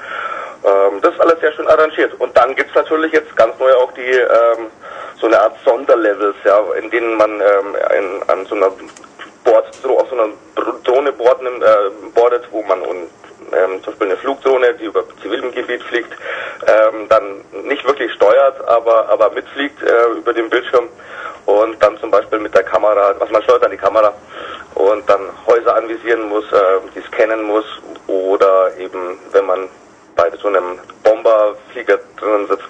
Ähm, 0.64 1.02
das 1.02 1.14
ist 1.14 1.22
alles 1.22 1.40
sehr 1.40 1.52
schön 1.54 1.68
arrangiert. 1.68 2.14
Und 2.20 2.36
dann 2.38 2.56
gibt's 2.56 2.76
natürlich 2.76 3.12
jetzt 3.14 3.36
ganz 3.36 3.58
neu 3.60 3.74
auch 3.74 3.92
die 3.94 4.02
ähm, 4.02 4.68
so 5.20 5.28
eine 5.28 5.40
Art 5.40 5.56
Sonderlevels, 5.66 6.36
ja, 6.44 6.60
in 6.80 6.90
denen 6.90 7.16
man 7.18 7.42
ähm, 7.42 8.24
an 8.28 8.46
so 8.46 8.56
einer 8.56 8.72
Board, 9.44 9.74
so 9.82 10.00
auf 10.00 10.10
so 10.10 10.16
einer 10.16 10.34
Drohne 10.84 11.12
boarden, 11.14 11.48
äh, 11.62 12.10
boardet, 12.14 12.48
wo 12.52 12.62
man 12.64 12.82
und, 12.82 13.10
ähm, 13.54 13.82
zum 13.84 13.94
Beispiel 13.94 14.08
eine 14.08 14.18
Flugdrohne, 14.18 14.74
die 14.74 14.86
über 14.86 15.04
zivilem 15.22 15.52
Gebiet 15.52 15.82
fliegt, 15.84 16.12
ähm, 16.68 17.08
dann 17.08 17.42
nicht 17.64 17.86
wirklich 17.88 18.12
steuert, 18.14 18.68
aber 18.68 19.08
aber 19.10 19.30
mitfliegt 19.32 19.82
äh, 19.82 20.18
über 20.18 20.34
den 20.34 20.50
Bildschirm 20.50 20.90
und 21.46 21.82
dann 21.82 21.98
zum 22.00 22.12
Beispiel 22.12 22.40
mit 22.40 22.54
der 22.54 22.64
Kamera, 22.64 23.16
was 23.20 23.30
man 23.30 23.42
steuert 23.44 23.64
an 23.64 23.72
die 23.72 23.78
Kamera 23.78 24.14
und 24.76 25.10
dann 25.10 25.22
Häuser 25.48 25.76
anvisieren 25.76 26.28
muss, 26.28 26.46
äh, 26.52 26.80
die 26.94 27.02
scannen 27.02 27.44
muss 27.44 27.66
oder 28.08 28.76
eben, 28.78 29.18
wenn 29.32 29.46
man 29.46 29.70
bei 30.18 30.30
so 30.42 30.50
einem 30.50 30.80
Bomberflieger 31.04 32.00
drinnen 32.20 32.48
sitzt, 32.48 32.68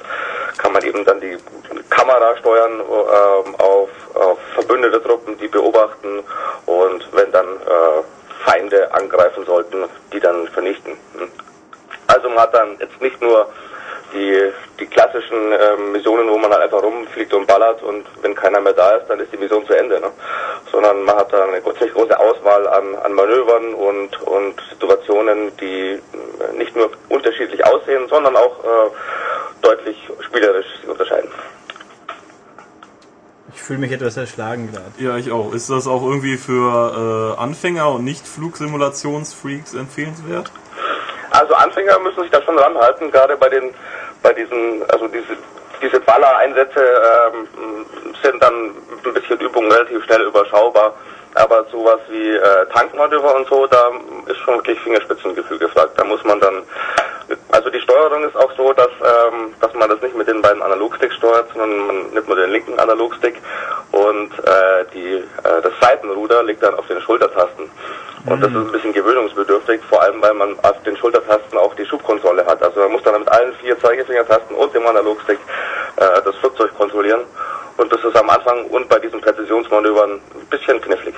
kann 0.58 0.74
man 0.74 0.84
eben 0.84 1.04
dann 1.06 1.20
die 1.20 1.38
Kamera 1.90 2.38
steuern 2.38 2.80
ähm, 2.80 3.56
auf, 3.56 3.90
auf 4.14 4.38
verbündete 4.54 5.02
Truppen, 5.02 5.38
die 5.40 5.48
beobachten 5.48 6.24
und 6.66 7.08
wenn 7.14 7.32
dann 7.32 7.48
äh, 7.48 8.04
Feinde 8.46 8.94
angreifen 8.94 9.46
sollten, 9.46 9.86
die 10.14 10.20
dann 10.20 10.48
vernichten. 10.50 10.94
Also 12.08 12.30
man 12.30 12.40
hat 12.40 12.54
dann 12.54 12.78
jetzt 12.80 13.02
nicht 13.02 13.20
nur 13.22 13.50
die, 14.14 14.52
die 14.80 14.86
klassischen 14.86 15.52
ähm, 15.52 15.92
Missionen, 15.92 16.30
wo 16.30 16.38
man 16.38 16.52
halt 16.52 16.64
einfach 16.64 16.84
rumfliegt 16.84 17.34
und 17.34 17.48
ballert 17.48 17.82
und 17.84 18.06
wenn 18.22 18.36
keiner 18.36 18.62
mehr 18.62 18.74
da 18.74 18.92
ist, 18.92 19.08
dann 19.08 19.20
ist 19.20 19.32
die 19.32 19.38
Mission 19.38 19.66
zu 19.66 19.74
Ende. 19.74 20.00
Ne? 20.00 20.12
Sondern 20.72 21.04
man 21.04 21.16
hat 21.16 21.32
da 21.32 21.44
eine 21.44 21.64
ziemlich 21.64 21.94
große 21.94 22.20
Auswahl 22.20 22.68
an, 22.68 22.96
an 22.96 23.14
Manövern 23.14 23.74
und, 23.74 24.22
und 24.24 24.56
Situationen, 24.70 25.56
die 25.58 26.00
äh, 26.00 26.58
nicht 26.58 26.76
nur 26.76 26.92
unterschiedlich 27.10 27.66
aussehen, 27.66 28.08
sondern 28.08 28.36
auch 28.36 28.64
äh, 28.64 28.90
deutlich 29.62 29.98
spielerisch 30.22 30.68
sich 30.82 30.90
unterscheiden. 30.90 31.30
Ich 33.54 33.64
fühle 33.64 33.80
mich 33.80 33.92
etwas 33.92 34.16
erschlagen 34.18 34.72
gerade. 34.72 34.92
Ja, 35.00 35.18
ich 35.18 35.32
auch. 35.32 35.54
Ist 35.54 35.70
das 35.70 35.88
auch 35.88 36.04
irgendwie 36.04 36.38
für 36.38 37.36
äh, 37.36 37.42
Anfänger 37.42 37.92
und 37.92 38.04
nicht 38.04 38.28
Flugsimulationsfreaks 38.28 39.74
empfehlenswert? 39.74 40.52
Also 41.40 41.54
Anfänger 41.54 42.00
müssen 42.00 42.22
sich 42.24 42.32
da 42.32 42.42
schon 42.42 42.58
ranhalten, 42.58 43.12
gerade 43.12 43.38
bei 43.38 43.50
den 43.50 43.74
bei 44.24 44.34
diesen, 44.34 44.84
also 44.90 45.08
diese 45.08 45.38
diese 45.82 46.00
Baller-Einsätze 46.00 46.82
ähm, 46.82 47.86
sind 48.24 48.42
dann 48.42 48.72
ein 49.06 49.14
bisschen 49.14 49.40
Übung 49.40 49.72
relativ 49.72 50.04
schnell 50.06 50.22
überschaubar. 50.24 50.94
Aber 51.36 51.66
sowas 51.72 52.00
wie 52.10 52.32
äh, 52.32 52.66
Tankmanöver 52.74 53.36
und 53.36 53.48
so, 53.48 53.68
da 53.68 53.92
ist 54.26 54.38
schon 54.38 54.56
wirklich 54.56 54.80
Fingerspitzengefühl 54.80 55.60
gefragt. 55.60 55.92
Da 55.96 56.04
muss 56.04 56.24
man 56.24 56.40
dann, 56.40 56.64
also 57.52 57.70
die 57.70 57.80
Steuerung 57.82 58.24
ist 58.24 58.36
auch 58.36 58.52
so, 58.58 58.74
dass, 58.74 58.90
ähm, 59.02 59.54
dass 59.60 59.72
man 59.76 59.88
das 59.88 60.02
nicht 60.02 60.16
mit 60.16 60.28
den 60.28 60.42
beiden 60.42 60.64
Analogsticks 60.64 61.16
steuert, 61.16 61.48
sondern 61.54 61.86
man 61.86 62.10
nimmt 62.10 62.28
nur 62.28 62.38
den 62.38 62.50
linken 62.50 62.80
Analogstick 62.80 63.36
und 63.92 64.32
äh, 64.40 64.86
die, 64.96 65.14
äh, 65.44 65.62
das 65.62 65.74
Seitenruder 65.80 66.42
liegt 66.42 66.64
dann 66.64 66.74
auf 66.74 66.88
den 66.88 67.02
Schultertasten. 67.02 67.70
Und 68.28 68.42
das 68.42 68.52
ist 68.52 68.58
ein 68.58 68.72
bisschen 68.72 68.94
gewöhnungsbedürftig, 68.94 69.82
vor 69.90 70.02
allem 70.02 70.22
weil 70.22 70.34
man 70.34 70.60
auf 70.60 70.84
den 70.84 70.98
Schultertasten 70.98 71.58
auch 71.58 71.74
die 71.76 71.86
Schubkonsole 71.86 72.46
hat. 72.46 72.62
Also 72.62 72.82
man 72.82 72.92
muss 72.92 73.04
dann 73.04 73.20
mit 73.20 73.30
allen 73.30 73.54
vier 73.56 73.80
Zeigefingertasten 73.80 74.56
und 74.56 74.74
dem 74.76 74.86
Analogstick 74.86 75.40
äh, 75.96 76.22
das 76.24 76.36
Flugzeug 76.36 76.76
kontrollieren. 76.78 77.22
Und 77.78 77.92
das 77.92 78.04
ist 78.04 78.16
am 78.18 78.30
Anfang 78.30 78.66
und 78.66 78.90
bei 78.90 79.00
diesen 79.00 79.22
Präzisionsmanövern 79.22 80.12
ein 80.12 80.46
bisschen 80.50 80.82
knifflig. 80.82 81.16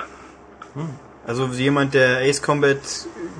Also 1.25 1.45
jemand, 1.45 1.93
der 1.93 2.19
Ace 2.19 2.41
Combat 2.41 2.77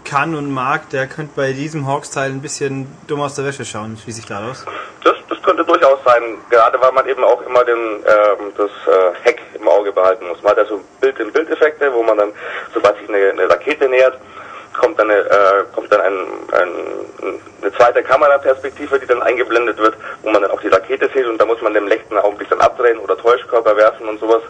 kann 0.03 0.35
und 0.35 0.51
mag, 0.51 0.89
der 0.89 1.07
könnte 1.07 1.33
bei 1.35 1.53
diesem 1.53 1.87
Hawks-Teil 1.87 2.31
ein 2.31 2.41
bisschen 2.41 2.87
dumm 3.07 3.21
aus 3.21 3.35
der 3.35 3.45
Wäsche 3.45 3.65
schauen, 3.65 3.97
schließe 3.97 4.21
ich 4.21 4.25
daraus. 4.25 4.65
Das, 5.03 5.15
das 5.27 5.41
könnte 5.43 5.63
durchaus 5.63 5.99
sein, 6.05 6.23
gerade 6.49 6.79
weil 6.81 6.91
man 6.91 7.07
eben 7.07 7.23
auch 7.23 7.41
immer 7.41 7.63
den, 7.63 7.77
ähm, 7.77 8.53
das 8.57 8.69
äh, 8.87 9.11
Heck 9.23 9.41
im 9.59 9.67
Auge 9.67 9.91
behalten 9.91 10.27
muss. 10.27 10.41
Man 10.41 10.51
hat 10.51 10.57
ja 10.59 10.65
so 10.65 10.81
Bild-in-Bild-Effekte, 11.01 11.93
wo 11.93 12.03
man 12.03 12.17
dann, 12.17 12.31
sobald 12.73 12.97
sich 12.97 13.09
eine, 13.09 13.31
eine 13.31 13.49
Rakete 13.49 13.87
nähert, 13.87 14.17
kommt 14.79 14.97
dann, 14.99 15.09
eine, 15.09 15.19
äh, 15.19 15.63
kommt 15.73 15.91
dann 15.91 16.01
ein, 16.01 16.13
ein, 16.53 16.69
eine 17.61 17.73
zweite 17.73 18.01
Kameraperspektive, 18.03 18.99
die 18.99 19.07
dann 19.07 19.21
eingeblendet 19.21 19.77
wird, 19.77 19.95
wo 20.23 20.29
man 20.29 20.41
dann 20.41 20.51
auch 20.51 20.61
die 20.61 20.69
Rakete 20.69 21.09
sieht 21.13 21.25
und 21.25 21.37
da 21.39 21.45
muss 21.45 21.61
man 21.61 21.73
den 21.73 21.87
rechten 21.87 22.17
Augenblick 22.17 22.49
dann 22.49 22.61
abdrehen 22.61 22.99
oder 22.99 23.17
Täuschkörper 23.17 23.75
werfen 23.75 24.07
und 24.07 24.19
sowas. 24.19 24.41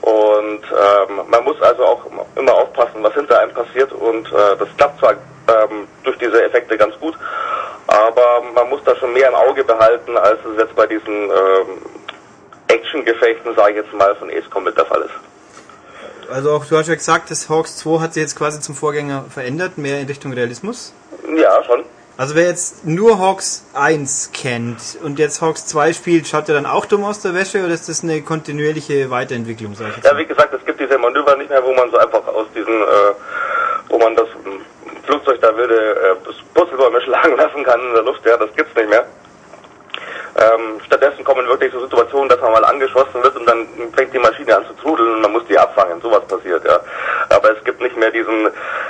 Und 0.00 0.62
ähm, 0.64 1.20
man 1.28 1.44
muss 1.44 1.60
also 1.62 1.84
auch 1.84 2.02
immer 2.34 2.54
aufpassen, 2.54 3.02
was 3.02 3.14
hinter 3.14 3.38
einem 3.38 3.52
passiert 3.52 3.92
und 3.92 4.26
äh, 4.32 4.56
das 4.58 4.68
klappt 4.76 4.98
zwar 4.98 5.12
ähm, 5.12 5.86
durch 6.02 6.18
diese 6.18 6.42
Effekte 6.42 6.76
ganz 6.76 6.98
gut, 6.98 7.14
aber 7.86 8.42
man 8.54 8.68
muss 8.68 8.82
da 8.84 8.96
schon 8.96 9.12
mehr 9.12 9.28
im 9.28 9.34
Auge 9.34 9.62
behalten, 9.62 10.16
als 10.16 10.38
es 10.44 10.58
jetzt 10.58 10.74
bei 10.74 10.86
diesen 10.86 11.30
ähm, 11.30 11.82
Action-Gefechten, 12.72 13.54
sage 13.54 13.70
ich 13.72 13.76
jetzt 13.78 13.92
mal, 13.92 14.14
von 14.16 14.30
Ace 14.30 14.48
Combat 14.50 14.76
der 14.76 14.86
Fall 14.86 15.02
ist. 15.02 16.30
Also 16.32 16.52
auch, 16.52 16.64
du 16.64 16.76
hast 16.76 16.88
ja 16.88 16.94
gesagt, 16.94 17.30
das 17.30 17.48
Hawks 17.48 17.76
2 17.78 18.00
hat 18.00 18.14
sich 18.14 18.22
jetzt 18.22 18.36
quasi 18.36 18.60
zum 18.60 18.74
Vorgänger 18.74 19.24
verändert, 19.28 19.76
mehr 19.76 20.00
in 20.00 20.06
Richtung 20.06 20.32
Realismus. 20.32 20.94
Ja, 21.36 21.62
schon. 21.64 21.84
Also 22.16 22.34
wer 22.34 22.44
jetzt 22.46 22.86
nur 22.86 23.18
Hawks 23.18 23.64
1 23.74 24.30
kennt 24.32 24.78
und 25.02 25.18
jetzt 25.18 25.40
Hawks 25.42 25.66
2 25.66 25.92
spielt, 25.92 26.26
schaut 26.28 26.48
er 26.48 26.54
dann 26.54 26.66
auch 26.66 26.84
dumm 26.86 27.04
aus 27.04 27.20
der 27.20 27.34
Wäsche 27.34 27.64
oder 27.64 27.74
ist 27.74 27.88
das 27.88 28.02
eine 28.02 28.22
kontinuierliche 28.22 29.10
Weiterentwicklung, 29.10 29.74
sag 29.74 29.88
ich 29.90 29.96
jetzt 29.96 30.06
Ja, 30.06 30.12
mal? 30.12 30.20
wie 30.20 30.26
gesagt, 30.26 30.52
es 30.54 30.64
gibt 30.64 30.78
diese 30.80 30.96
Manöver 30.98 31.36
nicht 31.36 31.50
mehr, 31.50 31.62
wo 31.64 31.72
man 31.74 31.90
so 31.90 31.96
einfach 31.98 32.26
aus 32.28 32.46
diesen, 32.54 32.72
äh, 32.82 33.14
wo 33.88 33.98
man 33.98 34.14
das 34.14 34.28
ähm, 34.46 34.60
Flugzeug 35.04 35.40
da 35.40 35.56
wilde 35.56 35.74
äh, 35.74 36.32
Purzelbäume 36.54 37.00
schlagen 37.02 37.36
lassen 37.36 37.64
kann 37.64 37.80
in 37.80 37.92
der 37.94 38.02
Luft, 38.04 38.24
ja, 38.24 38.36
das 38.36 38.50
gibt's 38.56 38.74
nicht 38.76 38.88
mehr. 38.90 39.04
Ähm, 40.42 40.80
stattdessen 40.86 41.22
kommen 41.24 41.46
wirklich 41.46 41.72
so 41.72 41.80
Situationen, 41.80 42.28
dass 42.28 42.40
man 42.40 42.52
mal 42.52 42.64
angeschossen 42.64 43.22
wird 43.22 43.36
und 43.36 43.46
dann 43.46 43.66
fängt 43.94 44.12
die 44.12 44.18
Maschine 44.18 44.56
an 44.56 44.66
zu 44.66 44.72
trudeln 44.74 45.14
und 45.14 45.20
man 45.20 45.32
muss 45.32 45.46
die 45.46 45.56
abfangen. 45.58 46.00
Sowas 46.00 46.26
passiert, 46.26 46.64
ja. 46.64 46.80
Aber 47.28 47.56
es 47.56 47.62
gibt 47.64 47.80
nicht 47.80 47.96
mehr 47.96 48.10
diesen, 48.10 48.48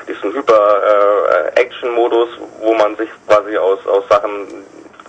diesen 0.09 0.33
Hyper-Action-Modus, 0.33 2.29
wo 2.61 2.75
man 2.75 2.97
sich 2.97 3.11
quasi 3.27 3.57
aus, 3.59 3.87
aus 3.87 4.05
Sachen, 4.09 4.47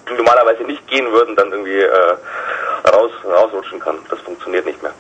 die 0.10 0.16
normalerweise 0.16 0.64
nicht 0.64 0.86
gehen 0.88 1.10
würden, 1.12 1.36
dann 1.36 1.52
irgendwie 1.52 1.80
äh, 1.82 2.18
raus, 2.90 3.12
rausrutschen 3.26 3.80
kann. 3.80 4.00
Das 4.10 4.20
funktioniert 4.22 4.66
nicht 4.66 4.82
mehr. 4.84 4.94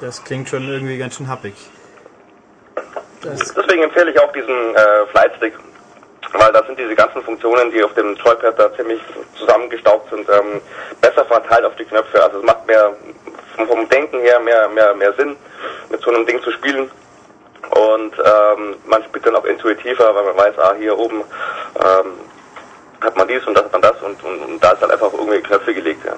Das 0.00 0.22
klingt 0.24 0.48
schon 0.48 0.68
irgendwie 0.68 0.98
ganz 0.98 1.16
schön 1.16 1.28
happig. 1.28 1.54
Das, 3.22 3.54
Deswegen 3.54 3.82
empfehle 3.82 4.10
ich 4.10 4.20
auch 4.20 4.32
diesen 4.32 4.74
äh, 4.74 5.06
Flightstick, 5.10 5.54
weil 6.32 6.52
da 6.52 6.64
sind 6.64 6.78
diese 6.78 6.94
ganzen 6.94 7.22
Funktionen, 7.22 7.70
die 7.70 7.82
auf 7.82 7.94
dem 7.94 8.14
Joypad 8.16 8.58
da 8.58 8.74
ziemlich 8.74 9.00
zusammengestaubt 9.34 10.10
sind, 10.10 10.28
ähm, 10.28 10.60
besser 11.00 11.24
verteilt 11.24 11.64
auf 11.64 11.76
die 11.76 11.84
Knöpfe. 11.84 12.22
Also 12.22 12.38
es 12.38 12.44
macht 12.44 12.66
mehr 12.66 12.92
vom, 13.56 13.88
Denken 13.88 14.20
her 14.20 14.40
mehr, 14.40 14.68
mehr, 14.68 14.94
mehr 14.94 15.12
Sinn, 15.14 15.36
mit 15.90 16.00
so 16.02 16.10
einem 16.10 16.26
Ding 16.26 16.42
zu 16.42 16.50
spielen. 16.52 16.90
Und 17.70 18.12
ähm, 18.18 18.76
man 18.86 19.02
spielt 19.04 19.26
dann 19.26 19.36
auch 19.36 19.44
intuitiver, 19.44 20.14
weil 20.14 20.24
man 20.24 20.36
weiß, 20.36 20.58
ah, 20.58 20.74
hier 20.78 20.96
oben 20.98 21.22
ähm, 21.80 22.12
hat 23.00 23.16
man 23.16 23.28
dies 23.28 23.44
und 23.46 23.54
das 23.54 23.64
hat 23.64 23.72
man 23.72 23.82
das 23.82 24.00
und, 24.02 24.22
und, 24.22 24.38
und 24.40 24.62
da 24.62 24.72
ist 24.72 24.82
dann 24.82 24.90
einfach 24.90 25.12
irgendwie 25.12 25.40
Knöpfe 25.40 25.74
gelegt, 25.74 26.04
ja, 26.04 26.14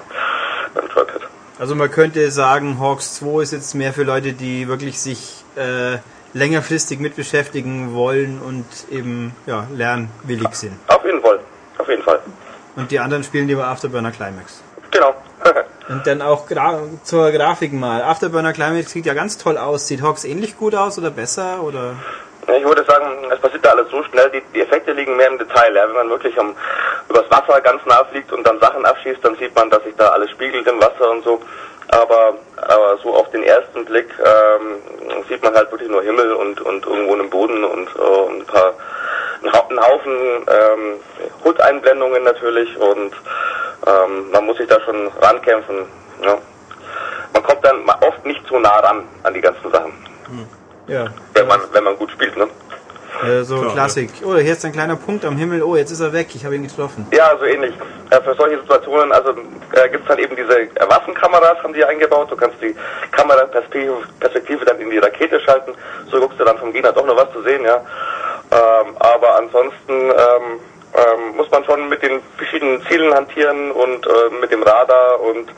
beim 0.73 0.87
Joypad. 0.87 1.21
also 1.59 1.75
man 1.75 1.89
könnte 1.91 2.29
sagen, 2.31 2.79
Hawks 2.79 3.15
2 3.15 3.41
ist 3.41 3.53
jetzt 3.53 3.73
mehr 3.73 3.93
für 3.93 4.03
Leute, 4.03 4.33
die 4.33 4.67
wirklich 4.67 4.99
sich 4.99 5.43
äh, 5.55 5.97
längerfristig 6.33 6.99
mit 6.99 7.15
beschäftigen 7.15 7.93
wollen 7.93 8.39
und 8.39 8.65
eben 8.91 9.35
ja, 9.45 9.67
lernwillig 9.75 10.53
sind. 10.53 10.79
Auf 10.87 11.03
jeden 11.03 11.21
Fall, 11.21 11.39
auf 11.77 11.87
jeden 11.87 12.03
Fall. 12.03 12.19
Und 12.75 12.91
die 12.91 12.99
anderen 12.99 13.23
spielen 13.23 13.47
lieber 13.47 13.67
Afterburner 13.67 14.11
Climax. 14.11 14.63
Genau. 14.91 15.13
Und 15.89 16.05
dann 16.05 16.21
auch 16.21 16.47
gra 16.47 16.81
zur 17.03 17.31
Grafik 17.31 17.73
mal. 17.73 18.03
Afterburner 18.03 18.53
Climax 18.53 18.91
sieht 18.91 19.05
ja 19.05 19.13
ganz 19.13 19.37
toll 19.37 19.57
aus. 19.57 19.87
Sieht 19.87 20.01
Hawks 20.01 20.23
ähnlich 20.23 20.55
gut 20.57 20.75
aus 20.75 20.99
oder 20.99 21.09
besser? 21.09 21.63
Oder? 21.63 21.95
Ich 22.47 22.63
würde 22.63 22.83
sagen, 22.85 23.27
es 23.31 23.39
passiert 23.39 23.65
da 23.65 23.71
alles 23.71 23.89
so 23.89 24.03
schnell, 24.03 24.29
die, 24.31 24.41
die 24.53 24.61
Effekte 24.61 24.91
liegen 24.91 25.15
mehr 25.17 25.27
im 25.29 25.37
Detail. 25.37 25.75
Ja. 25.75 25.87
Wenn 25.87 25.95
man 25.95 26.09
wirklich 26.09 26.37
am, 26.39 26.55
übers 27.09 27.29
Wasser 27.29 27.59
ganz 27.61 27.83
nah 27.85 28.03
fliegt 28.05 28.31
und 28.31 28.45
dann 28.45 28.59
Sachen 28.59 28.85
abschießt, 28.85 29.23
dann 29.23 29.35
sieht 29.35 29.55
man, 29.55 29.69
dass 29.69 29.83
sich 29.83 29.95
da 29.95 30.09
alles 30.09 30.29
spiegelt 30.31 30.67
im 30.67 30.79
Wasser 30.79 31.11
und 31.11 31.23
so. 31.23 31.41
Aber, 31.91 32.35
aber 32.57 32.97
so 33.01 33.13
auf 33.15 33.29
den 33.31 33.43
ersten 33.43 33.83
Blick 33.85 34.07
ähm, 34.19 35.23
sieht 35.27 35.41
man 35.43 35.55
halt 35.55 35.71
wirklich 35.71 35.89
nur 35.89 36.03
Himmel 36.03 36.33
und, 36.33 36.61
und 36.61 36.85
irgendwo 36.85 37.13
einen 37.13 37.29
Boden 37.29 37.63
und 37.63 37.87
äh, 37.87 38.29
ein 38.29 38.45
paar 38.45 38.73
einen 39.69 39.79
Haufen 39.81 40.11
ähm, 40.47 40.99
HUD-Einblendungen 41.45 42.23
natürlich 42.23 42.75
und 42.77 43.13
ähm, 43.87 44.31
man 44.31 44.45
muss 44.45 44.57
sich 44.57 44.67
da 44.67 44.79
schon 44.81 45.07
rankämpfen. 45.21 45.85
Ja. 46.23 46.37
Man 47.33 47.43
kommt 47.43 47.63
dann 47.63 47.87
oft 48.01 48.25
nicht 48.25 48.41
so 48.47 48.59
nah 48.59 48.79
ran 48.79 49.05
an 49.23 49.33
die 49.33 49.41
ganzen 49.41 49.71
Sachen, 49.71 49.93
Ja. 50.87 51.05
wenn 51.33 51.47
man 51.47 51.61
wenn 51.71 51.83
man 51.83 51.95
gut 51.97 52.11
spielt. 52.11 52.35
Ne? 52.37 52.47
Äh, 53.23 53.43
so 53.43 53.59
Klar, 53.59 53.73
Klassik. 53.73 54.09
Oh, 54.23 54.35
hier 54.35 54.53
ist 54.53 54.63
ein 54.65 54.71
kleiner 54.71 54.95
Punkt 54.95 55.25
am 55.25 55.37
Himmel. 55.37 55.63
Oh, 55.63 55.75
jetzt 55.75 55.91
ist 55.91 55.99
er 55.99 56.13
weg. 56.13 56.27
Ich 56.35 56.45
habe 56.45 56.55
ihn 56.55 56.63
getroffen. 56.63 57.07
Ja, 57.11 57.35
so 57.37 57.45
ähnlich. 57.45 57.73
Äh, 58.09 58.21
für 58.21 58.33
solche 58.35 58.59
Situationen, 58.59 59.11
also 59.11 59.31
äh, 59.31 59.89
gibt 59.89 60.03
es 60.03 60.07
dann 60.07 60.19
eben 60.19 60.35
diese 60.35 60.61
äh, 60.61 60.69
Waffenkameras, 60.87 61.61
haben 61.63 61.73
die 61.73 61.83
eingebaut. 61.83 62.31
Du 62.31 62.35
kannst 62.35 62.61
die 62.61 62.75
Kameraperspektive 63.11 63.97
Perspektive 64.19 64.65
dann 64.65 64.79
in 64.79 64.89
die 64.89 64.97
Rakete 64.97 65.39
schalten. 65.41 65.73
So 66.11 66.19
guckst 66.19 66.39
du 66.39 66.43
dann 66.45 66.57
vom 66.57 66.71
Gegner 66.73 66.91
doch 66.91 67.05
noch 67.05 67.17
was 67.17 67.31
zu 67.33 67.41
sehen, 67.43 67.63
ja. 67.63 67.81
Ähm, 68.51 68.95
aber 68.99 69.35
ansonsten 69.37 69.93
ähm, 69.93 70.59
ähm, 70.95 71.35
muss 71.37 71.49
man 71.51 71.63
schon 71.65 71.87
mit 71.89 72.01
den 72.01 72.19
verschiedenen 72.37 72.81
Zielen 72.87 73.13
hantieren 73.13 73.71
und 73.71 74.07
äh, 74.07 74.09
mit 74.41 74.51
dem 74.51 74.63
Radar 74.63 75.19
und 75.21 75.49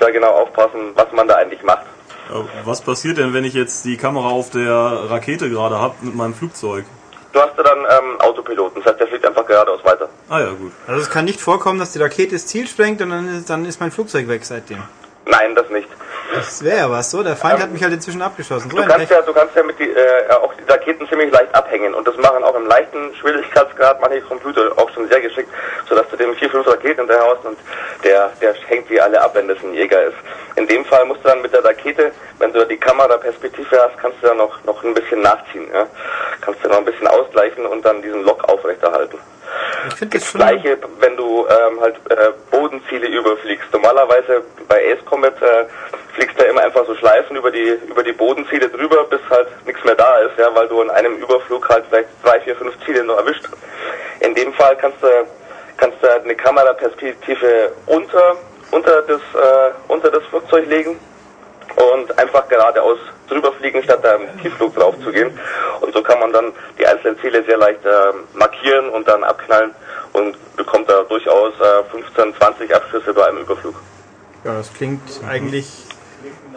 sehr 0.00 0.10
genau 0.10 0.30
aufpassen, 0.30 0.92
was 0.94 1.12
man 1.12 1.28
da 1.28 1.34
eigentlich 1.36 1.62
macht. 1.62 1.86
Äh, 2.30 2.42
Was 2.64 2.80
passiert 2.80 3.18
denn, 3.18 3.34
wenn 3.34 3.44
ich 3.44 3.54
jetzt 3.54 3.84
die 3.84 3.96
Kamera 3.96 4.28
auf 4.30 4.50
der 4.50 5.10
Rakete 5.10 5.48
gerade 5.48 5.78
habe 5.78 5.94
mit 6.02 6.14
meinem 6.14 6.34
Flugzeug? 6.34 6.84
Du 7.32 7.40
hast 7.40 7.56
ja 7.56 7.62
dann 7.62 7.78
ähm, 7.78 8.20
Autopiloten, 8.20 8.82
das 8.82 8.92
heißt, 8.92 9.00
der 9.00 9.06
fliegt 9.08 9.24
einfach 9.24 9.46
geradeaus 9.46 9.84
weiter. 9.84 10.08
Ah 10.28 10.40
ja, 10.40 10.50
gut. 10.50 10.72
Also 10.86 11.00
es 11.00 11.10
kann 11.10 11.24
nicht 11.24 11.40
vorkommen, 11.40 11.78
dass 11.78 11.92
die 11.92 12.00
Rakete 12.00 12.32
das 12.32 12.46
Ziel 12.46 12.66
sprengt 12.66 13.00
und 13.02 13.10
dann 13.10 13.38
ist, 13.38 13.50
dann 13.50 13.64
ist 13.64 13.80
mein 13.80 13.92
Flugzeug 13.92 14.26
weg 14.28 14.44
seitdem. 14.44 14.82
Nein, 15.26 15.54
das 15.54 15.68
nicht. 15.70 15.88
Das 16.34 16.62
wäre 16.64 16.78
ja 16.78 16.90
was, 16.90 17.10
so. 17.10 17.22
Der 17.22 17.36
Feind 17.36 17.60
hat 17.60 17.70
mich 17.70 17.82
halt 17.82 17.92
inzwischen 17.92 18.22
abgeschossen. 18.22 18.70
So 18.70 18.76
Du 18.76 18.86
kannst 18.86 19.10
ja, 19.10 19.20
du 19.20 19.32
kannst 19.32 19.54
ja 19.54 19.62
mit 19.62 19.78
die, 19.78 19.90
äh, 19.90 20.30
auch 20.30 20.52
die 20.54 20.70
Raketen 20.70 21.08
ziemlich 21.08 21.30
leicht 21.32 21.54
abhängen 21.54 21.92
und 21.94 22.06
das 22.06 22.16
machen 22.16 22.42
auch 22.44 22.54
im 22.54 22.66
leichten 22.66 23.14
Schwierigkeitsgrad 23.16 24.00
manche 24.00 24.20
Computer 24.22 24.72
auch 24.76 24.88
schon 24.90 25.08
sehr 25.08 25.20
geschickt, 25.20 25.50
sodass 25.88 26.08
du 26.08 26.16
dem 26.16 26.34
vier, 26.36 26.48
fünf 26.50 26.66
Raketen 26.66 27.00
hinterher 27.00 27.26
hast 27.34 27.44
und 27.44 27.58
der, 28.04 28.30
der 28.40 28.54
hängt 28.66 28.88
wie 28.90 29.00
alle 29.00 29.20
ab, 29.20 29.34
wenn 29.34 29.48
das 29.48 29.58
ein 29.62 29.74
Jäger 29.74 30.04
ist. 30.04 30.16
In 30.56 30.66
dem 30.66 30.84
Fall 30.84 31.04
musst 31.04 31.24
du 31.24 31.28
dann 31.28 31.42
mit 31.42 31.52
der 31.52 31.64
Rakete, 31.64 32.12
wenn 32.38 32.52
du 32.52 32.64
die 32.66 32.76
Kameraperspektive 32.76 33.78
hast, 33.82 33.98
kannst 33.98 34.22
du 34.22 34.28
dann 34.28 34.38
noch, 34.38 34.62
noch 34.64 34.82
ein 34.84 34.94
bisschen 34.94 35.20
nachziehen, 35.20 35.68
ja? 35.72 35.86
Kannst 36.40 36.64
du 36.64 36.68
noch 36.68 36.78
ein 36.78 36.84
bisschen 36.84 37.08
ausgleichen 37.08 37.66
und 37.66 37.84
dann 37.84 38.02
diesen 38.02 38.24
Lock 38.24 38.44
aufrechterhalten. 38.48 39.18
Das 40.10 40.32
gleiche, 40.32 40.78
wenn 40.98 41.16
du 41.16 41.46
ähm, 41.46 41.80
halt 41.80 41.96
äh, 42.10 42.32
Bodenziele 42.50 43.08
überfliegst. 43.08 43.72
Normalerweise 43.72 44.42
bei 44.68 44.92
Ace 44.92 45.04
Combat 45.04 45.40
äh, 45.40 45.64
fliegst 46.14 46.38
du 46.38 46.44
immer 46.44 46.62
einfach 46.62 46.84
so 46.86 46.94
Schleifen 46.94 47.36
über 47.36 47.50
die 47.50 47.78
über 47.88 48.02
die 48.02 48.12
Bodenziele 48.12 48.68
drüber, 48.68 49.04
bis 49.04 49.20
halt 49.30 49.48
nichts 49.66 49.82
mehr 49.84 49.94
da 49.94 50.18
ist, 50.18 50.38
ja, 50.38 50.54
weil 50.54 50.68
du 50.68 50.82
in 50.82 50.90
einem 50.90 51.16
Überflug 51.16 51.68
halt 51.68 51.84
vielleicht 51.88 52.08
drei, 52.22 52.40
vier, 52.40 52.56
fünf 52.56 52.74
Ziele 52.84 53.04
noch 53.04 53.16
erwischt. 53.16 53.48
In 54.20 54.34
dem 54.34 54.52
Fall 54.52 54.76
kannst 54.76 55.02
du 55.02 55.08
kannst 55.76 56.02
du 56.02 56.08
halt 56.08 56.24
eine 56.24 56.34
Kameraperspektive 56.34 57.72
unter 57.86 58.36
unter 58.70 59.02
das 59.02 59.20
äh, 59.20 59.72
unter 59.88 60.10
das 60.10 60.24
Flugzeug 60.24 60.66
legen 60.66 60.98
und 61.76 62.18
einfach 62.18 62.48
geradeaus 62.48 62.98
drüber 63.28 63.52
fliegen, 63.52 63.82
statt 63.82 64.00
da 64.02 64.14
im 64.14 64.42
Tiefflug 64.42 64.74
drauf 64.74 64.94
zu 65.02 65.12
gehen. 65.12 65.38
Und 65.80 65.94
so 65.94 66.02
kann 66.02 66.18
man 66.18 66.32
dann 66.32 66.52
die 66.78 66.86
einzelnen 66.86 67.18
Ziele 67.20 67.44
sehr 67.44 67.56
leicht 67.58 67.84
äh, 67.84 68.12
markieren 68.34 68.88
und 68.90 69.06
dann 69.06 69.22
abknallen 69.24 69.70
und 70.12 70.36
bekommt 70.56 70.88
da 70.88 71.02
durchaus 71.04 71.54
äh, 71.60 71.84
15, 71.90 72.34
20 72.36 72.74
Abschüsse 72.74 73.14
bei 73.14 73.26
einem 73.26 73.38
Überflug. 73.38 73.74
Ja, 74.44 74.54
das 74.54 74.72
klingt 74.72 75.02
eigentlich. 75.28 75.86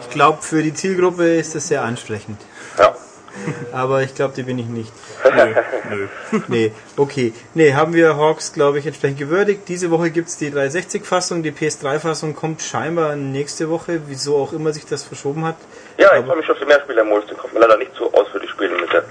Ich 0.00 0.10
glaube, 0.10 0.42
für 0.42 0.62
die 0.62 0.74
Zielgruppe 0.74 1.36
ist 1.36 1.54
das 1.54 1.68
sehr 1.68 1.82
ansprechend. 1.82 2.40
Ja. 2.78 2.94
Aber 3.72 4.02
ich 4.02 4.14
glaube, 4.14 4.34
die 4.34 4.42
bin 4.42 4.58
ich 4.58 4.66
nicht. 4.66 4.92
Nö, 5.24 5.54
nö. 5.90 6.40
Nee, 6.48 6.72
okay. 6.96 7.32
Nee, 7.54 7.74
haben 7.74 7.94
wir 7.94 8.16
Hawks, 8.16 8.52
glaube 8.52 8.78
ich, 8.78 8.86
entsprechend 8.86 9.18
gewürdigt. 9.18 9.62
Diese 9.68 9.90
Woche 9.90 10.10
gibt's 10.10 10.36
die 10.36 10.50
360-Fassung, 10.50 11.42
die 11.42 11.52
PS3-Fassung 11.52 12.34
kommt 12.34 12.62
scheinbar 12.62 13.16
nächste 13.16 13.70
Woche, 13.70 14.02
wieso 14.06 14.36
auch 14.36 14.52
immer 14.52 14.72
sich 14.72 14.86
das 14.86 15.02
verschoben 15.02 15.44
hat. 15.44 15.56
Ja, 15.98 16.16
ich 16.16 16.24
freue 16.24 16.36
mich 16.36 16.46
schon 16.46 16.54
auf 16.54 16.60
die 16.60 16.66
Mehrspieler-Modus. 16.66 17.26
Den 17.26 17.36
konnten 17.36 17.56
wir 17.56 17.60
leider 17.62 17.78
nicht 17.78 17.94
so 17.96 18.12
ausführlich 18.12 18.50
spielen 18.50 18.80
mit 18.80 18.92
der 18.92 19.04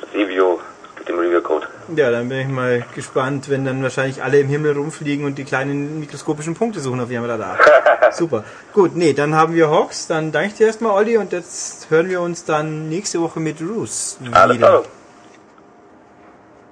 das 0.00 0.12
Review, 0.14 0.58
mit 1.04 1.08
dem 1.08 1.18
Review-Code. 1.18 1.66
Ja, 1.96 2.10
dann 2.10 2.28
bin 2.28 2.40
ich 2.40 2.48
mal 2.48 2.84
gespannt, 2.94 3.48
wenn 3.48 3.64
dann 3.64 3.82
wahrscheinlich 3.82 4.22
alle 4.22 4.40
im 4.40 4.48
Himmel 4.48 4.72
rumfliegen 4.72 5.24
und 5.26 5.36
die 5.36 5.44
kleinen 5.44 6.00
mikroskopischen 6.00 6.54
Punkte 6.54 6.80
suchen 6.80 7.00
auf 7.00 7.10
ihrem 7.10 7.24
Radar. 7.24 7.58
Super. 8.12 8.44
Gut, 8.72 8.96
nee, 8.96 9.12
dann 9.12 9.34
haben 9.34 9.54
wir 9.54 9.70
Hawks. 9.70 10.06
Dann 10.06 10.32
danke 10.32 10.48
ich 10.48 10.54
dir 10.54 10.66
erstmal, 10.66 10.92
Olli, 10.92 11.16
und 11.16 11.32
jetzt 11.32 11.90
hören 11.90 12.08
wir 12.08 12.20
uns 12.20 12.44
dann 12.44 12.88
nächste 12.88 13.20
Woche 13.20 13.40
mit 13.40 13.60
Roos 13.60 14.18
Alles 14.32 14.58
klar. 14.58 14.84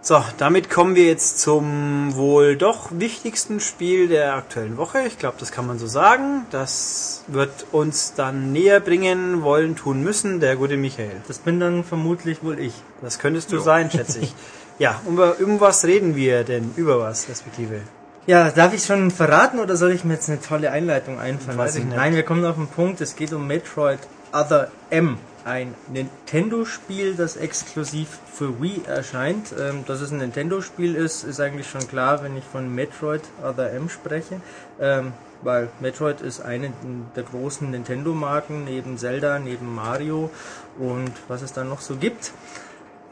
So, 0.05 0.20
damit 0.37 0.69
kommen 0.69 0.97
wir 0.97 1.07
jetzt 1.07 1.39
zum 1.39 2.16
wohl 2.16 2.57
doch 2.57 2.89
wichtigsten 2.91 3.61
Spiel 3.61 4.09
der 4.09 4.35
aktuellen 4.35 4.77
Woche. 4.77 5.03
Ich 5.07 5.16
glaube, 5.16 5.37
das 5.39 5.53
kann 5.53 5.65
man 5.65 5.79
so 5.79 5.87
sagen. 5.87 6.45
Das 6.51 7.23
wird 7.29 7.66
uns 7.70 8.15
dann 8.15 8.51
näher 8.51 8.81
bringen 8.81 9.43
wollen, 9.43 9.77
tun 9.77 10.03
müssen, 10.03 10.41
der 10.41 10.57
gute 10.57 10.77
Michael. 10.77 11.23
Das 11.29 11.39
bin 11.39 11.61
dann 11.61 11.85
vermutlich 11.85 12.43
wohl 12.43 12.59
ich. 12.59 12.74
Das 13.01 13.20
könntest 13.20 13.53
du 13.53 13.61
sein, 13.61 13.91
schätze 13.91 14.19
ich. 14.20 14.35
Ja, 14.79 15.01
um, 15.05 15.19
um 15.19 15.61
was 15.61 15.85
reden 15.85 16.16
wir 16.16 16.43
denn? 16.43 16.73
Über 16.77 16.99
was, 16.99 17.29
respektive? 17.29 17.83
Ja, 18.27 18.51
darf 18.51 18.73
ich 18.74 18.85
schon 18.85 19.12
verraten 19.12 19.61
oder 19.61 19.77
soll 19.77 19.93
ich 19.93 20.03
mir 20.03 20.15
jetzt 20.15 20.29
eine 20.29 20.41
tolle 20.41 20.73
Einleitung 20.73 21.20
einfallen 21.20 21.59
Weiß 21.59 21.74
ich 21.74 21.81
lassen? 21.81 21.89
nicht. 21.91 21.97
Nein, 21.99 22.15
wir 22.15 22.23
kommen 22.24 22.45
auf 22.45 22.57
den 22.57 22.66
Punkt. 22.66 23.01
Es 23.01 23.15
geht 23.15 23.33
um 23.33 23.47
Metroid 23.47 24.01
Other 24.33 24.73
M. 24.91 25.19
Ein 25.44 25.74
Nintendo-Spiel, 25.93 27.14
das 27.14 27.36
exklusiv 27.36 28.19
für 28.32 28.62
Wii 28.62 28.82
erscheint. 28.86 29.55
Ähm, 29.59 29.85
dass 29.86 30.01
es 30.01 30.12
ein 30.12 30.19
Nintendo-Spiel 30.19 30.94
ist, 30.94 31.24
ist 31.24 31.40
eigentlich 31.40 31.69
schon 31.69 31.86
klar, 31.89 32.23
wenn 32.23 32.36
ich 32.36 32.44
von 32.44 32.73
Metroid 32.74 33.23
Other 33.43 33.73
M 33.73 33.89
spreche. 33.89 34.40
Ähm, 34.81 35.12
weil 35.43 35.69
Metroid 35.81 36.20
ist 36.20 36.40
eine 36.40 36.73
der 37.16 37.24
großen 37.24 37.70
Nintendo-Marken, 37.70 38.64
neben 38.64 38.97
Zelda, 38.97 39.39
neben 39.39 39.74
Mario 39.74 40.31
und 40.78 41.12
was 41.28 41.43
es 41.43 41.52
dann 41.52 41.69
noch 41.69 41.81
so 41.81 41.97
gibt. 41.97 42.32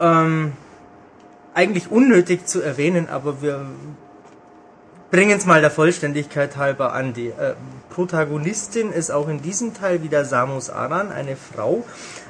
Ähm, 0.01 0.53
eigentlich 1.55 1.91
unnötig 1.91 2.47
zu 2.47 2.63
erwähnen, 2.63 3.09
aber 3.09 3.43
wir 3.43 3.67
bringen 5.11 5.37
es 5.37 5.47
mal 5.47 5.61
der 5.61 5.71
Vollständigkeit 5.71 6.57
halber 6.57 6.93
an. 6.93 7.13
Die 7.13 7.29
äh, 7.29 7.55
Protagonistin 7.91 8.93
ist 8.93 9.11
auch 9.11 9.29
in 9.29 9.43
diesem 9.43 9.75
Teil 9.75 10.03
wieder 10.03 10.25
Samus 10.25 10.71
Aran, 10.71 11.11
eine 11.11 11.37
Frau, 11.37 11.85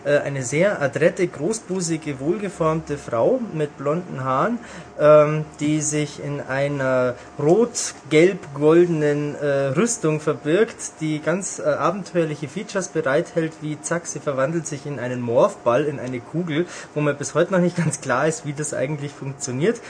eine 0.08 0.42
sehr 0.42 0.80
adrette, 0.80 1.26
großbusige, 1.26 2.20
wohlgeformte 2.20 2.96
Frau 2.96 3.40
mit 3.52 3.76
blonden 3.76 4.24
Haaren, 4.24 4.58
ähm, 4.98 5.44
die 5.60 5.80
sich 5.80 6.22
in 6.22 6.40
einer 6.40 7.14
rot-gelb-goldenen 7.38 9.34
äh, 9.34 9.46
Rüstung 9.68 10.20
verbirgt, 10.20 11.00
die 11.00 11.20
ganz 11.20 11.58
äh, 11.58 11.62
abenteuerliche 11.62 12.48
Features 12.48 12.88
bereithält, 12.88 13.52
wie 13.60 13.80
zack, 13.80 14.06
sie 14.06 14.20
verwandelt 14.20 14.66
sich 14.66 14.86
in 14.86 14.98
einen 14.98 15.20
Morphball, 15.20 15.84
in 15.84 15.98
eine 15.98 16.20
Kugel, 16.20 16.66
wo 16.94 17.00
mir 17.00 17.14
bis 17.14 17.34
heute 17.34 17.52
noch 17.52 17.60
nicht 17.60 17.76
ganz 17.76 18.00
klar 18.00 18.26
ist, 18.28 18.46
wie 18.46 18.52
das 18.52 18.74
eigentlich 18.74 19.12
funktioniert. 19.12 19.80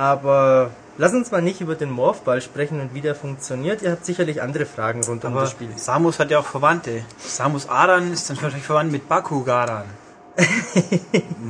Aber 0.00 0.70
lass 0.96 1.12
uns 1.12 1.30
mal 1.30 1.42
nicht 1.42 1.60
über 1.60 1.74
den 1.74 1.90
Morphball 1.90 2.40
sprechen 2.40 2.80
und 2.80 2.94
wie 2.94 3.02
der 3.02 3.14
funktioniert. 3.14 3.82
Ihr 3.82 3.90
habt 3.90 4.06
sicherlich 4.06 4.40
andere 4.40 4.64
Fragen 4.64 5.04
rund 5.04 5.26
um 5.26 5.32
Aber 5.32 5.42
das 5.42 5.50
Spiel. 5.50 5.68
Samus 5.76 6.18
hat 6.18 6.30
ja 6.30 6.38
auch 6.38 6.46
Verwandte. 6.46 7.04
Samus 7.18 7.68
Aran 7.68 8.10
ist 8.10 8.30
dann 8.30 8.40
wahrscheinlich 8.40 8.64
verwandt 8.64 8.92
mit 8.92 9.06
Bakugaran. 9.10 9.84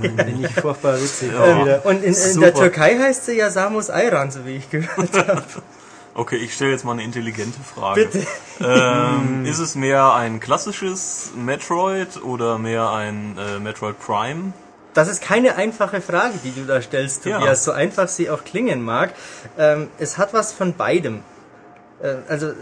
Bin 0.00 0.40
ich 0.44 0.52
furchtbar 0.52 1.00
witzig. 1.00 1.30
Ja. 1.32 1.78
Und 1.84 2.02
in, 2.02 2.12
in 2.12 2.40
der 2.40 2.52
Türkei 2.52 2.98
heißt 2.98 3.26
sie 3.26 3.36
ja 3.36 3.50
Samus 3.50 3.88
Ayran, 3.88 4.32
so 4.32 4.44
wie 4.44 4.56
ich 4.56 4.68
gehört 4.68 5.12
habe. 5.28 5.44
Okay, 6.14 6.36
ich 6.36 6.52
stelle 6.52 6.72
jetzt 6.72 6.84
mal 6.84 6.92
eine 6.92 7.04
intelligente 7.04 7.60
Frage. 7.60 8.06
Bitte. 8.06 8.26
Ähm, 8.60 9.44
ist 9.44 9.60
es 9.60 9.76
mehr 9.76 10.12
ein 10.14 10.40
klassisches 10.40 11.30
Metroid 11.36 12.20
oder 12.24 12.58
mehr 12.58 12.90
ein 12.90 13.38
äh, 13.38 13.60
Metroid 13.60 14.00
Prime? 14.00 14.52
Das 15.00 15.08
ist 15.08 15.22
keine 15.22 15.56
einfache 15.56 16.02
Frage, 16.02 16.34
die 16.44 16.50
du 16.50 16.66
da 16.66 16.82
stellst, 16.82 17.24
Ja. 17.24 17.38
Tobias, 17.38 17.64
so 17.64 17.72
einfach 17.72 18.06
sie 18.06 18.28
auch 18.28 18.44
klingen 18.44 18.82
mag. 18.82 19.14
Ähm, 19.56 19.88
es 19.98 20.18
hat 20.18 20.34
was 20.34 20.52
von 20.52 20.74
beidem. 20.74 21.22
Äh, 22.02 22.16
also 22.28 22.52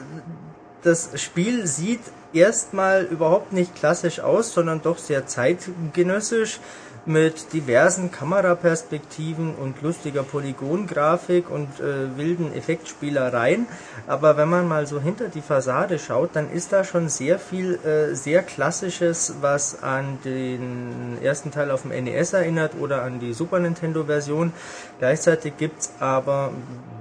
das 0.85 1.21
Spiel 1.21 1.67
sieht 1.67 1.99
erstmal 2.33 3.03
überhaupt 3.03 3.53
nicht 3.53 3.75
klassisch 3.75 4.21
aus, 4.21 4.53
sondern 4.53 4.83
doch 4.83 4.99
sehr 4.99 5.27
zeitgenössisch 5.27 6.61
mit 7.09 7.53
diversen 7.53 8.13
Kameraperspektiven 8.13 9.55
und 9.55 9.81
lustiger 9.83 10.23
Polygongrafik 10.23 11.51
und 11.51 11.81
äh, 11.81 12.17
wilden 12.17 12.53
Effektspielereien. 12.55 13.67
Aber 14.07 14.37
wenn 14.37 14.49
man 14.49 14.69
mal 14.69 14.87
so 14.87 15.01
hinter 15.01 15.29
die 15.29 15.41
Fassade 15.41 15.99
schaut, 15.99 16.31
dann 16.35 16.51
ist 16.53 16.73
da 16.73 16.85
schon 16.85 17.09
sehr 17.09 17.39
viel 17.39 17.79
äh, 17.85 18.15
sehr 18.15 18.43
klassisches, 18.43 19.35
was 19.41 19.83
an 19.83 20.19
den 20.25 21.19
ersten 21.23 21.51
Teil 21.51 21.71
auf 21.71 21.83
dem 21.83 21.91
NES 21.91 22.35
erinnert 22.35 22.73
oder 22.79 23.03
an 23.03 23.21
die 23.21 23.33
Super 23.33 23.59
Nintendo 23.59 24.05
Version. 24.05 24.53
Gleichzeitig 24.99 25.57
gibt's 25.57 25.93
aber, 26.01 26.53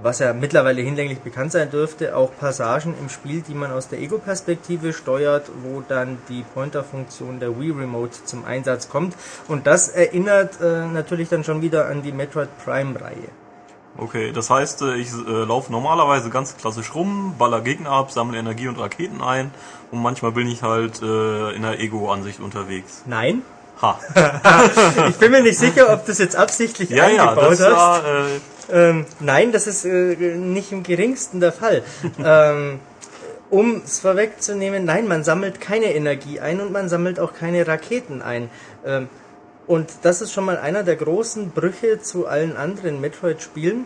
was 0.02 0.20
ja 0.20 0.32
mittlerweile 0.34 0.82
hinlänglich 0.82 1.20
bekannt 1.20 1.52
sein 1.52 1.70
dürfte, 1.70 2.16
auch 2.16 2.32
Passagen 2.40 2.94
im 3.00 3.10
Spiel, 3.10 3.42
die 3.42 3.56
man 3.56 3.72
aus 3.72 3.90
der 3.90 4.00
Ego-Perspektive 4.00 4.94
steuert, 4.94 5.50
wo 5.64 5.82
dann 5.82 6.18
die 6.30 6.46
Pointer-Funktion 6.54 7.40
der 7.40 7.60
Wii 7.60 7.72
Remote 7.72 8.24
zum 8.24 8.46
Einsatz 8.46 8.88
kommt. 8.88 9.16
Und 9.48 9.68
das 9.68 9.97
erinnert 9.98 10.62
äh, 10.62 10.86
natürlich 10.86 11.30
dann 11.30 11.44
schon 11.44 11.62
wieder 11.62 11.88
an 11.88 12.02
die 12.04 12.12
Metroid 12.12 12.50
Prime-Reihe. 12.64 13.30
Okay, 13.98 14.32
das 14.32 14.50
heißt, 14.50 14.84
äh, 14.84 14.96
ich 14.96 15.10
äh, 15.12 15.32
laufe 15.44 15.72
normalerweise 15.72 16.30
ganz 16.30 16.56
klassisch 16.56 16.94
rum, 16.94 17.36
baller 17.38 17.62
Gegner 17.62 17.92
ab, 17.92 18.12
sammle 18.12 18.38
Energie 18.38 18.68
und 18.68 18.80
Raketen 18.80 19.22
ein 19.22 19.52
und 19.92 20.02
manchmal 20.02 20.32
bin 20.32 20.48
ich 20.48 20.62
halt 20.62 21.02
äh, 21.02 21.52
in 21.56 21.64
der 21.64 21.80
Ego-Ansicht 21.80 22.40
unterwegs. 22.40 23.04
Nein, 23.08 23.42
Ha. 23.82 24.00
Ich 25.10 25.18
bin 25.18 25.32
mir 25.32 25.42
nicht 25.44 25.60
sicher, 25.60 25.94
ob 25.94 26.06
du 26.06 26.12
es 26.12 26.18
jetzt 26.18 26.36
absichtlich 26.36 26.90
Ja, 26.90 27.08
ja, 27.10 27.30
eingebaut 27.30 27.52
das 27.52 27.62
hast. 27.62 27.72
war, 27.72 28.04
äh, 28.06 28.40
Ähm, 28.90 29.06
nein, 29.20 29.52
das 29.52 29.68
ist 29.68 29.86
äh, 29.86 30.16
nicht 30.36 30.72
im 30.72 30.84
geringsten 30.84 31.40
der 31.40 31.52
Fall. 31.54 31.84
ähm, 32.24 32.80
um 33.50 33.82
es 33.86 34.00
vorwegzunehmen, 34.00 34.84
nein, 34.84 35.08
man 35.08 35.24
sammelt 35.24 35.62
keine 35.62 35.94
Energie 35.94 36.40
ein 36.40 36.60
und 36.60 36.72
man 36.72 36.90
sammelt 36.90 37.20
auch 37.20 37.34
keine 37.34 37.66
Raketen 37.66 38.22
ein. 38.22 38.50
Ähm, 38.86 39.08
und 39.68 39.90
das 40.04 40.22
ist 40.22 40.32
schon 40.32 40.46
mal 40.46 40.58
einer 40.58 40.84
der 40.84 40.96
großen 40.96 41.52
Brüche 41.52 42.00
zu 42.02 42.26
allen 42.26 42.56
anderen 42.56 43.02
Metroid-Spielen, 43.02 43.86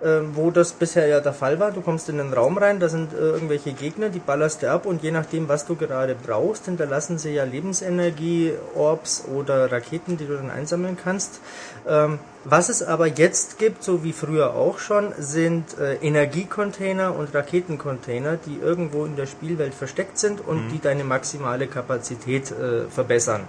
äh, 0.00 0.20
wo 0.34 0.50
das 0.50 0.72
bisher 0.72 1.06
ja 1.08 1.20
der 1.20 1.32
Fall 1.32 1.58
war. 1.58 1.72
Du 1.72 1.80
kommst 1.80 2.08
in 2.08 2.18
den 2.18 2.32
Raum 2.32 2.58
rein, 2.58 2.78
da 2.78 2.88
sind 2.88 3.12
äh, 3.12 3.16
irgendwelche 3.16 3.72
Gegner, 3.72 4.08
die 4.08 4.20
ballerst 4.20 4.62
du 4.62 4.70
ab 4.70 4.86
und 4.86 5.02
je 5.02 5.10
nachdem, 5.10 5.48
was 5.48 5.66
du 5.66 5.74
gerade 5.74 6.14
brauchst, 6.14 6.66
hinterlassen 6.66 7.18
sie 7.18 7.30
ja 7.30 7.44
Lebensenergie, 7.44 8.52
Orbs 8.74 9.24
oder 9.34 9.72
Raketen, 9.72 10.16
die 10.16 10.26
du 10.26 10.36
dann 10.36 10.50
einsammeln 10.50 10.96
kannst. 11.02 11.40
Ähm, 11.88 12.20
was 12.44 12.68
es 12.68 12.82
aber 12.82 13.08
jetzt 13.08 13.58
gibt, 13.58 13.82
so 13.82 14.04
wie 14.04 14.12
früher 14.12 14.54
auch 14.54 14.78
schon, 14.78 15.12
sind 15.18 15.76
äh, 15.78 15.94
Energiecontainer 15.96 17.16
und 17.16 17.34
Raketencontainer, 17.34 18.36
die 18.36 18.58
irgendwo 18.58 19.06
in 19.06 19.16
der 19.16 19.26
Spielwelt 19.26 19.74
versteckt 19.74 20.18
sind 20.18 20.46
und 20.46 20.68
die 20.68 20.78
deine 20.78 21.02
maximale 21.02 21.66
Kapazität 21.66 22.52
äh, 22.52 22.88
verbessern. 22.90 23.42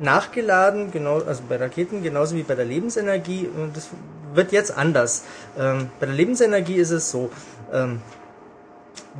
Nachgeladen, 0.00 0.90
genau, 0.90 1.20
also 1.20 1.42
bei 1.48 1.56
Raketen 1.56 2.02
genauso 2.02 2.34
wie 2.34 2.42
bei 2.42 2.54
der 2.54 2.64
Lebensenergie, 2.64 3.48
und 3.48 3.76
das 3.76 3.88
wird 4.34 4.52
jetzt 4.52 4.76
anders. 4.76 5.24
Ähm, 5.58 5.90
bei 6.00 6.06
der 6.06 6.14
Lebensenergie 6.14 6.76
ist 6.76 6.90
es 6.90 7.10
so, 7.10 7.30
ähm, 7.72 8.00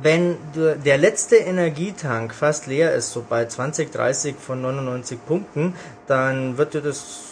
wenn 0.01 0.37
der 0.55 0.97
letzte 0.97 1.35
Energietank 1.35 2.33
fast 2.33 2.65
leer 2.67 2.93
ist, 2.93 3.11
so 3.11 3.25
bei 3.27 3.45
20, 3.45 3.91
30 3.91 4.35
von 4.37 4.61
99 4.61 5.25
Punkten, 5.25 5.75
dann 6.07 6.57
wird 6.57 6.73
dir 6.73 6.81
das 6.81 7.30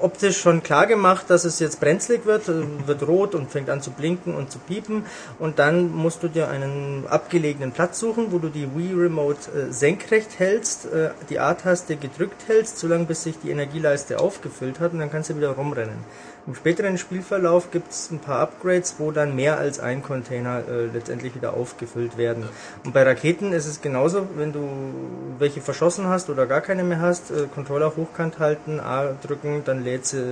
optisch 0.00 0.40
schon 0.40 0.62
klar 0.62 0.86
gemacht, 0.86 1.26
dass 1.28 1.44
es 1.44 1.58
jetzt 1.58 1.80
brenzlig 1.80 2.24
wird, 2.24 2.48
äh, 2.48 2.62
wird 2.86 3.06
rot 3.06 3.34
und 3.34 3.50
fängt 3.50 3.70
an 3.70 3.80
zu 3.80 3.90
blinken 3.90 4.34
und 4.34 4.50
zu 4.50 4.58
piepen 4.58 5.04
und 5.38 5.58
dann 5.58 5.92
musst 5.92 6.22
du 6.22 6.28
dir 6.28 6.48
einen 6.48 7.06
abgelegenen 7.08 7.72
Platz 7.72 7.98
suchen, 7.98 8.32
wo 8.32 8.38
du 8.38 8.48
die 8.48 8.68
Wii 8.76 8.94
Remote 8.94 9.38
äh, 9.50 9.72
senkrecht 9.72 10.38
hältst, 10.38 10.86
äh, 10.86 11.10
die 11.30 11.40
A-Taste 11.40 11.96
gedrückt 11.96 12.48
hältst, 12.48 12.78
solange 12.78 13.04
bis 13.04 13.22
sich 13.22 13.38
die 13.42 13.50
Energieleiste 13.50 14.20
aufgefüllt 14.20 14.80
hat 14.80 14.92
und 14.92 15.00
dann 15.00 15.10
kannst 15.10 15.30
du 15.30 15.36
wieder 15.36 15.50
rumrennen. 15.50 15.98
Im 16.48 16.54
späteren 16.54 16.96
Spielverlauf 16.96 17.70
gibt 17.70 17.90
es 17.90 18.10
ein 18.10 18.20
paar 18.20 18.38
Upgrades, 18.38 18.94
wo 18.96 19.10
dann 19.10 19.36
mehr 19.36 19.58
als 19.58 19.80
ein 19.80 20.02
Container 20.02 20.62
äh, 20.66 20.86
letztendlich 20.86 21.34
wieder 21.34 21.52
aufgefüllt 21.52 22.16
werden. 22.16 22.48
Und 22.86 22.94
bei 22.94 23.02
Raketen 23.02 23.52
ist 23.52 23.66
es 23.66 23.82
genauso, 23.82 24.26
wenn 24.34 24.54
du 24.54 24.66
welche 25.38 25.60
verschossen 25.60 26.06
hast 26.06 26.30
oder 26.30 26.46
gar 26.46 26.62
keine 26.62 26.84
mehr 26.84 27.02
hast, 27.02 27.30
äh, 27.30 27.48
Controller 27.54 27.92
hochkant 27.94 28.38
halten, 28.38 28.80
A 28.80 29.14
drücken, 29.22 29.60
dann 29.66 29.84
lädt 29.84 30.06
sie 30.06 30.24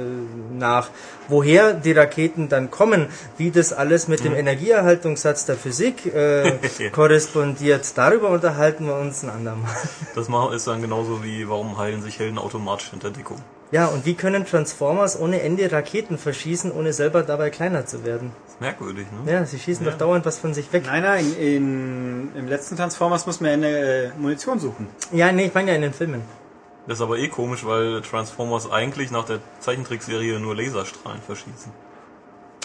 nach. 0.59 0.89
Woher 1.29 1.75
die 1.75 1.93
Raketen 1.93 2.49
dann 2.49 2.71
kommen, 2.71 3.09
wie 3.37 3.51
das 3.51 3.75
alles 3.75 4.09
mit 4.09 4.25
dem 4.25 4.35
Energieerhaltungssatz 4.35 5.45
der 5.45 5.57
Physik 5.57 6.07
äh, 6.07 6.59
korrespondiert, 6.93 7.93
darüber 7.95 8.31
unterhalten 8.31 8.87
wir 8.87 8.97
uns 8.97 9.23
ein 9.23 9.29
andermal. 9.29 9.71
das 10.15 10.29
ist 10.55 10.67
dann 10.67 10.81
genauso 10.81 11.23
wie, 11.23 11.47
warum 11.47 11.77
heilen 11.77 12.01
sich 12.01 12.19
Helden 12.19 12.39
automatisch 12.39 12.89
hinter 12.89 13.11
Deckung. 13.11 13.43
Ja, 13.73 13.87
und 13.87 14.07
wie 14.07 14.15
können 14.15 14.47
Transformers 14.47 15.19
ohne 15.19 15.43
Ende 15.43 15.71
Raketen 15.71 16.19
verschießen, 16.19 16.71
ohne 16.71 16.93
selber 16.93 17.23
dabei 17.23 17.51
kleiner 17.51 17.85
zu 17.85 18.05
werden? 18.05 18.31
Das 18.45 18.55
ist 18.55 18.61
merkwürdig, 18.61 19.07
ne? 19.25 19.33
Ja, 19.33 19.45
sie 19.45 19.59
schießen 19.59 19.85
doch 19.85 19.99
dauernd 19.99 20.25
was 20.25 20.39
von 20.39 20.55
sich 20.55 20.73
weg. 20.73 20.85
Nein, 20.87 21.03
nein, 21.03 21.35
in, 21.39 22.31
im 22.37 22.47
letzten 22.49 22.77
Transformers 22.77 23.27
muss 23.27 23.41
man 23.41 23.51
eine 23.51 23.69
äh, 23.69 24.11
Munition 24.17 24.61
suchen. 24.61 24.87
Ja, 25.13 25.33
nee, 25.33 25.47
ich 25.47 25.55
meine 25.55 25.71
ja 25.71 25.77
in 25.77 25.83
den 25.83 25.93
Filmen. 25.93 26.23
Das 26.87 26.99
ist 26.99 27.03
aber 27.03 27.19
eh 27.19 27.29
komisch, 27.29 27.67
weil 27.67 28.01
Transformers 28.03 28.71
eigentlich 28.71 29.11
nach 29.11 29.25
der 29.25 29.41
Zeichentrickserie 29.59 30.39
nur 30.39 30.55
Laserstrahlen 30.55 31.21
verschießen. 31.21 31.73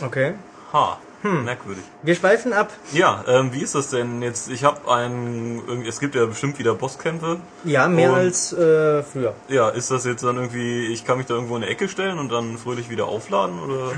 Okay. 0.03 0.35
Ha, 0.73 0.99
merkwürdig. 1.23 1.84
Wir 2.03 2.15
schweifen 2.15 2.53
ab. 2.53 2.72
Ja, 2.93 3.23
ähm, 3.27 3.53
wie 3.53 3.61
ist 3.61 3.76
das 3.76 3.89
denn 3.89 4.22
jetzt? 4.22 4.49
Ich 4.49 4.64
habe 4.64 4.91
ein, 4.91 5.84
es 5.88 5.99
gibt 5.99 6.15
ja 6.15 6.26
bestimmt 6.26 6.60
wieder 6.60 6.76
Bosskämpfe. 6.76 7.39
Ja, 7.64 7.88
mehr 7.88 8.14
als 8.14 8.53
äh, 8.53 9.03
früher. 9.03 9.34
Ja, 9.48 9.69
ist 9.69 9.91
das 9.91 10.06
jetzt 10.06 10.23
dann 10.23 10.38
irgendwie, 10.38 10.88
ich 10.88 11.06
kann 11.06 11.18
mich 11.18 11.27
da 11.27 11.35
irgendwo 11.35 11.56
in 11.56 11.64
eine 11.64 11.72
Ecke 11.72 11.88
stellen 11.88 12.19
und 12.19 12.31
dann 12.31 12.57
fröhlich 12.57 12.89
wieder 12.89 13.06
aufladen 13.06 13.60
oder? 13.60 13.91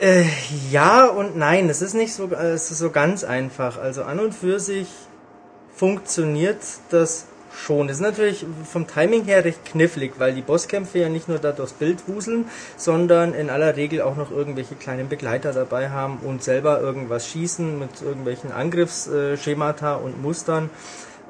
Äh, 0.00 0.24
ja 0.70 1.06
und 1.06 1.36
nein, 1.36 1.68
es 1.68 1.82
ist 1.82 1.94
nicht 1.94 2.14
so, 2.14 2.30
äh, 2.30 2.52
es 2.52 2.70
ist 2.70 2.78
so 2.78 2.90
ganz 2.90 3.24
einfach. 3.24 3.78
Also 3.78 4.04
an 4.04 4.20
und 4.20 4.34
für 4.34 4.58
sich 4.58 4.88
funktioniert 5.74 6.60
das 6.90 7.26
schon. 7.54 7.88
Das 7.88 7.96
ist 7.96 8.02
natürlich 8.02 8.46
vom 8.64 8.86
Timing 8.86 9.24
her 9.24 9.44
recht 9.44 9.64
knifflig, 9.64 10.14
weil 10.18 10.34
die 10.34 10.42
Bosskämpfe 10.42 10.98
ja 10.98 11.08
nicht 11.08 11.28
nur 11.28 11.38
da 11.38 11.52
durchs 11.52 11.72
Bild 11.72 12.08
wuseln, 12.08 12.46
sondern 12.76 13.34
in 13.34 13.50
aller 13.50 13.76
Regel 13.76 14.02
auch 14.02 14.16
noch 14.16 14.30
irgendwelche 14.30 14.74
kleinen 14.74 15.08
Begleiter 15.08 15.52
dabei 15.52 15.90
haben 15.90 16.18
und 16.18 16.42
selber 16.42 16.80
irgendwas 16.80 17.28
schießen 17.28 17.78
mit 17.78 18.02
irgendwelchen 18.02 18.52
Angriffsschemata 18.52 19.94
und 19.94 20.22
Mustern. 20.22 20.70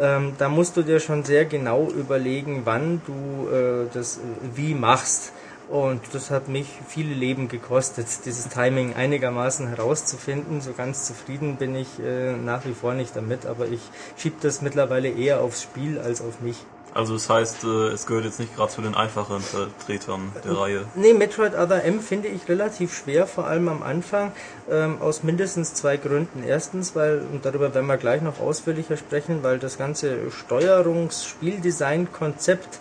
Ähm, 0.00 0.32
da 0.38 0.48
musst 0.48 0.76
du 0.76 0.82
dir 0.82 1.00
schon 1.00 1.24
sehr 1.24 1.44
genau 1.44 1.88
überlegen, 1.88 2.62
wann 2.64 3.02
du 3.06 3.48
äh, 3.48 3.86
das 3.92 4.16
äh, 4.16 4.20
wie 4.54 4.74
machst. 4.74 5.32
Und 5.68 6.00
das 6.12 6.30
hat 6.30 6.48
mich 6.48 6.66
viele 6.86 7.14
Leben 7.14 7.48
gekostet, 7.48 8.06
dieses 8.24 8.48
Timing 8.48 8.94
einigermaßen 8.94 9.68
herauszufinden. 9.68 10.60
So 10.60 10.72
ganz 10.72 11.06
zufrieden 11.06 11.56
bin 11.56 11.74
ich 11.74 11.98
äh, 11.98 12.32
nach 12.32 12.64
wie 12.66 12.74
vor 12.74 12.94
nicht 12.94 13.16
damit, 13.16 13.46
aber 13.46 13.66
ich 13.66 13.80
schiebe 14.16 14.36
das 14.42 14.62
mittlerweile 14.62 15.08
eher 15.08 15.40
aufs 15.40 15.62
Spiel 15.62 15.98
als 15.98 16.20
auf 16.20 16.40
mich. 16.40 16.56
Also 16.94 17.14
das 17.14 17.30
heißt, 17.30 17.64
äh, 17.64 17.88
es 17.88 18.06
gehört 18.06 18.26
jetzt 18.26 18.38
nicht 18.38 18.54
gerade 18.54 18.70
zu 18.70 18.82
den 18.82 18.94
einfachen 18.94 19.40
Vertretern 19.40 20.30
der 20.44 20.58
Reihe. 20.58 20.84
Nee, 20.94 21.14
Metroid 21.14 21.54
Other 21.54 21.82
M 21.84 22.00
finde 22.00 22.28
ich 22.28 22.50
relativ 22.50 22.94
schwer, 22.94 23.26
vor 23.26 23.46
allem 23.46 23.68
am 23.68 23.82
Anfang, 23.82 24.32
ähm, 24.70 25.00
aus 25.00 25.22
mindestens 25.22 25.72
zwei 25.72 25.96
Gründen. 25.96 26.44
Erstens, 26.46 26.94
weil, 26.94 27.22
und 27.32 27.46
darüber 27.46 27.74
werden 27.74 27.86
wir 27.86 27.96
gleich 27.96 28.20
noch 28.20 28.40
ausführlicher 28.40 28.98
sprechen, 28.98 29.42
weil 29.42 29.58
das 29.58 29.78
ganze 29.78 30.30
Steuerungs-Spieldesign-Konzept 30.30 32.78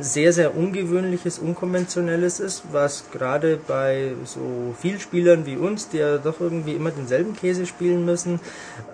sehr, 0.00 0.32
sehr 0.32 0.56
ungewöhnliches, 0.56 1.38
unkonventionelles 1.38 2.40
ist, 2.40 2.62
was 2.72 3.10
gerade 3.10 3.58
bei 3.66 4.12
so 4.24 4.74
Vielspielern 4.80 5.46
wie 5.46 5.56
uns, 5.56 5.88
die 5.88 5.98
ja 5.98 6.18
doch 6.18 6.40
irgendwie 6.40 6.72
immer 6.72 6.90
denselben 6.90 7.36
Käse 7.36 7.66
spielen 7.66 8.04
müssen, 8.04 8.40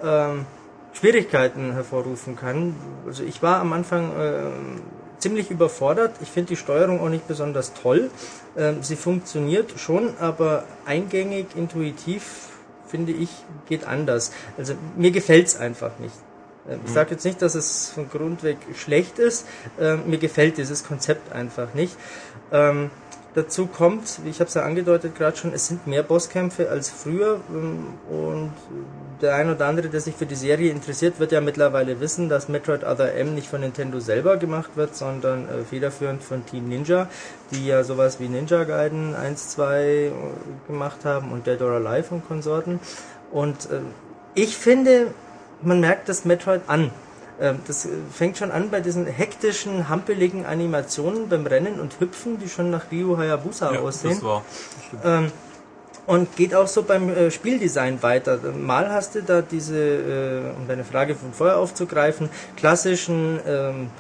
ähm, 0.03 0.47
Schwierigkeiten 0.93 1.73
hervorrufen 1.73 2.37
kann. 2.37 2.75
Also 3.07 3.23
ich 3.23 3.43
war 3.43 3.61
am 3.61 3.73
Anfang 3.73 4.11
ähm, 4.19 4.81
ziemlich 5.19 5.51
überfordert. 5.51 6.17
Ich 6.23 6.31
finde 6.31 6.49
die 6.49 6.57
Steuerung 6.57 7.01
auch 7.01 7.09
nicht 7.09 7.29
besonders 7.29 7.73
toll. 7.75 8.11
Ähm, 8.57 8.83
sie 8.83 8.97
funktioniert 8.97 9.79
schon, 9.79 10.15
aber 10.19 10.65
eingängig, 10.87 11.47
intuitiv, 11.57 12.49
finde 12.89 13.13
ich, 13.13 13.31
geht 13.69 13.87
anders. 13.87 14.33
Also 14.59 14.75
mir 14.97 15.13
gefällt's 15.13 15.57
einfach 15.57 15.93
nicht. 16.01 16.15
Ich 16.85 16.93
sage 16.93 17.13
jetzt 17.13 17.25
nicht, 17.25 17.43
dass 17.43 17.55
es 17.55 17.91
von 17.91 18.09
Grund 18.09 18.43
weg 18.43 18.59
schlecht 18.75 19.19
ist. 19.19 19.47
Ähm, 19.81 20.03
mir 20.07 20.19
gefällt 20.19 20.59
dieses 20.59 20.85
Konzept 20.85 21.33
einfach 21.33 21.75
nicht. 21.75 21.97
Ähm, 22.53 22.91
dazu 23.35 23.67
kommt, 23.67 24.21
wie 24.25 24.31
ich 24.31 24.41
habe 24.41 24.49
es 24.49 24.55
ja 24.55 24.63
angedeutet 24.63 25.15
gerade 25.15 25.37
schon, 25.37 25.53
es 25.53 25.69
sind 25.69 25.87
mehr 25.87 26.03
Bosskämpfe 26.03 26.69
als 26.69 26.91
früher 26.91 27.41
ähm, 27.51 27.87
und 28.09 28.53
der 29.21 29.35
ein 29.35 29.51
oder 29.51 29.67
andere, 29.67 29.89
der 29.89 30.01
sich 30.01 30.15
für 30.15 30.27
die 30.27 30.35
Serie 30.35 30.71
interessiert, 30.71 31.21
wird 31.21 31.33
ja 31.33 31.41
mittlerweile 31.41 32.01
wissen, 32.01 32.29
dass 32.29 32.49
Metroid 32.49 32.85
Other 32.85 33.15
M 33.15 33.35
nicht 33.35 33.49
von 33.49 33.61
Nintendo 33.61 34.01
selber 34.01 34.37
gemacht 34.37 34.71
wird, 34.77 34.97
sondern 34.97 35.49
äh, 35.49 35.65
federführend 35.65 36.23
von 36.23 36.45
Team 36.47 36.69
Ninja, 36.69 37.09
die 37.51 37.67
ja 37.67 37.85
sowas 37.85 38.19
wie 38.19 38.29
Ninja 38.29 38.65
Gaiden 38.65 39.15
1, 39.15 39.51
2 39.51 39.85
äh, 39.85 40.11
gemacht 40.67 41.05
haben 41.05 41.33
und 41.33 41.47
Dead 41.47 41.61
or 41.61 41.73
Alive 41.73 42.15
und 42.15 42.27
Konsorten. 42.27 42.81
Und 43.31 43.71
äh, 43.71 43.81
ich 44.35 44.57
finde, 44.57 45.09
man 45.63 45.81
merkt 45.81 46.09
das 46.09 46.25
Metroid 46.25 46.63
an. 46.67 46.91
Ähm, 47.41 47.59
Das 47.67 47.87
äh, 47.87 47.89
fängt 48.13 48.37
schon 48.39 48.51
an 48.51 48.71
bei 48.71 48.81
diesen 48.81 49.07
hektischen, 49.07 49.89
hampeligen 49.89 50.45
Animationen 50.47 51.29
beim 51.29 51.47
Rennen 51.47 51.81
und 51.81 51.99
Hüpfen, 52.01 52.39
die 52.39 52.49
schon 52.49 52.71
nach 52.71 52.91
Ryu 52.93 53.17
Hayabusa 53.17 53.73
Ja, 53.73 53.81
aussehen. 53.81 54.11
das 54.15 54.23
war. 54.23 54.43
Ähm, 55.05 55.33
und 56.07 56.35
geht 56.37 56.55
auch 56.55 56.67
so 56.67 56.83
beim 56.83 57.09
äh, 57.09 57.31
Spieldesign 57.31 58.03
weiter. 58.03 58.39
Mal 58.59 58.91
hast 58.91 59.15
du 59.15 59.23
da 59.23 59.43
diese, 59.43 59.77
äh, 59.79 60.59
um 60.59 60.67
deine 60.67 60.85
Frage 60.85 61.15
von 61.15 61.33
vorher 61.33 61.57
aufzugreifen, 61.59 62.29
klassischen 62.57 63.39
ähm, 63.47 63.91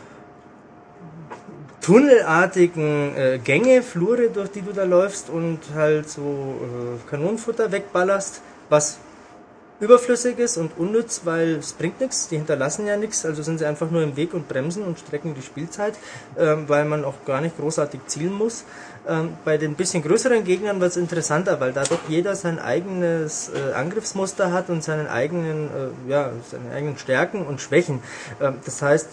tunnelartigen 1.80 3.16
äh, 3.16 3.38
Gänge, 3.42 3.82
Flure, 3.82 4.28
durch 4.28 4.50
die 4.50 4.62
du 4.62 4.72
da 4.72 4.84
läufst 4.84 5.30
und 5.30 5.58
halt 5.74 6.08
so 6.10 6.56
Kanonenfutter 7.08 7.72
wegballerst, 7.72 8.42
was 8.68 8.98
überflüssig 9.80 10.38
ist 10.38 10.58
und 10.58 10.72
unnütz, 10.78 11.22
weil 11.24 11.56
es 11.56 11.72
bringt 11.72 12.00
nichts, 12.00 12.28
die 12.28 12.36
hinterlassen 12.36 12.86
ja 12.86 12.96
nichts, 12.96 13.24
also 13.24 13.42
sind 13.42 13.58
sie 13.58 13.66
einfach 13.66 13.90
nur 13.90 14.02
im 14.02 14.16
Weg 14.16 14.34
und 14.34 14.48
bremsen 14.48 14.82
und 14.84 14.98
strecken 14.98 15.34
die 15.34 15.42
Spielzeit, 15.42 15.94
ähm, 16.38 16.68
weil 16.68 16.84
man 16.84 17.04
auch 17.04 17.24
gar 17.24 17.40
nicht 17.40 17.58
großartig 17.58 18.00
zielen 18.06 18.32
muss. 18.32 18.64
Ähm, 19.08 19.30
bei 19.44 19.56
den 19.56 19.74
bisschen 19.74 20.02
größeren 20.02 20.44
Gegnern 20.44 20.80
wird 20.80 20.90
es 20.90 20.96
interessanter, 20.96 21.58
weil 21.60 21.72
da 21.72 21.84
doch 21.84 22.00
jeder 22.08 22.34
sein 22.36 22.58
eigenes 22.58 23.48
äh, 23.48 23.72
Angriffsmuster 23.72 24.52
hat 24.52 24.68
und 24.68 24.84
seinen 24.84 25.06
eigenen, 25.06 25.68
äh, 25.68 26.10
ja, 26.10 26.30
seine 26.50 26.74
eigenen 26.74 26.98
Stärken 26.98 27.46
und 27.46 27.60
Schwächen. 27.60 28.02
Ähm, 28.40 28.56
das 28.64 28.82
heißt, 28.82 29.08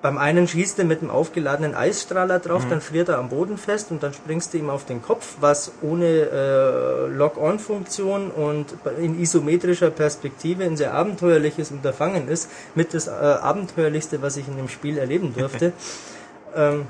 beim 0.00 0.16
einen 0.16 0.46
schießt 0.46 0.78
er 0.78 0.84
mit 0.84 1.00
einem 1.00 1.10
aufgeladenen 1.10 1.74
Eisstrahler 1.74 2.38
drauf, 2.38 2.64
dann 2.68 2.80
friert 2.80 3.08
er 3.08 3.18
am 3.18 3.30
Boden 3.30 3.58
fest 3.58 3.90
und 3.90 4.02
dann 4.02 4.12
springst 4.12 4.54
du 4.54 4.58
ihm 4.58 4.70
auf 4.70 4.84
den 4.84 5.02
Kopf, 5.02 5.36
was 5.40 5.72
ohne 5.82 6.06
äh, 6.06 7.06
Lock-on-Funktion 7.08 8.30
und 8.30 8.66
in 9.00 9.20
isometrischer 9.20 9.90
Perspektive 9.90 10.64
ein 10.64 10.76
sehr 10.76 10.94
abenteuerliches 10.94 11.72
Unterfangen 11.72 12.28
ist, 12.28 12.48
mit 12.74 12.94
das 12.94 13.08
äh, 13.08 13.10
abenteuerlichste, 13.10 14.22
was 14.22 14.36
ich 14.36 14.46
in 14.46 14.56
dem 14.56 14.68
Spiel 14.68 14.98
erleben 14.98 15.34
durfte. 15.36 15.72
ähm, 16.54 16.86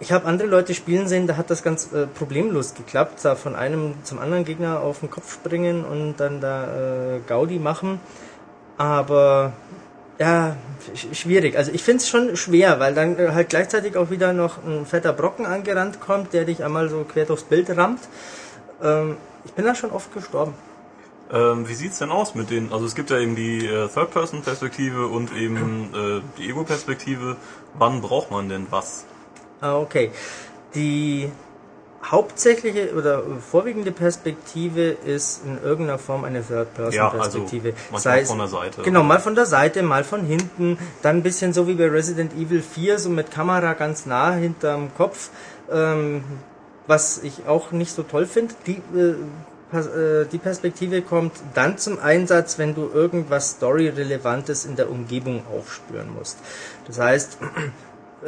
ich 0.00 0.12
habe 0.12 0.26
andere 0.26 0.46
Leute 0.46 0.74
spielen 0.74 1.08
sehen, 1.08 1.26
da 1.26 1.36
hat 1.36 1.50
das 1.50 1.64
ganz 1.64 1.92
äh, 1.92 2.06
problemlos 2.06 2.74
geklappt, 2.74 3.24
da 3.24 3.34
von 3.34 3.56
einem 3.56 3.94
zum 4.04 4.20
anderen 4.20 4.44
Gegner 4.44 4.80
auf 4.80 5.00
den 5.00 5.10
Kopf 5.10 5.32
springen 5.32 5.84
und 5.84 6.18
dann 6.18 6.40
da 6.40 7.16
äh, 7.16 7.20
Gaudi 7.26 7.58
machen. 7.58 8.00
Aber 8.76 9.54
ja, 10.18 10.56
sch- 10.94 11.14
schwierig. 11.14 11.56
Also 11.56 11.70
ich 11.72 11.82
finde 11.82 11.98
es 12.02 12.08
schon 12.08 12.36
schwer, 12.36 12.80
weil 12.80 12.94
dann 12.94 13.18
äh, 13.18 13.30
halt 13.32 13.48
gleichzeitig 13.50 13.96
auch 13.96 14.10
wieder 14.10 14.32
noch 14.32 14.62
ein 14.64 14.84
fetter 14.86 15.12
Brocken 15.12 15.46
angerannt 15.46 16.00
kommt, 16.00 16.32
der 16.32 16.44
dich 16.44 16.64
einmal 16.64 16.88
so 16.88 17.04
quer 17.04 17.24
durchs 17.24 17.44
Bild 17.44 17.74
rammt. 17.76 18.00
Ähm, 18.82 19.16
ich 19.44 19.52
bin 19.52 19.64
da 19.64 19.74
schon 19.74 19.90
oft 19.90 20.12
gestorben. 20.12 20.54
Ähm, 21.30 21.68
wie 21.68 21.74
sieht's 21.74 21.98
denn 21.98 22.10
aus 22.10 22.34
mit 22.34 22.48
den, 22.50 22.72
also 22.72 22.86
es 22.86 22.94
gibt 22.94 23.10
ja 23.10 23.18
eben 23.18 23.36
die 23.36 23.66
äh, 23.66 23.86
Third-Person-Perspektive 23.88 25.08
und 25.08 25.32
eben 25.36 25.90
äh, 25.94 26.20
die 26.38 26.48
Ego-Perspektive. 26.48 27.36
Wann 27.74 28.00
braucht 28.00 28.30
man 28.30 28.48
denn 28.48 28.66
was? 28.70 29.04
Ah, 29.60 29.76
okay. 29.76 30.10
Die 30.74 31.30
hauptsächliche 32.10 32.94
oder 32.94 33.22
vorwiegende 33.40 33.92
Perspektive 33.92 34.90
ist 34.90 35.44
in 35.44 35.62
irgendeiner 35.62 35.98
Form 35.98 36.24
eine 36.24 36.42
Third-Person-Perspektive. 36.42 37.68
Ja, 37.70 37.74
also 37.92 38.08
manchmal 38.08 38.24
von 38.24 38.38
der 38.38 38.48
Seite. 38.48 38.82
Genau, 38.82 39.02
mal 39.02 39.20
von 39.20 39.34
der 39.34 39.46
Seite, 39.46 39.82
mal 39.82 40.04
von 40.04 40.24
hinten, 40.24 40.78
dann 41.02 41.16
ein 41.16 41.22
bisschen 41.22 41.52
so 41.52 41.68
wie 41.68 41.74
bei 41.74 41.88
Resident 41.88 42.32
Evil 42.34 42.62
4, 42.62 42.98
so 42.98 43.10
mit 43.10 43.30
Kamera 43.30 43.74
ganz 43.74 44.06
nah 44.06 44.32
hinterm 44.32 44.90
Kopf, 44.96 45.30
ähm, 45.70 46.24
was 46.86 47.18
ich 47.22 47.46
auch 47.46 47.72
nicht 47.72 47.92
so 47.92 48.02
toll 48.02 48.26
finde. 48.26 48.54
Die, 48.66 48.80
äh, 48.96 49.14
äh, 49.76 50.26
die 50.26 50.38
Perspektive 50.38 51.02
kommt 51.02 51.32
dann 51.54 51.76
zum 51.76 51.98
Einsatz, 51.98 52.58
wenn 52.58 52.74
du 52.74 52.88
irgendwas 52.92 53.50
Story-Relevantes 53.50 54.64
in 54.64 54.76
der 54.76 54.90
Umgebung 54.90 55.42
aufspüren 55.54 56.08
musst. 56.14 56.38
Das 56.86 56.98
heißt, 56.98 57.38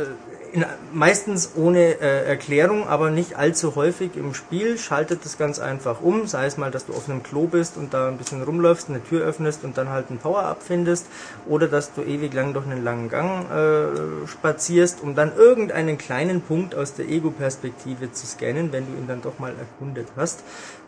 in, 0.52 0.64
meistens 0.92 1.52
ohne 1.56 2.00
äh, 2.00 2.26
Erklärung, 2.26 2.88
aber 2.88 3.10
nicht 3.10 3.36
allzu 3.36 3.76
häufig 3.76 4.16
im 4.16 4.34
Spiel, 4.34 4.78
schaltet 4.78 5.24
das 5.24 5.38
ganz 5.38 5.58
einfach 5.58 6.00
um, 6.00 6.26
sei 6.26 6.46
es 6.46 6.56
mal, 6.56 6.70
dass 6.70 6.86
du 6.86 6.92
auf 6.92 7.08
einem 7.08 7.22
Klo 7.22 7.46
bist 7.46 7.76
und 7.76 7.94
da 7.94 8.08
ein 8.08 8.18
bisschen 8.18 8.42
rumläufst, 8.42 8.88
eine 8.88 9.02
Tür 9.02 9.24
öffnest 9.24 9.64
und 9.64 9.78
dann 9.78 9.88
halt 9.88 10.10
ein 10.10 10.18
Power-Up 10.18 10.62
findest, 10.62 11.06
oder 11.46 11.68
dass 11.68 11.94
du 11.94 12.02
ewig 12.02 12.32
lang 12.34 12.52
durch 12.52 12.66
einen 12.66 12.84
langen 12.84 13.08
Gang 13.08 13.50
äh, 13.50 14.26
spazierst, 14.26 15.02
um 15.02 15.14
dann 15.14 15.34
irgendeinen 15.36 15.98
kleinen 15.98 16.42
Punkt 16.42 16.74
aus 16.74 16.94
der 16.94 17.08
Ego-Perspektive 17.08 18.12
zu 18.12 18.26
scannen, 18.26 18.72
wenn 18.72 18.86
du 18.86 18.98
ihn 18.98 19.06
dann 19.06 19.22
doch 19.22 19.38
mal 19.38 19.52
erkundet 19.58 20.08
hast. 20.16 20.40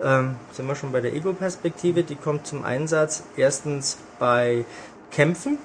Ähm, 0.02 0.36
sind 0.52 0.66
wir 0.66 0.74
schon 0.74 0.93
bei 0.93 1.01
der 1.01 1.14
Ego-Perspektive, 1.14 2.02
die 2.02 2.16
kommt 2.16 2.47
zum 2.47 2.64
Einsatz 2.64 3.22
erstens 3.36 3.98
bei 4.18 4.64
Kämpfen, 5.10 5.59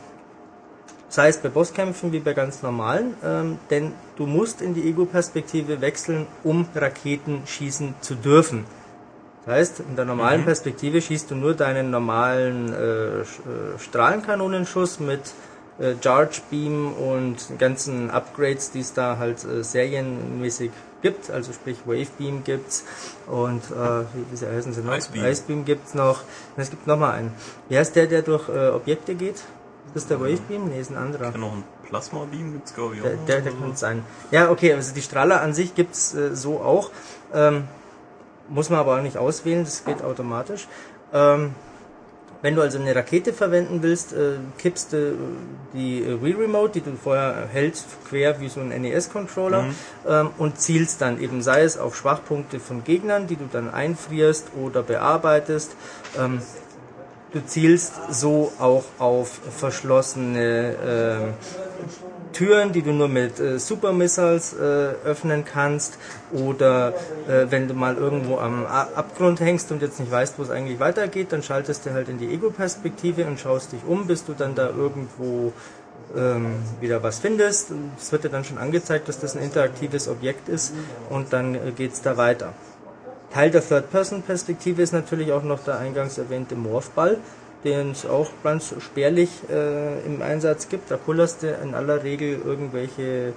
sei 1.09 1.29
es 1.29 1.37
bei 1.37 1.49
Bosskämpfen 1.49 2.11
wie 2.11 2.19
bei 2.19 2.33
ganz 2.33 2.61
normalen, 2.63 3.13
ähm, 3.23 3.59
denn 3.69 3.93
du 4.17 4.25
musst 4.25 4.61
in 4.61 4.73
die 4.73 4.87
Ego-Perspektive 4.89 5.81
wechseln, 5.81 6.27
um 6.43 6.67
Raketen 6.75 7.43
schießen 7.45 7.95
zu 8.01 8.15
dürfen. 8.15 8.65
Das 9.45 9.55
heißt, 9.55 9.79
in 9.89 9.95
der 9.95 10.03
normalen 10.03 10.43
Perspektive 10.43 11.01
schießt 11.01 11.31
du 11.31 11.35
nur 11.35 11.53
deinen 11.53 11.89
normalen 11.89 12.73
äh, 12.73 13.21
äh, 13.21 13.23
Strahlenkanonenschuss 13.79 14.99
mit 14.99 15.21
äh, 15.79 15.93
Charge 16.01 16.41
Beam 16.49 16.91
und 16.91 17.49
den 17.49 17.57
ganzen 17.57 18.09
Upgrades, 18.11 18.71
die 18.71 18.81
es 18.81 18.93
da 18.93 19.17
halt 19.17 19.45
äh, 19.45 19.63
serienmäßig 19.63 20.71
gibt, 21.01 21.29
also 21.29 21.53
sprich 21.53 21.77
Wave 21.85 22.07
Beam 22.17 22.43
gibt's 22.43 22.83
und 23.27 23.61
äh, 23.71 24.01
wie, 24.13 24.25
wie 24.31 24.45
heißen 24.45 24.73
sie 24.73 24.81
noch? 24.81 24.97
Ice 24.97 25.11
Beam. 25.11 25.25
Ice 25.25 25.43
Beam 25.47 25.63
gibt's 25.63 25.93
noch. 25.93 26.23
Und 26.55 26.63
es 26.63 26.69
gibt 26.69 26.87
noch 26.87 26.97
mal 26.97 27.11
einen. 27.11 27.31
Wie 27.69 27.77
heißt 27.77 27.95
der, 27.95 28.07
der 28.07 28.23
durch 28.23 28.49
äh, 28.49 28.69
Objekte 28.69 29.15
geht? 29.15 29.43
Ist 29.87 29.95
das 29.95 30.07
der 30.07 30.19
Wave 30.19 30.39
Beam? 30.47 30.69
Nee, 30.69 30.79
ist 30.79 30.91
ein 30.91 30.97
anderer. 30.97 31.31
Kenn 31.31 31.41
noch 31.41 31.53
einen 31.53 31.63
Plasma-Beam, 31.87 32.53
gibt's 32.53 32.73
glaube 32.73 32.95
ich 32.95 33.01
auch. 33.01 33.05
Der, 33.05 33.15
der, 33.15 33.41
der 33.41 33.53
kann 33.53 33.75
sein. 33.75 34.03
Ja, 34.31 34.49
okay, 34.51 34.73
also 34.73 34.93
die 34.93 35.01
Strahler 35.01 35.41
an 35.41 35.53
sich 35.53 35.75
gibt's 35.75 36.13
äh, 36.13 36.35
so 36.35 36.59
auch. 36.59 36.91
Ähm, 37.33 37.63
muss 38.49 38.69
man 38.69 38.79
aber 38.79 38.97
auch 38.97 39.01
nicht 39.01 39.17
auswählen, 39.17 39.63
das 39.63 39.83
geht 39.83 40.03
automatisch. 40.03 40.67
Ähm, 41.13 41.55
wenn 42.41 42.55
du 42.55 42.61
also 42.61 42.79
eine 42.79 42.95
Rakete 42.95 43.33
verwenden 43.33 43.81
willst, 43.81 44.13
äh, 44.13 44.33
kippst 44.57 44.93
du 44.93 45.17
die 45.73 46.03
äh, 46.03 46.21
Wii 46.21 46.33
Remote, 46.33 46.73
die 46.73 46.81
du 46.81 46.95
vorher 46.95 47.47
hältst, 47.51 47.87
quer 48.07 48.39
wie 48.39 48.47
so 48.47 48.59
ein 48.59 48.69
NES-Controller 48.69 49.65
ähm, 50.07 50.29
und 50.37 50.59
zielst 50.59 51.01
dann 51.01 51.19
eben, 51.19 51.41
sei 51.41 51.63
es 51.63 51.77
auf 51.77 51.95
Schwachpunkte 51.95 52.59
von 52.59 52.83
Gegnern, 52.83 53.27
die 53.27 53.37
du 53.37 53.45
dann 53.51 53.73
einfrierst 53.73 54.51
oder 54.61 54.83
bearbeitest. 54.83 55.75
Ähm, 56.17 56.41
du 57.33 57.45
zielst 57.45 57.93
so 58.11 58.51
auch 58.59 58.85
auf 58.99 59.39
verschlossene 59.57 60.75
ähm, 60.85 61.33
Türen, 62.33 62.71
die 62.71 62.83
du 62.83 62.91
nur 62.91 63.07
mit 63.07 63.39
äh, 63.39 63.57
Super 63.57 63.93
Missiles 63.93 64.53
äh, 64.53 64.57
öffnen 65.03 65.43
kannst 65.43 65.97
oder 66.31 66.93
äh, 67.27 67.47
wenn 67.49 67.67
du 67.67 67.73
mal 67.73 67.95
irgendwo 67.95 68.37
am 68.37 68.65
A 68.65 68.87
Abgrund 68.95 69.39
hängst 69.39 69.71
und 69.71 69.81
jetzt 69.81 69.99
nicht 69.99 70.11
weißt, 70.11 70.37
wo 70.37 70.43
es 70.43 70.51
eigentlich 70.51 70.79
weitergeht, 70.79 71.31
dann 71.31 71.41
schaltest 71.41 71.85
du 71.85 71.93
halt 71.93 72.09
in 72.09 72.19
die 72.19 72.31
Ego-Perspektive 72.31 73.25
und 73.25 73.39
schaust 73.39 73.71
dich 73.71 73.79
um, 73.87 74.05
bis 74.05 74.23
du 74.23 74.33
dann 74.33 74.53
da 74.53 74.69
irgendwo 74.69 75.51
ähm, 76.15 76.57
wieder 76.79 77.01
was 77.01 77.19
findest. 77.19 77.71
Es 77.99 78.11
wird 78.11 78.23
dir 78.23 78.29
dann 78.29 78.43
schon 78.43 78.59
angezeigt, 78.59 79.07
dass 79.07 79.19
das 79.19 79.35
ein 79.35 79.41
interaktives 79.41 80.07
Objekt 80.07 80.47
ist 80.47 80.73
und 81.09 81.33
dann 81.33 81.55
äh, 81.55 81.71
geht's 81.75 82.01
da 82.01 82.17
weiter. 82.17 82.53
Teil 83.37 83.51
der 83.51 83.61
Third-Person-Perspektive 83.61 84.81
ist 84.81 84.93
natürlich 84.93 85.31
auch 85.31 85.43
noch 85.43 85.63
der 85.63 85.77
eingangs 85.77 86.17
erwähnte 86.17 86.55
Morphball, 86.55 87.19
den 87.63 87.91
es 87.91 88.03
auch 88.03 88.31
ganz 88.43 88.73
spärlich 88.79 89.29
äh, 89.47 89.99
im 90.07 90.23
Einsatz 90.23 90.69
gibt. 90.69 90.89
Da 90.89 90.97
kullerst 90.97 91.43
du 91.43 91.51
in 91.51 91.75
aller 91.75 92.03
Regel 92.03 92.41
irgendwelche 92.43 93.33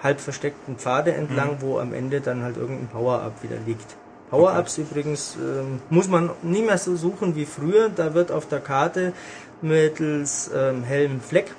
halb 0.00 0.20
versteckten 0.20 0.76
Pfade 0.76 1.14
entlang, 1.14 1.56
wo 1.58 1.80
am 1.80 1.92
Ende 1.94 2.20
dann 2.20 2.44
halt 2.44 2.56
irgendein 2.56 2.86
Power-Up 2.86 3.42
wieder 3.42 3.56
liegt. 3.66 3.96
Power-Ups 4.30 4.78
übrigens 4.78 5.36
ähm, 5.36 5.80
muss 5.90 6.06
man 6.06 6.30
nie 6.42 6.62
mehr 6.62 6.78
so 6.78 6.94
suchen 6.94 7.34
wie 7.34 7.44
früher. 7.44 7.88
Da 7.88 8.14
wird 8.14 8.30
auf 8.30 8.46
der 8.46 8.60
Karte 8.60 9.14
mittels 9.62 10.48
ähm, 10.54 10.84
hellem 10.84 11.20
Fleck 11.20 11.50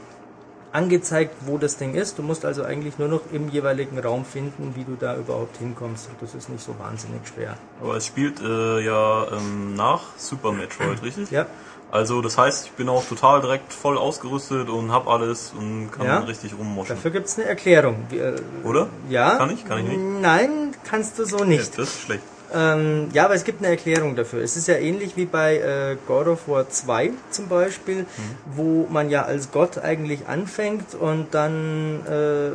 angezeigt, 0.75 1.33
wo 1.45 1.57
das 1.57 1.77
Ding 1.77 1.95
ist. 1.95 2.17
Du 2.19 2.23
musst 2.23 2.45
also 2.45 2.63
eigentlich 2.63 2.99
nur 2.99 3.07
noch 3.07 3.21
im 3.31 3.49
jeweiligen 3.49 3.97
Raum 3.99 4.25
finden, 4.25 4.73
wie 4.75 4.83
du 4.83 4.95
da 4.99 5.15
überhaupt 5.15 5.57
hinkommst. 5.57 6.09
Und 6.09 6.21
das 6.21 6.35
ist 6.35 6.49
nicht 6.49 6.63
so 6.63 6.75
wahnsinnig 6.77 7.21
schwer. 7.27 7.57
Aber 7.81 7.95
es 7.95 8.05
spielt 8.05 8.41
äh, 8.41 8.79
ja 8.85 9.25
ähm, 9.31 9.73
nach 9.75 10.01
Super 10.17 10.51
Metroid, 10.51 11.01
richtig? 11.03 11.31
Ja, 11.31 11.45
Also 11.91 12.21
das 12.21 12.37
heißt, 12.37 12.65
ich 12.67 12.71
bin 12.73 12.89
auch 12.89 13.05
total 13.05 13.41
direkt 13.41 13.71
voll 13.71 13.97
ausgerüstet 13.97 14.69
und 14.69 14.91
hab 14.91 15.07
alles 15.07 15.53
und 15.57 15.91
kann 15.91 16.05
Ja. 16.05 16.19
richtig 16.19 16.53
rummoschen. 16.59 16.95
dafür 16.95 17.11
gibt's 17.11 17.37
eine 17.37 17.47
Erklärung. 17.47 17.95
Wie, 18.09 18.17
äh, 18.19 18.35
Oder? 18.63 18.87
Ja. 19.09 19.37
Kann 19.37 19.51
ich? 19.51 19.63
Kann 19.65 19.79
ich 19.79 19.85
nicht? 19.87 19.99
Nein, 20.21 20.75
kannst 20.83 21.17
du 21.19 21.25
so 21.25 21.43
nicht. 21.45 21.71
Ja, 21.77 21.83
das 21.83 21.89
ist 21.89 22.01
schlecht. 22.01 22.23
Ähm, 22.55 23.09
ja, 23.11 23.25
aber 23.25 23.33
es 23.35 23.43
gibt 23.43 23.59
eine 23.59 23.67
Erklärung 23.69 24.15
dafür. 24.15 24.41
Es 24.41 24.55
ist 24.55 24.67
ja 24.69 24.75
ähnlich 24.75 25.17
wie 25.17 25.25
bei 25.25 25.57
äh, 25.57 25.97
God 26.07 26.27
of 26.27 26.47
War 26.47 26.69
2 26.69 27.11
zum 27.29 27.49
Beispiel, 27.49 28.03
Mhm. 28.03 28.07
wo 28.55 28.87
man 28.89 29.09
ja 29.09 29.23
als 29.23 29.51
Gott 29.51 29.77
eigentlich 29.77 30.27
anfängt 30.27 30.95
und 30.95 31.33
dann 31.33 32.05
äh, 32.07 32.51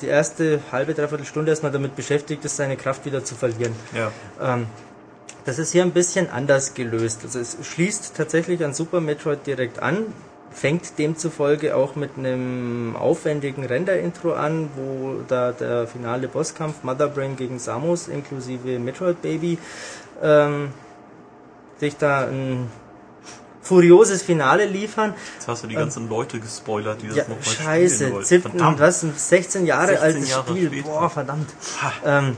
die 0.00 0.06
erste 0.06 0.60
halbe, 0.72 0.94
dreiviertel 0.94 1.26
Stunde 1.26 1.50
erstmal 1.50 1.72
damit 1.72 1.96
beschäftigt 1.96 2.44
ist, 2.44 2.56
seine 2.56 2.76
Kraft 2.76 3.04
wieder 3.04 3.24
zu 3.24 3.34
verlieren. 3.34 3.72
Ja. 3.94 4.12
Ähm, 4.40 4.66
das 5.44 5.58
ist 5.58 5.72
hier 5.72 5.82
ein 5.82 5.92
bisschen 5.92 6.30
anders 6.30 6.74
gelöst. 6.74 7.20
Also 7.24 7.38
es 7.40 7.56
schließt 7.62 8.14
tatsächlich 8.16 8.64
an 8.64 8.74
Super 8.74 9.00
Metroid 9.00 9.46
direkt 9.46 9.80
an, 9.82 9.98
fängt 10.50 10.98
demzufolge 10.98 11.76
auch 11.76 11.94
mit 11.94 12.16
einem 12.16 12.96
aufwendigen 12.96 13.64
Render-Intro 13.64 14.32
an, 14.32 14.70
wo 14.76 15.20
da 15.28 15.52
der 15.52 15.86
finale 15.86 16.28
Bosskampf 16.28 16.82
Mother 16.82 17.08
Brain 17.08 17.36
gegen 17.36 17.58
Samus 17.58 18.08
inklusive 18.08 18.78
Metroid 18.78 19.20
Baby 19.22 19.58
ähm, 20.22 20.70
sich 21.78 21.96
da 21.96 22.26
ein 22.26 22.68
furioses 23.62 24.22
Finale 24.22 24.64
liefern. 24.64 25.14
Jetzt 25.34 25.46
hast 25.48 25.64
du 25.64 25.68
die 25.68 25.74
ganzen 25.74 26.08
Leute 26.08 26.40
gespoilert, 26.40 27.02
die 27.02 27.08
das 27.08 27.16
Ja, 27.18 27.22
nochmal 27.24 27.42
scheiße, 27.44 28.22
Verdammt. 28.40 28.80
was, 28.80 29.02
ein 29.02 29.12
16 29.14 29.66
Jahre 29.66 29.88
16 29.88 30.02
altes 30.04 30.30
Jahre 30.30 30.48
Spiel, 30.50 30.68
später. 30.68 30.88
boah, 30.88 31.10
verdammt. 31.10 31.50
Ähm, 32.04 32.36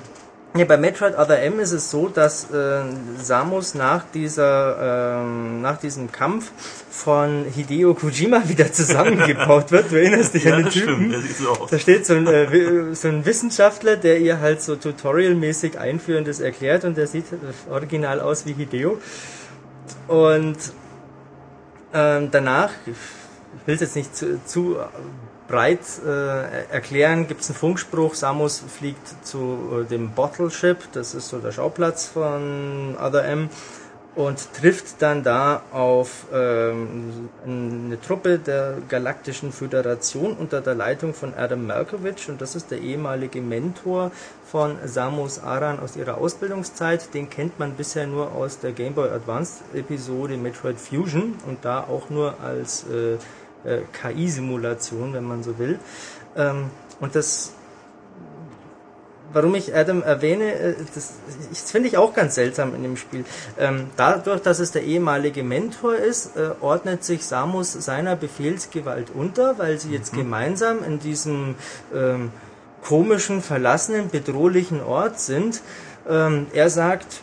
ja, 0.56 0.64
bei 0.64 0.77
Metroid 0.77 1.16
Other 1.16 1.40
M 1.43 1.60
ist 1.60 1.72
es 1.72 1.90
so, 1.90 2.09
dass 2.09 2.51
äh, 2.51 2.82
Samus 3.22 3.74
nach 3.74 4.05
dieser, 4.12 5.22
ähm, 5.22 5.60
nach 5.62 5.78
diesem 5.78 6.10
Kampf 6.10 6.51
von 6.90 7.44
Hideo 7.44 7.94
Kojima 7.94 8.43
wieder 8.48 8.72
zusammengebaut 8.72 9.70
wird. 9.70 9.93
Du 9.93 9.97
erinnerst 9.97 10.35
dich 10.35 10.44
Ja, 10.44 10.56
an 10.56 10.64
den 10.64 10.70
Typen? 10.72 10.94
stimmt, 10.94 11.12
der 11.12 11.20
sieht 11.20 11.36
so 11.36 11.51
aus. 11.51 11.70
Da 11.70 11.78
steht 11.78 12.05
so 12.06 12.14
ein, 12.14 12.27
äh, 12.27 12.94
so 12.94 13.09
ein 13.09 13.24
Wissenschaftler, 13.24 13.97
der 13.97 14.18
ihr 14.18 14.40
halt 14.40 14.60
so 14.60 14.74
tutorialmäßig 14.77 15.78
Einführendes 15.78 16.40
erklärt 16.40 16.85
und 16.85 16.97
der 16.97 17.06
sieht 17.06 17.27
äh, 17.32 17.36
original 17.70 18.20
aus 18.20 18.44
wie 18.47 18.55
Hideo. 18.55 18.98
Und 20.09 20.56
ähm, 21.94 22.28
danach 22.31 22.70
ich 22.86 23.66
will 23.66 23.74
es 23.74 23.81
jetzt 23.81 23.97
nicht 23.97 24.16
zu, 24.16 24.40
zu 24.44 24.77
breit 25.51 25.81
äh, 26.06 26.72
erklären, 26.72 27.27
gibt 27.27 27.40
es 27.40 27.51
einen 27.51 27.56
Funkspruch, 27.56 28.14
Samus 28.14 28.62
fliegt 28.66 29.27
zu 29.27 29.82
äh, 29.82 29.85
dem 29.85 30.10
Bottle 30.10 30.51
Ship, 30.51 30.78
das 30.93 31.14
ist 31.14 31.28
so 31.28 31.39
der 31.39 31.52
Schauplatz 31.52 32.06
von 32.06 32.97
Other 32.98 33.24
M 33.24 33.51
und 34.14 34.52
trifft 34.55 35.01
dann 35.01 35.22
da 35.22 35.62
auf 35.72 36.27
ähm, 36.32 37.28
eine 37.44 38.01
Truppe 38.01 38.39
der 38.39 38.78
Galaktischen 38.89 39.52
Föderation 39.52 40.35
unter 40.35 40.60
der 40.60 40.74
Leitung 40.74 41.14
von 41.14 41.32
Adam 41.35 41.66
Malkovich. 41.66 42.28
Und 42.28 42.40
das 42.40 42.56
ist 42.56 42.70
der 42.70 42.81
ehemalige 42.81 43.40
Mentor 43.40 44.10
von 44.44 44.77
Samus 44.85 45.39
Aran 45.39 45.78
aus 45.78 45.97
ihrer 45.97 46.18
Ausbildungszeit. 46.18 47.14
Den 47.14 47.31
kennt 47.31 47.59
man 47.59 47.74
bisher 47.74 48.06
nur 48.06 48.32
aus 48.32 48.59
der 48.59 48.72
Game 48.72 48.94
Boy 48.94 49.10
Advance 49.10 49.62
Episode 49.74 50.36
Metroid 50.36 50.78
Fusion. 50.78 51.36
Und 51.47 51.64
da 51.64 51.81
auch 51.81 52.10
nur 52.10 52.40
als 52.40 52.85
äh, 52.89 53.16
äh, 53.65 53.81
KI-Simulation, 53.93 55.12
wenn 55.15 55.24
man 55.24 55.43
so 55.43 55.59
will. 55.59 55.78
Ähm, 56.37 56.70
und 57.01 57.15
das 57.15 57.53
warum 59.32 59.55
ich 59.55 59.74
Adam 59.74 60.03
erwähne, 60.03 60.53
äh, 60.53 60.74
das, 60.95 61.15
das 61.51 61.70
finde 61.70 61.89
ich 61.89 61.97
auch 61.97 62.15
ganz 62.15 62.35
seltsam 62.35 62.74
in 62.74 62.82
dem 62.82 62.97
Spiel. 62.97 63.24
Ähm, 63.59 63.87
dadurch, 63.97 64.41
dass 64.43 64.59
es 64.59 64.73
der 64.73 64.82
ehemalige 64.82 65.43
Mentor 65.43 65.97
ist, 65.97 66.37
äh, 66.37 66.51
ordnet 66.61 67.05
sich 67.05 67.24
Samus 67.24 67.73
seiner 67.73 68.16
Befehlsgewalt 68.16 69.09
unter, 69.15 69.59
weil 69.59 69.78
sie 69.78 69.91
jetzt 69.91 70.12
mhm. 70.12 70.19
gemeinsam 70.19 70.85
in 70.85 70.99
diesem 70.99 71.55
ähm, 71.95 72.32
komischen, 72.82 73.43
verlassenen, 73.43 74.11
bedrohlichen 74.11 74.82
Ort 74.82 75.20
sind. 75.20 75.61
Ähm, 76.09 76.47
er 76.53 76.70
sagt, 76.70 77.20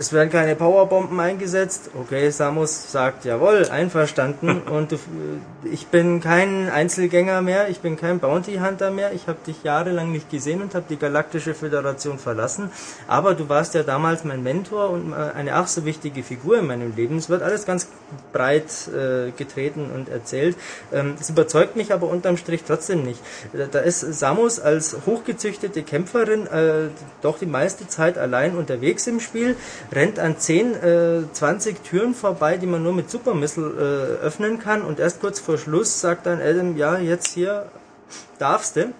es 0.00 0.14
werden 0.14 0.30
keine 0.30 0.56
Powerbomben 0.56 1.20
eingesetzt. 1.20 1.90
Okay, 1.94 2.30
Samus 2.30 2.90
sagt, 2.90 3.26
jawohl, 3.26 3.68
einverstanden. 3.68 4.62
Und 4.70 4.92
du, 4.92 4.98
ich 5.70 5.88
bin 5.88 6.22
kein 6.22 6.70
Einzelgänger 6.70 7.42
mehr, 7.42 7.68
ich 7.68 7.80
bin 7.80 7.98
kein 7.98 8.18
Bounty 8.18 8.60
Hunter 8.64 8.90
mehr. 8.90 9.12
Ich 9.12 9.28
habe 9.28 9.36
dich 9.46 9.62
jahrelang 9.62 10.10
nicht 10.10 10.30
gesehen 10.30 10.62
und 10.62 10.74
habe 10.74 10.86
die 10.88 10.96
Galaktische 10.96 11.52
Föderation 11.52 12.18
verlassen. 12.18 12.70
Aber 13.08 13.34
du 13.34 13.50
warst 13.50 13.74
ja 13.74 13.82
damals 13.82 14.24
mein 14.24 14.42
Mentor 14.42 14.88
und 14.88 15.12
äh, 15.12 15.16
eine 15.36 15.52
ach 15.54 15.66
so 15.66 15.84
wichtige 15.84 16.22
Figur 16.22 16.58
in 16.58 16.66
meinem 16.66 16.96
Leben. 16.96 17.18
Es 17.18 17.28
wird 17.28 17.42
alles 17.42 17.66
ganz 17.66 17.86
breit 18.32 18.88
äh, 18.88 19.32
getreten 19.32 19.90
und 19.94 20.08
erzählt. 20.08 20.56
Ähm, 20.94 21.16
das 21.18 21.28
überzeugt 21.28 21.76
mich 21.76 21.92
aber 21.92 22.08
unterm 22.08 22.38
Strich 22.38 22.62
trotzdem 22.66 23.04
nicht. 23.04 23.20
Da 23.52 23.80
ist 23.80 24.00
Samus 24.00 24.60
als 24.60 24.96
hochgezüchtete 25.04 25.82
Kämpferin 25.82 26.46
äh, 26.46 26.88
doch 27.20 27.38
die 27.38 27.44
meiste 27.44 27.86
Zeit 27.86 28.16
allein 28.16 28.56
unterwegs 28.56 29.06
im 29.06 29.20
Spiel 29.20 29.56
rennt 29.92 30.18
an 30.18 30.38
10, 30.38 30.74
äh, 30.74 31.22
20 31.32 31.82
Türen 31.82 32.14
vorbei, 32.14 32.56
die 32.56 32.66
man 32.66 32.82
nur 32.82 32.92
mit 32.92 33.10
Supermissile 33.10 34.18
äh, 34.20 34.24
öffnen 34.24 34.58
kann 34.58 34.82
und 34.82 35.00
erst 35.00 35.20
kurz 35.20 35.40
vor 35.40 35.58
Schluss 35.58 36.00
sagt 36.00 36.26
dann 36.26 36.40
Adam, 36.40 36.76
ja, 36.76 36.98
jetzt 36.98 37.28
hier 37.28 37.66
darfst 38.38 38.76
du. 38.76 38.92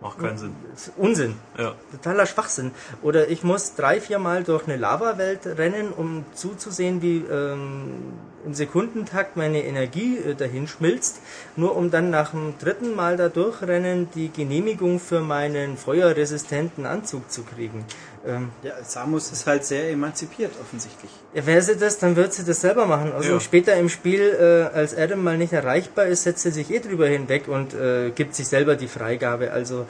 Macht 0.00 0.18
keinen 0.18 0.36
Sinn. 0.36 0.54
Unsinn. 0.98 1.34
Ja. 1.56 1.74
Totaler 1.90 2.26
Schwachsinn. 2.26 2.72
Oder 3.00 3.28
ich 3.28 3.42
muss 3.42 3.74
drei, 3.74 4.02
vier 4.02 4.18
Mal 4.18 4.44
durch 4.44 4.66
eine 4.66 4.76
Lava-Welt 4.76 5.46
rennen, 5.46 5.94
um 5.96 6.26
zuzusehen, 6.34 7.00
wie 7.00 7.24
ähm, 7.30 8.12
im 8.44 8.52
Sekundentakt 8.52 9.38
meine 9.38 9.64
Energie 9.64 10.18
äh, 10.18 10.34
dahin 10.34 10.68
schmilzt, 10.68 11.20
nur 11.56 11.74
um 11.74 11.90
dann 11.90 12.10
nach 12.10 12.32
dem 12.32 12.52
dritten 12.58 12.94
Mal 12.94 13.16
da 13.16 13.30
durchrennen 13.30 14.08
die 14.14 14.28
Genehmigung 14.28 15.00
für 15.00 15.20
meinen 15.20 15.78
feuerresistenten 15.78 16.84
Anzug 16.84 17.30
zu 17.30 17.42
kriegen. 17.42 17.86
Ähm, 18.26 18.50
ja, 18.62 18.72
Samus 18.82 19.30
ist 19.32 19.46
halt 19.46 19.64
sehr 19.64 19.90
emanzipiert 19.90 20.52
offensichtlich. 20.60 21.10
Ja, 21.34 21.44
wäre 21.44 21.60
sie 21.60 21.76
das, 21.76 21.98
dann 21.98 22.16
wird 22.16 22.32
sie 22.32 22.44
das 22.44 22.60
selber 22.62 22.86
machen. 22.86 23.12
Also 23.12 23.34
ja. 23.34 23.40
später 23.40 23.76
im 23.76 23.88
Spiel, 23.90 24.20
äh, 24.20 24.74
als 24.74 24.96
Adam 24.96 25.22
mal 25.22 25.36
nicht 25.36 25.52
erreichbar 25.52 26.06
ist, 26.06 26.22
setzt 26.22 26.42
sie 26.42 26.50
sich 26.50 26.70
eh 26.70 26.80
drüber 26.80 27.06
hinweg 27.06 27.48
und 27.48 27.74
äh, 27.74 28.10
gibt 28.10 28.34
sich 28.34 28.48
selber 28.48 28.76
die 28.76 28.88
Freigabe. 28.88 29.52
Also 29.52 29.86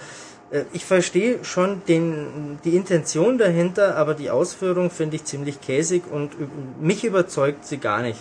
äh, 0.51 0.65
ich 0.73 0.85
verstehe 0.85 1.45
schon 1.45 1.83
den, 1.87 2.59
die 2.65 2.75
Intention 2.75 3.39
dahinter, 3.39 3.97
aber 3.97 4.15
die 4.15 4.31
Ausführung 4.31 4.91
finde 4.91 5.17
ich 5.17 5.25
ziemlich 5.25 5.61
käsig 5.61 6.03
und 6.11 6.33
mich 6.81 7.05
überzeugt 7.05 7.65
sie 7.65 7.79
gar 7.79 8.03
nicht. 8.03 8.19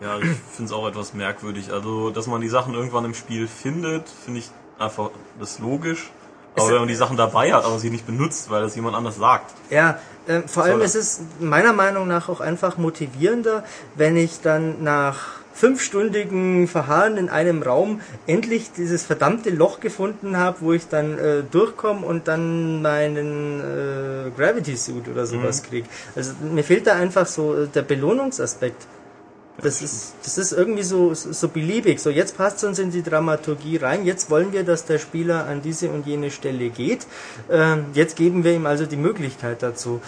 Ja, 0.00 0.18
ich 0.18 0.24
finde 0.24 0.64
es 0.64 0.72
auch 0.72 0.88
etwas 0.88 1.14
merkwürdig. 1.14 1.72
Also, 1.72 2.10
dass 2.10 2.26
man 2.26 2.40
die 2.40 2.48
Sachen 2.48 2.74
irgendwann 2.74 3.04
im 3.04 3.14
Spiel 3.14 3.46
findet, 3.46 4.08
finde 4.08 4.40
ich 4.40 4.50
einfach 4.78 5.10
das 5.38 5.60
logisch. 5.60 6.10
Aber 6.56 6.68
wenn 6.68 6.78
man 6.78 6.88
die 6.88 6.94
Sachen 6.94 7.16
dabei 7.16 7.52
hat, 7.52 7.64
aber 7.64 7.78
sie 7.78 7.90
nicht 7.90 8.06
benutzt, 8.06 8.50
weil 8.50 8.62
das 8.62 8.74
jemand 8.76 8.96
anders 8.96 9.16
sagt. 9.16 9.52
Ja, 9.70 9.98
äh, 10.26 10.42
vor 10.46 10.64
allem 10.64 10.80
ist 10.80 10.94
es 10.94 11.20
meiner 11.40 11.72
Meinung 11.72 12.06
nach 12.06 12.28
auch 12.28 12.40
einfach 12.40 12.76
motivierender, 12.78 13.64
wenn 13.96 14.16
ich 14.16 14.40
dann 14.40 14.82
nach 14.82 15.42
fünfstündigen 15.54 16.66
Verharren 16.66 17.16
in 17.16 17.28
einem 17.28 17.62
Raum 17.62 18.00
endlich 18.26 18.72
dieses 18.72 19.04
verdammte 19.04 19.50
Loch 19.50 19.80
gefunden 19.80 20.36
habe, 20.36 20.58
wo 20.60 20.72
ich 20.72 20.88
dann 20.88 21.18
äh, 21.18 21.42
durchkomme 21.42 22.06
und 22.06 22.28
dann 22.28 22.82
meinen 22.82 23.60
äh, 23.60 24.30
Gravity 24.36 24.76
Suit 24.76 25.08
oder 25.08 25.26
sowas 25.26 25.62
mhm. 25.62 25.66
kriege. 25.66 25.88
Also 26.16 26.32
mir 26.40 26.64
fehlt 26.64 26.86
da 26.86 26.94
einfach 26.94 27.26
so 27.26 27.54
äh, 27.54 27.66
der 27.68 27.82
Belohnungsaspekt. 27.82 28.86
Das 29.60 29.82
ist, 29.82 30.14
das 30.24 30.38
ist 30.38 30.52
irgendwie 30.52 30.82
so, 30.82 31.12
so 31.14 31.48
beliebig. 31.48 32.00
So, 32.00 32.10
jetzt 32.10 32.36
passt 32.36 32.58
es 32.58 32.64
uns 32.64 32.78
in 32.78 32.90
die 32.90 33.02
Dramaturgie 33.02 33.76
rein. 33.76 34.06
Jetzt 34.06 34.30
wollen 34.30 34.52
wir, 34.52 34.64
dass 34.64 34.86
der 34.86 34.98
Spieler 34.98 35.46
an 35.46 35.60
diese 35.62 35.90
und 35.90 36.06
jene 36.06 36.30
Stelle 36.30 36.70
geht. 36.70 37.06
Ähm, 37.50 37.86
jetzt 37.92 38.16
geben 38.16 38.44
wir 38.44 38.54
ihm 38.54 38.66
also 38.66 38.86
die 38.86 38.96
Möglichkeit 38.96 39.62
dazu. 39.62 40.00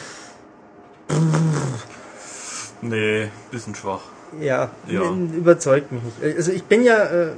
Nee, 2.80 3.28
bisschen 3.50 3.74
schwach. 3.74 4.02
Ja, 4.40 4.70
ja. 4.88 5.02
überzeugt 5.10 5.92
mich 5.92 6.02
nicht. 6.02 6.36
Also 6.36 6.52
ich 6.52 6.64
bin 6.64 6.82
ja, 6.82 7.04
äh, 7.04 7.28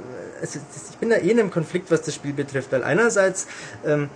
also 0.41 0.59
ich 0.91 0.97
bin 0.97 1.11
ja 1.11 1.17
eh 1.17 1.29
in 1.29 1.39
einem 1.39 1.51
Konflikt, 1.51 1.91
was 1.91 2.01
das 2.01 2.15
Spiel 2.15 2.33
betrifft, 2.33 2.71
weil 2.71 2.83
einerseits 2.83 3.47
ähm, 3.85 4.09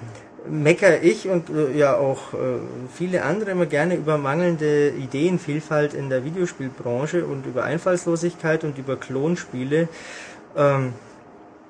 meckere 0.49 1.01
ich 1.01 1.27
und 1.29 1.49
äh, 1.49 1.77
ja 1.77 1.95
auch 1.95 2.33
äh, 2.33 2.59
viele 2.93 3.23
andere 3.23 3.51
immer 3.51 3.65
gerne 3.65 3.95
über 3.95 4.17
mangelnde 4.17 4.89
Ideenvielfalt 4.89 5.93
in 5.93 6.09
der 6.09 6.25
Videospielbranche 6.25 7.25
und 7.25 7.45
über 7.45 7.63
Einfallslosigkeit 7.63 8.63
und 8.63 8.77
über 8.77 8.97
Klonspiele. 8.97 9.87
Ähm, 10.55 10.93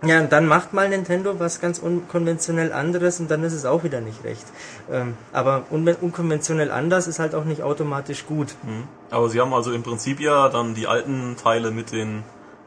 ja, 0.03 0.19
und 0.19 0.31
dann 0.31 0.48
macht 0.48 0.73
mal 0.73 0.89
Nintendo 0.89 1.39
was 1.39 1.61
ganz 1.61 1.77
unkonventionell 1.77 2.73
anderes 2.73 3.19
und 3.19 3.30
dann 3.30 3.43
ist 3.43 3.53
es 3.53 3.65
auch 3.65 3.84
wieder 3.84 4.02
nicht 4.02 4.23
recht. 4.23 4.45
Ähm, 4.91 5.15
aber 5.31 5.65
un 5.69 5.88
unkonventionell 5.88 6.72
anders 6.72 7.07
ist 7.07 7.19
halt 7.19 7.35
auch 7.35 7.45
nicht 7.45 7.61
automatisch 7.61 8.26
gut. 8.26 8.56
Mhm. 8.64 8.85
Aber 9.11 9.30
sie 9.30 9.39
haben 9.39 9.53
also 9.53 9.72
im 9.72 9.84
Prinzip 9.84 10.19
ja 10.19 10.49
dann 10.49 10.73
die 10.73 10.88
alten 10.88 11.35
Teile 11.38 11.69
mit 11.69 11.91
den 11.91 12.23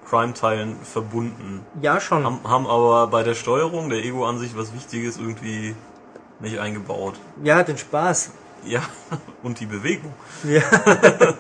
Crime-Teilen 0.09 0.77
verbunden. 0.83 1.67
Ja, 1.83 1.99
schon. 1.99 2.25
Haben, 2.25 2.41
haben 2.45 2.67
aber 2.69 3.09
bei 3.09 3.25
der 3.25 3.35
Steuerung 3.35 3.89
der 3.91 4.05
Ego 4.05 4.27
an 4.27 4.39
sich 4.39 4.57
was 4.57 4.73
Wichtiges 4.73 5.19
irgendwie 5.19 5.75
nicht 6.41 6.59
eingebaut. 6.59 7.15
Ja, 7.43 7.63
den 7.63 7.79
Spaß. 7.79 8.31
Ja, 8.67 8.83
und 9.43 9.61
die 9.61 9.67
Bewegung. 9.67 10.13
Ja. 10.45 10.63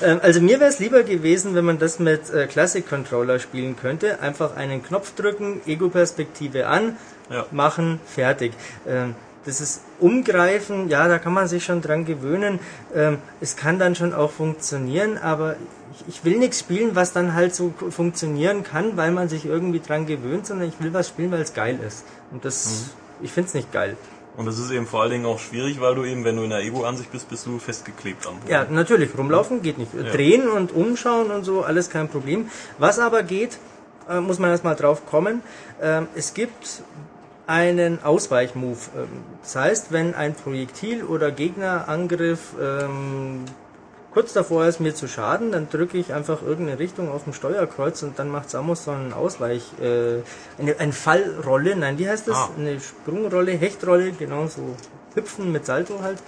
Ähm, 0.00 0.20
also 0.22 0.40
mir 0.40 0.60
wäre 0.60 0.70
es 0.70 0.78
lieber 0.78 1.02
gewesen, 1.02 1.54
wenn 1.54 1.64
man 1.64 1.78
das 1.78 1.98
mit 1.98 2.30
äh, 2.30 2.46
Classic 2.46 2.88
Controller 2.88 3.38
spielen 3.40 3.76
könnte. 3.76 4.20
Einfach 4.20 4.56
einen 4.56 4.82
Knopf 4.82 5.14
drücken, 5.14 5.60
Ego-Perspektive 5.66 6.68
an, 6.68 6.96
ja. 7.30 7.46
machen, 7.50 8.00
fertig. 8.06 8.52
Ähm, 8.86 9.14
das 9.44 9.60
ist 9.60 9.82
Umgreifen, 9.98 10.88
ja, 10.88 11.08
da 11.08 11.18
kann 11.18 11.32
man 11.32 11.48
sich 11.48 11.64
schon 11.64 11.82
dran 11.82 12.04
gewöhnen. 12.04 12.60
Ähm, 12.94 13.18
es 13.40 13.56
kann 13.56 13.78
dann 13.78 13.94
schon 13.94 14.12
auch 14.12 14.30
funktionieren, 14.30 15.18
aber 15.18 15.56
ich, 15.92 16.04
ich 16.08 16.24
will 16.24 16.38
nichts 16.38 16.60
spielen, 16.60 16.94
was 16.94 17.12
dann 17.12 17.34
halt 17.34 17.54
so 17.54 17.72
funktionieren 17.90 18.62
kann, 18.62 18.96
weil 18.96 19.10
man 19.10 19.28
sich 19.28 19.46
irgendwie 19.46 19.80
dran 19.80 20.06
gewöhnt, 20.06 20.46
sondern 20.46 20.68
ich 20.68 20.80
will 20.80 20.92
was 20.92 21.08
spielen, 21.08 21.32
weil 21.32 21.42
es 21.42 21.54
geil 21.54 21.78
ist. 21.84 22.04
Und 22.30 22.44
das, 22.44 22.66
mhm. 22.66 23.24
ich 23.24 23.32
finde 23.32 23.48
es 23.48 23.54
nicht 23.54 23.72
geil. 23.72 23.96
Und 24.38 24.46
das 24.46 24.56
ist 24.60 24.70
eben 24.70 24.86
vor 24.86 25.02
allen 25.02 25.10
Dingen 25.10 25.26
auch 25.26 25.40
schwierig, 25.40 25.80
weil 25.80 25.96
du 25.96 26.04
eben, 26.04 26.24
wenn 26.24 26.36
du 26.36 26.44
in 26.44 26.50
der 26.50 26.60
Ego-Ansicht 26.60 27.10
bist, 27.10 27.28
bist 27.28 27.44
du 27.44 27.58
festgeklebt 27.58 28.24
am 28.24 28.38
Boden. 28.38 28.48
Ja, 28.48 28.66
natürlich. 28.70 29.10
Rumlaufen 29.18 29.62
geht 29.62 29.78
nicht. 29.78 29.92
Ja. 29.92 30.04
Drehen 30.12 30.48
und 30.48 30.70
umschauen 30.70 31.32
und 31.32 31.42
so, 31.42 31.64
alles 31.64 31.90
kein 31.90 32.08
Problem. 32.08 32.48
Was 32.78 33.00
aber 33.00 33.24
geht, 33.24 33.58
äh, 34.08 34.20
muss 34.20 34.38
man 34.38 34.50
erstmal 34.50 34.76
drauf 34.76 35.04
kommen. 35.06 35.42
Äh, 35.80 36.02
es 36.14 36.34
gibt 36.34 36.84
einen 37.48 38.00
Ausweichmove. 38.04 38.90
Ähm, 38.96 39.08
das 39.42 39.56
heißt, 39.56 39.90
wenn 39.90 40.14
ein 40.14 40.34
Projektil 40.34 41.02
oder 41.02 41.32
Gegnerangriff 41.32 42.54
ähm, 42.62 43.44
kurz 44.12 44.32
davor 44.32 44.66
ist, 44.66 44.80
mir 44.80 44.94
zu 44.94 45.06
schaden, 45.06 45.52
dann 45.52 45.68
drücke 45.68 45.98
ich 45.98 46.12
einfach 46.12 46.42
irgendeine 46.42 46.78
Richtung 46.78 47.10
auf 47.10 47.24
dem 47.24 47.32
Steuerkreuz 47.32 48.02
und 48.02 48.18
dann 48.18 48.28
macht 48.28 48.50
Samus 48.50 48.84
so 48.84 48.90
einen 48.90 49.12
Ausweich, 49.12 49.62
äh, 49.80 50.22
eine, 50.58 50.78
eine 50.78 50.92
Fallrolle, 50.92 51.76
nein, 51.76 51.98
wie 51.98 52.08
heißt 52.08 52.28
das? 52.28 52.36
Ah. 52.36 52.50
Eine 52.56 52.80
Sprungrolle, 52.80 53.52
Hechtrolle, 53.52 54.12
genau 54.12 54.46
so 54.46 54.74
hüpfen 55.14 55.52
mit 55.52 55.66
Salto 55.66 56.00
halt. 56.02 56.18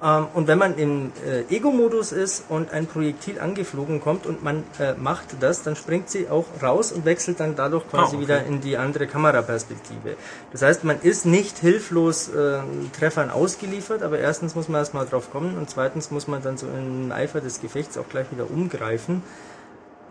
Ähm, 0.00 0.26
und 0.34 0.46
wenn 0.46 0.58
man 0.58 0.76
im 0.78 1.12
äh, 1.26 1.42
Ego-Modus 1.54 2.12
ist 2.12 2.44
und 2.48 2.70
ein 2.70 2.86
Projektil 2.86 3.40
angeflogen 3.40 4.00
kommt 4.00 4.26
und 4.26 4.44
man 4.44 4.64
äh, 4.78 4.94
macht 4.94 5.36
das, 5.40 5.62
dann 5.62 5.74
springt 5.74 6.08
sie 6.08 6.28
auch 6.28 6.44
raus 6.62 6.92
und 6.92 7.04
wechselt 7.04 7.40
dann 7.40 7.56
dadurch 7.56 7.88
quasi 7.88 8.14
oh, 8.14 8.18
okay. 8.18 8.20
wieder 8.20 8.44
in 8.44 8.60
die 8.60 8.76
andere 8.76 9.06
Kameraperspektive. 9.08 10.16
Das 10.52 10.62
heißt, 10.62 10.84
man 10.84 11.00
ist 11.00 11.26
nicht 11.26 11.58
hilflos 11.58 12.28
äh, 12.28 12.60
Treffern 12.96 13.30
ausgeliefert, 13.30 14.02
aber 14.02 14.18
erstens 14.18 14.54
muss 14.54 14.68
man 14.68 14.80
erstmal 14.80 15.06
drauf 15.06 15.32
kommen 15.32 15.58
und 15.58 15.68
zweitens 15.68 16.10
muss 16.10 16.28
man 16.28 16.42
dann 16.42 16.56
so 16.56 16.66
im 16.66 17.10
Eifer 17.10 17.40
des 17.40 17.60
Gefechts 17.60 17.98
auch 17.98 18.08
gleich 18.08 18.30
wieder 18.30 18.48
umgreifen. 18.48 19.22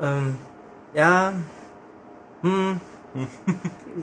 Ähm, 0.01 0.35
ja, 0.93 1.33
hm, 2.41 2.81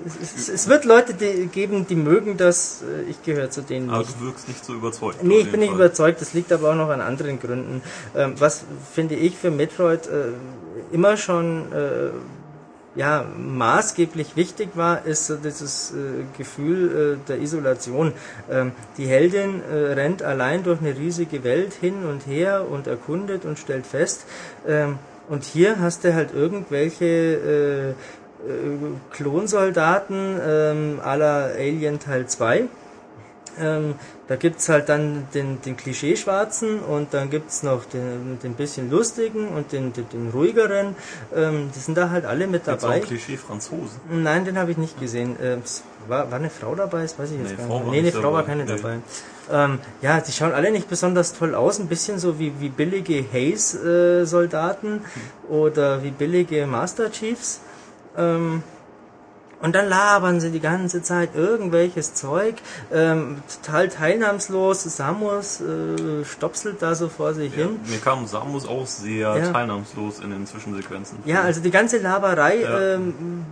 es, 0.06 0.32
es, 0.36 0.48
es 0.48 0.68
wird 0.68 0.84
Leute 0.84 1.14
die, 1.14 1.46
geben, 1.46 1.86
die 1.86 1.94
mögen 1.96 2.36
das. 2.36 2.82
Äh, 2.82 3.10
Ich 3.10 3.22
gehöre 3.22 3.50
zu 3.50 3.62
denen 3.62 3.90
Aber 3.90 3.98
nicht. 4.00 4.20
du 4.20 4.26
wirkst 4.26 4.48
nicht 4.48 4.64
so 4.64 4.74
überzeugt. 4.74 5.22
Nee, 5.22 5.38
ich 5.38 5.50
bin 5.50 5.60
nicht 5.60 5.70
Fall. 5.70 5.78
überzeugt. 5.78 6.20
Das 6.20 6.34
liegt 6.34 6.52
aber 6.52 6.70
auch 6.70 6.74
noch 6.74 6.88
an 6.90 7.00
anderen 7.00 7.38
Gründen. 7.38 7.82
Ähm, 8.16 8.34
was 8.38 8.64
finde 8.92 9.14
ich 9.14 9.36
für 9.36 9.50
Metroid 9.50 10.06
äh, 10.06 10.32
immer 10.92 11.16
schon 11.16 11.72
äh, 11.72 12.10
ja 12.96 13.24
maßgeblich 13.36 14.36
wichtig 14.36 14.70
war, 14.74 15.04
ist 15.04 15.26
so 15.26 15.36
dieses 15.36 15.90
äh, 15.92 15.94
Gefühl 16.38 17.18
äh, 17.24 17.28
der 17.28 17.38
Isolation. 17.40 18.12
Ähm, 18.50 18.72
die 18.98 19.06
Heldin 19.06 19.62
äh, 19.62 19.92
rennt 19.94 20.22
allein 20.22 20.62
durch 20.64 20.80
eine 20.80 20.96
riesige 20.96 21.44
Welt 21.44 21.72
hin 21.74 22.04
und 22.04 22.26
her 22.26 22.66
und 22.70 22.86
erkundet 22.86 23.44
und 23.44 23.58
stellt 23.58 23.86
fest. 23.86 24.26
Ähm, 24.66 24.98
und 25.28 25.42
hier 25.44 25.80
hast 25.80 26.04
du 26.04 26.14
halt 26.14 26.34
irgendwelche 26.34 27.94
äh, 28.46 28.50
äh, 28.50 28.78
Klonsoldaten 29.12 30.40
ähm, 30.46 31.00
la 31.04 31.46
Alien 31.46 31.98
Teil 32.00 32.26
2. 32.26 32.64
Ähm, 33.60 33.94
da 34.26 34.34
gibt's 34.36 34.68
halt 34.68 34.88
dann 34.88 35.28
den, 35.32 35.60
den 35.62 35.76
Klischee-Schwarzen 35.76 36.80
und 36.80 37.14
dann 37.14 37.30
gibt's 37.30 37.62
noch 37.62 37.84
den, 37.84 38.38
den 38.42 38.54
bisschen 38.54 38.90
lustigen 38.90 39.48
und 39.48 39.70
den, 39.70 39.92
den, 39.92 40.08
den 40.08 40.30
ruhigeren. 40.30 40.96
Ähm, 41.34 41.70
die 41.74 41.78
sind 41.78 41.96
da 41.96 42.10
halt 42.10 42.24
alle 42.24 42.46
mit 42.48 42.64
Gibt's 42.64 42.82
auch 42.82 42.88
dabei. 42.88 43.00
Klischee 43.00 43.36
Franzosen. 43.36 44.00
Nein, 44.10 44.44
den 44.44 44.58
habe 44.58 44.72
ich 44.72 44.76
nicht 44.76 44.98
gesehen. 44.98 45.36
Ähm, 45.40 45.62
war, 46.08 46.30
war 46.32 46.38
eine 46.38 46.50
Frau 46.50 46.74
dabei? 46.74 47.02
Das 47.02 47.16
weiß 47.18 47.30
ich 47.30 47.38
jetzt 47.38 47.50
Nee, 47.52 47.56
gar 47.56 47.66
Frau 47.66 47.76
nicht. 47.78 47.86
war 47.86 47.92
Nee, 47.92 47.98
eine 48.00 48.12
Frau 48.12 48.32
war 48.32 48.42
dabei. 48.42 48.46
keine 48.46 48.64
Nee. 48.64 48.76
dabei. 48.76 48.98
Ähm, 49.52 49.78
ja, 50.02 50.20
die 50.20 50.32
schauen 50.32 50.52
alle 50.52 50.70
nicht 50.72 50.88
besonders 50.88 51.34
toll 51.34 51.54
aus. 51.54 51.78
Ein 51.78 51.86
bisschen 51.86 52.18
so 52.18 52.38
wie, 52.40 52.52
wie 52.58 52.70
billige 52.70 53.24
Haze-Soldaten 53.32 55.02
oder 55.48 56.02
wie 56.02 56.10
billige 56.10 56.66
Master 56.66 57.12
Chiefs. 57.12 57.60
Ähm, 58.16 58.62
und 59.60 59.74
dann 59.74 59.88
labern 59.88 60.40
sie 60.40 60.50
die 60.50 60.60
ganze 60.60 61.00
Zeit 61.00 61.30
irgendwelches 61.34 62.12
Zeug, 62.12 62.56
ähm, 62.92 63.38
total 63.62 63.88
teilnahmslos. 63.88 64.82
Samus 64.84 65.60
äh, 65.62 66.22
stopselt 66.24 66.82
da 66.82 66.94
so 66.94 67.08
vor 67.08 67.32
sich 67.32 67.50
Ja, 67.56 67.64
hin. 67.64 67.80
mir 67.86 67.98
kam 67.98 68.26
Samus 68.26 68.66
auch 68.66 68.86
sehr 68.86 69.36
Ja. 69.38 69.52
teilnahmslos 69.52 70.20
in 70.20 70.30
den 70.30 70.46
Zwischensequenzen. 70.46 71.18
Ja, 71.24 71.42
also 71.42 71.62
die 71.62 71.70
ganze 71.70 71.96
Laberei, 71.98 72.60
Ja. 72.60 72.94
ähm, 72.96 73.46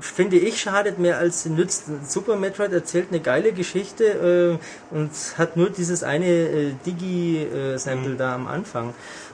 finde 0.00 0.36
ich, 0.38 0.60
schadet 0.60 0.98
mehr 0.98 1.18
als 1.18 1.44
sie 1.44 1.50
nützt. 1.50 1.84
Super 2.10 2.34
Metroid 2.36 2.72
erzählt 2.72 3.08
eine 3.10 3.20
geile 3.20 3.52
Geschichte 3.52 4.58
äh, 4.90 4.94
und 4.96 5.10
hat 5.38 5.56
nur 5.56 5.70
dieses 5.70 6.02
eine 6.02 6.26
äh, 6.26 6.72
Digi-Sample 6.84 8.14
Mhm. 8.14 8.18
da 8.18 8.34
am 8.34 8.48
Anfang. 8.48 8.92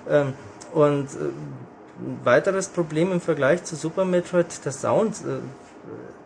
Ähm, 0.08 0.34
und 0.74 1.04
äh, 1.06 1.30
ein 2.00 2.20
weiteres 2.24 2.68
Problem 2.68 3.12
im 3.12 3.20
Vergleich 3.20 3.64
zu 3.64 3.76
Super 3.76 4.04
Metroid, 4.04 4.64
der 4.64 4.72
Sound. 4.72 5.16
Äh, 5.16 5.40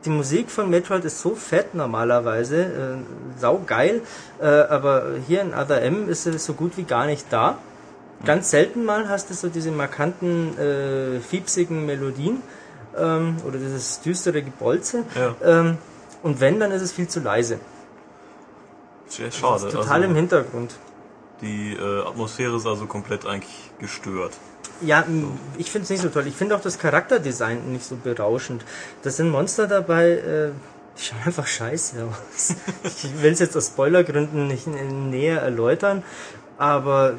die 0.05 0.11
Musik 0.11 0.51
von 0.51 0.69
Metroid 0.69 1.05
ist 1.05 1.21
so 1.21 1.35
fett 1.35 1.75
normalerweise, 1.75 2.65
äh, 2.65 3.41
saugeil, 3.41 4.03
äh, 4.41 4.45
aber 4.47 5.13
hier 5.27 5.41
in 5.41 5.55
Other 5.55 5.81
M 5.83 6.09
ist 6.09 6.25
sie 6.25 6.39
so 6.39 6.53
gut 6.53 6.77
wie 6.77 6.85
gar 6.85 7.07
nicht 7.07 7.27
da. 7.31 7.59
Ganz 8.25 8.51
selten 8.51 8.85
mal 8.85 9.09
hast 9.09 9.31
du 9.31 9.35
so 9.35 9.49
diese 9.49 9.71
markanten, 9.71 10.59
äh, 10.59 11.21
fiepsigen 11.21 11.87
Melodien 11.87 12.43
ähm, 12.97 13.37
oder 13.47 13.59
dieses 13.59 14.01
düstere 14.01 14.43
Gebolze. 14.43 15.05
Ja. 15.15 15.35
Ähm, 15.43 15.79
und 16.23 16.41
wenn, 16.41 16.61
dann 16.61 16.71
ist 16.71 16.83
es 16.83 16.93
viel 16.93 17.09
zu 17.09 17.21
leise. 17.21 17.59
Sehr 19.07 19.31
schade. 19.31 19.69
Total 19.69 19.93
also, 19.93 20.09
im 20.09 20.15
Hintergrund. 20.15 20.75
Die 21.41 21.75
äh, 21.75 22.07
Atmosphäre 22.07 22.57
ist 22.57 22.67
also 22.67 22.87
komplett 22.87 23.27
eigentlich 23.27 23.71
gestört. 23.79 24.33
Ja, 24.81 25.05
ich 25.57 25.71
finde 25.71 25.85
es 25.85 25.91
nicht 25.91 26.03
so 26.03 26.09
toll. 26.09 26.27
Ich 26.27 26.35
finde 26.35 26.57
auch 26.57 26.61
das 26.61 26.79
Charakterdesign 26.79 27.73
nicht 27.73 27.85
so 27.85 27.97
berauschend. 27.97 28.65
Da 29.03 29.11
sind 29.11 29.31
Monster 29.31 29.67
dabei, 29.67 30.11
äh, 30.11 30.51
die 30.99 31.03
schauen 31.03 31.19
einfach 31.25 31.47
scheiße 31.47 32.05
aus. 32.05 32.55
ich 32.83 33.23
will 33.23 33.33
es 33.33 33.39
jetzt 33.39 33.57
aus 33.57 33.69
Spoilergründen 33.69 34.47
nicht 34.47 34.67
näher 34.67 35.41
erläutern, 35.41 36.03
aber 36.59 37.15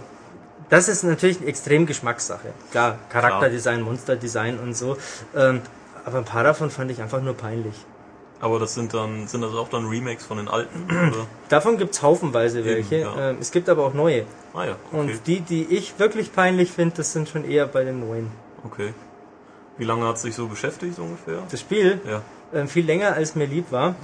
das 0.70 0.88
ist 0.88 1.04
natürlich 1.04 1.46
extrem 1.46 1.86
Geschmackssache. 1.86 2.50
Klar, 2.72 2.98
Charakterdesign, 3.10 3.82
Monsterdesign 3.82 4.60
und 4.60 4.76
so. 4.76 4.98
Ähm, 5.36 5.62
aber 6.06 6.20
ein 6.20 6.26
paar 6.26 6.44
davon 6.44 6.70
fand 6.70 6.92
ich 6.92 7.02
einfach 7.02 7.22
nur 7.22 7.36
peinlich. 7.36 7.76
Aber 8.40 8.60
das 8.60 8.74
sind 8.76 8.94
dann, 8.94 9.28
sind 9.28 9.42
das 9.42 9.54
auch 9.54 9.70
dann 9.70 9.88
Remakes 9.88 10.26
von 10.26 10.38
den 10.38 10.48
alten? 10.48 10.84
oder? 10.90 11.26
Davon 11.50 11.78
gibt's 11.78 12.02
haufenweise 12.02 12.66
welche. 12.66 12.98
ja. 13.00 13.30
Ähm, 13.32 13.38
es 13.40 13.52
gibt 13.52 13.70
aber 13.70 13.86
auch 13.86 13.94
neue. 13.94 14.26
Ah 14.54 14.66
ja, 14.66 14.76
okay. 14.92 15.00
Und 15.00 15.28
die, 15.28 15.40
die 15.42 15.64
ich 15.64 15.98
wirklich 16.00 16.34
peinlich 16.34 16.72
finde, 16.72 16.98
das 16.98 17.14
sind 17.14 17.30
schon 17.30 17.50
eher 17.50 17.66
bei 17.68 17.84
den 17.84 18.00
neuen. 18.08 18.32
okay. 18.66 18.94
Wie 19.78 19.84
lange 19.84 20.06
hat 20.08 20.16
es 20.16 20.22
sich 20.22 20.34
so 20.36 20.48
beschäftigt 20.48 20.98
ungefähr? 21.00 21.44
Das 21.52 21.60
Spiel 21.60 22.00
Ja. 22.08 22.22
ähm, 22.54 22.70
viel 22.70 22.86
länger 22.86 23.14
als 23.14 23.36
mir 23.36 23.46
lieb 23.46 23.72
war, 23.72 23.96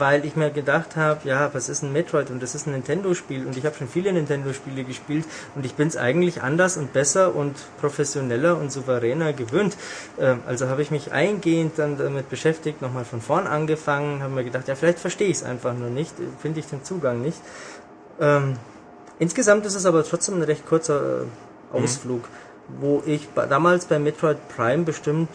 weil 0.00 0.24
ich 0.24 0.36
mir 0.36 0.50
gedacht 0.50 0.96
habe, 0.96 1.28
ja, 1.28 1.52
was 1.52 1.68
ist 1.68 1.82
ein 1.82 1.92
Metroid 1.92 2.30
und 2.30 2.42
das 2.42 2.54
ist 2.54 2.66
ein 2.66 2.72
Nintendo-Spiel 2.72 3.46
und 3.46 3.56
ich 3.56 3.64
habe 3.64 3.76
schon 3.76 3.88
viele 3.88 4.12
Nintendo-Spiele 4.12 4.84
gespielt 4.84 5.24
und 5.54 5.64
ich 5.64 5.74
bin 5.74 5.88
es 5.88 5.96
eigentlich 5.96 6.42
anders 6.42 6.76
und 6.76 6.92
besser 6.92 7.34
und 7.34 7.54
professioneller 7.80 8.56
und 8.56 8.72
souveräner 8.72 9.32
gewöhnt. 9.32 9.76
Ähm, 10.18 10.40
also 10.46 10.68
habe 10.68 10.82
ich 10.82 10.90
mich 10.90 11.12
eingehend 11.12 11.78
dann 11.78 11.98
damit 11.98 12.28
beschäftigt, 12.28 12.82
nochmal 12.82 13.04
von 13.04 13.20
vorn 13.20 13.46
angefangen, 13.46 14.22
habe 14.22 14.34
mir 14.34 14.44
gedacht, 14.44 14.68
ja, 14.68 14.74
vielleicht 14.74 14.98
verstehe 14.98 15.28
ich 15.28 15.38
es 15.38 15.42
einfach 15.42 15.74
nur 15.74 15.90
nicht, 15.90 16.14
finde 16.40 16.60
ich 16.60 16.66
den 16.66 16.84
Zugang 16.84 17.22
nicht. 17.22 17.38
Ähm, 18.20 18.56
insgesamt 19.18 19.66
ist 19.66 19.74
es 19.74 19.86
aber 19.86 20.04
trotzdem 20.04 20.36
ein 20.36 20.42
recht 20.42 20.66
kurzer 20.66 21.22
äh, 21.22 21.76
Ausflug, 21.76 22.28
wo 22.80 23.02
ich 23.06 23.28
damals 23.34 23.86
bei 23.86 23.98
Metroid 23.98 24.38
Prime 24.48 24.84
bestimmt, 24.84 25.28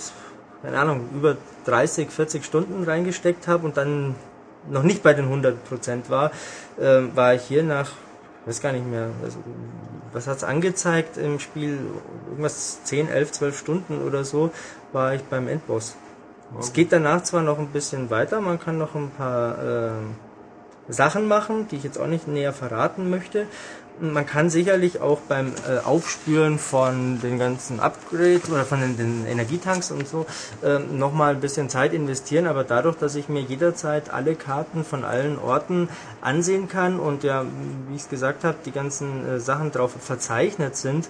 keine 0.62 0.80
Ahnung, 0.80 1.10
über 1.16 1.38
30, 1.66 2.10
40 2.10 2.46
Stunden 2.46 2.84
reingesteckt 2.84 3.48
habe 3.48 3.66
und 3.66 3.78
dann 3.78 4.16
noch 4.70 4.84
nicht 4.84 5.04
bei 5.04 5.14
den 5.14 5.28
100% 5.32 6.10
war, 6.10 6.32
ähm, 6.80 7.12
war 7.16 7.34
ich 7.34 7.44
hier 7.44 7.64
nach, 7.64 7.92
weiß 8.46 8.62
gar 8.62 8.72
nicht 8.72 8.86
mehr, 8.86 9.10
also, 9.24 9.38
was 10.14 10.28
hat's 10.28 10.44
angezeigt 10.44 11.18
im 11.18 11.40
Spiel, 11.40 11.80
irgendwas 12.30 12.84
10, 12.84 13.10
11, 13.10 13.32
12 13.32 13.58
Stunden 13.58 14.02
oder 14.02 14.24
so, 14.24 14.52
war 14.92 15.14
ich 15.14 15.24
beim 15.24 15.48
Endboss. 15.48 15.96
Es 16.60 16.74
geht 16.74 16.92
danach 16.92 17.24
zwar 17.24 17.44
noch 17.44 17.60
ein 17.60 17.68
bisschen 17.68 18.10
weiter, 18.10 18.42
man 18.42 18.60
kann 18.60 18.78
noch 18.78 18.94
ein 18.94 19.10
paar 19.12 19.58
ähm, 19.64 20.16
Sachen 20.90 21.28
machen, 21.28 21.68
die 21.70 21.78
ich 21.78 21.84
jetzt 21.84 21.98
auch 21.98 22.08
nicht 22.08 22.28
näher 22.28 22.52
verraten 22.52 23.10
möchte. 23.10 23.48
Man 24.00 24.26
kann 24.26 24.50
sicherlich 24.50 25.00
auch 25.00 25.20
beim 25.20 25.54
äh, 25.68 25.80
Aufspüren 25.80 26.58
von 26.58 27.20
den 27.22 27.38
ganzen 27.38 27.80
Upgrades 27.80 28.50
oder 28.50 28.66
von 28.66 28.82
den, 28.82 28.98
den 28.98 29.26
Energietanks 29.28 29.92
und 29.92 30.08
so 30.08 30.26
ähm, 30.64 30.98
nochmal 30.98 31.36
ein 31.36 31.42
bisschen 31.42 31.70
Zeit 31.70 31.94
investieren, 31.94 32.48
aber 32.48 32.64
dadurch, 32.64 32.98
dass 32.98 33.16
ich 33.16 33.30
mir 33.30 33.42
jederzeit 33.42 34.10
alle 34.12 34.36
Karten 34.36 34.84
von 34.84 35.04
allen 35.04 35.38
Orten 35.38 35.88
ansehen 36.22 36.68
kann 36.68 37.00
und 37.00 37.24
ja, 37.24 37.46
wie 37.90 37.96
ich 37.96 38.02
es 38.02 38.10
gesagt 38.10 38.44
habe, 38.44 38.58
die 38.66 38.72
ganzen 38.72 39.28
äh, 39.28 39.40
Sachen 39.40 39.72
drauf 39.72 39.92
verzeichnet 40.00 40.76
sind, 40.76 41.08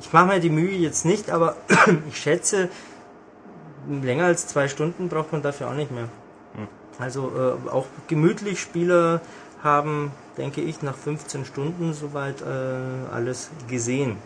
ich 0.00 0.12
mache 0.12 0.26
mir 0.26 0.40
die 0.40 0.50
Mühe 0.50 0.76
jetzt 0.76 1.04
nicht, 1.04 1.30
aber 1.30 1.56
ich 2.08 2.16
schätze, 2.16 2.70
länger 3.88 4.24
als 4.24 4.48
zwei 4.48 4.66
Stunden 4.66 5.08
braucht 5.08 5.32
man 5.32 5.42
dafür 5.42 5.68
auch 5.68 5.74
nicht 5.74 5.92
mehr. 5.92 6.08
Also 6.98 7.32
äh, 7.36 7.70
auch 7.70 7.86
gemütlich 8.06 8.60
Spieler 8.60 9.20
haben, 9.62 10.12
denke 10.36 10.60
ich, 10.60 10.82
nach 10.82 10.96
15 10.96 11.44
Stunden 11.44 11.92
soweit 11.92 12.42
äh, 12.42 12.44
alles 13.12 13.50
gesehen. 13.68 14.16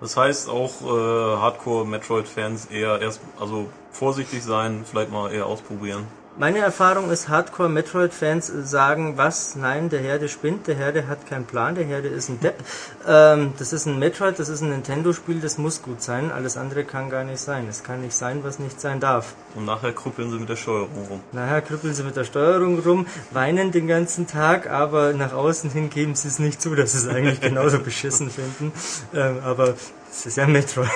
Das 0.00 0.16
heißt 0.16 0.48
auch 0.48 0.82
äh, 0.82 1.36
Hardcore-Metroid-Fans 1.38 2.66
eher 2.66 3.00
erst, 3.00 3.20
also 3.38 3.68
vorsichtig 3.92 4.42
sein, 4.42 4.84
vielleicht 4.84 5.12
mal 5.12 5.32
eher 5.32 5.46
ausprobieren. 5.46 6.06
Meine 6.38 6.60
Erfahrung 6.60 7.10
ist, 7.10 7.28
Hardcore-Metroid-Fans 7.28 8.50
sagen, 8.64 9.18
was? 9.18 9.54
Nein, 9.54 9.90
der 9.90 10.00
Herde 10.00 10.30
spinnt, 10.30 10.66
der 10.66 10.76
Herde 10.76 11.06
hat 11.06 11.26
keinen 11.26 11.44
Plan, 11.44 11.74
der 11.74 11.84
Herde 11.84 12.08
ist 12.08 12.30
ein 12.30 12.40
Depp. 12.40 12.56
Ähm, 13.04 13.52
das 13.58 13.72
ist 13.72 13.86
ein 13.86 13.98
Metroid, 13.98 14.38
das 14.38 14.48
ist 14.48 14.60
ein 14.62 14.70
Nintendo-Spiel, 14.70 15.40
das 15.40 15.58
muss 15.58 15.82
gut 15.82 16.00
sein, 16.00 16.30
alles 16.30 16.56
andere 16.56 16.84
kann 16.84 17.10
gar 17.10 17.24
nicht 17.24 17.40
sein. 17.40 17.66
Es 17.68 17.82
kann 17.82 18.00
nicht 18.00 18.14
sein, 18.14 18.44
was 18.44 18.60
nicht 18.60 18.80
sein 18.80 19.00
darf. 19.00 19.34
Und 19.56 19.64
nachher 19.64 19.92
krüppeln 19.92 20.30
sie 20.30 20.38
mit 20.38 20.48
der 20.48 20.54
Steuerung 20.54 21.06
rum. 21.10 21.20
Nachher 21.32 21.62
krüppeln 21.62 21.92
sie 21.94 22.04
mit 22.04 22.14
der 22.14 22.22
Steuerung 22.22 22.78
rum, 22.78 23.08
weinen 23.32 23.72
den 23.72 23.88
ganzen 23.88 24.28
Tag, 24.28 24.70
aber 24.70 25.14
nach 25.14 25.32
außen 25.32 25.70
hin 25.70 25.90
geben 25.90 26.14
sie 26.14 26.28
es 26.28 26.38
nicht 26.38 26.62
zu, 26.62 26.76
dass 26.76 26.92
sie 26.92 26.98
es 26.98 27.08
eigentlich 27.08 27.40
genauso 27.40 27.80
beschissen 27.80 28.30
finden. 28.30 28.72
Ähm, 29.12 29.40
aber 29.44 29.74
es 30.08 30.26
ist 30.26 30.36
ja 30.36 30.46
Metroid. 30.46 30.88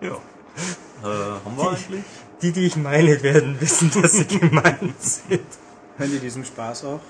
Ja. 0.00 0.12
Äh, 0.12 1.06
haben 1.06 1.56
wir 1.56 1.68
eigentlich? 1.86 2.04
Die, 2.42 2.52
die 2.52 2.66
ich 2.66 2.76
meine, 2.76 3.22
werden 3.22 3.60
wissen, 3.60 3.90
dass 4.02 4.12
sie 4.12 4.26
gemeint 4.26 4.94
sind. 5.02 5.40
Hören 5.96 6.10
die 6.10 6.18
diesen 6.18 6.44
Spaß 6.44 6.84
auch? 6.84 7.00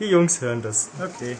Die 0.00 0.06
Jungs 0.06 0.40
hören 0.40 0.62
das. 0.62 0.88
Okay. 1.00 1.36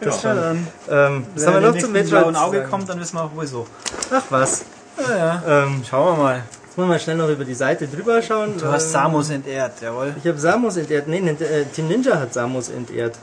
Das 0.00 0.22
ja, 0.22 0.34
dann. 0.34 0.66
Ähm, 0.88 1.26
was 1.34 1.44
Wenn 1.46 1.54
haben 1.54 1.62
wir 1.62 1.70
noch 1.72 1.78
zum 1.78 1.92
Metroid? 1.92 2.34
zu 2.34 2.40
Auge 2.42 2.64
kommt, 2.64 2.88
dann 2.88 3.00
wissen 3.00 3.16
wir 3.16 3.24
auch 3.24 3.30
wieso. 3.38 3.66
Ach 4.10 4.22
was. 4.30 4.64
Ja, 4.98 5.16
ja. 5.16 5.64
Ähm, 5.64 5.82
Schauen 5.88 6.16
wir 6.16 6.22
mal. 6.22 6.42
jetzt 6.66 6.76
wollen 6.78 6.90
wir 6.90 6.98
schnell 6.98 7.16
noch 7.16 7.28
über 7.28 7.44
die 7.44 7.54
Seite 7.54 7.86
drüber 7.88 8.20
schauen. 8.22 8.56
Du 8.58 8.66
hast 8.66 8.86
Ähm, 8.86 8.90
Samus 8.92 9.30
entehrt, 9.30 9.80
jawohl. 9.80 10.14
Ich 10.22 10.26
habe 10.26 10.38
Samus 10.38 10.76
entehrt. 10.76 11.08
Nee, 11.08 11.18
äh, 11.20 11.64
Team 11.66 11.88
Ninja 11.88 12.18
hat 12.18 12.32
Samus 12.34 12.68
entehrt. 12.70 13.18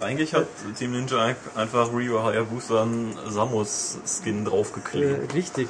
Eigentlich 0.00 0.34
hat 0.34 0.46
Team 0.78 0.92
Ninja 0.92 1.18
ein- 1.22 1.36
einfach 1.54 1.90
Ryu 1.90 2.22
Hayabusa 2.22 2.82
einen 2.82 3.16
Samus-Skin 3.28 4.42
Äh, 4.42 4.48
draufgeklebt. 4.50 5.34
richtig. 5.34 5.68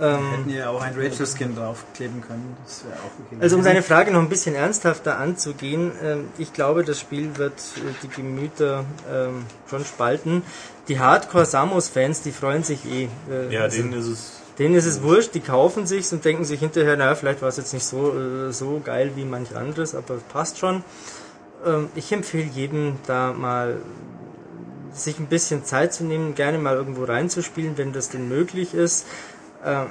Ähm, 0.00 0.30
Hätten 0.30 0.50
ja 0.50 0.70
auch 0.70 0.80
ein 0.80 0.94
Rachel-Skin 0.96 1.56
draufkleben 1.56 2.20
können. 2.20 2.56
Das 2.64 2.84
wäre 2.84 2.94
auch 2.98 3.10
okay. 3.26 3.36
Also 3.40 3.56
um 3.56 3.62
seine 3.62 3.82
Frage 3.82 4.12
noch 4.12 4.20
ein 4.20 4.28
bisschen 4.28 4.54
ernsthafter 4.54 5.18
anzugehen, 5.18 5.90
ähm, 6.02 6.28
ich 6.38 6.52
glaube, 6.52 6.84
das 6.84 7.00
Spiel 7.00 7.36
wird 7.36 7.54
äh, 7.54 7.80
die 8.02 8.08
Gemüter 8.08 8.84
ähm, 9.12 9.44
schon 9.68 9.84
spalten. 9.84 10.42
Die 10.86 11.00
Hardcore-Samus-Fans, 11.00 12.22
die 12.22 12.32
freuen 12.32 12.62
sich 12.62 12.84
eh. 12.86 13.08
Äh, 13.30 13.52
Ja, 13.52 13.62
also 13.62 13.76
denen 13.82 13.92
ist 13.92 14.06
es. 14.06 14.32
denen 14.58 14.74
ist 14.76 14.86
es 14.86 15.02
wurscht, 15.02 15.34
die 15.34 15.40
kaufen 15.40 15.86
sich's 15.86 16.12
und 16.12 16.24
denken 16.24 16.44
sich 16.44 16.60
hinterher, 16.60 16.96
naja, 16.96 17.14
vielleicht 17.14 17.42
war 17.42 17.48
es 17.48 17.56
jetzt 17.56 17.74
nicht 17.74 17.84
so, 17.84 18.12
äh, 18.16 18.52
so 18.52 18.80
geil 18.84 19.12
wie 19.16 19.24
manch 19.24 19.56
anderes, 19.56 19.94
aber 19.94 20.14
passt 20.32 20.58
schon. 20.58 20.84
Ähm, 21.66 21.88
ich 21.96 22.12
empfehle 22.12 22.48
jedem 22.54 22.96
da 23.06 23.32
mal 23.32 23.78
sich 24.92 25.18
ein 25.18 25.26
bisschen 25.26 25.64
Zeit 25.64 25.92
zu 25.92 26.04
nehmen, 26.04 26.34
gerne 26.34 26.58
mal 26.58 26.74
irgendwo 26.74 27.04
reinzuspielen, 27.04 27.76
wenn 27.76 27.92
das 27.92 28.08
denn 28.08 28.28
möglich 28.28 28.74
ist. 28.74 29.06
Ähm, 29.64 29.86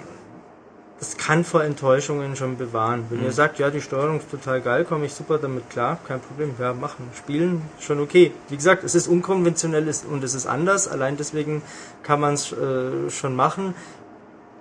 das 1.00 1.16
kann 1.16 1.44
vor 1.44 1.64
Enttäuschungen 1.64 2.36
schon 2.36 2.58
bewahren. 2.58 3.06
Wenn 3.10 3.24
ihr 3.24 3.32
sagt, 3.32 3.60
ja, 3.60 3.70
die 3.70 3.82
Steuerung 3.82 4.18
ist 4.18 4.32
total 4.32 4.62
geil, 4.62 4.84
komme 4.84 5.06
ich 5.06 5.14
super 5.14 5.38
damit 5.38 5.70
klar, 5.70 6.00
kein 6.08 6.20
Problem, 6.20 6.56
ja, 6.58 6.74
machen, 6.74 7.08
spielen, 7.16 7.62
schon 7.80 8.00
okay. 8.00 8.32
Wie 8.50 8.56
gesagt, 8.56 8.84
es 8.84 8.96
ist 8.96 9.08
unkonventionell 9.08 9.88
ist- 9.88 10.06
und 10.08 10.24
es 10.24 10.34
ist 10.34 10.48
anders, 10.48 10.88
allein 10.88 11.16
deswegen 11.16 11.62
kann 12.02 12.20
man 12.20 12.34
es 12.34 12.52
äh, 12.52 13.12
schon 13.12 13.36
machen. 13.36 13.76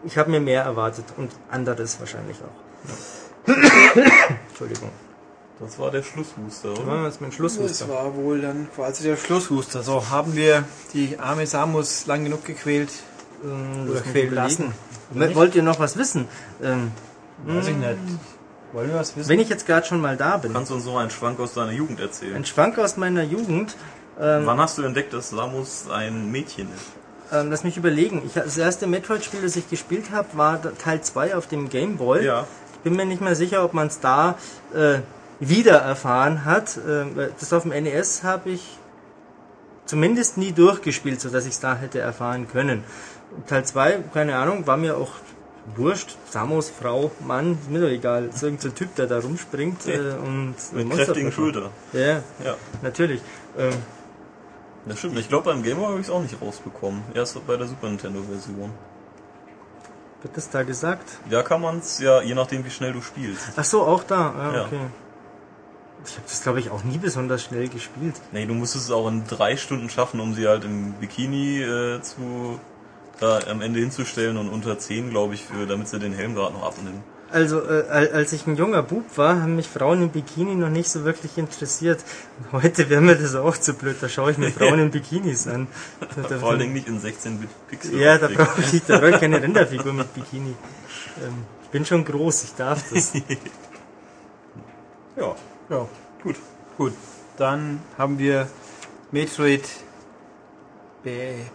Ich 0.05 0.19
habe 0.19 0.31
mir 0.31 0.41
mehr 0.41 0.63
erwartet 0.63 1.07
und 1.17 1.31
anderes 1.51 1.99
wahrscheinlich 2.01 2.37
auch. 2.43 3.47
Entschuldigung. 4.51 4.91
Das 5.59 5.79
war 5.79 5.91
der 5.91 6.03
Schlusshuster, 6.03 6.69
Das 6.69 6.79
oder? 6.81 6.87
war 6.87 7.07
jetzt 7.07 7.21
mein 7.23 7.31
Das 7.31 7.37
Schlusshuster. 7.37 7.89
war 7.89 8.15
wohl 8.15 8.43
dann 8.43 8.69
quasi 8.75 9.05
der 9.05 9.17
Schlusshuster. 9.17 9.83
So, 9.83 10.11
haben 10.11 10.37
wir 10.37 10.65
die 10.93 11.19
arme 11.19 11.47
Samus 11.47 12.07
lang 12.07 12.25
genug 12.25 12.45
gequält? 12.45 12.91
Ähm, 13.45 13.91
Oder 13.91 14.01
überlegen. 14.01 14.35
lassen? 14.35 14.73
Wollt 15.11 15.55
ihr 15.55 15.63
noch 15.63 15.79
was 15.79 15.97
wissen? 15.97 16.27
Ähm, 16.63 16.91
Weiß 17.45 17.69
ich 17.69 17.77
nicht. 17.77 17.97
Wollen 18.73 18.89
wir 18.91 18.97
was 18.97 19.17
wissen? 19.17 19.29
wenn 19.29 19.41
ich 19.41 19.49
jetzt 19.49 19.67
gerade 19.67 19.87
schon 19.87 20.01
mal 20.01 20.17
da 20.17 20.37
bin, 20.39 20.53
Kannst 20.53 20.71
du 20.71 20.75
uns 20.75 20.85
noch 20.87 20.97
einen 20.99 21.11
Schwank 21.11 21.39
aus 21.41 21.55
deiner 21.55 21.73
Jugend 21.73 22.01
erzählen? 22.01 22.35
ein 22.37 22.45
Schwank 22.45 22.79
aus 22.79 22.97
meiner 22.97 23.23
Jugend, 23.23 23.77
ähm, 24.21 24.47
Wann 24.47 24.59
hast 24.59 24.79
du 24.79 24.83
entdeckt, 24.83 25.13
dass 25.13 25.31
Samus 25.31 25.85
ein 25.91 26.31
Mädchen 26.33 26.69
ist? 26.75 27.33
ähm, 27.33 27.51
lass 27.51 27.65
mich 27.65 27.77
überlegen. 27.77 28.23
Ich, 28.27 28.33
das 28.35 28.57
erste 28.57 28.87
Metroid-Spiel, 28.87 29.43
das 29.43 29.57
ich 29.57 29.69
gespielt 29.69 30.11
habe, 30.13 30.29
war 30.35 30.61
Teil 30.79 31.01
2 31.03 31.37
auf 31.37 31.47
dem 31.47 31.69
Game 31.69 31.97
Boy. 31.99 32.25
Ja. 32.25 32.47
Bin 32.85 32.95
mir 32.97 33.05
nicht 33.05 33.21
mehr 33.21 33.35
sicher, 33.35 33.65
ob 33.65 33.75
man 33.75 33.89
es 33.89 34.01
da 34.01 34.37
äh, 34.75 34.99
wieder 35.41 35.79
erfahren 35.79 36.45
hat. 36.45 36.79
Ähm, 36.89 37.17
das 37.39 37.53
auf 37.53 37.63
dem 37.65 37.71
NES 37.73 38.23
habe 38.23 38.51
ich 38.51 38.79
zumindest 39.87 40.37
nie 40.37 40.53
durchgespielt, 40.53 41.21
sodass 41.21 41.45
ich 41.47 41.53
es 41.53 41.61
da 41.61 41.77
hätte 41.77 41.99
erfahren 42.01 42.49
können. 42.49 42.85
Teil 43.47 43.65
2, 43.65 44.05
keine 44.15 44.37
Ahnung, 44.37 44.67
war 44.67 44.77
mir 44.77 44.97
auch 44.97 45.11
wurscht. 45.75 46.17
Samus, 46.31 46.71
Frau, 46.71 47.11
Mann, 47.21 47.59
ist 47.61 47.71
mir 47.71 47.81
doch 47.81 47.89
egal. 47.89 48.27
Ist 48.27 48.43
irgendein 48.43 48.75
Typ, 48.75 48.95
der 48.95 49.07
da 49.07 49.19
rumspringt 49.19 49.87
äh, 49.87 49.99
und 50.25 50.55
Mit 50.73 50.91
kräftigen. 50.91 51.33
Schultern. 51.33 51.71
Ja, 51.93 52.23
Ja. 52.45 52.55
natürlich. 52.83 53.21
Ähm, 53.59 53.73
Das 54.87 54.99
stimmt. 55.01 55.19
Ich 55.19 55.29
glaube, 55.29 55.51
beim 55.51 55.63
Game 55.63 55.77
Boy 55.79 55.87
habe 55.89 56.01
ich 56.01 56.07
es 56.07 56.11
auch 56.13 56.23
nicht 56.23 56.41
rausbekommen. 56.41 57.03
Erst 57.15 57.45
bei 57.47 57.57
der 57.57 57.67
Super 57.67 57.89
Nintendo-Version. 57.89 58.71
wird 60.23 60.37
das 60.37 60.49
da 60.51 60.63
gesagt? 60.63 61.19
Ja, 61.29 61.43
kann 61.43 61.61
man 61.61 61.79
es 61.79 61.99
ja, 61.99 62.23
je 62.23 62.35
nachdem, 62.35 62.65
wie 62.65 62.71
schnell 62.71 62.93
du 62.93 63.01
spielst. 63.03 63.49
Ach 63.57 63.65
so, 63.65 63.83
auch 63.83 64.05
da. 64.05 64.33
Ja, 64.39 64.55
Ja. 64.55 64.65
okay. 64.67 64.81
Ich 66.05 66.13
habe 66.13 66.23
das, 66.29 66.43
glaube 66.43 66.61
ich, 66.61 66.71
auch 66.71 66.85
nie 66.85 66.99
besonders 66.99 67.43
schnell 67.43 67.69
gespielt. 67.69 68.15
Nee, 68.31 68.47
du 68.47 68.55
musstest 68.55 68.85
es 68.87 68.91
auch 68.93 69.09
in 69.09 69.27
drei 69.27 69.57
Stunden 69.57 69.91
schaffen, 69.91 70.21
um 70.21 70.35
sie 70.35 70.47
halt 70.47 70.63
im 70.65 70.93
Bikini 70.95 71.61
äh, 71.63 72.01
zu 72.01 72.61
da 73.21 73.41
am 73.51 73.61
Ende 73.63 73.81
hinzustellen 73.81 74.37
und 74.37 74.49
unter 74.49 74.79
10, 74.79 75.11
glaube 75.11 75.35
ich, 75.35 75.45
für, 75.45 75.67
damit 75.67 75.89
sie 75.89 75.99
den 75.99 76.13
Helm 76.13 76.35
gerade 76.35 76.53
noch 76.55 76.65
abnimmt. 76.67 77.03
Also, 77.31 77.61
äh, 77.61 77.85
al- 77.89 78.13
als 78.13 78.33
ich 78.33 78.47
ein 78.47 78.57
junger 78.57 78.83
Bub 78.85 79.05
war, 79.17 79.43
haben 79.43 79.57
mich 79.57 79.67
Frauen 79.69 80.01
im 80.01 80.11
Bikini 80.11 80.55
noch 80.55 80.69
nicht 80.69 80.89
so 80.89 81.05
wirklich 81.05 81.37
interessiert. 81.39 82.05
Heute 82.53 82.89
wäre 82.89 83.01
mir 83.01 83.17
das 83.17 83.35
auch 83.35 83.57
zu 83.57 83.75
blöd, 83.75 83.97
da 84.01 84.09
schaue 84.09 84.31
ich 84.31 84.39
mir 84.39 84.51
Frauen 84.59 84.79
in 84.79 84.91
Bikinis 84.93 85.47
an. 85.49 85.67
Da- 86.29 86.39
Vor 86.39 86.51
allen 86.51 86.61
Dingen 86.61 86.73
nicht 86.75 86.87
in 86.89 87.01
16 87.01 87.41
Bit 87.41 87.49
Pixel. 87.69 87.99
Ja, 87.99 88.19
da 88.19 88.29
brauche 88.29 88.61
ich, 88.61 88.83
da 88.87 88.99
brauche 88.99 89.11
ich 89.11 89.21
keine 89.21 89.43
Rinderfigur 89.43 89.93
mit 89.93 90.15
Bikini. 90.15 90.55
Ähm, 91.25 91.45
ich 91.65 91.69
bin 91.71 91.85
schon 91.85 92.05
groß, 92.05 92.45
ich 92.45 92.55
darf 92.55 92.85
das. 92.95 93.13
Ja, 95.17 95.35
Ja, 95.71 95.89
gut. 96.23 96.37
gut. 96.79 96.93
Dann 97.39 97.81
haben 97.99 98.19
wir 98.19 98.49
Metroid 99.11 99.63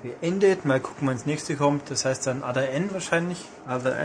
beendet. 0.02 0.66
Mal 0.66 0.80
gucken, 0.80 1.08
wann 1.08 1.16
das 1.16 1.26
nächste 1.26 1.56
kommt. 1.56 1.90
Das 1.92 2.06
heißt 2.06 2.26
dann 2.28 2.44
ADN 2.44 2.94
wahrscheinlich. 2.94 3.46
Aber 3.68 3.96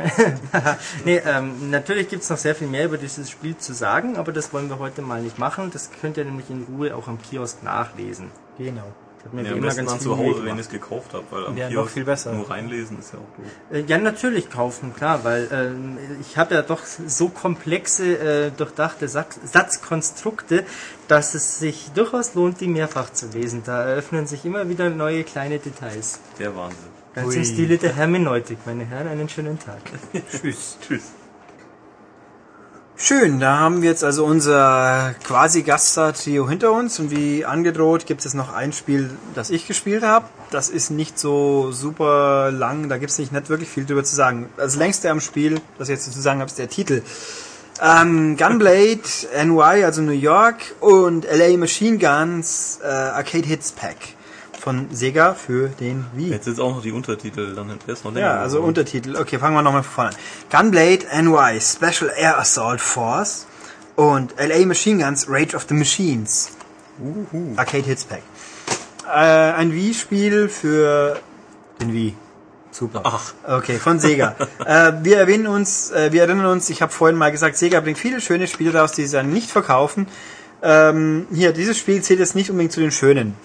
nee, 1.04 1.20
ähm, 1.24 1.70
natürlich 1.70 2.08
gibt's 2.08 2.28
noch 2.30 2.36
sehr 2.36 2.54
viel 2.54 2.68
mehr 2.68 2.86
über 2.86 2.98
dieses 2.98 3.30
Spiel 3.30 3.56
zu 3.56 3.72
sagen, 3.72 4.16
aber 4.16 4.32
das 4.32 4.52
wollen 4.52 4.68
wir 4.68 4.78
heute 4.78 5.02
mal 5.02 5.22
nicht 5.22 5.38
machen. 5.38 5.70
Das 5.72 5.90
könnt 6.00 6.16
ihr 6.16 6.24
nämlich 6.24 6.50
in 6.50 6.64
Ruhe 6.64 6.94
auch 6.96 7.08
am 7.08 7.20
Kiosk 7.20 7.62
nachlesen. 7.62 8.30
Genau. 8.58 8.92
Hat 9.26 9.34
mir 9.34 9.42
Ja, 9.42 9.54
wie 9.54 9.58
immer 9.58 9.74
ganz 9.74 9.92
viel 9.92 10.00
zu 10.02 10.16
Hause, 10.16 10.38
wenn 10.38 10.44
gemacht. 10.44 10.60
ich 10.60 10.66
es 10.66 10.72
gekauft 10.72 11.12
habe, 11.14 11.24
weil 11.30 11.46
am 11.46 11.56
Ja, 11.56 11.64
noch 11.64 11.70
Kiosk 11.72 11.92
viel 11.92 12.04
besser. 12.04 12.32
nur 12.32 12.48
reinlesen 12.48 12.98
ist 12.98 13.12
ja 13.12 13.18
auch 13.18 13.36
doof. 13.36 13.52
Äh, 13.72 13.80
Ja, 13.90 13.98
natürlich 13.98 14.48
kaufen, 14.50 14.94
klar, 14.94 15.24
weil 15.24 15.48
ähm, 15.52 15.98
ich 16.20 16.38
habe 16.38 16.54
ja 16.54 16.62
doch 16.62 16.84
so 16.84 17.28
komplexe, 17.28 18.16
äh, 18.18 18.50
durchdachte 18.56 19.08
Satzkonstrukte, 19.08 20.64
dass 21.08 21.34
es 21.34 21.58
sich 21.58 21.90
durchaus 21.94 22.34
lohnt, 22.34 22.60
die 22.60 22.68
mehrfach 22.68 23.12
zu 23.12 23.26
lesen. 23.28 23.62
Da 23.64 23.82
eröffnen 23.84 24.26
sich 24.26 24.44
immer 24.44 24.68
wieder 24.68 24.90
neue 24.90 25.24
kleine 25.24 25.58
Details. 25.58 26.20
Der 26.38 26.54
Wahnsinn. 26.56 26.78
Ganz 27.14 27.28
Ui. 27.28 27.36
im 27.36 27.44
Stile 27.44 27.78
der 27.78 27.94
Hermeneutik. 27.94 28.58
Meine 28.66 28.84
Herren, 28.84 29.08
einen 29.08 29.28
schönen 29.28 29.58
Tag. 29.58 29.80
Tschüss. 30.30 30.78
Tschüss. 30.86 31.12
Schön, 32.98 33.40
da 33.40 33.58
haben 33.58 33.82
wir 33.82 33.90
jetzt 33.90 34.02
also 34.02 34.24
unser 34.24 35.14
quasi 35.22 35.60
Gaststar-Trio 35.60 36.48
hinter 36.48 36.72
uns 36.72 36.98
und 36.98 37.10
wie 37.10 37.44
angedroht 37.44 38.06
gibt 38.06 38.24
es 38.24 38.32
noch 38.32 38.54
ein 38.54 38.72
Spiel, 38.72 39.10
das 39.34 39.50
ich 39.50 39.66
gespielt 39.66 40.02
habe. 40.02 40.24
Das 40.50 40.70
ist 40.70 40.88
nicht 40.88 41.18
so 41.18 41.72
super 41.72 42.50
lang, 42.50 42.88
da 42.88 42.96
gibt 42.96 43.10
es 43.10 43.18
nicht, 43.18 43.32
nicht 43.32 43.50
wirklich 43.50 43.68
viel 43.68 43.84
drüber 43.84 44.02
zu 44.02 44.16
sagen. 44.16 44.48
Das 44.56 44.76
längste 44.76 45.10
am 45.10 45.20
Spiel, 45.20 45.60
das 45.76 45.90
ich 45.90 45.96
jetzt 45.96 46.10
zu 46.10 46.18
sagen 46.18 46.40
habe, 46.40 46.48
ist 46.48 46.58
der 46.58 46.70
Titel. 46.70 47.02
Ähm, 47.82 48.38
Gunblade 48.38 49.02
NY, 49.44 49.84
also 49.84 50.00
New 50.00 50.12
York 50.12 50.74
und 50.80 51.26
LA 51.30 51.58
Machine 51.58 51.98
Guns 51.98 52.80
äh, 52.82 52.86
Arcade 52.86 53.46
Hits 53.46 53.72
Pack 53.72 53.96
von 54.66 54.88
Sega 54.90 55.34
für 55.34 55.68
den 55.68 56.06
Wii. 56.16 56.30
Jetzt 56.30 56.48
jetzt 56.48 56.58
auch 56.58 56.74
noch 56.74 56.82
die 56.82 56.90
Untertitel, 56.90 57.54
dann 57.54 57.70
es 57.86 58.02
noch 58.02 58.12
länger. 58.12 58.26
Ja, 58.26 58.40
also 58.40 58.56
geworden. 58.56 58.70
Untertitel. 58.70 59.14
Okay, 59.14 59.38
fangen 59.38 59.54
wir 59.54 59.62
nochmal 59.62 59.84
von 59.84 59.92
vorne 59.92 60.10
an. 60.10 60.16
Gunblade 60.50 61.06
NY 61.22 61.60
Special 61.60 62.10
Air 62.16 62.40
Assault 62.40 62.80
Force 62.80 63.46
und 63.94 64.34
LA 64.40 64.66
Machine 64.66 65.04
Guns 65.04 65.26
Rage 65.28 65.54
of 65.54 65.66
the 65.68 65.74
Machines. 65.74 66.50
Arcade 67.54 67.84
Hits 67.84 68.06
Pack. 68.06 68.22
Äh, 69.06 69.10
ein 69.10 69.72
Wii-Spiel 69.72 70.48
für 70.48 71.20
den 71.80 71.92
Wii. 71.92 72.14
Super. 72.72 73.02
Ach. 73.04 73.34
Okay, 73.46 73.78
von 73.78 74.00
Sega. 74.00 74.34
äh, 74.66 74.94
wir 75.00 75.18
erwähnen 75.18 75.46
uns, 75.46 75.92
äh, 75.92 76.10
wir 76.10 76.22
erinnern 76.22 76.46
uns, 76.46 76.70
ich 76.70 76.82
habe 76.82 76.90
vorhin 76.90 77.16
mal 77.16 77.30
gesagt, 77.30 77.56
Sega 77.56 77.78
bringt 77.78 77.98
viele 77.98 78.20
schöne 78.20 78.48
Spiele 78.48 78.76
raus, 78.76 78.90
die 78.90 79.06
sie 79.06 79.12
dann 79.12 79.32
nicht 79.32 79.48
verkaufen. 79.48 80.08
Ähm, 80.60 81.28
hier, 81.32 81.52
dieses 81.52 81.78
Spiel 81.78 82.02
zählt 82.02 82.18
jetzt 82.18 82.34
nicht 82.34 82.50
unbedingt 82.50 82.72
zu 82.72 82.80
den 82.80 82.90
schönen. 82.90 83.36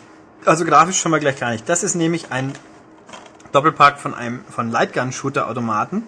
Also 0.45 0.65
grafisch 0.65 0.99
schon 0.99 1.11
mal 1.11 1.19
gleich 1.19 1.39
gar 1.39 1.51
nicht. 1.51 1.68
Das 1.69 1.84
ist 1.84 1.95
nämlich 1.95 2.31
ein 2.31 2.53
Doppelpack 3.51 3.99
von 3.99 4.13
einem 4.13 4.41
von 4.49 4.72
Lightgun 4.72 5.11
Shooter 5.11 5.47
Automaten, 5.47 6.03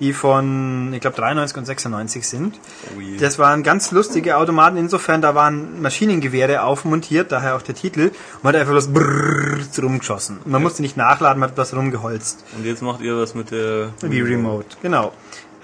die 0.00 0.12
von 0.12 0.92
ich 0.92 1.00
glaube 1.00 1.16
93 1.16 1.56
und 1.56 1.64
96 1.64 2.28
sind. 2.28 2.58
Oh. 2.96 3.00
Das 3.20 3.38
waren 3.38 3.62
ganz 3.62 3.90
lustige 3.90 4.36
Automaten 4.36 4.76
insofern, 4.76 5.22
da 5.22 5.34
waren 5.34 5.80
Maschinengewehre 5.80 6.62
aufmontiert, 6.62 7.32
daher 7.32 7.56
auch 7.56 7.62
der 7.62 7.74
Titel, 7.74 8.10
und 8.10 8.44
man 8.44 8.54
hat 8.54 8.60
einfach 8.60 8.72
bloß 8.72 8.92
brrrr 8.92 9.82
rumgeschossen. 9.82 10.38
Und 10.44 10.50
man 10.50 10.62
musste 10.62 10.82
nicht 10.82 10.96
nachladen, 10.96 11.40
man 11.40 11.50
hat 11.50 11.54
bloß 11.54 11.74
rumgeholzt. 11.74 12.44
Und 12.56 12.66
jetzt 12.66 12.82
macht 12.82 13.00
ihr 13.00 13.16
was 13.16 13.34
mit 13.34 13.50
der 13.50 13.90
Wie 14.02 14.20
Remote, 14.20 14.76
genau. 14.82 15.12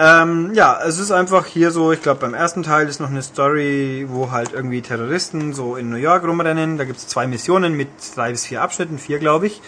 Ähm, 0.02 0.54
ja, 0.54 0.80
es 0.82 0.98
ist 0.98 1.10
einfach 1.10 1.44
hier 1.44 1.70
so, 1.70 1.92
ich 1.92 2.00
glaube 2.00 2.20
beim 2.22 2.32
ersten 2.32 2.62
Teil 2.62 2.88
ist 2.88 3.00
noch 3.00 3.10
eine 3.10 3.20
Story, 3.22 4.06
wo 4.08 4.30
halt 4.30 4.54
irgendwie 4.54 4.80
Terroristen 4.80 5.52
so 5.52 5.76
in 5.76 5.90
New 5.90 5.98
York 5.98 6.24
rumrennen. 6.24 6.78
Da 6.78 6.84
gibt's 6.84 7.06
zwei 7.06 7.26
Missionen 7.26 7.74
mit 7.74 7.88
drei 8.14 8.30
bis 8.30 8.46
vier 8.46 8.62
Abschnitten, 8.62 8.98
vier 8.98 9.18
glaube 9.18 9.48
ich. 9.48 9.60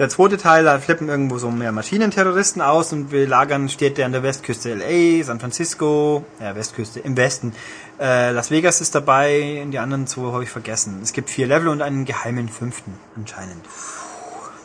Der 0.00 0.08
zweite 0.08 0.38
Teil, 0.38 0.64
da 0.64 0.80
flippen 0.80 1.08
irgendwo 1.08 1.38
so 1.38 1.52
mehr 1.52 1.70
Maschinenterroristen 1.70 2.62
aus 2.62 2.92
und 2.92 3.10
belagern 3.10 3.68
Städte 3.68 4.04
an 4.04 4.10
der 4.10 4.24
Westküste 4.24 4.74
LA, 4.74 5.22
San 5.22 5.38
Francisco, 5.38 6.24
ja 6.40 6.56
Westküste, 6.56 6.98
im 6.98 7.16
Westen. 7.16 7.54
Äh, 8.00 8.32
Las 8.32 8.50
Vegas 8.50 8.80
ist 8.80 8.92
dabei, 8.92 9.62
und 9.62 9.70
die 9.70 9.78
anderen 9.78 10.08
zwei 10.08 10.32
habe 10.32 10.42
ich 10.42 10.50
vergessen. 10.50 10.98
Es 11.00 11.12
gibt 11.12 11.30
vier 11.30 11.46
Level 11.46 11.68
und 11.68 11.80
einen 11.80 12.04
geheimen 12.06 12.48
fünften 12.48 12.92
anscheinend. 13.14 13.64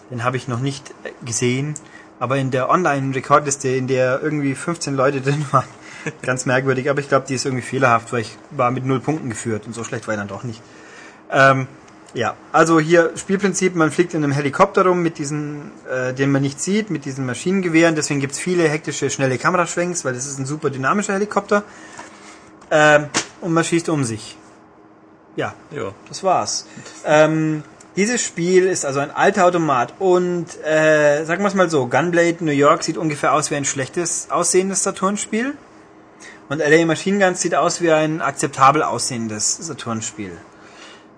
Den 0.10 0.24
habe 0.24 0.36
ich 0.36 0.48
noch 0.48 0.62
nicht 0.62 0.90
äh, 1.04 1.12
gesehen, 1.24 1.76
aber 2.22 2.38
in 2.38 2.52
der 2.52 2.70
Online-Rekordliste, 2.70 3.68
in 3.70 3.88
der 3.88 4.22
irgendwie 4.22 4.54
15 4.54 4.96
Leute 4.96 5.22
drin 5.26 5.44
waren, 5.52 5.66
ganz 6.22 6.46
merkwürdig, 6.46 6.90
aber 6.90 7.00
ich 7.02 7.10
glaube, 7.10 7.26
die 7.28 7.34
ist 7.36 7.46
irgendwie 7.46 7.64
fehlerhaft, 7.64 8.14
weil 8.14 8.22
ich 8.22 8.38
war 8.52 8.70
mit 8.72 8.86
null 8.86 9.00
Punkten 9.00 9.30
geführt 9.30 9.66
und 9.66 9.74
so 9.74 9.84
schlecht 9.84 10.08
war 10.08 10.14
ich 10.14 10.20
dann 10.20 10.28
doch 10.28 10.44
nicht. 10.44 10.62
Ähm, 11.32 11.68
Ja, 12.14 12.36
also 12.52 12.78
hier 12.80 13.12
Spielprinzip, 13.16 13.74
man 13.74 13.90
fliegt 13.90 14.14
in 14.14 14.22
einem 14.24 14.34
Helikopter 14.34 14.86
rum 14.86 15.02
mit 15.02 15.18
diesen, 15.18 15.72
äh, 15.90 16.14
den 16.14 16.30
man 16.30 16.42
nicht 16.42 16.60
sieht, 16.62 16.90
mit 16.90 17.06
diesen 17.06 17.26
Maschinengewehren. 17.26 17.96
Deswegen 17.96 18.20
gibt's 18.20 18.38
viele 18.38 18.68
hektische, 18.68 19.10
schnelle 19.10 19.38
Kameraschwenks, 19.38 20.04
weil 20.04 20.14
das 20.14 20.26
ist 20.26 20.38
ein 20.38 20.46
super 20.46 20.70
dynamischer 20.70 21.14
Helikopter. 21.14 21.64
Ähm, 22.70 23.06
und 23.40 23.54
man 23.54 23.64
schießt 23.64 23.88
um 23.90 24.04
sich. 24.04 24.38
Ja, 25.38 25.54
Ja. 25.72 25.94
das 26.10 26.22
war's. 26.22 26.68
Ähm, 27.06 27.64
dieses 27.96 28.22
Spiel 28.22 28.66
ist 28.68 28.86
also 28.86 29.00
ein 29.00 29.12
alter 29.12 29.46
Automat 29.46 29.94
und 30.00 30.46
äh, 30.64 31.26
sagen 31.26 31.44
wir 31.44 31.48
es 31.48 31.56
mal 31.56 31.70
so, 31.70 31.88
Gunblade 31.88 32.38
New 32.44 32.52
York 32.52 32.84
sieht 32.84 32.98
ungefähr 32.98 33.34
aus 33.34 33.52
wie 33.52 33.56
ein 33.56 33.66
schlechtes 33.66 34.28
aussehendes 34.30 34.84
Saturn-Spiel 34.84 35.56
und 36.50 36.60
LA 36.60 36.86
Machine 36.86 37.20
Guns 37.24 37.42
sieht 37.42 37.56
aus 37.56 37.82
wie 37.82 37.92
ein 37.92 38.22
akzeptabel 38.22 38.84
aussehendes 38.84 39.58
Saturn-Spiel. 39.58 40.32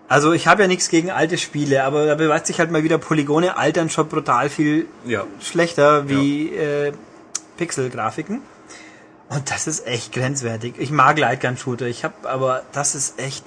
Also 0.07 0.31
ich 0.33 0.47
habe 0.47 0.63
ja 0.63 0.67
nichts 0.67 0.89
gegen 0.89 1.09
alte 1.11 1.37
Spiele, 1.37 1.83
aber 1.83 2.05
da 2.05 2.15
beweist 2.15 2.47
sich 2.47 2.59
halt 2.59 2.69
mal 2.71 2.83
wieder 2.83 2.97
Polygone 2.97 3.57
altern 3.57 3.89
schon 3.89 4.09
brutal 4.09 4.49
viel 4.49 4.85
Ja. 5.05 5.23
schlechter 5.39 6.07
wie 6.09 6.55
äh, 6.55 6.91
Pixel-Grafiken. 7.57 8.41
Und 9.29 9.49
das 9.49 9.65
ist 9.65 9.87
echt 9.87 10.13
grenzwertig. 10.13 10.75
Ich 10.77 10.91
mag 10.91 11.17
Lightgun-Shooter, 11.17 11.87
ich 11.87 12.03
habe, 12.03 12.29
aber 12.29 12.63
das 12.73 12.93
ist 12.93 13.19
echt. 13.19 13.43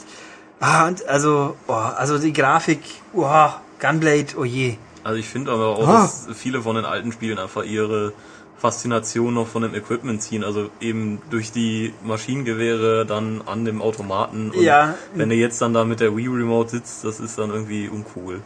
Ah, 0.60 0.86
und 0.88 1.06
also, 1.08 1.56
oh, 1.66 1.72
also 1.72 2.18
die 2.18 2.32
Grafik, 2.32 2.80
oh, 3.12 3.48
Gunblade, 3.78 4.28
oh 4.38 4.44
je. 4.44 4.76
Also 5.04 5.18
ich 5.18 5.28
finde 5.28 5.52
aber 5.52 5.68
auch, 5.76 5.86
Ah. 5.86 6.02
dass 6.02 6.26
viele 6.34 6.62
von 6.62 6.76
den 6.76 6.84
alten 6.84 7.12
Spielen 7.12 7.38
einfach 7.38 7.62
ihre 7.64 8.12
Faszination 8.58 9.34
noch 9.34 9.46
von 9.46 9.62
dem 9.62 9.74
Equipment 9.74 10.22
ziehen. 10.22 10.42
Also 10.42 10.70
eben 10.80 11.20
durch 11.30 11.52
die 11.52 11.92
Maschinengewehre 12.04 13.04
dann 13.04 13.42
an 13.44 13.64
dem 13.66 13.82
Automaten. 13.82 14.50
Und 14.50 14.62
Ja. 14.62 14.94
wenn 15.14 15.28
du 15.28 15.34
jetzt 15.34 15.60
dann 15.60 15.74
da 15.74 15.84
mit 15.84 16.00
der 16.00 16.16
Wii 16.16 16.28
Remote 16.28 16.70
sitzt, 16.70 17.04
das 17.04 17.20
ist 17.20 17.38
dann 17.38 17.50
irgendwie 17.50 17.88
uncool. 17.88 18.40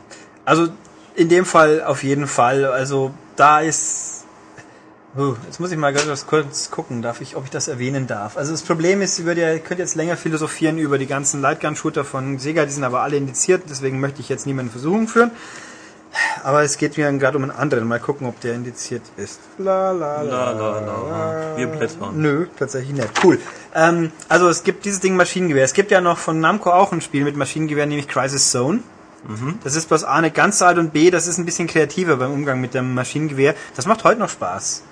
Also 0.45 0.67
in 1.15 1.29
dem 1.29 1.45
Fall 1.45 1.83
auf 1.85 2.03
jeden 2.03 2.27
Fall. 2.27 2.65
Also 2.67 3.13
da 3.37 3.61
ist. 3.61 4.20
Jetzt 5.45 5.59
muss 5.59 5.73
ich 5.73 5.79
mal 5.79 5.93
kurz 6.27 6.71
gucken, 6.71 7.03
darf 7.03 7.21
ich, 7.21 7.35
ob 7.35 7.45
ich 7.45 7.51
das 7.51 7.67
erwähnen 7.67 8.07
darf. 8.07 8.37
Also 8.37 8.53
das 8.53 8.63
Problem 8.63 9.03
ist, 9.03 9.19
ihr 9.19 9.59
könnt 9.59 9.81
jetzt 9.81 9.97
länger 9.97 10.17
philosophieren 10.17 10.79
über 10.79 10.99
die 10.99 11.07
ganzen 11.07 11.41
Lightgun-Shooter 11.41 12.05
von 12.05 12.39
Sega, 12.39 12.65
die 12.65 12.71
sind 12.71 12.85
aber 12.85 13.01
alle 13.01 13.17
indiziert, 13.17 13.65
deswegen 13.69 13.99
möchte 13.99 14.21
ich 14.21 14.29
jetzt 14.29 14.47
niemanden 14.47 14.69
in 14.69 14.73
Versuchung 14.73 15.09
führen. 15.09 15.33
Aber 16.43 16.63
es 16.63 16.77
geht 16.77 16.97
mir 16.97 17.11
gerade 17.19 17.37
um 17.37 17.45
einen 17.45 17.53
anderen. 17.53 17.87
Mal 17.87 18.01
gucken, 18.01 18.27
ob 18.27 18.41
der 18.41 18.55
indiziert 18.55 19.03
ist. 19.17 19.41
La 19.59 19.93
la 19.93 20.23
La, 20.23 20.51
la, 20.53 20.81
la. 20.81 21.57
Wir 21.57 21.67
blättern. 21.69 22.21
Nö, 22.21 22.47
tatsächlich 22.59 22.95
nicht. 22.95 23.25
Cool. 23.25 23.39
Ähm, 23.75 24.11
also 24.29 24.49
es 24.49 24.65
gibt 24.65 24.85
dieses 24.85 25.01
Ding 25.01 25.15
Maschinengewehr. 25.15 25.65
Es 25.65 25.73
gibt 25.73 25.91
ja 25.93 26.01
noch 26.01 26.19
von 26.19 26.41
Namco 26.41 26.71
auch 26.71 26.93
ein 26.93 27.01
Spiel 27.01 27.25
mit 27.25 27.37
Maschinengewehr, 27.37 27.87
nämlich 27.87 28.09
Crisis 28.09 28.51
Zone. 28.51 28.81
Das 29.63 29.77
ist 29.77 29.87
bloß 29.87 30.05
A 30.05 30.21
nicht 30.21 30.35
ganz 30.35 30.63
alt 30.63 30.79
und 30.79 30.93
B, 30.93 31.11
das 31.11 31.27
ist 31.27 31.37
ein 31.37 31.45
bisschen 31.45 31.69
kreativer 31.69 32.17
beim 32.17 32.33
Umgang 32.33 32.61
mit 32.61 32.73
dem 32.73 32.95
Maschinengewehr. 32.95 33.55
Das 33.77 33.87
macht 33.87 34.03
heute 34.03 34.19
noch 34.19 34.31
Spaß. 34.31 34.83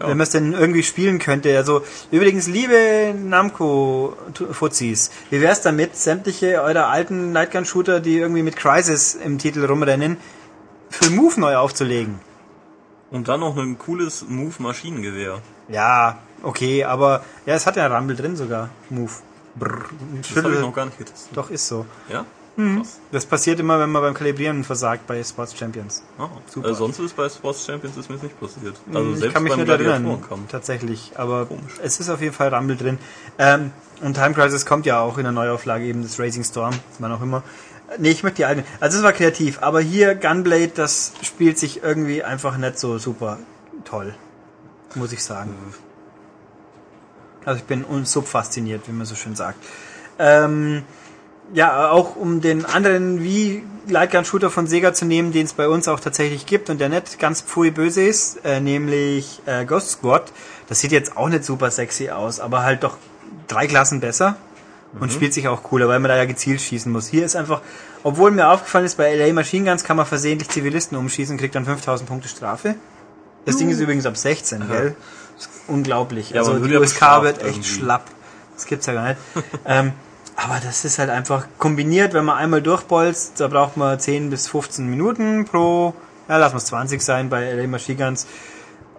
Ja. 0.00 0.08
Wenn 0.08 0.16
man 0.16 0.24
es 0.24 0.30
denn 0.30 0.52
irgendwie 0.52 0.82
spielen 0.82 1.18
könnte. 1.18 1.56
Also 1.56 1.82
übrigens, 2.10 2.48
liebe 2.48 3.14
Namco-Fuzis, 3.16 5.10
wie 5.30 5.40
wär's 5.40 5.62
damit, 5.62 5.96
sämtliche 5.96 6.62
eurer 6.62 6.88
alten 6.88 7.32
Nightgun-Shooter, 7.32 8.00
die 8.00 8.18
irgendwie 8.18 8.42
mit 8.42 8.56
Crisis 8.56 9.14
im 9.14 9.38
Titel 9.38 9.64
rumrennen, 9.64 10.16
für 10.90 11.10
Move 11.10 11.38
neu 11.40 11.56
aufzulegen? 11.56 12.18
Und 13.10 13.28
dann 13.28 13.40
noch 13.40 13.56
ein 13.56 13.78
cooles 13.78 14.24
Move-Maschinengewehr. 14.28 15.40
Ja, 15.68 16.18
okay, 16.42 16.84
aber 16.84 17.24
ja, 17.46 17.54
es 17.54 17.66
hat 17.66 17.76
ja 17.76 17.86
Rumble 17.86 18.16
drin 18.16 18.36
sogar. 18.36 18.70
Move. 18.90 19.12
Brrr, 19.56 19.84
Das 20.20 20.42
habe 20.42 20.54
ich 20.54 20.60
noch 20.60 20.74
gar 20.74 20.86
nicht 20.86 20.98
getestet. 20.98 21.36
Doch, 21.36 21.48
ist 21.50 21.68
so. 21.68 21.86
Ja? 22.08 22.26
Mhm. 22.56 22.82
Das 23.10 23.26
passiert 23.26 23.58
immer, 23.58 23.80
wenn 23.80 23.90
man 23.90 24.00
beim 24.02 24.14
Kalibrieren 24.14 24.62
versagt 24.62 25.06
bei 25.08 25.22
Sports 25.24 25.56
Champions. 25.58 26.04
Ah, 26.18 26.28
Super. 26.46 26.68
Äh, 26.68 26.74
sonst 26.74 26.98
ist 27.00 27.16
bei 27.16 27.28
Sports 27.28 27.66
Champions 27.66 27.96
ist 27.96 28.08
mir 28.08 28.16
nicht 28.16 28.38
passiert. 28.38 28.76
Also 28.92 29.12
ich 29.12 29.18
selbst 29.18 29.34
kann 29.34 29.42
mich 29.42 29.52
beim 29.52 29.60
nicht 29.60 29.68
erinnern, 29.68 30.02
Gladiatorenkampf. 30.04 30.50
tatsächlich. 30.52 31.12
Aber 31.16 31.46
Komisch. 31.46 31.74
es 31.82 31.98
ist 31.98 32.08
auf 32.10 32.20
jeden 32.20 32.32
Fall 32.34 32.54
Rumble 32.54 32.76
drin. 32.76 32.98
Ähm, 33.38 33.72
und 34.02 34.14
Time 34.14 34.34
Crisis 34.34 34.66
kommt 34.66 34.86
ja 34.86 35.00
auch 35.00 35.18
in 35.18 35.24
der 35.24 35.32
Neuauflage 35.32 35.84
eben 35.84 36.02
des 36.02 36.18
Racing 36.20 36.44
Storm, 36.44 36.74
wann 37.00 37.10
auch 37.12 37.22
immer. 37.22 37.42
Nee, 37.98 38.10
ich 38.10 38.22
möchte 38.22 38.36
die 38.38 38.44
alten. 38.44 38.64
Also 38.80 38.98
es 38.98 39.04
war 39.04 39.12
kreativ, 39.12 39.58
aber 39.60 39.80
hier 39.80 40.14
Gunblade, 40.14 40.68
das 40.68 41.12
spielt 41.22 41.58
sich 41.58 41.82
irgendwie 41.82 42.22
einfach 42.22 42.56
nicht 42.56 42.78
so 42.78 42.98
super 42.98 43.38
toll. 43.84 44.14
Muss 44.94 45.12
ich 45.12 45.22
sagen. 45.24 45.54
Also 47.44 47.58
ich 47.58 47.64
bin 47.64 47.84
unsubfasziniert, 47.84 48.88
wie 48.88 48.92
man 48.92 49.06
so 49.06 49.14
schön 49.16 49.34
sagt. 49.36 49.58
Ähm, 50.18 50.84
ja, 51.52 51.90
auch 51.90 52.16
um 52.16 52.40
den 52.40 52.64
anderen 52.64 53.22
wie 53.22 53.62
Lightgun 53.86 54.24
Shooter 54.24 54.50
von 54.50 54.66
Sega 54.66 54.94
zu 54.94 55.04
nehmen, 55.04 55.32
den 55.32 55.44
es 55.44 55.52
bei 55.52 55.68
uns 55.68 55.88
auch 55.88 56.00
tatsächlich 56.00 56.46
gibt 56.46 56.70
und 56.70 56.80
der 56.80 56.88
nicht 56.88 57.18
ganz 57.18 57.42
pfui 57.42 57.70
böse 57.70 58.02
ist, 58.02 58.44
äh, 58.44 58.60
nämlich 58.60 59.42
äh, 59.46 59.64
Ghost 59.64 59.90
Squad. 59.90 60.32
Das 60.68 60.80
sieht 60.80 60.92
jetzt 60.92 61.16
auch 61.16 61.28
nicht 61.28 61.44
super 61.44 61.70
sexy 61.70 62.10
aus, 62.10 62.40
aber 62.40 62.62
halt 62.62 62.82
doch 62.82 62.96
drei 63.46 63.66
Klassen 63.66 64.00
besser 64.00 64.36
und 65.00 65.12
spielt 65.12 65.34
sich 65.34 65.48
auch 65.48 65.62
cooler, 65.62 65.88
weil 65.88 65.98
man 65.98 66.08
da 66.08 66.16
ja 66.16 66.24
gezielt 66.24 66.60
schießen 66.60 66.90
muss. 66.90 67.08
Hier 67.08 67.24
ist 67.24 67.36
einfach, 67.36 67.60
obwohl 68.02 68.30
mir 68.30 68.48
aufgefallen 68.48 68.84
ist, 68.84 68.96
bei 68.96 69.14
LA 69.14 69.32
Machine 69.32 69.68
Guns 69.68 69.84
kann 69.84 69.96
man 69.96 70.06
versehentlich 70.06 70.48
Zivilisten 70.48 70.96
umschießen, 70.96 71.36
kriegt 71.36 71.54
dann 71.54 71.64
5000 71.64 72.08
Punkte 72.08 72.28
Strafe. 72.28 72.76
Das 73.44 73.56
Ding 73.56 73.68
ist 73.68 73.80
übrigens 73.80 74.06
ab 74.06 74.16
16, 74.16 74.68
gell? 74.68 74.96
Das 75.36 75.46
ist 75.46 75.52
unglaublich. 75.66 76.30
Ja, 76.30 76.40
also 76.40 76.58
die 76.58 76.74
USK 76.74 77.00
wird 77.22 77.38
echt 77.38 77.56
irgendwie. 77.56 77.68
schlapp. 77.68 78.04
Das 78.54 78.66
gibt's 78.66 78.86
ja 78.86 78.94
gar 78.94 79.08
nicht. 79.08 79.18
ähm, 79.66 79.92
aber 80.44 80.60
das 80.60 80.84
ist 80.84 80.98
halt 80.98 81.08
einfach 81.08 81.46
kombiniert, 81.58 82.12
wenn 82.12 82.26
man 82.26 82.36
einmal 82.36 82.60
durchbolzt, 82.60 83.40
da 83.40 83.48
braucht 83.48 83.78
man 83.78 83.98
10 83.98 84.28
bis 84.28 84.46
15 84.46 84.86
Minuten 84.86 85.46
pro, 85.46 85.94
ja, 86.28 86.36
lass 86.36 86.52
uns 86.52 86.66
20 86.66 87.00
sein 87.00 87.30
bei 87.30 87.50
LA 87.50 87.66
Machine 87.66 87.96
Guns. 87.96 88.26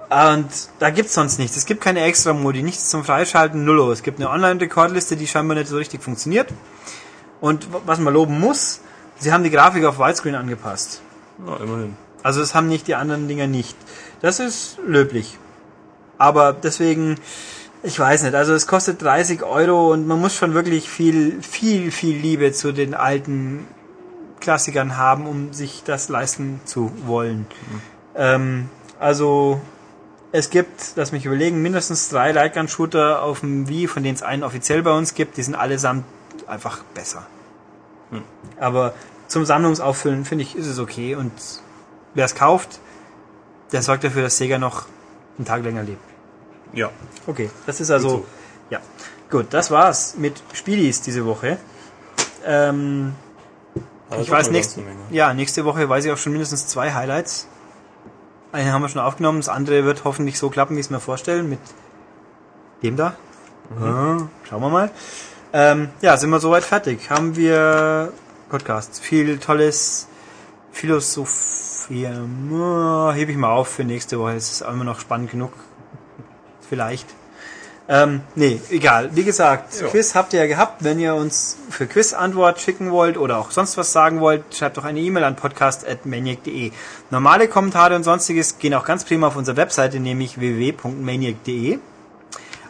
Und 0.09 0.47
da 0.79 0.89
gibt's 0.89 1.13
sonst 1.13 1.37
nichts. 1.37 1.55
Es 1.55 1.67
gibt 1.67 1.81
keine 1.81 2.01
Extra-Modi, 2.01 2.63
nichts 2.63 2.89
zum 2.89 3.03
Freischalten, 3.03 3.63
nullo. 3.63 3.91
Es 3.91 4.01
gibt 4.01 4.19
eine 4.19 4.31
Online-Rekordliste, 4.31 5.17
die 5.17 5.27
scheinbar 5.27 5.55
nicht 5.55 5.67
so 5.67 5.77
richtig 5.77 6.01
funktioniert. 6.01 6.51
Und 7.41 7.67
was 7.85 7.99
man 7.99 8.13
loben 8.13 8.39
muss, 8.39 8.81
sie 9.19 9.31
haben 9.31 9.43
die 9.43 9.51
Grafik 9.51 9.85
auf 9.85 9.99
Widescreen 9.99 10.35
angepasst. 10.35 11.01
Na, 11.37 11.57
immerhin. 11.57 11.95
Also 12.23 12.39
das 12.39 12.55
haben 12.55 12.67
nicht 12.67 12.87
die 12.87 12.95
anderen 12.95 13.27
Dinger 13.27 13.45
nicht. 13.45 13.77
Das 14.21 14.39
ist 14.39 14.79
löblich. 14.83 15.37
Aber 16.17 16.53
deswegen, 16.53 17.19
ich 17.85 17.99
weiß 17.99 18.23
nicht, 18.23 18.33
also 18.33 18.53
es 18.53 18.65
kostet 18.65 19.01
30 19.01 19.43
Euro 19.43 19.93
und 19.93 20.07
man 20.07 20.19
muss 20.19 20.35
schon 20.35 20.55
wirklich 20.55 20.89
viel, 20.89 21.41
viel, 21.43 21.91
viel 21.91 22.17
Liebe 22.17 22.51
zu 22.51 22.71
den 22.71 22.95
alten 22.95 23.67
Klassikern 24.39 24.97
haben, 24.97 25.27
um 25.27 25.53
sich 25.53 25.83
das 25.85 26.09
leisten 26.09 26.59
zu 26.65 26.91
wollen. 27.05 27.45
Ähm, 28.15 28.69
also 28.99 29.61
es 30.31 30.49
gibt, 30.49 30.93
lass 30.95 31.11
mich 31.11 31.25
überlegen, 31.25 31.61
mindestens 31.61 32.09
drei 32.09 32.31
Lightgun-Shooter 32.31 33.21
auf 33.21 33.41
dem 33.41 33.69
Wii, 33.69 33.87
von 33.87 34.03
denen 34.03 34.15
es 34.15 34.23
einen 34.23 34.43
offiziell 34.43 34.81
bei 34.81 34.91
uns 34.91 35.13
gibt. 35.13 35.37
Die 35.37 35.43
sind 35.43 35.55
allesamt 35.55 36.05
einfach 36.47 36.83
besser. 36.95 37.27
Aber 38.59 38.93
zum 39.27 39.45
Sammlungsauffüllen 39.45 40.25
finde 40.25 40.43
ich, 40.43 40.55
ist 40.55 40.67
es 40.67 40.79
okay. 40.79 41.15
Und 41.15 41.31
wer 42.15 42.25
es 42.25 42.33
kauft, 42.33 42.79
der 43.71 43.83
sorgt 43.83 44.03
dafür, 44.03 44.23
dass 44.23 44.37
Sega 44.37 44.57
noch 44.57 44.85
einen 45.37 45.45
Tag 45.45 45.63
länger 45.63 45.83
lebt. 45.83 46.14
Ja. 46.75 46.91
Okay, 47.25 47.49
das 47.65 47.81
ist 47.81 47.89
also. 47.89 48.09
So. 48.09 48.25
Ja. 48.69 48.79
Gut, 49.31 49.47
das 49.49 49.71
war's 49.71 50.15
mit 50.17 50.41
Spielis 50.53 51.01
diese 51.01 51.25
Woche. 51.25 51.57
Ähm, 52.45 53.15
Aber 54.09 54.21
ich 54.21 54.29
weiß 54.29 54.51
nächste, 54.51 54.81
ja, 55.09 55.33
nächste 55.33 55.65
Woche 55.65 55.89
weiß 55.89 56.05
ich 56.05 56.11
auch 56.11 56.17
schon 56.17 56.33
mindestens 56.33 56.67
zwei 56.67 56.93
Highlights. 56.93 57.47
Einen 58.51 58.71
haben 58.71 58.83
wir 58.83 58.89
schon 58.89 59.01
aufgenommen, 59.01 59.39
das 59.39 59.49
andere 59.49 59.83
wird 59.83 60.03
hoffentlich 60.03 60.37
so 60.37 60.49
klappen, 60.49 60.75
wie 60.75 60.79
ich 60.79 60.85
es 60.85 60.89
mir 60.91 60.99
vorstellen, 60.99 61.49
mit 61.49 61.59
dem 62.83 62.95
da. 62.95 63.15
Ja, 63.81 64.29
schauen 64.47 64.61
wir 64.61 64.69
mal. 64.69 64.91
Ähm, 65.51 65.89
ja, 66.01 66.17
sind 66.17 66.29
wir 66.29 66.39
soweit 66.39 66.63
fertig. 66.63 67.09
Haben 67.09 67.35
wir 67.35 68.13
Podcast. 68.49 68.99
Viel 69.01 69.39
tolles 69.39 70.07
Philosophie. 70.71 72.07
Oh, 72.51 73.11
hebe 73.11 73.31
ich 73.31 73.37
mal 73.37 73.49
auf 73.49 73.69
für 73.69 73.83
nächste 73.83 74.19
Woche. 74.19 74.33
Es 74.35 74.51
ist 74.51 74.61
immer 74.61 74.83
noch 74.83 74.99
spannend 74.99 75.31
genug. 75.31 75.53
Vielleicht. 76.67 77.07
Ähm, 77.87 78.21
nee, 78.33 78.59
egal. 78.71 79.11
Wie 79.15 79.23
gesagt, 79.23 79.79
Ja. 79.79 79.87
Quiz 79.87 80.15
habt 80.15 80.33
ihr 80.33 80.39
ja 80.39 80.47
gehabt. 80.47 80.83
Wenn 80.83 80.99
ihr 80.99 81.13
uns 81.13 81.57
für 81.69 81.85
Quiz-Antwort 81.85 82.59
schicken 82.59 82.91
wollt 82.91 83.15
oder 83.17 83.37
auch 83.37 83.51
sonst 83.51 83.77
was 83.77 83.91
sagen 83.91 84.21
wollt, 84.21 84.43
schreibt 84.55 84.77
doch 84.77 84.85
eine 84.85 84.99
E-Mail 84.99 85.23
an 85.23 85.35
podcast.maniac.de. 85.35 86.71
Normale 87.11 87.47
Kommentare 87.47 87.95
und 87.95 88.03
sonstiges 88.03 88.57
gehen 88.57 88.73
auch 88.73 88.85
ganz 88.85 89.05
prima 89.05 89.27
auf 89.27 89.35
unsere 89.35 89.55
Webseite, 89.57 89.99
nämlich 89.99 90.39
www.maniac.de. 90.39 91.77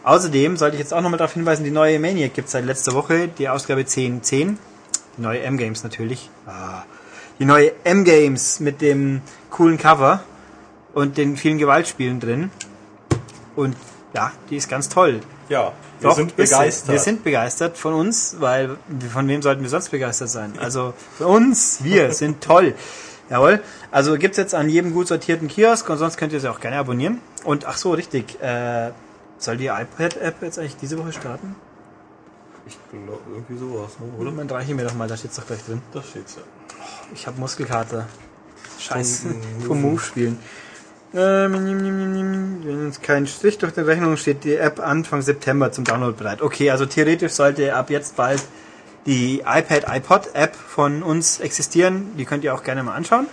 Außerdem 0.04 0.56
sollte 0.56 0.76
ich 0.76 0.80
jetzt 0.80 0.92
auch 0.92 1.00
nochmal 1.00 1.18
darauf 1.18 1.32
hinweisen, 1.32 1.64
die 1.64 1.70
neue 1.70 1.98
Maniac 1.98 2.34
gibt 2.34 2.46
es 2.46 2.52
seit 2.52 2.64
letzter 2.64 2.92
Woche, 2.92 3.26
die 3.26 3.48
Ausgabe 3.48 3.80
10.10. 3.80 4.56
Die 5.16 5.22
neue 5.22 5.40
M-Games 5.40 5.82
natürlich. 5.82 6.30
Ah, 6.46 6.84
die 7.38 7.44
neue 7.46 7.72
M-Games 7.84 8.60
mit 8.60 8.82
dem 8.82 9.22
coolen 9.50 9.78
Cover 9.78 10.22
und 10.94 11.16
den 11.16 11.36
vielen 11.36 11.58
Gewaltspielen 11.58 12.20
drin. 12.20 12.50
Und 13.56 13.76
ja, 14.14 14.32
die 14.50 14.56
ist 14.56 14.68
ganz 14.68 14.88
toll. 14.88 15.20
Ja, 15.48 15.72
wir 16.00 16.10
Doch, 16.10 16.16
sind 16.16 16.30
ist- 16.32 16.36
begeistert. 16.36 16.92
Wir 16.92 16.98
sind 17.00 17.24
begeistert 17.24 17.76
von 17.78 17.94
uns, 17.94 18.36
weil 18.38 18.76
von 19.12 19.26
wem 19.28 19.42
sollten 19.42 19.62
wir 19.62 19.68
sonst 19.70 19.90
begeistert 19.90 20.28
sein? 20.28 20.52
Also 20.58 20.94
für 21.16 21.26
uns, 21.26 21.82
wir 21.82 22.12
sind 22.12 22.40
toll. 22.42 22.74
Jawohl. 23.28 23.60
Also 23.90 24.16
gibt's 24.16 24.36
jetzt 24.38 24.54
an 24.54 24.68
jedem 24.68 24.92
gut 24.92 25.08
sortierten 25.08 25.48
Kiosk 25.48 25.88
und 25.90 25.98
sonst 25.98 26.16
könnt 26.16 26.32
ihr 26.32 26.40
sie 26.40 26.48
auch 26.50 26.60
gerne 26.60 26.76
abonnieren. 26.78 27.20
Und 27.44 27.64
ach 27.66 27.76
so, 27.76 27.92
richtig. 27.92 28.40
Äh, 28.40 28.92
soll 29.38 29.56
die 29.56 29.66
iPad-App 29.66 30.42
jetzt 30.42 30.58
eigentlich 30.58 30.76
diese 30.76 30.96
Woche 30.98 31.12
starten? 31.12 31.56
Ich 32.66 32.78
glaube, 32.90 33.20
irgendwie 33.32 33.58
sowas, 33.58 33.90
ne? 34.00 34.06
oder? 34.18 34.30
Moment, 34.30 34.50
reiche 34.52 34.74
mir 34.74 34.84
doch 34.84 34.94
mal, 34.94 35.06
da 35.08 35.16
steht's 35.16 35.36
doch 35.36 35.46
gleich 35.46 35.62
drin. 35.64 35.82
Da 35.92 36.02
steht's 36.02 36.36
ja. 36.36 36.42
Ich 37.14 37.26
habe 37.26 37.38
Muskelkater. 37.38 38.06
Scheiße. 38.78 39.28
Vom 39.28 39.62
Vom 39.66 39.82
Move 39.82 40.00
spielen. 40.00 40.38
Wenn 41.16 42.86
jetzt 42.86 43.02
kein 43.02 43.26
Strich 43.26 43.56
durch 43.56 43.72
die 43.72 43.80
Rechnung 43.80 44.16
steht, 44.18 44.44
die 44.44 44.56
App 44.56 44.80
Anfang 44.80 45.22
September 45.22 45.72
zum 45.72 45.84
Download 45.84 46.12
bereit. 46.12 46.42
Okay, 46.42 46.70
also 46.70 46.84
theoretisch 46.84 47.32
sollte 47.32 47.74
ab 47.74 47.88
jetzt 47.88 48.16
bald 48.16 48.42
die 49.06 49.40
iPad, 49.46 49.86
iPod 49.88 50.34
App 50.34 50.54
von 50.54 51.02
uns 51.02 51.40
existieren. 51.40 52.14
Die 52.18 52.26
könnt 52.26 52.44
ihr 52.44 52.54
auch 52.54 52.62
gerne 52.62 52.82
mal 52.82 52.94
anschauen. 52.94 53.28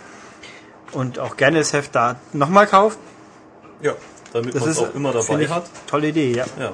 Und 0.94 1.20
auch 1.20 1.36
gerne 1.36 1.58
das 1.58 1.74
Heft 1.74 1.94
da 1.96 2.16
nochmal 2.32 2.68
kaufen. 2.68 3.00
Ja, 3.82 3.96
damit 4.32 4.56
man 4.56 4.70
es 4.70 4.78
auch 4.78 4.96
immer 4.96 5.12
dabei 5.12 5.48
hat. 5.50 5.66
Tolle 5.88 6.10
Idee, 6.10 6.32
ja. 6.32 6.46
Ja. 6.58 6.72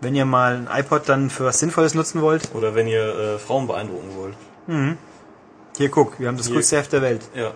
Wenn 0.00 0.16
ihr 0.16 0.24
mal 0.24 0.66
ein 0.66 0.80
iPod 0.80 1.08
dann 1.08 1.30
für 1.30 1.44
was 1.44 1.60
Sinnvolles 1.60 1.94
nutzen 1.94 2.22
wollt. 2.22 2.48
Oder 2.54 2.74
wenn 2.74 2.88
ihr 2.88 3.04
äh, 3.04 3.38
Frauen 3.38 3.68
beeindrucken 3.68 4.08
wollt. 4.16 4.34
Hier, 5.76 5.90
guck, 5.90 6.18
wir 6.18 6.26
haben 6.26 6.38
das 6.38 6.46
Hier. 6.46 6.56
coolste 6.56 6.78
Heft 6.78 6.92
der 6.92 7.02
Welt. 7.02 7.22
Ja. 7.34 7.52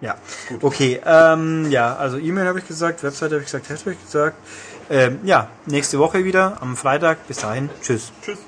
Ja, 0.00 0.16
okay. 0.62 1.00
Ähm, 1.04 1.70
ja, 1.70 1.96
also 1.96 2.18
E-Mail 2.18 2.46
habe 2.46 2.58
ich 2.60 2.68
gesagt, 2.68 3.02
Webseite 3.02 3.34
habe 3.34 3.42
ich 3.42 3.50
gesagt, 3.50 3.68
Heft 3.68 3.80
habe 3.80 3.92
ich 3.92 4.04
gesagt. 4.04 4.36
Ähm, 4.90 5.18
ja, 5.24 5.48
nächste 5.66 5.98
Woche 5.98 6.24
wieder 6.24 6.58
am 6.60 6.76
Freitag. 6.76 7.26
Bis 7.26 7.38
dahin, 7.38 7.68
tschüss. 7.82 8.12
Tschüss. 8.22 8.38